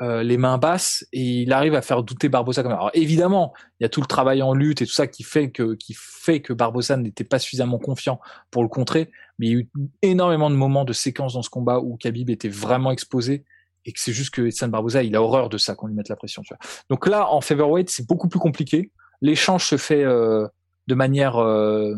euh, 0.01 0.21
les 0.21 0.37
mains 0.37 0.59
basses 0.59 1.05
et 1.11 1.41
il 1.41 1.51
arrive 1.51 1.73
à 1.73 1.81
faire 1.81 2.03
douter 2.03 2.29
Barbosa 2.29 2.61
comme 2.61 2.71
Alors 2.71 2.91
évidemment, 2.93 3.53
il 3.79 3.83
y 3.83 3.85
a 3.85 3.89
tout 3.89 4.01
le 4.01 4.05
travail 4.05 4.43
en 4.43 4.53
lutte 4.53 4.81
et 4.81 4.85
tout 4.85 4.93
ça 4.93 5.07
qui 5.07 5.23
fait 5.23 5.49
que 5.49 5.73
qui 5.73 5.95
fait 5.97 6.41
que 6.41 6.53
n'était 6.95 7.23
pas 7.23 7.39
suffisamment 7.39 7.79
confiant 7.79 8.19
pour 8.51 8.61
le 8.61 8.69
contrer, 8.69 9.09
mais 9.39 9.47
il 9.47 9.51
y 9.51 9.55
a 9.55 9.59
eu 9.59 9.69
énormément 10.03 10.51
de 10.51 10.55
moments 10.55 10.85
de 10.85 10.93
séquences 10.93 11.33
dans 11.33 11.41
ce 11.41 11.49
combat 11.49 11.79
où 11.79 11.97
Khabib 11.97 12.29
était 12.29 12.49
vraiment 12.49 12.91
exposé 12.91 13.43
et 13.85 13.91
que 13.91 13.99
c'est 13.99 14.13
juste 14.13 14.31
que 14.31 14.43
Edson 14.43 14.67
Barbosa, 14.67 15.01
il 15.01 15.15
a 15.15 15.21
horreur 15.21 15.49
de 15.49 15.57
ça 15.57 15.73
qu'on 15.73 15.87
lui 15.87 15.95
mette 15.95 16.09
la 16.09 16.15
pression, 16.15 16.43
tu 16.43 16.53
vois. 16.53 16.59
Donc 16.89 17.07
là 17.07 17.31
en 17.31 17.41
featherweight, 17.41 17.89
c'est 17.89 18.05
beaucoup 18.05 18.27
plus 18.27 18.39
compliqué. 18.39 18.91
L'échange 19.21 19.65
se 19.65 19.77
fait 19.77 20.03
euh, 20.03 20.47
de 20.87 20.93
manière 20.93 21.37
euh, 21.37 21.95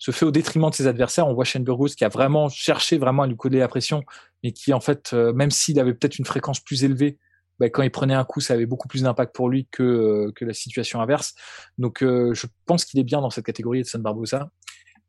se 0.00 0.10
fait 0.10 0.24
au 0.24 0.32
détriment 0.32 0.70
de 0.70 0.74
ses 0.74 0.88
adversaires. 0.88 1.28
On 1.28 1.34
voit 1.34 1.44
Shane 1.44 1.62
Burgos 1.62 1.88
qui 1.88 2.04
a 2.04 2.08
vraiment 2.08 2.48
cherché 2.48 2.98
vraiment 2.98 3.22
à 3.22 3.26
lui 3.28 3.36
coller 3.36 3.60
la 3.60 3.68
pression 3.68 4.02
mais 4.42 4.52
qui 4.52 4.72
en 4.72 4.80
fait, 4.80 5.12
euh, 5.12 5.32
même 5.32 5.50
s'il 5.50 5.78
avait 5.78 5.92
peut-être 5.94 6.18
une 6.18 6.24
fréquence 6.24 6.58
plus 6.58 6.82
élevée, 6.82 7.18
bah, 7.58 7.68
quand 7.68 7.82
il 7.82 7.90
prenait 7.90 8.14
un 8.14 8.24
coup, 8.24 8.40
ça 8.40 8.54
avait 8.54 8.64
beaucoup 8.64 8.88
plus 8.88 9.02
d'impact 9.02 9.34
pour 9.34 9.50
lui 9.50 9.68
que, 9.70 9.82
euh, 9.82 10.32
que 10.34 10.46
la 10.46 10.54
situation 10.54 11.02
inverse. 11.02 11.34
Donc 11.76 12.02
euh, 12.02 12.32
je 12.32 12.46
pense 12.64 12.86
qu'il 12.86 12.98
est 12.98 13.04
bien 13.04 13.20
dans 13.20 13.28
cette 13.28 13.44
catégorie 13.44 13.82
de 13.82 13.86
San 13.86 14.00
Barbosa. 14.00 14.50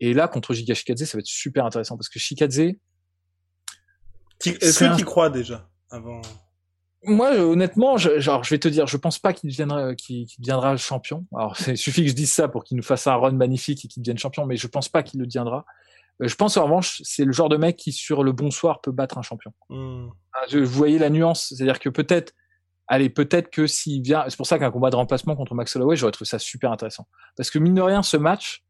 Et 0.01 0.13
là, 0.13 0.27
contre 0.27 0.53
Giga 0.53 0.73
Shikadze, 0.73 1.05
ça 1.05 1.17
va 1.17 1.19
être 1.19 1.27
super 1.27 1.65
intéressant 1.65 1.95
parce 1.95 2.09
que 2.09 2.19
Shikadze... 2.19 2.73
Est-ce 4.43 4.79
que 4.79 4.97
tu 4.97 5.05
crois 5.05 5.29
déjà 5.29 5.69
avant 5.89 6.21
moi, 7.03 7.31
honnêtement, 7.39 7.97
je, 7.97 8.19
genre, 8.19 8.43
je 8.43 8.51
vais 8.51 8.59
te 8.59 8.67
dire, 8.67 8.85
je 8.85 8.97
pense 8.97 9.17
pas 9.17 9.33
qu'il 9.33 9.49
deviendra, 9.49 9.95
qu'il 9.95 10.27
deviendra 10.37 10.77
champion. 10.77 11.25
Alors, 11.35 11.57
il 11.67 11.77
suffit 11.77 12.03
que 12.03 12.09
je 12.09 12.15
dise 12.15 12.31
ça 12.31 12.47
pour 12.47 12.63
qu'il 12.63 12.77
nous 12.77 12.83
fasse 12.83 13.07
un 13.07 13.15
run 13.15 13.31
magnifique 13.31 13.85
et 13.85 13.87
qu'il 13.87 14.03
devienne 14.03 14.19
champion, 14.19 14.45
mais 14.45 14.55
je 14.55 14.67
pense 14.67 14.87
pas 14.87 15.01
qu'il 15.01 15.19
le 15.19 15.25
deviendra. 15.25 15.65
Euh, 16.21 16.27
je 16.27 16.35
pense 16.35 16.57
en 16.57 16.63
revanche, 16.63 17.01
c'est 17.03 17.25
le 17.25 17.31
genre 17.31 17.49
de 17.49 17.57
mec 17.57 17.75
qui 17.75 17.91
sur 17.91 18.23
le 18.23 18.31
bonsoir 18.31 18.81
peut 18.81 18.91
battre 18.91 19.17
un 19.17 19.23
champion. 19.23 19.51
Hmm. 19.69 20.09
Ah, 20.33 20.45
je, 20.49 20.59
vous 20.59 20.71
voyez 20.71 20.99
la 20.99 21.09
nuance, 21.09 21.47
c'est-à-dire 21.49 21.79
que 21.79 21.89
peut-être, 21.89 22.33
allez, 22.87 23.09
peut-être 23.09 23.49
que 23.49 23.65
s'il 23.65 24.03
vient, 24.03 24.25
c'est 24.27 24.37
pour 24.37 24.47
ça 24.47 24.59
qu'un 24.59 24.71
combat 24.71 24.91
de 24.91 24.95
remplacement 24.95 25.35
contre 25.35 25.55
Max 25.55 25.75
Holloway, 25.75 25.95
j'aurais 25.95 26.11
trouvé 26.11 26.27
ça 26.27 26.39
super 26.39 26.71
intéressant. 26.71 27.07
Parce 27.35 27.49
que 27.49 27.57
mine 27.57 27.73
de 27.73 27.81
rien, 27.81 28.03
ce 28.03 28.17
match, 28.17 28.63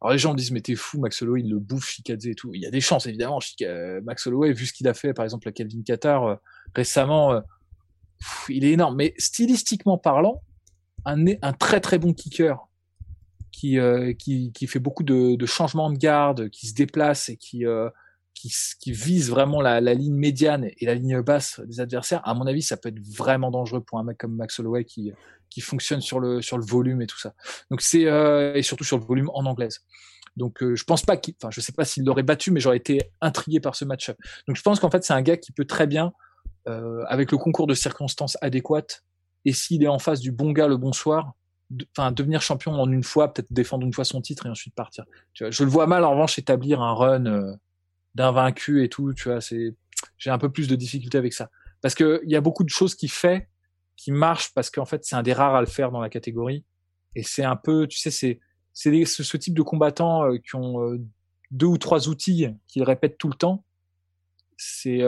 alors 0.00 0.12
les 0.12 0.18
gens 0.18 0.34
disent 0.34 0.52
mais 0.52 0.60
t'es 0.60 0.76
fou, 0.76 1.00
Max 1.00 1.22
Holloway 1.22 1.40
il 1.40 1.50
le 1.50 1.58
bouffe 1.58 1.88
Shikadze 1.88 2.26
et 2.26 2.34
tout. 2.34 2.50
Il 2.54 2.62
y 2.62 2.66
a 2.66 2.70
des 2.70 2.80
chances 2.80 3.06
évidemment. 3.06 3.40
Euh, 3.62 4.00
Max 4.04 4.26
Holloway, 4.26 4.52
vu 4.52 4.66
ce 4.66 4.72
qu'il 4.72 4.86
a 4.86 4.94
fait, 4.94 5.12
par 5.12 5.24
exemple 5.24 5.48
à 5.48 5.52
Kelvin 5.52 5.82
Qatar 5.82 6.24
euh, 6.24 6.36
récemment, 6.74 7.42
il 8.48 8.64
est 8.64 8.72
énorme. 8.72 8.96
Mais 8.96 9.14
stylistiquement 9.18 9.98
parlant, 9.98 10.42
un, 11.04 11.24
un 11.42 11.52
très 11.52 11.80
très 11.80 11.98
bon 11.98 12.12
kicker 12.12 12.68
qui, 13.58 13.78
euh, 13.78 14.12
qui, 14.12 14.52
qui 14.52 14.66
fait 14.68 14.78
beaucoup 14.78 15.02
de, 15.02 15.46
changements 15.46 15.90
de 15.90 15.98
garde, 15.98 16.48
qui 16.50 16.68
se 16.68 16.74
déplace 16.74 17.28
et 17.28 17.36
qui, 17.36 17.66
euh, 17.66 17.88
qui, 18.38 18.92
vise 18.92 19.30
vraiment 19.30 19.60
la, 19.60 19.80
ligne 19.80 20.14
médiane 20.14 20.70
et 20.76 20.86
la 20.86 20.94
ligne 20.94 21.20
basse 21.20 21.60
des 21.66 21.80
adversaires, 21.80 22.20
à 22.26 22.34
mon 22.34 22.46
avis, 22.46 22.62
ça 22.62 22.76
peut 22.76 22.88
être 22.88 23.00
vraiment 23.00 23.50
dangereux 23.50 23.80
pour 23.80 23.98
un 23.98 24.04
mec 24.04 24.18
comme 24.18 24.36
Max 24.36 24.58
Holloway 24.58 24.84
qui, 24.84 25.12
qui 25.50 25.60
fonctionne 25.60 26.00
sur 26.00 26.20
le, 26.20 26.42
sur 26.42 26.58
le 26.58 26.64
volume 26.64 27.02
et 27.02 27.06
tout 27.06 27.18
ça. 27.18 27.34
Donc 27.70 27.80
c'est 27.80 28.06
euh, 28.06 28.54
et 28.54 28.62
surtout 28.62 28.84
sur 28.84 28.98
le 28.98 29.04
volume 29.04 29.30
en 29.34 29.44
anglaise. 29.46 29.80
Donc 30.36 30.62
euh, 30.62 30.76
je 30.76 30.84
pense 30.84 31.02
pas 31.02 31.16
qu'il, 31.16 31.34
enfin 31.42 31.50
je 31.50 31.60
sais 31.60 31.72
pas 31.72 31.84
s'il 31.84 32.04
l'aurait 32.04 32.22
battu, 32.22 32.50
mais 32.50 32.60
j'aurais 32.60 32.76
été 32.76 33.00
intrigué 33.20 33.60
par 33.60 33.74
ce 33.74 33.84
match. 33.84 34.12
Donc 34.46 34.56
je 34.56 34.62
pense 34.62 34.78
qu'en 34.80 34.90
fait 34.90 35.04
c'est 35.04 35.14
un 35.14 35.22
gars 35.22 35.36
qui 35.36 35.52
peut 35.52 35.64
très 35.64 35.86
bien, 35.86 36.12
euh, 36.68 37.04
avec 37.08 37.32
le 37.32 37.38
concours 37.38 37.66
de 37.66 37.74
circonstances 37.74 38.38
adéquates, 38.40 39.04
et 39.44 39.52
s'il 39.52 39.82
est 39.82 39.88
en 39.88 39.98
face 39.98 40.20
du 40.20 40.32
bon 40.32 40.52
gars 40.52 40.68
le 40.68 40.76
bon 40.76 40.92
soir, 40.92 41.32
enfin 41.96 42.12
devenir 42.12 42.40
champion 42.40 42.72
en 42.72 42.90
une 42.90 43.02
fois, 43.02 43.32
peut-être 43.32 43.52
défendre 43.52 43.84
une 43.86 43.92
fois 43.92 44.04
son 44.04 44.20
titre 44.20 44.46
et 44.46 44.48
ensuite 44.48 44.74
partir. 44.74 45.04
Je 45.34 45.64
le 45.64 45.70
vois 45.70 45.86
mal 45.86 46.04
en 46.04 46.12
revanche 46.12 46.38
établir 46.38 46.80
un 46.80 46.94
run 46.94 47.58
euh, 48.18 48.22
d'invaincu 48.22 48.84
et 48.84 48.88
tout. 48.88 49.12
Tu 49.14 49.28
vois, 49.28 49.40
c'est 49.40 49.74
j'ai 50.16 50.30
un 50.30 50.38
peu 50.38 50.50
plus 50.50 50.68
de 50.68 50.76
difficulté 50.76 51.18
avec 51.18 51.32
ça. 51.32 51.50
Parce 51.80 51.94
que 51.94 52.20
il 52.24 52.30
y 52.30 52.36
a 52.36 52.40
beaucoup 52.40 52.64
de 52.64 52.68
choses 52.68 52.94
qui 52.94 53.08
fait 53.08 53.48
qui 53.96 54.12
marchent 54.12 54.54
parce 54.54 54.70
qu'en 54.70 54.84
fait 54.84 55.04
c'est 55.04 55.16
un 55.16 55.22
des 55.22 55.32
rares 55.32 55.56
à 55.56 55.60
le 55.60 55.66
faire 55.66 55.90
dans 55.90 56.00
la 56.00 56.08
catégorie. 56.08 56.64
Et 57.14 57.22
c'est 57.22 57.44
un 57.44 57.56
peu, 57.56 57.86
tu 57.86 57.98
sais, 57.98 58.10
c'est 58.10 58.40
c'est 58.74 59.04
ce, 59.04 59.36
type 59.36 59.54
de 59.54 59.62
combattants 59.62 60.24
euh, 60.24 60.36
qui 60.36 60.54
ont 60.54 60.84
euh, 60.84 61.00
deux 61.50 61.66
ou 61.66 61.78
trois 61.78 62.08
outils 62.08 62.46
qu'ils 62.68 62.84
répètent 62.84 63.18
tout 63.18 63.28
le 63.28 63.34
temps. 63.34 63.64
C'est 64.56 65.02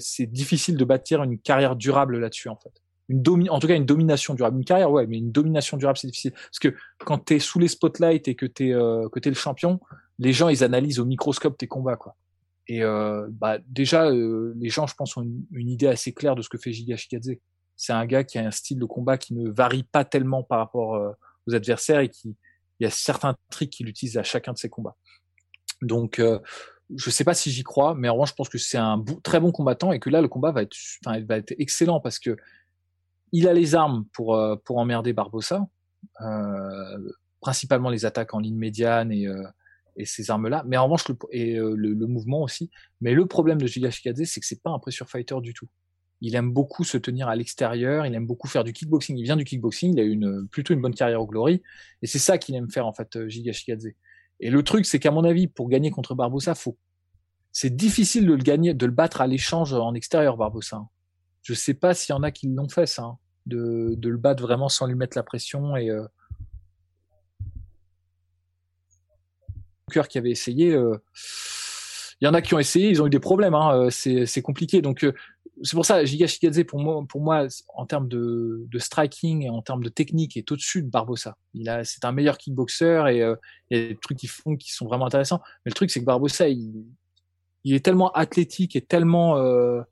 c'est 0.00 0.26
difficile 0.26 0.76
de 0.76 0.84
bâtir 0.84 1.22
une 1.22 1.38
carrière 1.38 1.76
durable 1.76 2.18
là-dessus 2.18 2.48
en 2.48 2.56
fait. 2.56 2.82
Une 3.08 3.22
domi 3.22 3.48
en 3.48 3.60
tout 3.60 3.68
cas 3.68 3.76
une 3.76 3.86
domination 3.86 4.34
durable. 4.34 4.58
Une 4.58 4.64
carrière 4.64 4.90
ouais 4.90 5.06
mais 5.06 5.18
une 5.18 5.30
domination 5.30 5.76
durable 5.76 5.96
c'est 5.96 6.08
difficile. 6.08 6.32
Parce 6.32 6.58
que 6.58 6.74
quand 6.98 7.18
t'es 7.18 7.38
sous 7.38 7.60
les 7.60 7.68
spotlights 7.68 8.26
et 8.26 8.34
que 8.34 8.46
t'es 8.46 8.72
euh, 8.72 9.08
que 9.10 9.20
t'es 9.20 9.30
le 9.30 9.36
champion 9.36 9.80
les 10.18 10.32
gens 10.32 10.48
ils 10.48 10.64
analysent 10.64 10.98
au 10.98 11.04
microscope 11.04 11.56
tes 11.56 11.68
combats 11.68 11.96
quoi 11.96 12.16
et 12.68 12.82
euh, 12.82 13.26
bah 13.30 13.58
déjà 13.68 14.06
euh, 14.06 14.52
les 14.56 14.68
gens 14.70 14.86
je 14.86 14.94
pense 14.94 15.16
ont 15.16 15.22
une, 15.22 15.68
idée 15.68 15.86
assez 15.86 16.12
claire 16.12 16.34
de 16.34 16.42
ce 16.42 16.48
que 16.48 16.58
fait 16.58 16.72
Giga 16.72 16.96
Shikadze 16.96 17.36
c'est 17.76 17.92
un 17.92 18.06
gars 18.06 18.24
qui 18.24 18.38
a 18.38 18.46
un 18.46 18.50
style 18.50 18.78
de 18.78 18.84
combat 18.86 19.18
qui 19.18 19.34
ne 19.34 19.50
varie 19.50 19.84
pas 19.84 20.04
tellement 20.04 20.42
par 20.42 20.58
rapport 20.58 20.96
euh, 20.96 21.12
aux 21.46 21.54
adversaires 21.54 22.00
et 22.00 22.08
qui 22.08 22.36
il 22.78 22.84
y 22.84 22.86
a 22.86 22.90
certains 22.90 23.36
tricks 23.50 23.70
qu'il 23.70 23.88
utilise 23.88 24.18
à 24.18 24.22
chacun 24.22 24.52
de 24.52 24.58
ses 24.58 24.68
combats. 24.68 24.96
Donc 25.80 26.18
euh, 26.18 26.38
je 26.94 27.08
sais 27.08 27.24
pas 27.24 27.34
si 27.34 27.50
j'y 27.50 27.62
crois, 27.62 27.94
mais 27.94 28.08
en 28.08 28.14
revanche, 28.14 28.30
je 28.30 28.34
pense 28.34 28.48
que 28.48 28.58
c'est 28.58 28.78
un 28.78 29.02
très 29.22 29.40
bon 29.40 29.50
combattant 29.50 29.92
et 29.92 29.98
que 29.98 30.10
là, 30.10 30.20
le 30.20 30.28
combat 30.28 30.52
va 30.52 30.62
être, 30.62 30.76
enfin, 31.04 31.20
va 31.24 31.38
être 31.38 31.54
excellent 31.58 32.00
parce 32.00 32.18
que 32.18 32.36
il 33.32 33.48
a 33.48 33.52
les 33.52 33.74
armes 33.74 34.04
pour, 34.12 34.36
euh, 34.36 34.56
pour 34.56 34.78
emmerder 34.78 35.12
Barbossa, 35.12 35.66
principalement 37.40 37.90
les 37.90 38.04
attaques 38.04 38.34
en 38.34 38.38
ligne 38.38 38.56
médiane 38.56 39.10
et, 39.10 39.26
et 39.96 40.04
ces 40.04 40.30
armes-là, 40.30 40.64
mais 40.66 40.76
en 40.76 40.84
revanche, 40.84 41.08
le, 41.08 41.16
et 41.30 41.54
le, 41.54 42.06
mouvement 42.06 42.42
aussi. 42.42 42.70
Mais 43.00 43.14
le 43.14 43.26
problème 43.26 43.60
de 43.60 43.66
Giga 43.66 43.90
Shikadze, 43.90 44.24
c'est 44.24 44.40
que 44.40 44.46
c'est 44.46 44.62
pas 44.62 44.70
un 44.70 44.78
pressure 44.78 45.08
fighter 45.08 45.36
du 45.40 45.54
tout. 45.54 45.68
Il 46.20 46.34
aime 46.34 46.52
beaucoup 46.52 46.84
se 46.84 46.96
tenir 46.98 47.28
à 47.28 47.36
l'extérieur, 47.36 48.06
il 48.06 48.14
aime 48.14 48.26
beaucoup 48.26 48.48
faire 48.48 48.64
du 48.64 48.72
kickboxing. 48.72 49.16
Il 49.18 49.24
vient 49.24 49.36
du 49.36 49.44
kickboxing, 49.44 49.92
il 49.92 50.00
a 50.00 50.02
une, 50.02 50.48
plutôt 50.48 50.74
une 50.74 50.80
bonne 50.80 50.94
carrière 50.94 51.20
au 51.20 51.26
Glory, 51.26 51.62
et 52.02 52.06
c'est 52.06 52.18
ça 52.18 52.38
qu'il 52.38 52.54
aime 52.54 52.70
faire 52.70 52.86
en 52.86 52.92
fait, 52.92 53.28
Giga 53.28 53.52
Shikadze. 53.52 53.88
Et 54.40 54.50
le 54.50 54.62
truc, 54.62 54.86
c'est 54.86 54.98
qu'à 54.98 55.10
mon 55.10 55.24
avis, 55.24 55.46
pour 55.46 55.68
gagner 55.68 55.90
contre 55.90 56.14
Barbossa, 56.14 56.54
faut 56.54 56.76
c'est 57.58 57.74
difficile 57.74 58.26
de 58.26 58.34
le 58.34 58.42
gagner, 58.42 58.74
de 58.74 58.84
le 58.84 58.92
battre 58.92 59.22
à 59.22 59.26
l'échange 59.26 59.72
en 59.72 59.94
extérieur, 59.94 60.36
Barbossa. 60.36 60.84
Je 61.40 61.54
sais 61.54 61.72
pas 61.72 61.94
s'il 61.94 62.12
y 62.12 62.18
en 62.18 62.22
a 62.22 62.30
qui 62.30 62.48
l'ont 62.48 62.68
fait, 62.68 62.84
ça. 62.84 63.04
Hein, 63.04 63.18
de, 63.46 63.94
de, 63.96 64.10
le 64.10 64.18
battre 64.18 64.42
vraiment 64.42 64.68
sans 64.68 64.86
lui 64.86 64.94
mettre 64.94 65.16
la 65.16 65.22
pression. 65.22 65.74
Et 65.74 65.88
euh... 65.88 66.04
qui 70.08 70.18
avait 70.18 70.30
essayé. 70.30 70.72
Euh... 70.72 70.96
Il 72.20 72.24
y 72.24 72.28
en 72.28 72.34
a 72.34 72.40
qui 72.40 72.54
ont 72.54 72.58
essayé, 72.58 72.88
ils 72.88 73.02
ont 73.02 73.06
eu 73.06 73.10
des 73.10 73.20
problèmes. 73.20 73.54
Hein. 73.54 73.88
Euh, 73.88 73.90
c'est 73.90 74.42
compliqué. 74.42 74.80
Donc 74.80 75.04
euh, 75.04 75.12
c'est 75.62 75.74
pour 75.74 75.86
ça, 75.86 76.04
Giga 76.04 76.26
Shikadze 76.26 76.64
pour 76.64 76.80
moi, 76.80 77.04
pour 77.08 77.20
moi, 77.20 77.46
en 77.74 77.86
termes 77.86 78.08
de, 78.08 78.66
de 78.68 78.78
striking 78.78 79.44
et 79.44 79.50
en 79.50 79.62
termes 79.62 79.82
de 79.82 79.88
technique, 79.88 80.36
est 80.36 80.50
au-dessus 80.50 80.82
de 80.82 80.88
Barbossa. 80.88 81.36
Il 81.54 81.68
a, 81.68 81.84
c'est 81.84 82.04
un 82.04 82.12
meilleur 82.12 82.36
kickboxer 82.36 83.04
et 83.10 83.22
euh, 83.22 83.36
il 83.70 83.78
y 83.78 83.84
a 83.84 83.88
des 83.88 83.96
trucs 83.96 84.18
qui 84.18 84.26
font 84.26 84.56
qui 84.56 84.72
sont 84.72 84.86
vraiment 84.86 85.06
intéressants. 85.06 85.40
Mais 85.64 85.70
le 85.70 85.74
truc, 85.74 85.90
c'est 85.90 86.00
que 86.00 86.04
Barbossa, 86.04 86.48
il, 86.48 86.84
il 87.64 87.74
est 87.74 87.84
tellement 87.84 88.10
athlétique 88.12 88.76
et 88.76 88.80
tellement 88.80 89.38
euh, 89.38 89.82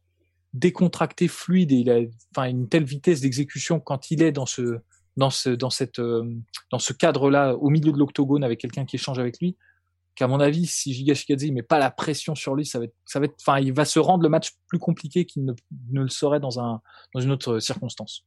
décontracté, 0.54 1.28
fluide 1.28 1.72
et 1.72 1.76
il 1.76 1.90
a 1.90 2.00
enfin 2.34 2.48
une 2.48 2.68
telle 2.68 2.84
vitesse 2.84 3.20
d'exécution 3.20 3.80
quand 3.80 4.10
il 4.10 4.22
est 4.22 4.32
dans 4.32 4.46
ce 4.46 4.78
dans 5.16 5.30
ce 5.30 5.50
dans 5.50 5.70
cette 5.70 5.98
euh, 5.98 6.24
dans 6.70 6.78
ce 6.78 6.92
cadre-là 6.92 7.54
au 7.54 7.70
milieu 7.70 7.92
de 7.92 7.98
l'octogone 7.98 8.44
avec 8.44 8.60
quelqu'un 8.60 8.84
qui 8.84 8.96
échange 8.96 9.18
avec 9.18 9.38
lui 9.40 9.56
qu'à 10.14 10.26
mon 10.28 10.40
avis 10.40 10.66
si 10.66 10.92
Giga 10.92 11.14
Shikadze 11.14 11.50
met 11.50 11.62
pas 11.62 11.78
la 11.78 11.90
pression 11.90 12.34
sur 12.34 12.54
lui 12.54 12.64
ça 12.64 12.78
va 12.78 12.84
être 12.84 12.94
ça 13.04 13.18
va 13.18 13.26
être 13.26 13.34
enfin 13.40 13.58
il 13.58 13.72
va 13.72 13.84
se 13.84 13.98
rendre 13.98 14.22
le 14.22 14.28
match 14.28 14.52
plus 14.68 14.78
compliqué 14.78 15.24
qu'il 15.24 15.44
ne, 15.44 15.52
ne 15.90 16.02
le 16.02 16.08
serait 16.08 16.40
dans 16.40 16.60
un 16.60 16.80
dans 17.14 17.20
une 17.20 17.30
autre 17.30 17.58
circonstance. 17.58 18.24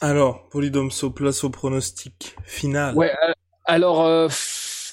Alors, 0.00 0.48
Polydomso, 0.50 1.10
place 1.10 1.44
au 1.44 1.50
pronostic 1.50 2.36
final. 2.44 2.94
Ouais, 2.94 3.12
euh, 3.26 3.32
alors 3.64 4.02
euh, 4.02 4.28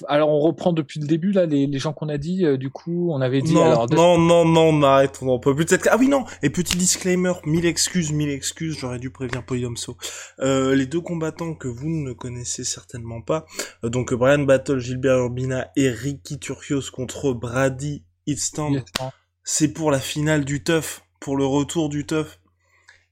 alors 0.08 0.28
on 0.30 0.40
reprend 0.40 0.72
depuis 0.72 1.00
le 1.00 1.06
début 1.06 1.32
là 1.32 1.46
les, 1.46 1.66
les 1.66 1.78
gens 1.78 1.92
qu'on 1.92 2.08
a 2.08 2.18
dit. 2.18 2.44
Euh, 2.44 2.56
du 2.56 2.70
coup, 2.70 3.10
on 3.12 3.20
avait 3.20 3.42
dit. 3.42 3.54
Non, 3.54 3.64
alors, 3.64 3.90
non, 3.90 4.18
non, 4.18 4.44
non, 4.44 4.68
on 4.68 4.82
arrête, 4.82 5.18
on 5.22 5.38
peut 5.38 5.54
plus 5.54 5.70
être. 5.72 5.88
Ah 5.90 5.96
oui 5.98 6.08
non. 6.08 6.24
Et 6.42 6.50
petit 6.50 6.76
disclaimer, 6.76 7.32
mille 7.44 7.66
excuses, 7.66 8.12
mille 8.12 8.30
excuses. 8.30 8.76
J'aurais 8.78 8.98
dû 8.98 9.10
prévenir 9.10 9.44
Polydomso. 9.44 9.96
Euh, 10.40 10.74
les 10.74 10.86
deux 10.86 11.00
combattants 11.00 11.54
que 11.54 11.68
vous 11.68 11.88
ne 11.88 12.12
connaissez 12.12 12.64
certainement 12.64 13.22
pas. 13.22 13.46
Euh, 13.84 13.88
donc 13.88 14.14
Brian 14.14 14.40
Battle, 14.40 14.78
Gilbert 14.78 15.18
Urbina 15.18 15.70
et 15.76 15.88
Ricky 15.88 16.38
Turcios 16.38 16.90
contre 16.92 17.32
Brady 17.32 18.04
Eastland. 18.26 18.84
C'est 19.44 19.72
pour 19.72 19.90
la 19.90 19.98
finale 19.98 20.44
du 20.44 20.62
Tough, 20.62 21.02
pour 21.20 21.36
le 21.36 21.44
retour 21.44 21.88
du 21.88 22.06
Tough. 22.06 22.38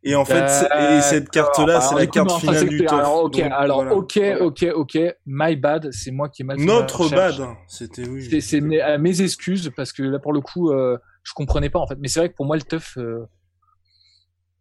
Et 0.03 0.15
en 0.15 0.25
fait, 0.25 0.67
et 0.79 1.01
cette 1.03 1.29
carte-là, 1.29 1.81
c'est 1.81 1.95
la 1.95 2.07
carte 2.07 2.41
finale 2.41 2.69
du 2.69 2.85
top. 2.85 2.99
Alors, 2.99 3.25
ok, 3.25 3.39
alors, 3.39 3.93
ok, 3.93 4.21
ok, 4.41 4.67
ok. 4.75 4.99
My 5.27 5.57
bad, 5.57 5.91
c'est 5.93 6.11
moi 6.11 6.29
qui 6.31 6.43
ai 6.43 6.45
mal 6.47 6.59
Notre 6.59 7.11
bad, 7.11 7.35
c'était 7.69 8.09
oui. 8.09 8.41
C'est 8.41 8.61
mes, 8.61 8.81
mes, 8.99 9.23
excuses 9.23 9.71
parce 9.77 9.93
que 9.93 10.03
là, 10.03 10.19
pour 10.19 10.33
le 10.33 10.41
coup, 10.41 10.71
euh, 10.71 10.97
je 11.23 11.33
comprenais 11.35 11.69
pas 11.69 11.79
en 11.79 11.87
fait. 11.87 11.99
Mais 12.01 12.09
c'est 12.09 12.21
vrai 12.21 12.31
que 12.31 12.35
pour 12.35 12.47
moi 12.47 12.57
le 12.57 12.63
teuf, 12.63 12.97
euh, 12.97 13.27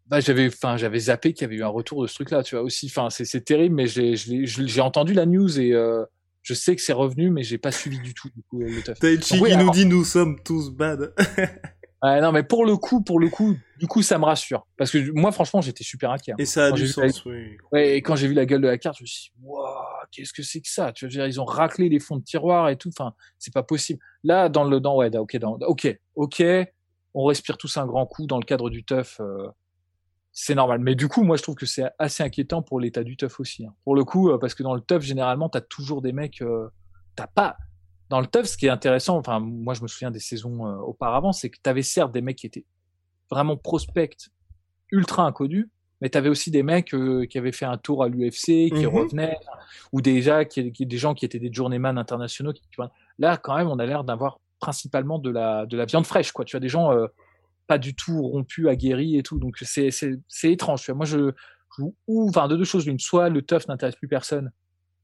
bah, 0.08 0.20
j'avais, 0.20 0.48
enfin, 0.48 0.76
j'avais 0.76 1.00
zappé 1.00 1.34
qu'il 1.34 1.44
y 1.44 1.46
avait 1.46 1.56
eu 1.56 1.64
un 1.64 1.68
retour 1.68 2.02
de 2.02 2.08
ce 2.08 2.16
truc-là, 2.16 2.44
tu 2.44 2.56
vois 2.56 2.64
aussi. 2.64 2.88
Enfin, 2.88 3.10
c'est, 3.10 3.46
terrible, 3.46 3.76
mais 3.76 3.88
j'ai, 3.88 4.16
j'ai 4.16 4.82
entendu 4.82 5.14
la 5.14 5.26
news 5.26 5.60
et 5.60 5.74
euh, 5.74 6.04
je 6.42 6.54
sais 6.54 6.76
que 6.76 6.82
c'est 6.82 6.94
revenu, 6.94 7.30
mais 7.30 7.44
j'ai 7.44 7.58
pas 7.58 7.72
suivi 7.72 8.00
du 8.00 8.14
tout 8.14 8.30
du 8.36 8.42
coup 8.50 8.60
le 8.60 8.82
teuf. 8.82 9.00
Taichi 9.00 9.42
qui 9.42 9.58
nous 9.58 9.70
dit 9.72 9.86
nous 9.86 10.04
sommes 10.04 10.42
tous 10.44 10.70
bad. 10.72 11.14
ouais, 12.04 12.22
non, 12.22 12.32
mais 12.32 12.44
pour 12.44 12.66
le 12.66 12.78
coup, 12.78 13.02
pour 13.02 13.20
le 13.20 13.30
coup, 13.30 13.56
du 13.78 13.88
coup, 13.88 14.02
ça 14.02 14.18
me 14.18 14.26
rassure 14.26 14.68
parce 14.78 14.92
que 14.92 15.12
moi, 15.12 15.32
franchement, 15.32 15.62
j'étais 15.62 15.84
super 15.84 16.12
inquiet. 16.12 16.34
Hein. 16.34 16.38
Et 16.40 16.46
ça 16.46 16.66
a 16.66 16.72
du 16.72 16.88
sens, 16.88 17.26
oui. 17.26 17.58
Ouais, 17.72 17.98
et 17.98 18.02
quand 18.02 18.16
j'ai 18.16 18.28
vu 18.28 18.34
la 18.34 18.46
gueule 18.46 18.62
de 18.62 18.68
la 18.68 18.78
carte, 18.78 18.98
je 18.98 19.04
me 19.04 19.08
suis 19.08 19.32
dit, 19.32 19.42
waouh, 19.44 19.66
qu'est-ce 20.12 20.34
que 20.34 20.44
c'est 20.44 20.62
que 20.62 20.70
ça? 20.70 20.92
Tu 20.92 21.06
veux 21.06 21.12
dire, 21.12 21.26
ils 21.26 21.40
ont 21.40 21.46
raclé 21.46 21.90
les 21.90 22.00
fonds 22.00 22.18
de 22.18 22.24
tiroir 22.24 22.70
et 22.70 22.78
tout. 22.78 22.90
Enfin, 22.90 23.14
c'est 23.38 23.54
pas 23.54 23.64
possible. 23.64 24.00
Là, 24.24 24.50
dans 24.50 24.64
le, 24.64 24.80
dans, 24.80 24.98
ouais, 24.98 25.16
ok, 25.16 25.38
dans, 25.38 25.58
ok, 25.62 26.00
ok, 26.16 26.44
on 27.14 27.26
respire 27.26 27.58
tous 27.58 27.78
un 27.78 27.86
grand 27.86 28.06
coup 28.06 28.28
dans 28.28 28.38
le 28.38 28.46
cadre 28.46 28.70
du 28.70 28.84
teuf. 28.84 29.20
Euh, 29.20 29.48
c'est 30.32 30.56
normal. 30.56 30.80
Mais 30.80 30.96
du 30.96 31.08
coup, 31.08 31.24
moi, 31.24 31.38
je 31.38 31.44
trouve 31.44 31.56
que 31.56 31.66
c'est 31.66 31.86
assez 31.98 32.24
inquiétant 32.24 32.62
pour 32.62 32.80
l'état 32.80 33.04
du 33.04 33.18
teuf 33.18 33.40
aussi. 33.40 33.66
Hein. 33.66 33.74
Pour 33.84 33.96
le 33.96 34.04
coup, 34.04 34.30
euh, 34.30 34.38
parce 34.38 34.54
que 34.54 34.64
dans 34.64 34.76
le 34.76 34.82
teuf, 34.82 35.04
généralement, 35.04 35.50
t'as 35.50 35.62
toujours 35.62 36.02
des 36.02 36.14
mecs, 36.14 36.42
euh, 36.42 36.70
t'as 37.16 37.28
pas. 37.28 37.58
Dans 38.10 38.20
le 38.20 38.28
teuf, 38.28 38.48
ce 38.48 38.58
qui 38.58 38.66
est 38.66 38.70
intéressant, 38.70 39.18
enfin, 39.18 39.40
moi, 39.40 39.74
je 39.74 39.82
me 39.82 39.88
souviens 39.88 40.12
des 40.12 40.20
saisons 40.20 40.66
euh, 40.66 40.76
auparavant, 40.78 41.32
c'est 41.32 41.50
que 41.50 41.58
t'avais 41.62 41.84
certes 41.84 42.12
des 42.12 42.22
mecs 42.22 42.38
qui 42.38 42.48
étaient 42.48 42.66
vraiment 43.30 43.56
prospects, 43.56 44.30
ultra 44.92 45.24
inconnus, 45.24 45.68
mais 46.02 46.10
t'avais 46.10 46.30
aussi 46.30 46.50
des 46.50 46.64
mecs 46.64 46.96
qui 47.30 47.38
avaient 47.38 47.52
fait 47.52 47.66
un 47.66 47.78
tour 47.78 48.04
à 48.04 48.08
l'UFC, 48.08 48.72
qui 48.72 48.72
mmh 48.72 48.88
revenaient, 48.88 49.38
ou 49.92 50.02
déjà 50.02 50.46
qui, 50.46 50.72
qui, 50.72 50.86
des 50.86 50.98
gens 50.98 51.14
qui 51.14 51.26
étaient 51.26 51.40
des 51.40 51.54
journeyman 51.54 51.98
internationaux. 51.98 52.54
Qui, 52.54 52.62
là, 53.20 53.38
quand 53.38 53.56
même, 53.56 53.68
on 53.68 53.78
a 53.78 53.86
l'air 53.86 54.04
d'avoir 54.04 54.40
principalement 54.60 55.20
de 55.20 55.30
la 55.30 55.66
de 55.66 55.78
la 55.78 55.86
viande 55.86 56.06
fraîche, 56.06 56.32
quoi. 56.32 56.46
Tu 56.46 56.56
as 56.56 56.60
des 56.60 56.70
gens 56.70 56.92
pas 57.70 57.78
du 57.78 57.94
tout 57.94 58.22
rompu, 58.24 58.68
aguerri 58.68 59.18
et 59.18 59.24
tout. 59.24 59.40
Donc 59.40 59.58
c'est 59.62 59.92
étrange. 60.44 60.82
Tu 60.82 60.92
vois. 60.92 60.98
Moi 60.98 61.06
je, 61.06 61.32
ou 62.08 62.28
enfin 62.28 62.48
de 62.50 62.58
deux 62.58 62.66
choses 62.66 62.86
l'une, 62.86 63.00
soit 63.00 63.30
le 63.30 63.42
tough 63.44 63.68
n'intéresse 63.70 63.96
plus 63.96 64.10
personne 64.10 64.52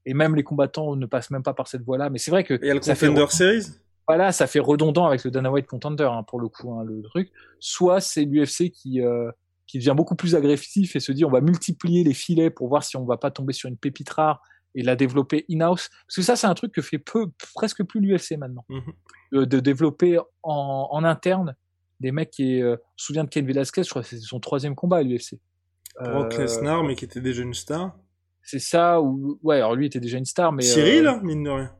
et 0.06 0.14
même 0.14 0.34
les 0.34 0.42
combattants 0.42 0.96
ne 0.96 1.04
passent 1.06 1.30
même 1.30 1.42
pas 1.42 1.52
par 1.52 1.68
cette 1.68 1.82
voie-là. 1.82 2.08
Mais 2.10 2.18
c'est 2.18 2.30
vrai 2.30 2.44
que 2.44 2.54
et 2.54 2.72
le 2.72 2.80
Contender 2.80 3.26
Series. 3.28 3.66
Voilà, 4.08 4.30
ça 4.30 4.46
fait 4.46 4.60
redondant 4.60 5.06
avec 5.06 5.24
le 5.24 5.32
Dana 5.32 5.50
White 5.50 5.66
Contender 5.66 6.08
hein, 6.10 6.22
pour 6.22 6.40
le 6.40 6.48
coup 6.48 6.72
hein, 6.72 6.84
le 6.84 7.02
truc. 7.02 7.30
Soit 7.58 8.00
c'est 8.00 8.24
l'UFC 8.24 8.70
qui 8.70 9.02
euh, 9.02 9.30
qui 9.66 9.78
devient 9.78 9.94
beaucoup 9.96 10.14
plus 10.14 10.36
agressif 10.36 10.94
et 10.94 11.00
se 11.00 11.10
dit 11.10 11.24
on 11.24 11.30
va 11.30 11.40
multiplier 11.40 12.04
les 12.04 12.14
filets 12.14 12.50
pour 12.50 12.68
voir 12.68 12.84
si 12.84 12.96
on 12.96 13.04
va 13.04 13.16
pas 13.16 13.32
tomber 13.32 13.52
sur 13.52 13.68
une 13.68 13.76
pépite 13.76 14.10
rare 14.10 14.40
et 14.76 14.82
la 14.82 14.94
développer 14.94 15.44
in-house. 15.50 15.88
Parce 16.06 16.16
que 16.16 16.22
ça, 16.22 16.36
c'est 16.36 16.46
un 16.46 16.54
truc 16.54 16.70
que 16.70 16.82
fait 16.82 16.98
peu, 16.98 17.30
presque 17.54 17.82
plus 17.82 18.00
l'UFC 18.00 18.36
maintenant. 18.38 18.64
Mmh 18.68 18.80
de, 19.32 19.58
développer 19.58 20.18
en, 20.44 20.88
en 20.90 21.04
interne 21.04 21.56
des 22.00 22.12
mecs 22.12 22.30
qui, 22.30 22.62
euh, 22.62 22.76
se 22.96 23.06
souvient 23.06 23.24
de 23.24 23.28
Ken 23.28 23.46
Velasquez, 23.46 23.82
je 23.82 23.90
crois 23.90 24.02
que 24.02 24.08
c'était 24.08 24.22
son 24.22 24.40
troisième 24.40 24.74
combat 24.74 24.98
à 24.98 25.02
l'UFC. 25.02 25.40
Brock 26.00 26.34
euh, 26.34 26.42
Lesnar, 26.42 26.84
mais 26.84 26.94
qui 26.94 27.06
était 27.06 27.20
déjà 27.20 27.42
une 27.42 27.54
star. 27.54 27.96
C'est 28.46 28.60
ça, 28.60 29.00
ou 29.02 29.40
ouais, 29.42 29.56
alors 29.56 29.74
lui 29.74 29.86
était 29.86 29.98
déjà 29.98 30.18
une 30.18 30.24
star, 30.24 30.52
mais 30.52 30.62
Cyril, 30.62 31.08
euh, 31.08 31.20
mine 31.20 31.42
de 31.42 31.50
rien. 31.50 31.72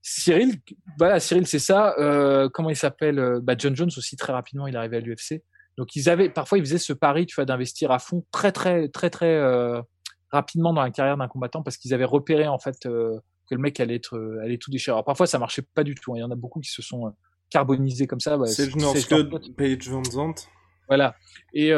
Cyril, 0.00 0.54
voilà, 0.96 1.18
Cyril, 1.18 1.44
c'est 1.44 1.58
ça. 1.58 1.96
Euh, 1.98 2.48
comment 2.48 2.70
il 2.70 2.76
s'appelle 2.76 3.18
euh, 3.18 3.40
bah, 3.42 3.54
John 3.58 3.74
Jones 3.74 3.90
aussi 3.96 4.16
très 4.16 4.32
rapidement, 4.32 4.68
il 4.68 4.74
est 4.74 4.78
arrivé 4.78 4.98
à 4.98 5.00
l'UFC. 5.00 5.42
Donc 5.76 5.96
ils 5.96 6.08
avaient, 6.08 6.28
parfois 6.28 6.58
ils 6.58 6.64
faisaient 6.64 6.78
ce 6.78 6.92
pari, 6.92 7.26
tu 7.26 7.34
vois, 7.34 7.46
d'investir 7.46 7.90
à 7.90 7.98
fond, 7.98 8.24
très 8.30 8.52
très 8.52 8.86
très 8.88 9.10
très 9.10 9.34
euh, 9.34 9.82
rapidement 10.30 10.72
dans 10.72 10.82
la 10.82 10.90
carrière 10.92 11.16
d'un 11.16 11.26
combattant 11.26 11.64
parce 11.64 11.76
qu'ils 11.78 11.92
avaient 11.94 12.04
repéré 12.04 12.46
en 12.46 12.60
fait 12.60 12.76
que 12.84 13.18
le 13.50 13.58
mec 13.58 13.80
allait 13.80 13.96
être, 13.96 14.38
allait 14.44 14.58
tout 14.58 14.70
déchirer. 14.70 14.94
Alors 14.94 15.04
parfois 15.04 15.26
ça 15.26 15.40
marchait 15.40 15.66
pas 15.74 15.82
du 15.82 15.96
tout. 15.96 16.12
Hein. 16.12 16.18
Il 16.18 16.20
y 16.20 16.24
en 16.24 16.30
a 16.30 16.36
beaucoup 16.36 16.60
qui 16.60 16.70
se 16.70 16.80
sont 16.80 17.12
carbonisé 17.50 18.06
comme 18.06 18.20
ça. 18.20 18.36
Bah, 18.36 18.46
c'est 18.46 18.66
le 18.66 19.52
Page 19.56 19.88
Van 19.88 20.04
Zandt. 20.04 20.48
Voilà. 20.86 21.16
Et 21.54 21.72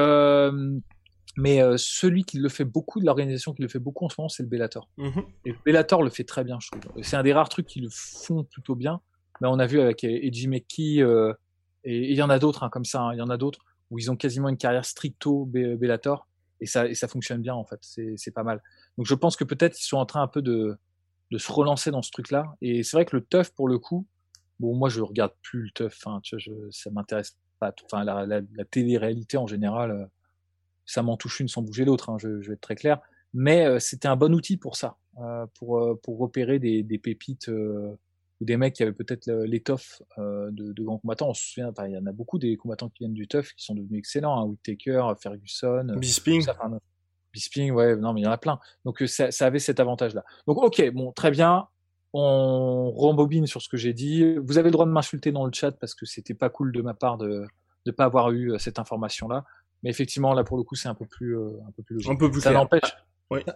mais 1.37 1.61
euh, 1.61 1.77
celui 1.77 2.25
qui 2.25 2.39
le 2.39 2.49
fait 2.49 2.65
beaucoup 2.65 3.01
de 3.01 3.07
l'organisation 3.07 3.53
qui 3.53 3.63
le 3.63 3.69
fait 3.69 3.79
beaucoup 3.79 4.05
en 4.05 4.09
ce 4.09 4.15
moment, 4.19 4.29
c'est 4.29 4.43
le 4.43 4.49
Bellator. 4.49 4.89
Mhm. 4.97 5.25
Et 5.45 5.51
le 5.51 5.59
Bellator 5.65 6.03
le 6.03 6.11
fait 6.11 6.25
très 6.25 6.45
bien, 6.45 6.59
je 6.61 6.71
trouve. 6.71 7.03
C'est 7.03 7.17
un 7.17 7.23
des 7.23 7.33
rares 7.33 7.49
trucs 7.49 7.67
qui 7.67 7.81
le 7.81 7.89
font 7.91 8.45
plutôt 8.45 8.75
bien. 8.75 9.01
Mais 9.41 9.49
on 9.49 9.59
a 9.59 9.67
vu 9.67 9.81
avec 9.81 10.03
Edgy 10.03 10.49
McKee 10.49 11.03
euh, 11.03 11.35
et 11.85 12.11
il 12.11 12.17
y 12.17 12.23
en 12.23 12.31
a 12.31 12.39
d'autres 12.39 12.63
hein, 12.63 12.71
comme 12.71 12.87
ça. 12.87 13.03
Hein, 13.03 13.15
il 13.15 13.19
y 13.19 13.23
en 13.23 13.29
a 13.29 13.37
d'autres 13.37 13.61
où 13.91 13.99
ils 13.99 14.11
ont 14.11 14.17
quasiment 14.17 14.49
une 14.49 14.57
carrière 14.57 14.85
stricto 14.85 15.45
Bellator 15.45 16.27
et 16.61 16.67
ça 16.67 16.87
et 16.87 16.95
ça 16.95 17.07
fonctionne 17.07 17.43
bien 17.43 17.55
en 17.55 17.65
fait. 17.65 17.79
C'est 17.83 18.31
pas 18.33 18.43
mal. 18.43 18.63
Donc 18.97 19.07
je 19.07 19.15
pense 19.15 19.37
que 19.37 19.45
peut-être 19.45 19.79
ils 19.79 19.85
sont 19.85 19.99
en 19.99 20.07
train 20.07 20.23
un 20.23 20.29
peu 20.29 20.43
de 20.43 20.79
de 21.31 21.39
se 21.39 21.53
relancer 21.53 21.91
dans 21.91 22.03
ce 22.03 22.11
truc-là. 22.11 22.57
Et 22.63 22.83
c'est 22.83 22.97
vrai 22.97 23.05
que 23.05 23.17
le 23.17 23.23
tough 23.23 23.51
pour 23.55 23.69
le 23.69 23.79
coup, 23.79 24.07
bon, 24.61 24.75
moi, 24.75 24.89
je 24.89 25.01
regarde 25.01 25.33
plus 25.43 25.65
le 25.65 25.71
teuf. 25.71 26.07
Hein, 26.07 26.21
tu 26.23 26.37
vois, 26.37 26.41
je, 26.41 26.53
ça 26.71 26.91
m'intéresse 26.91 27.37
pas. 27.59 27.75
Enfin, 27.85 28.05
la, 28.05 28.27
la, 28.27 28.41
la 28.55 28.65
télé-réalité 28.65 29.37
en 29.37 29.47
général, 29.47 29.91
euh, 29.91 30.05
ça 30.87 31.03
m'en 31.03 31.17
touche 31.17 31.41
une 31.41 31.49
sans 31.49 31.63
bouger 31.63 31.85
l'autre. 31.85 32.11
Hein, 32.11 32.17
je, 32.19 32.41
je, 32.41 32.49
vais 32.49 32.55
être 32.55 32.61
très 32.61 32.77
clair. 32.77 33.01
Mais 33.35 33.67
euh, 33.67 33.79
c'était 33.79 34.09
un 34.09 34.17
bon 34.17 34.35
outil 34.35 34.57
pour 34.57 34.77
ça, 34.77 34.97
euh, 35.19 35.47
pour 35.59 35.79
euh, 35.79 36.01
pour 36.03 36.19
repérer 36.19 36.59
des, 36.59 36.83
des 36.83 36.99
pépites 36.99 37.49
ou 37.49 38.45
des 38.45 38.57
mecs 38.57 38.75
qui 38.75 38.83
avaient 38.83 38.93
peut-être 38.93 39.31
l'étoffe 39.31 40.03
de, 40.19 40.51
de, 40.73 40.83
grands 40.83 40.99
combattants. 40.99 41.31
On 41.31 41.35
se 41.35 41.45
souvient, 41.45 41.73
il 41.87 41.93
y 41.93 41.99
en 41.99 42.07
a 42.07 42.13
beaucoup 42.13 42.39
des 42.39 42.57
combattants 42.57 42.89
qui 42.89 43.01
viennent 43.01 43.15
du 43.15 43.27
teuf 43.27 43.53
qui 43.55 43.65
sont 43.65 43.75
devenus 43.75 43.99
excellents. 43.99 44.41
Hein, 44.41 44.45
Whittaker, 44.45 45.13
Ferguson, 45.21 45.87
Bisping. 45.97 46.47
Bisping, 47.33 47.73
ouais, 47.73 47.97
non, 47.97 48.13
mais 48.13 48.23
il 48.23 48.25
y 48.25 48.27
en 48.27 48.33
a 48.33 48.39
plein. 48.39 48.59
Donc 48.85 49.03
ça, 49.07 49.31
ça 49.31 49.47
avait 49.47 49.59
cet 49.59 49.81
avantage-là. 49.81 50.25
Donc 50.47 50.63
ok, 50.63 50.91
bon, 50.93 51.13
très 51.13 51.31
bien 51.31 51.67
on 52.19 52.91
rembobine 52.93 53.47
sur 53.47 53.61
ce 53.61 53.69
que 53.69 53.77
j'ai 53.77 53.93
dit. 53.93 54.37
Vous 54.37 54.57
avez 54.57 54.69
le 54.69 54.73
droit 54.73 54.87
de 54.87 54.91
m'insulter 54.91 55.33
dans 55.33 55.45
le 55.45 55.53
chat 55.53 55.73
parce 55.73 55.95
que 55.95 56.07
c'était 56.07 56.35
pas 56.35 56.49
cool 56.49 56.73
de 56.73 56.81
ma 56.81 56.95
part 56.95 57.19
de 57.19 57.47
ne 57.85 57.93
pas 57.93 58.05
avoir 58.05 58.31
eu 58.31 58.53
euh, 58.53 58.59
cette 58.59 58.79
information-là. 58.79 59.45
Mais 59.83 59.91
effectivement, 59.91 60.35
là 60.35 60.45
pour 60.45 60.57
le 60.57 60.63
coup, 60.63 60.75
c'est 60.75 60.89
un 60.89 60.95
peu 60.95 61.07
plus 61.07 61.37
euh, 61.37 61.51
un 61.67 61.73
peu 61.73 61.83
plus 61.83 61.95
logique. 61.95 62.11
Un 62.11 62.17
peu 62.17 62.31
plus 62.31 62.41
ça 62.41 62.53
n'empêche. 62.53 62.97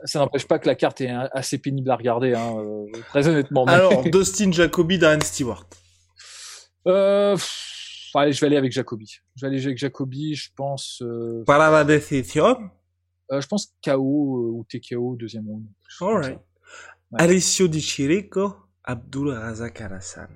Ça 0.05 0.18
n'empêche 0.18 0.47
pas 0.49 0.59
que 0.59 0.66
la 0.66 0.75
carte 0.75 1.01
est 1.01 1.11
assez 1.33 1.59
pénible 1.59 1.91
à 1.91 1.97
regarder, 1.97 2.35
hein, 2.35 2.57
euh, 2.59 2.87
très 3.09 3.29
honnêtement. 3.29 3.64
Alors, 3.66 4.03
Dustin 4.11 4.51
Jacoby, 4.51 4.99
Darren 4.99 5.21
Stewart. 5.21 5.64
Euh, 6.89 7.37
allez, 8.14 8.33
je 8.33 8.41
vais 8.41 8.49
aller 8.49 8.57
avec 8.57 8.73
Jacoby. 8.73 9.18
Je 9.37 9.47
vais 9.47 9.53
aller 9.53 9.64
avec 9.64 9.79
Jacoby, 9.79 10.35
je 10.35 10.51
pense. 10.57 11.03
Euh... 11.03 11.45
Para 11.47 11.71
la 11.71 11.85
décision. 11.85 12.57
je 13.31 13.47
pense 13.47 13.73
KO 13.85 14.01
ou 14.01 14.66
TKO 14.68 15.14
deuxième 15.14 15.47
round. 15.47 15.66
Alright. 16.01 16.41
Alessio 17.18 17.68
Di 17.68 17.81
Chirico, 17.81 18.57
Abdul 18.85 19.31
Razak 19.31 19.81
Alassan. 19.81 20.29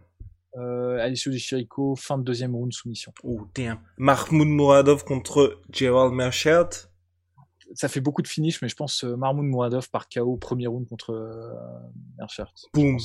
Euh, 0.57 0.99
Alessio 0.99 1.33
Di 1.33 1.39
Chirico, 1.39 1.97
fin 1.97 2.19
de 2.19 2.23
deuxième 2.23 2.55
round 2.55 2.73
soumission. 2.73 3.13
Oh 3.25 3.41
damn. 3.55 3.79
Mahmoud 3.99 4.47
Mouradov 4.47 5.05
contre 5.05 5.61
Gerald 5.71 6.15
Merchert. 6.15 6.69
Ça 7.75 7.89
fait 7.89 8.01
beaucoup 8.01 8.23
de 8.23 8.29
finish, 8.29 8.63
mais 8.63 8.69
je 8.69 8.77
pense 8.77 9.03
euh, 9.05 9.17
Mahmoud 9.17 9.47
Mouradov 9.47 9.91
par 9.91 10.09
KO 10.09 10.37
premier 10.37 10.69
round 10.69 10.87
contre 10.89 11.13
euh, 11.13 11.53
Merchert. 12.19 12.53
Boum. 12.73 12.99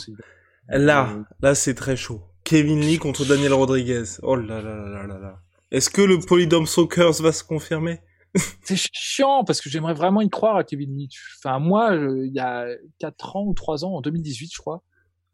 Là, 0.67 1.09
euh, 1.09 1.23
là 1.41 1.55
c'est 1.55 1.73
très 1.73 1.95
chaud. 1.95 2.21
Kevin 2.43 2.81
Lee 2.81 2.99
contre 2.99 3.25
Daniel 3.25 3.53
Rodriguez. 3.53 4.03
Oh 4.21 4.35
là 4.35 4.61
là 4.61 4.75
là 4.75 5.07
là 5.07 5.17
là. 5.17 5.39
Est-ce 5.71 5.89
que 5.89 6.01
le 6.01 6.19
Polydome 6.19 6.67
Sockers 6.67 7.21
va 7.21 7.31
se 7.31 7.43
confirmer? 7.43 8.01
C'est 8.63 8.77
chiant 8.91 9.43
parce 9.43 9.61
que 9.61 9.69
j'aimerais 9.69 9.93
vraiment 9.93 10.21
y 10.21 10.29
croire 10.29 10.55
à 10.55 10.63
Kevin 10.63 10.95
Lee. 10.95 11.09
Enfin, 11.39 11.59
moi, 11.59 11.95
il 11.95 12.31
y 12.33 12.39
a 12.39 12.67
4 12.99 13.35
ans 13.35 13.43
ou 13.45 13.53
3 13.53 13.85
ans, 13.85 13.95
en 13.95 14.01
2018, 14.01 14.51
je 14.53 14.57
crois. 14.59 14.83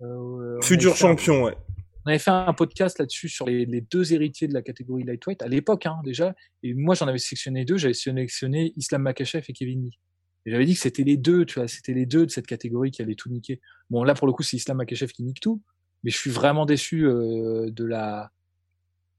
Euh, 0.02 0.62
Futur 0.62 0.96
champion, 0.96 1.44
ouais. 1.44 1.58
On 2.06 2.10
avait 2.10 2.20
fait 2.20 2.32
un 2.32 2.54
podcast 2.54 3.00
là-dessus 3.00 3.30
sur 3.30 3.48
les, 3.48 3.82
deux 3.82 4.14
héritiers 4.14 4.48
de 4.48 4.54
la 4.54 4.62
catégorie 4.62 5.04
lightweight 5.04 5.42
à 5.42 5.48
l'époque, 5.48 5.88
hein, 5.88 5.98
déjà. 6.04 6.36
Et 6.62 6.76
moi, 6.76 6.94
j'en 6.94 7.08
avais 7.08 7.18
sélectionné 7.18 7.66
deux. 7.66 7.78
J'avais 7.78 7.96
sélectionné 7.96 8.74
Islam 8.78 9.02
Makachev 9.02 9.44
et 9.48 9.54
Kevin 9.54 9.86
Lee. 9.86 10.00
Et 10.46 10.52
j'avais 10.52 10.66
dit 10.66 10.76
que 10.76 10.80
c'était 10.80 11.04
les 11.04 11.18
deux, 11.18 11.46
tu 11.46 11.58
vois, 11.58 11.68
c'était 11.68 11.94
les 11.94 12.06
deux 12.06 12.28
de 12.28 12.32
cette 12.32 12.46
catégorie 12.46 12.92
qui 12.92 13.02
allaient 13.02 13.16
tout 13.16 13.30
niquer. 13.30 13.60
Bon, 13.90 14.04
là, 14.04 14.14
pour 14.14 14.28
le 14.28 14.34
coup, 14.34 14.44
c'est 14.44 14.58
Islam 14.58 14.78
Makachev 14.78 15.12
qui 15.12 15.24
nique 15.24 15.40
tout. 15.40 15.64
Mais 16.04 16.12
je 16.12 16.18
suis 16.18 16.30
vraiment 16.30 16.68
déçu 16.68 17.08
euh, 17.08 17.72
de 17.72 17.84
la, 17.84 18.32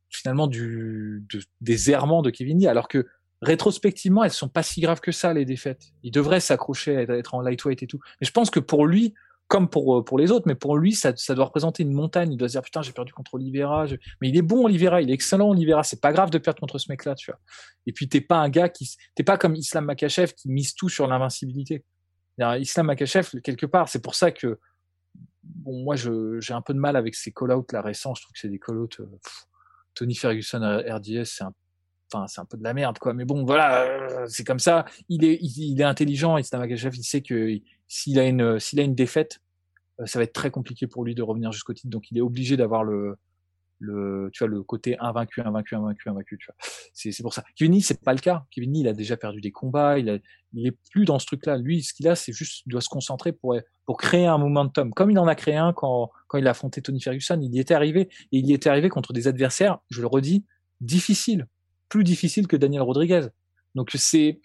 finalement, 0.09 0.47
du, 0.47 1.25
de, 1.29 1.43
des 1.61 1.91
errements 1.91 2.23
de 2.23 2.31
Kevin 2.31 2.61
Lee. 2.61 2.69
Alors 2.69 2.87
que 2.87 3.05
rétrospectivement, 3.43 4.23
elles 4.23 4.31
sont 4.31 4.49
pas 4.49 4.63
si 4.63 4.81
graves 4.81 5.01
que 5.01 5.11
ça, 5.11 5.35
les 5.35 5.45
défaites. 5.45 5.93
Il 6.05 6.13
devrait 6.13 6.39
s'accrocher 6.39 6.97
à 6.97 7.03
être 7.03 7.35
en 7.35 7.41
lightweight 7.41 7.83
et 7.83 7.89
tout. 7.89 7.99
Mais 8.21 8.27
je 8.29 8.33
pense 8.33 8.51
que 8.51 8.61
pour 8.61 8.87
lui, 8.87 9.15
comme 9.49 9.69
pour, 9.69 9.99
euh, 9.99 10.05
pour 10.05 10.19
les 10.19 10.33
autres, 10.33 10.47
mais 10.47 10.55
pour 10.55 10.77
lui, 10.77 10.93
ça, 10.93 11.13
ça 11.17 11.35
doit 11.35 11.45
représenter 11.45 11.83
une 11.83 11.93
montagne. 11.93 12.33
Il 12.33 12.37
doit 12.37 12.49
se 12.49 12.55
dire, 12.55 12.63
putain, 12.63 12.83
j'ai 12.83 12.93
perdu 12.93 13.13
contre 13.13 13.35
Oliveira. 13.35 13.87
Mais 14.21 14.29
il 14.29 14.37
est 14.37 14.43
bon, 14.43 14.65
Oliveira. 14.65 15.01
Il 15.01 15.11
est 15.11 15.15
excellent, 15.15 15.51
Oliveira. 15.51 15.85
C'est 15.85 16.01
pas 16.01 16.13
grave 16.13 16.31
de 16.31 16.39
perdre 16.39 16.59
contre 16.59 16.79
ce 16.79 16.91
mec-là, 16.91 17.15
tu 17.15 17.31
vois. 17.31 17.39
Et 17.87 17.93
puis, 17.93 18.09
t'es 18.09 18.21
pas 18.21 18.39
un 18.39 18.49
gars 18.49 18.69
qui, 18.69 18.97
t'es 19.15 19.23
pas 19.23 19.39
comme 19.39 19.55
Islam 19.55 19.85
Makachev 19.85 20.33
qui 20.33 20.49
mise 20.51 20.75
tout 20.75 20.89
sur 20.89 21.07
l'invincibilité. 21.07 21.85
Islam 22.59 22.87
Makachev, 22.87 23.41
quelque 23.43 23.67
part, 23.67 23.89
c'est 23.89 24.03
pour 24.03 24.15
ça 24.15 24.31
que, 24.31 24.59
bon, 25.43 25.85
moi, 25.85 25.95
j'ai 25.97 26.53
un 26.53 26.61
peu 26.61 26.75
de 26.75 26.79
mal 26.79 26.97
avec 26.97 27.15
ces 27.15 27.33
call-outs, 27.33 27.73
là, 27.73 27.83
récents. 27.83 28.15
Je 28.15 28.23
trouve 28.23 28.33
que 28.33 28.41
c'est 28.41 28.49
des 28.49 28.59
call-outs, 28.59 29.01
euh, 29.01 29.07
Tony 29.95 30.15
Ferguson, 30.15 30.61
RDS, 30.61 31.25
c'est 31.25 31.45
un 31.45 31.55
enfin 32.13 32.27
c'est 32.27 32.41
un 32.41 32.45
peu 32.45 32.57
de 32.57 32.63
la 32.63 32.75
merde 32.75 32.99
quoi 32.99 33.15
mais 33.15 33.25
bon 33.25 33.45
voilà 33.45 33.83
euh, 33.83 34.27
c'est 34.29 34.45
comme 34.45 34.59
ça 34.59 34.85
il 35.09 35.25
est 35.25 35.39
il, 35.41 35.81
est 35.81 35.85
intelligent 35.85 36.39
et 36.39 36.43
il 36.43 37.05
sait 37.05 37.23
que 37.23 37.59
s'il 37.89 38.19
a 38.19 38.25
une 38.25 38.61
s'il 38.61 38.81
a 38.81 38.83
une 38.83 38.95
défaite 38.95 39.41
euh, 40.01 40.07
ça 40.07 40.19
va 40.19 40.25
être 40.25 40.33
très 40.33 40.51
compliqué 40.51 40.87
pour 40.87 41.05
lui 41.05 41.15
de 41.15 41.23
revenir 41.23 41.53
jusqu'au 41.53 41.75
titre 41.75 41.91
donc 41.91 42.11
il 42.11 42.19
est 42.19 42.23
obligé 42.23 42.57
d'avoir 42.57 42.85
le 42.85 43.17
le, 43.79 44.31
tu 44.33 44.39
vois, 44.39 44.49
le 44.49 44.63
côté 44.63 44.97
invaincu, 44.99 45.41
invaincu, 45.41 45.75
invaincu, 45.75 46.09
invaincu, 46.09 46.39
tu 46.39 46.47
vois. 46.47 46.55
C'est, 46.93 47.13
c'est 47.13 47.23
pour 47.23 47.35
ça. 47.35 47.45
Kevin 47.57 47.81
c'est 47.81 48.03
pas 48.03 48.13
le 48.13 48.21
cas. 48.21 48.45
Kevin 48.51 48.75
il 48.77 48.89
a 48.89 48.93
déjà 48.93 49.17
perdu 49.17 49.41
des 49.41 49.53
combats, 49.53 49.99
il, 49.99 50.09
a, 50.09 50.19
il 50.55 50.67
est 50.67 50.77
plus 50.91 51.05
dans 51.05 51.19
ce 51.19 51.27
truc-là. 51.27 51.59
Lui, 51.59 51.83
ce 51.83 51.93
qu'il 51.93 52.09
a, 52.09 52.15
c'est 52.15 52.33
juste, 52.33 52.63
il 52.67 52.71
doit 52.71 52.81
se 52.81 52.89
concentrer 52.89 53.33
pour, 53.33 53.57
pour 53.85 53.97
créer 53.97 54.27
un 54.27 54.39
momentum. 54.39 54.93
Comme 54.93 55.11
il 55.11 55.19
en 55.19 55.27
a 55.27 55.35
créé 55.35 55.57
un 55.57 55.73
quand, 55.73 56.11
quand 56.27 56.39
il 56.39 56.47
a 56.47 56.51
affronté 56.51 56.81
Tony 56.81 57.01
Ferguson, 57.01 57.39
il 57.43 57.55
y 57.55 57.61
était 57.61 57.75
arrivé, 57.75 58.03
et 58.33 58.39
il 58.39 58.47
y 58.47 58.55
était 58.55 58.71
arrivé 58.71 58.89
contre 58.89 59.13
des 59.13 59.29
adversaires, 59.29 59.79
je 59.91 60.01
le 60.01 60.07
redis, 60.07 60.45
difficiles. 60.81 61.47
Plus 61.89 62.05
difficiles 62.05 62.47
que 62.47 62.57
Daniel 62.57 62.83
Rodriguez. 62.83 63.29
Donc 63.75 63.91
c'est, 63.95 64.41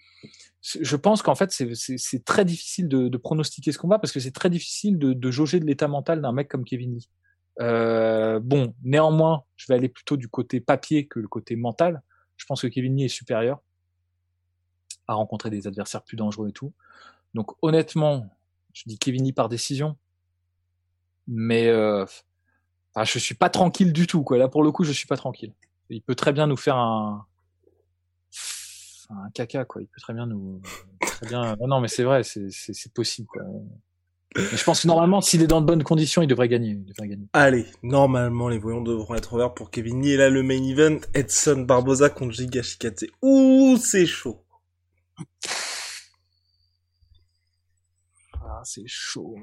je 0.62 0.96
pense 0.96 1.22
qu'en 1.22 1.34
fait, 1.34 1.50
c'est 1.50 2.24
très 2.24 2.44
difficile 2.44 2.88
de, 2.88 3.16
pronostiquer 3.16 3.72
ce 3.72 3.78
combat 3.78 3.98
parce 3.98 4.12
que 4.12 4.20
c'est 4.20 4.32
très 4.32 4.50
difficile 4.50 4.98
de, 4.98 5.12
de 5.12 5.30
jauger 5.30 5.58
de 5.58 5.64
l'état 5.64 5.88
mental 5.88 6.20
d'un 6.20 6.32
mec 6.32 6.48
comme 6.48 6.64
Kevin 6.64 6.94
Lee. 6.94 7.08
Euh, 7.60 8.40
bon, 8.40 8.74
néanmoins, 8.82 9.44
je 9.56 9.66
vais 9.68 9.74
aller 9.74 9.88
plutôt 9.88 10.16
du 10.16 10.28
côté 10.28 10.60
papier 10.60 11.06
que 11.06 11.18
le 11.18 11.28
côté 11.28 11.56
mental. 11.56 12.02
Je 12.36 12.46
pense 12.46 12.62
que 12.62 12.66
Kevin 12.66 12.96
Lee 12.96 13.04
est 13.04 13.08
supérieur 13.08 13.60
à 15.08 15.14
rencontrer 15.14 15.50
des 15.50 15.66
adversaires 15.66 16.02
plus 16.02 16.16
dangereux 16.16 16.48
et 16.48 16.52
tout. 16.52 16.72
Donc 17.34 17.52
honnêtement, 17.62 18.28
je 18.72 18.84
dis 18.86 18.98
Kevin 18.98 19.24
Lee 19.24 19.32
par 19.32 19.48
décision, 19.48 19.96
mais 21.26 21.68
euh, 21.68 22.04
enfin, 22.94 23.04
je 23.04 23.18
suis 23.18 23.34
pas 23.34 23.50
tranquille 23.50 23.92
du 23.92 24.06
tout. 24.06 24.22
Quoi. 24.22 24.38
Là, 24.38 24.48
pour 24.48 24.62
le 24.62 24.72
coup, 24.72 24.84
je 24.84 24.92
suis 24.92 25.06
pas 25.06 25.16
tranquille. 25.16 25.52
Il 25.90 26.02
peut 26.02 26.14
très 26.14 26.32
bien 26.32 26.46
nous 26.46 26.56
faire 26.56 26.76
un, 26.76 27.26
un 29.12 29.30
caca, 29.30 29.64
quoi. 29.64 29.82
Il 29.82 29.86
peut 29.86 30.00
très 30.00 30.14
bien 30.14 30.26
nous, 30.26 30.60
très 31.00 31.26
bien. 31.26 31.56
Non, 31.60 31.80
mais 31.80 31.88
c'est 31.88 32.04
vrai, 32.04 32.22
c'est 32.24 32.92
possible, 32.94 33.28
quoi 33.28 33.42
je 34.34 34.64
pense 34.64 34.82
que 34.82 34.88
normalement, 34.88 35.20
s'il 35.20 35.42
est 35.42 35.46
dans 35.46 35.60
de 35.60 35.66
bonnes 35.66 35.82
conditions, 35.82 36.22
il 36.22 36.26
devrait 36.26 36.48
gagner. 36.48 36.70
Il 36.70 36.84
devrait 36.84 37.08
gagner. 37.08 37.26
Allez, 37.32 37.66
normalement, 37.82 38.48
les 38.48 38.58
voyants 38.58 38.80
devront 38.80 39.14
être 39.14 39.32
ouverts 39.34 39.54
pour 39.54 39.70
Kevin 39.70 40.02
Lee. 40.02 40.12
Et 40.12 40.16
là, 40.16 40.30
le 40.30 40.42
main 40.42 40.62
event, 40.62 40.98
Edson 41.14 41.62
Barboza 41.62 42.08
contre 42.08 42.32
Giga 42.32 42.62
Shikadze. 42.62 43.06
Ouh, 43.22 43.76
c'est 43.76 44.06
chaud. 44.06 44.42
Ah, 48.34 48.62
c'est 48.64 48.86
chaud. 48.86 49.36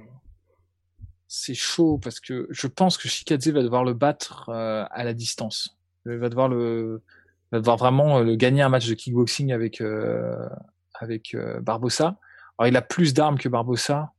C'est 1.27 1.53
chaud 1.53 1.99
parce 2.01 2.19
que 2.19 2.47
je 2.49 2.67
pense 2.67 2.97
que 2.97 3.07
Shikadze 3.07 3.49
va 3.49 3.61
devoir 3.61 3.83
le 3.83 3.93
battre 3.93 4.49
euh, 4.49 4.85
à 4.89 5.03
la 5.03 5.13
distance. 5.13 5.77
Il 6.05 6.13
va 6.13 6.29
devoir 6.29 6.47
le, 6.47 7.03
va 7.51 7.59
devoir 7.59 7.77
vraiment 7.77 8.19
euh, 8.19 8.37
un 8.41 8.69
match 8.69 8.87
de 8.87 8.93
kickboxing 8.93 9.51
avec 9.51 9.81
euh, 9.81 10.47
avec 10.93 11.35
Barbosa. 11.61 12.17
Alors, 12.57 12.67
il 12.67 12.75
a 12.75 12.81
plus 12.81 13.13
d'armes 13.13 13.37
que 13.37 13.47
Barbosa 13.47 14.11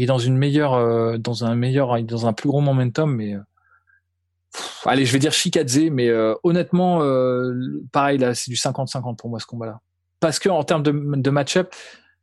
il 0.00 0.04
est 0.04 0.06
dans 0.06 0.18
une 0.18 0.38
meilleure, 0.38 0.74
euh, 0.74 1.18
dans 1.18 1.44
un 1.44 1.54
meilleur, 1.54 2.02
dans 2.02 2.26
un 2.26 2.32
plus 2.32 2.48
gros 2.48 2.60
momentum, 2.62 3.14
mais 3.14 3.34
euh, 3.34 3.40
allez, 4.86 5.04
je 5.04 5.12
vais 5.12 5.18
dire 5.18 5.32
Shikadze, 5.32 5.90
mais 5.90 6.08
euh, 6.08 6.34
honnêtement, 6.42 7.00
pareil 7.92 8.16
là, 8.16 8.34
c'est 8.34 8.50
du 8.50 8.56
50-50 8.56 9.16
pour 9.16 9.28
moi 9.28 9.38
ce 9.40 9.46
combat-là. 9.46 9.80
Parce 10.20 10.38
que 10.38 10.48
en 10.48 10.64
termes 10.64 10.82
de, 10.82 10.90
de 10.92 11.30
match-up, 11.30 11.74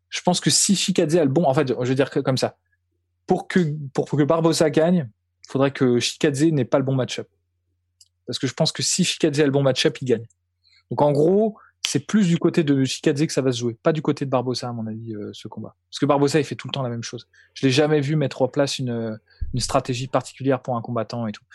je 0.09 0.21
pense 0.21 0.39
que 0.39 0.49
si 0.49 0.75
Shikadze 0.75 1.17
a 1.17 1.23
le 1.23 1.29
bon, 1.29 1.43
en 1.43 1.53
fait, 1.53 1.67
je 1.67 1.87
vais 1.87 1.95
dire 1.95 2.09
que 2.09 2.19
comme 2.19 2.37
ça, 2.37 2.55
pour 3.27 3.47
que 3.47 3.59
pour 3.93 4.09
que 4.09 4.23
Barbosa 4.23 4.71
gagne, 4.71 5.09
il 5.45 5.51
faudrait 5.51 5.71
que 5.71 5.99
Shikadze 5.99 6.45
n'ait 6.45 6.65
pas 6.65 6.79
le 6.79 6.83
bon 6.83 6.95
match-up. 6.95 7.27
Parce 8.27 8.39
que 8.39 8.47
je 8.47 8.53
pense 8.53 8.71
que 8.71 8.83
si 8.83 9.03
Shikadze 9.03 9.39
a 9.39 9.45
le 9.45 9.51
bon 9.51 9.63
match-up, 9.63 9.97
il 10.01 10.05
gagne. 10.05 10.25
Donc 10.91 11.01
en 11.01 11.11
gros, 11.11 11.57
c'est 11.85 12.05
plus 12.05 12.27
du 12.27 12.37
côté 12.37 12.63
de 12.63 12.83
Shikadze 12.83 13.25
que 13.25 13.33
ça 13.33 13.41
va 13.41 13.51
se 13.51 13.59
jouer, 13.59 13.77
pas 13.81 13.93
du 13.93 14.01
côté 14.01 14.25
de 14.25 14.29
Barbosa 14.29 14.67
à 14.69 14.73
mon 14.73 14.87
avis 14.87 15.15
euh, 15.15 15.29
ce 15.33 15.47
combat. 15.47 15.75
Parce 15.89 15.99
que 15.99 16.05
Barbosa 16.05 16.39
il 16.39 16.43
fait 16.43 16.55
tout 16.55 16.67
le 16.67 16.73
temps 16.73 16.83
la 16.83 16.89
même 16.89 17.03
chose. 17.03 17.27
Je 17.53 17.65
l'ai 17.65 17.71
jamais 17.71 18.01
vu 18.01 18.15
mettre 18.15 18.41
en 18.41 18.47
place 18.47 18.77
une, 18.77 19.17
une 19.53 19.59
stratégie 19.59 20.07
particulière 20.07 20.61
pour 20.61 20.75
un 20.75 20.81
combattant 20.81 21.27
et 21.27 21.31
tout. 21.31 21.45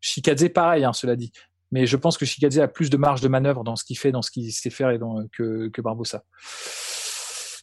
Shikadze 0.00 0.50
pareil, 0.50 0.84
hein, 0.84 0.92
cela 0.92 1.16
dit. 1.16 1.32
Mais 1.70 1.86
je 1.86 1.96
pense 1.96 2.16
que 2.16 2.24
Shikadze 2.24 2.58
a 2.58 2.68
plus 2.68 2.90
de 2.90 2.96
marge 2.96 3.20
de 3.20 3.28
manœuvre 3.28 3.64
dans 3.64 3.76
ce 3.76 3.84
qu'il 3.84 3.98
fait, 3.98 4.12
dans 4.12 4.22
ce 4.22 4.30
qu'il 4.30 4.50
sait 4.52 4.70
faire 4.70 4.98
dans, 4.98 5.26
que, 5.32 5.68
que 5.68 5.80
Barbosa. 5.80 6.24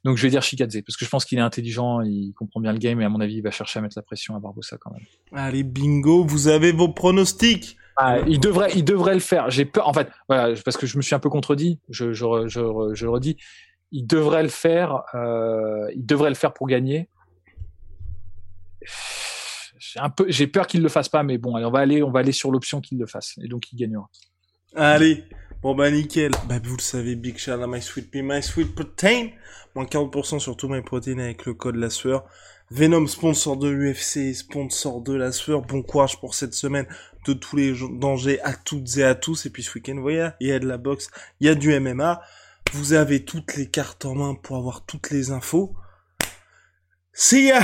Donc 0.03 0.17
je 0.17 0.21
vais 0.21 0.29
dire 0.29 0.43
Shikadze 0.43 0.81
parce 0.85 0.97
que 0.97 1.05
je 1.05 1.09
pense 1.09 1.25
qu'il 1.25 1.39
est 1.39 1.41
intelligent, 1.41 2.01
il 2.01 2.33
comprend 2.33 2.59
bien 2.59 2.71
le 2.71 2.77
game 2.77 3.01
et 3.01 3.05
à 3.05 3.09
mon 3.09 3.21
avis 3.21 3.37
il 3.37 3.41
va 3.41 3.49
chercher 3.49 3.79
à 3.79 3.81
mettre 3.81 3.97
la 3.97 4.03
pression 4.03 4.35
à 4.35 4.39
Barbosa 4.39 4.77
quand 4.77 4.91
même. 4.91 5.03
Allez 5.33 5.63
bingo, 5.63 6.23
vous 6.23 6.47
avez 6.47 6.71
vos 6.71 6.89
pronostics. 6.89 7.77
Ah, 7.97 8.19
il 8.27 8.39
devrait, 8.39 8.71
il 8.75 8.83
devrait 8.83 9.13
le 9.13 9.19
faire. 9.19 9.49
J'ai 9.49 9.65
peur, 9.65 9.87
en 9.87 9.93
fait, 9.93 10.09
voilà, 10.27 10.53
parce 10.65 10.77
que 10.77 10.85
je 10.85 10.97
me 10.97 11.01
suis 11.01 11.15
un 11.15 11.19
peu 11.19 11.29
contredit. 11.29 11.79
Je, 11.89 12.13
je, 12.13 12.25
je, 12.47 12.91
je 12.93 13.05
le 13.05 13.09
redis. 13.09 13.37
Il 13.91 14.05
devrait 14.05 14.43
le 14.43 14.49
faire. 14.49 15.03
Euh, 15.13 15.89
il 15.95 16.05
devrait 16.05 16.29
le 16.29 16.35
faire 16.35 16.53
pour 16.53 16.67
gagner. 16.67 17.09
J'ai 19.79 19.99
un 19.99 20.09
peu, 20.09 20.25
j'ai 20.27 20.47
peur 20.47 20.67
qu'il 20.67 20.81
le 20.81 20.89
fasse 20.89 21.09
pas, 21.09 21.23
mais 21.23 21.37
bon, 21.37 21.55
allez, 21.55 21.65
on 21.65 21.71
va 21.71 21.79
aller, 21.79 22.03
on 22.03 22.11
va 22.11 22.19
aller 22.19 22.31
sur 22.31 22.51
l'option 22.51 22.81
qu'il 22.81 22.97
le 22.97 23.07
fasse, 23.07 23.37
et 23.41 23.47
donc 23.47 23.71
il 23.71 23.77
gagnera. 23.77 24.09
Allez, 24.75 25.23
bon 25.65 25.73
bah 25.73 25.89
nickel. 25.89 26.29
Bah 26.47 26.59
vous 26.63 26.77
le 26.77 26.81
savez, 26.81 27.15
Big 27.15 27.39
Shout 27.39 27.57
My 27.67 27.81
Sweet 27.81 28.11
Pea, 28.11 28.21
My 28.21 28.43
Sweet 28.43 28.75
Protein. 28.75 29.29
Moins 29.73 29.85
40% 29.85 30.37
sur 30.37 30.55
tous 30.55 30.67
mes 30.67 30.83
protéines 30.83 31.19
avec 31.19 31.47
le 31.47 31.55
code 31.55 31.77
la 31.77 31.89
sueur. 31.89 32.23
Venom, 32.69 33.07
sponsor 33.07 33.57
de 33.57 33.67
l'UFC, 33.67 34.35
sponsor 34.35 35.01
de 35.01 35.13
la 35.13 35.31
sueur. 35.31 35.63
Bon 35.63 35.81
courage 35.81 36.19
pour 36.19 36.35
cette 36.35 36.53
semaine 36.53 36.85
de 37.25 37.33
tous 37.33 37.55
les 37.55 37.73
dangers 37.93 38.39
à 38.41 38.53
toutes 38.53 38.97
et 38.97 39.03
à 39.03 39.15
tous. 39.15 39.47
Et 39.47 39.49
puis 39.49 39.63
ce 39.63 39.73
week-end, 39.73 39.95
voyez, 39.99 40.29
il 40.39 40.49
y 40.49 40.51
a 40.51 40.59
de 40.59 40.67
la 40.67 40.77
boxe, 40.77 41.09
il 41.39 41.47
y 41.47 41.49
a 41.49 41.55
du 41.55 41.79
MMA. 41.79 42.21
Vous 42.71 42.93
avez 42.93 43.25
toutes 43.25 43.55
les 43.55 43.65
cartes 43.65 44.05
en 44.05 44.13
main 44.13 44.35
pour 44.35 44.57
avoir 44.57 44.85
toutes 44.85 45.09
les 45.09 45.31
infos. 45.31 45.75
See 47.11 47.47
ya! 47.47 47.63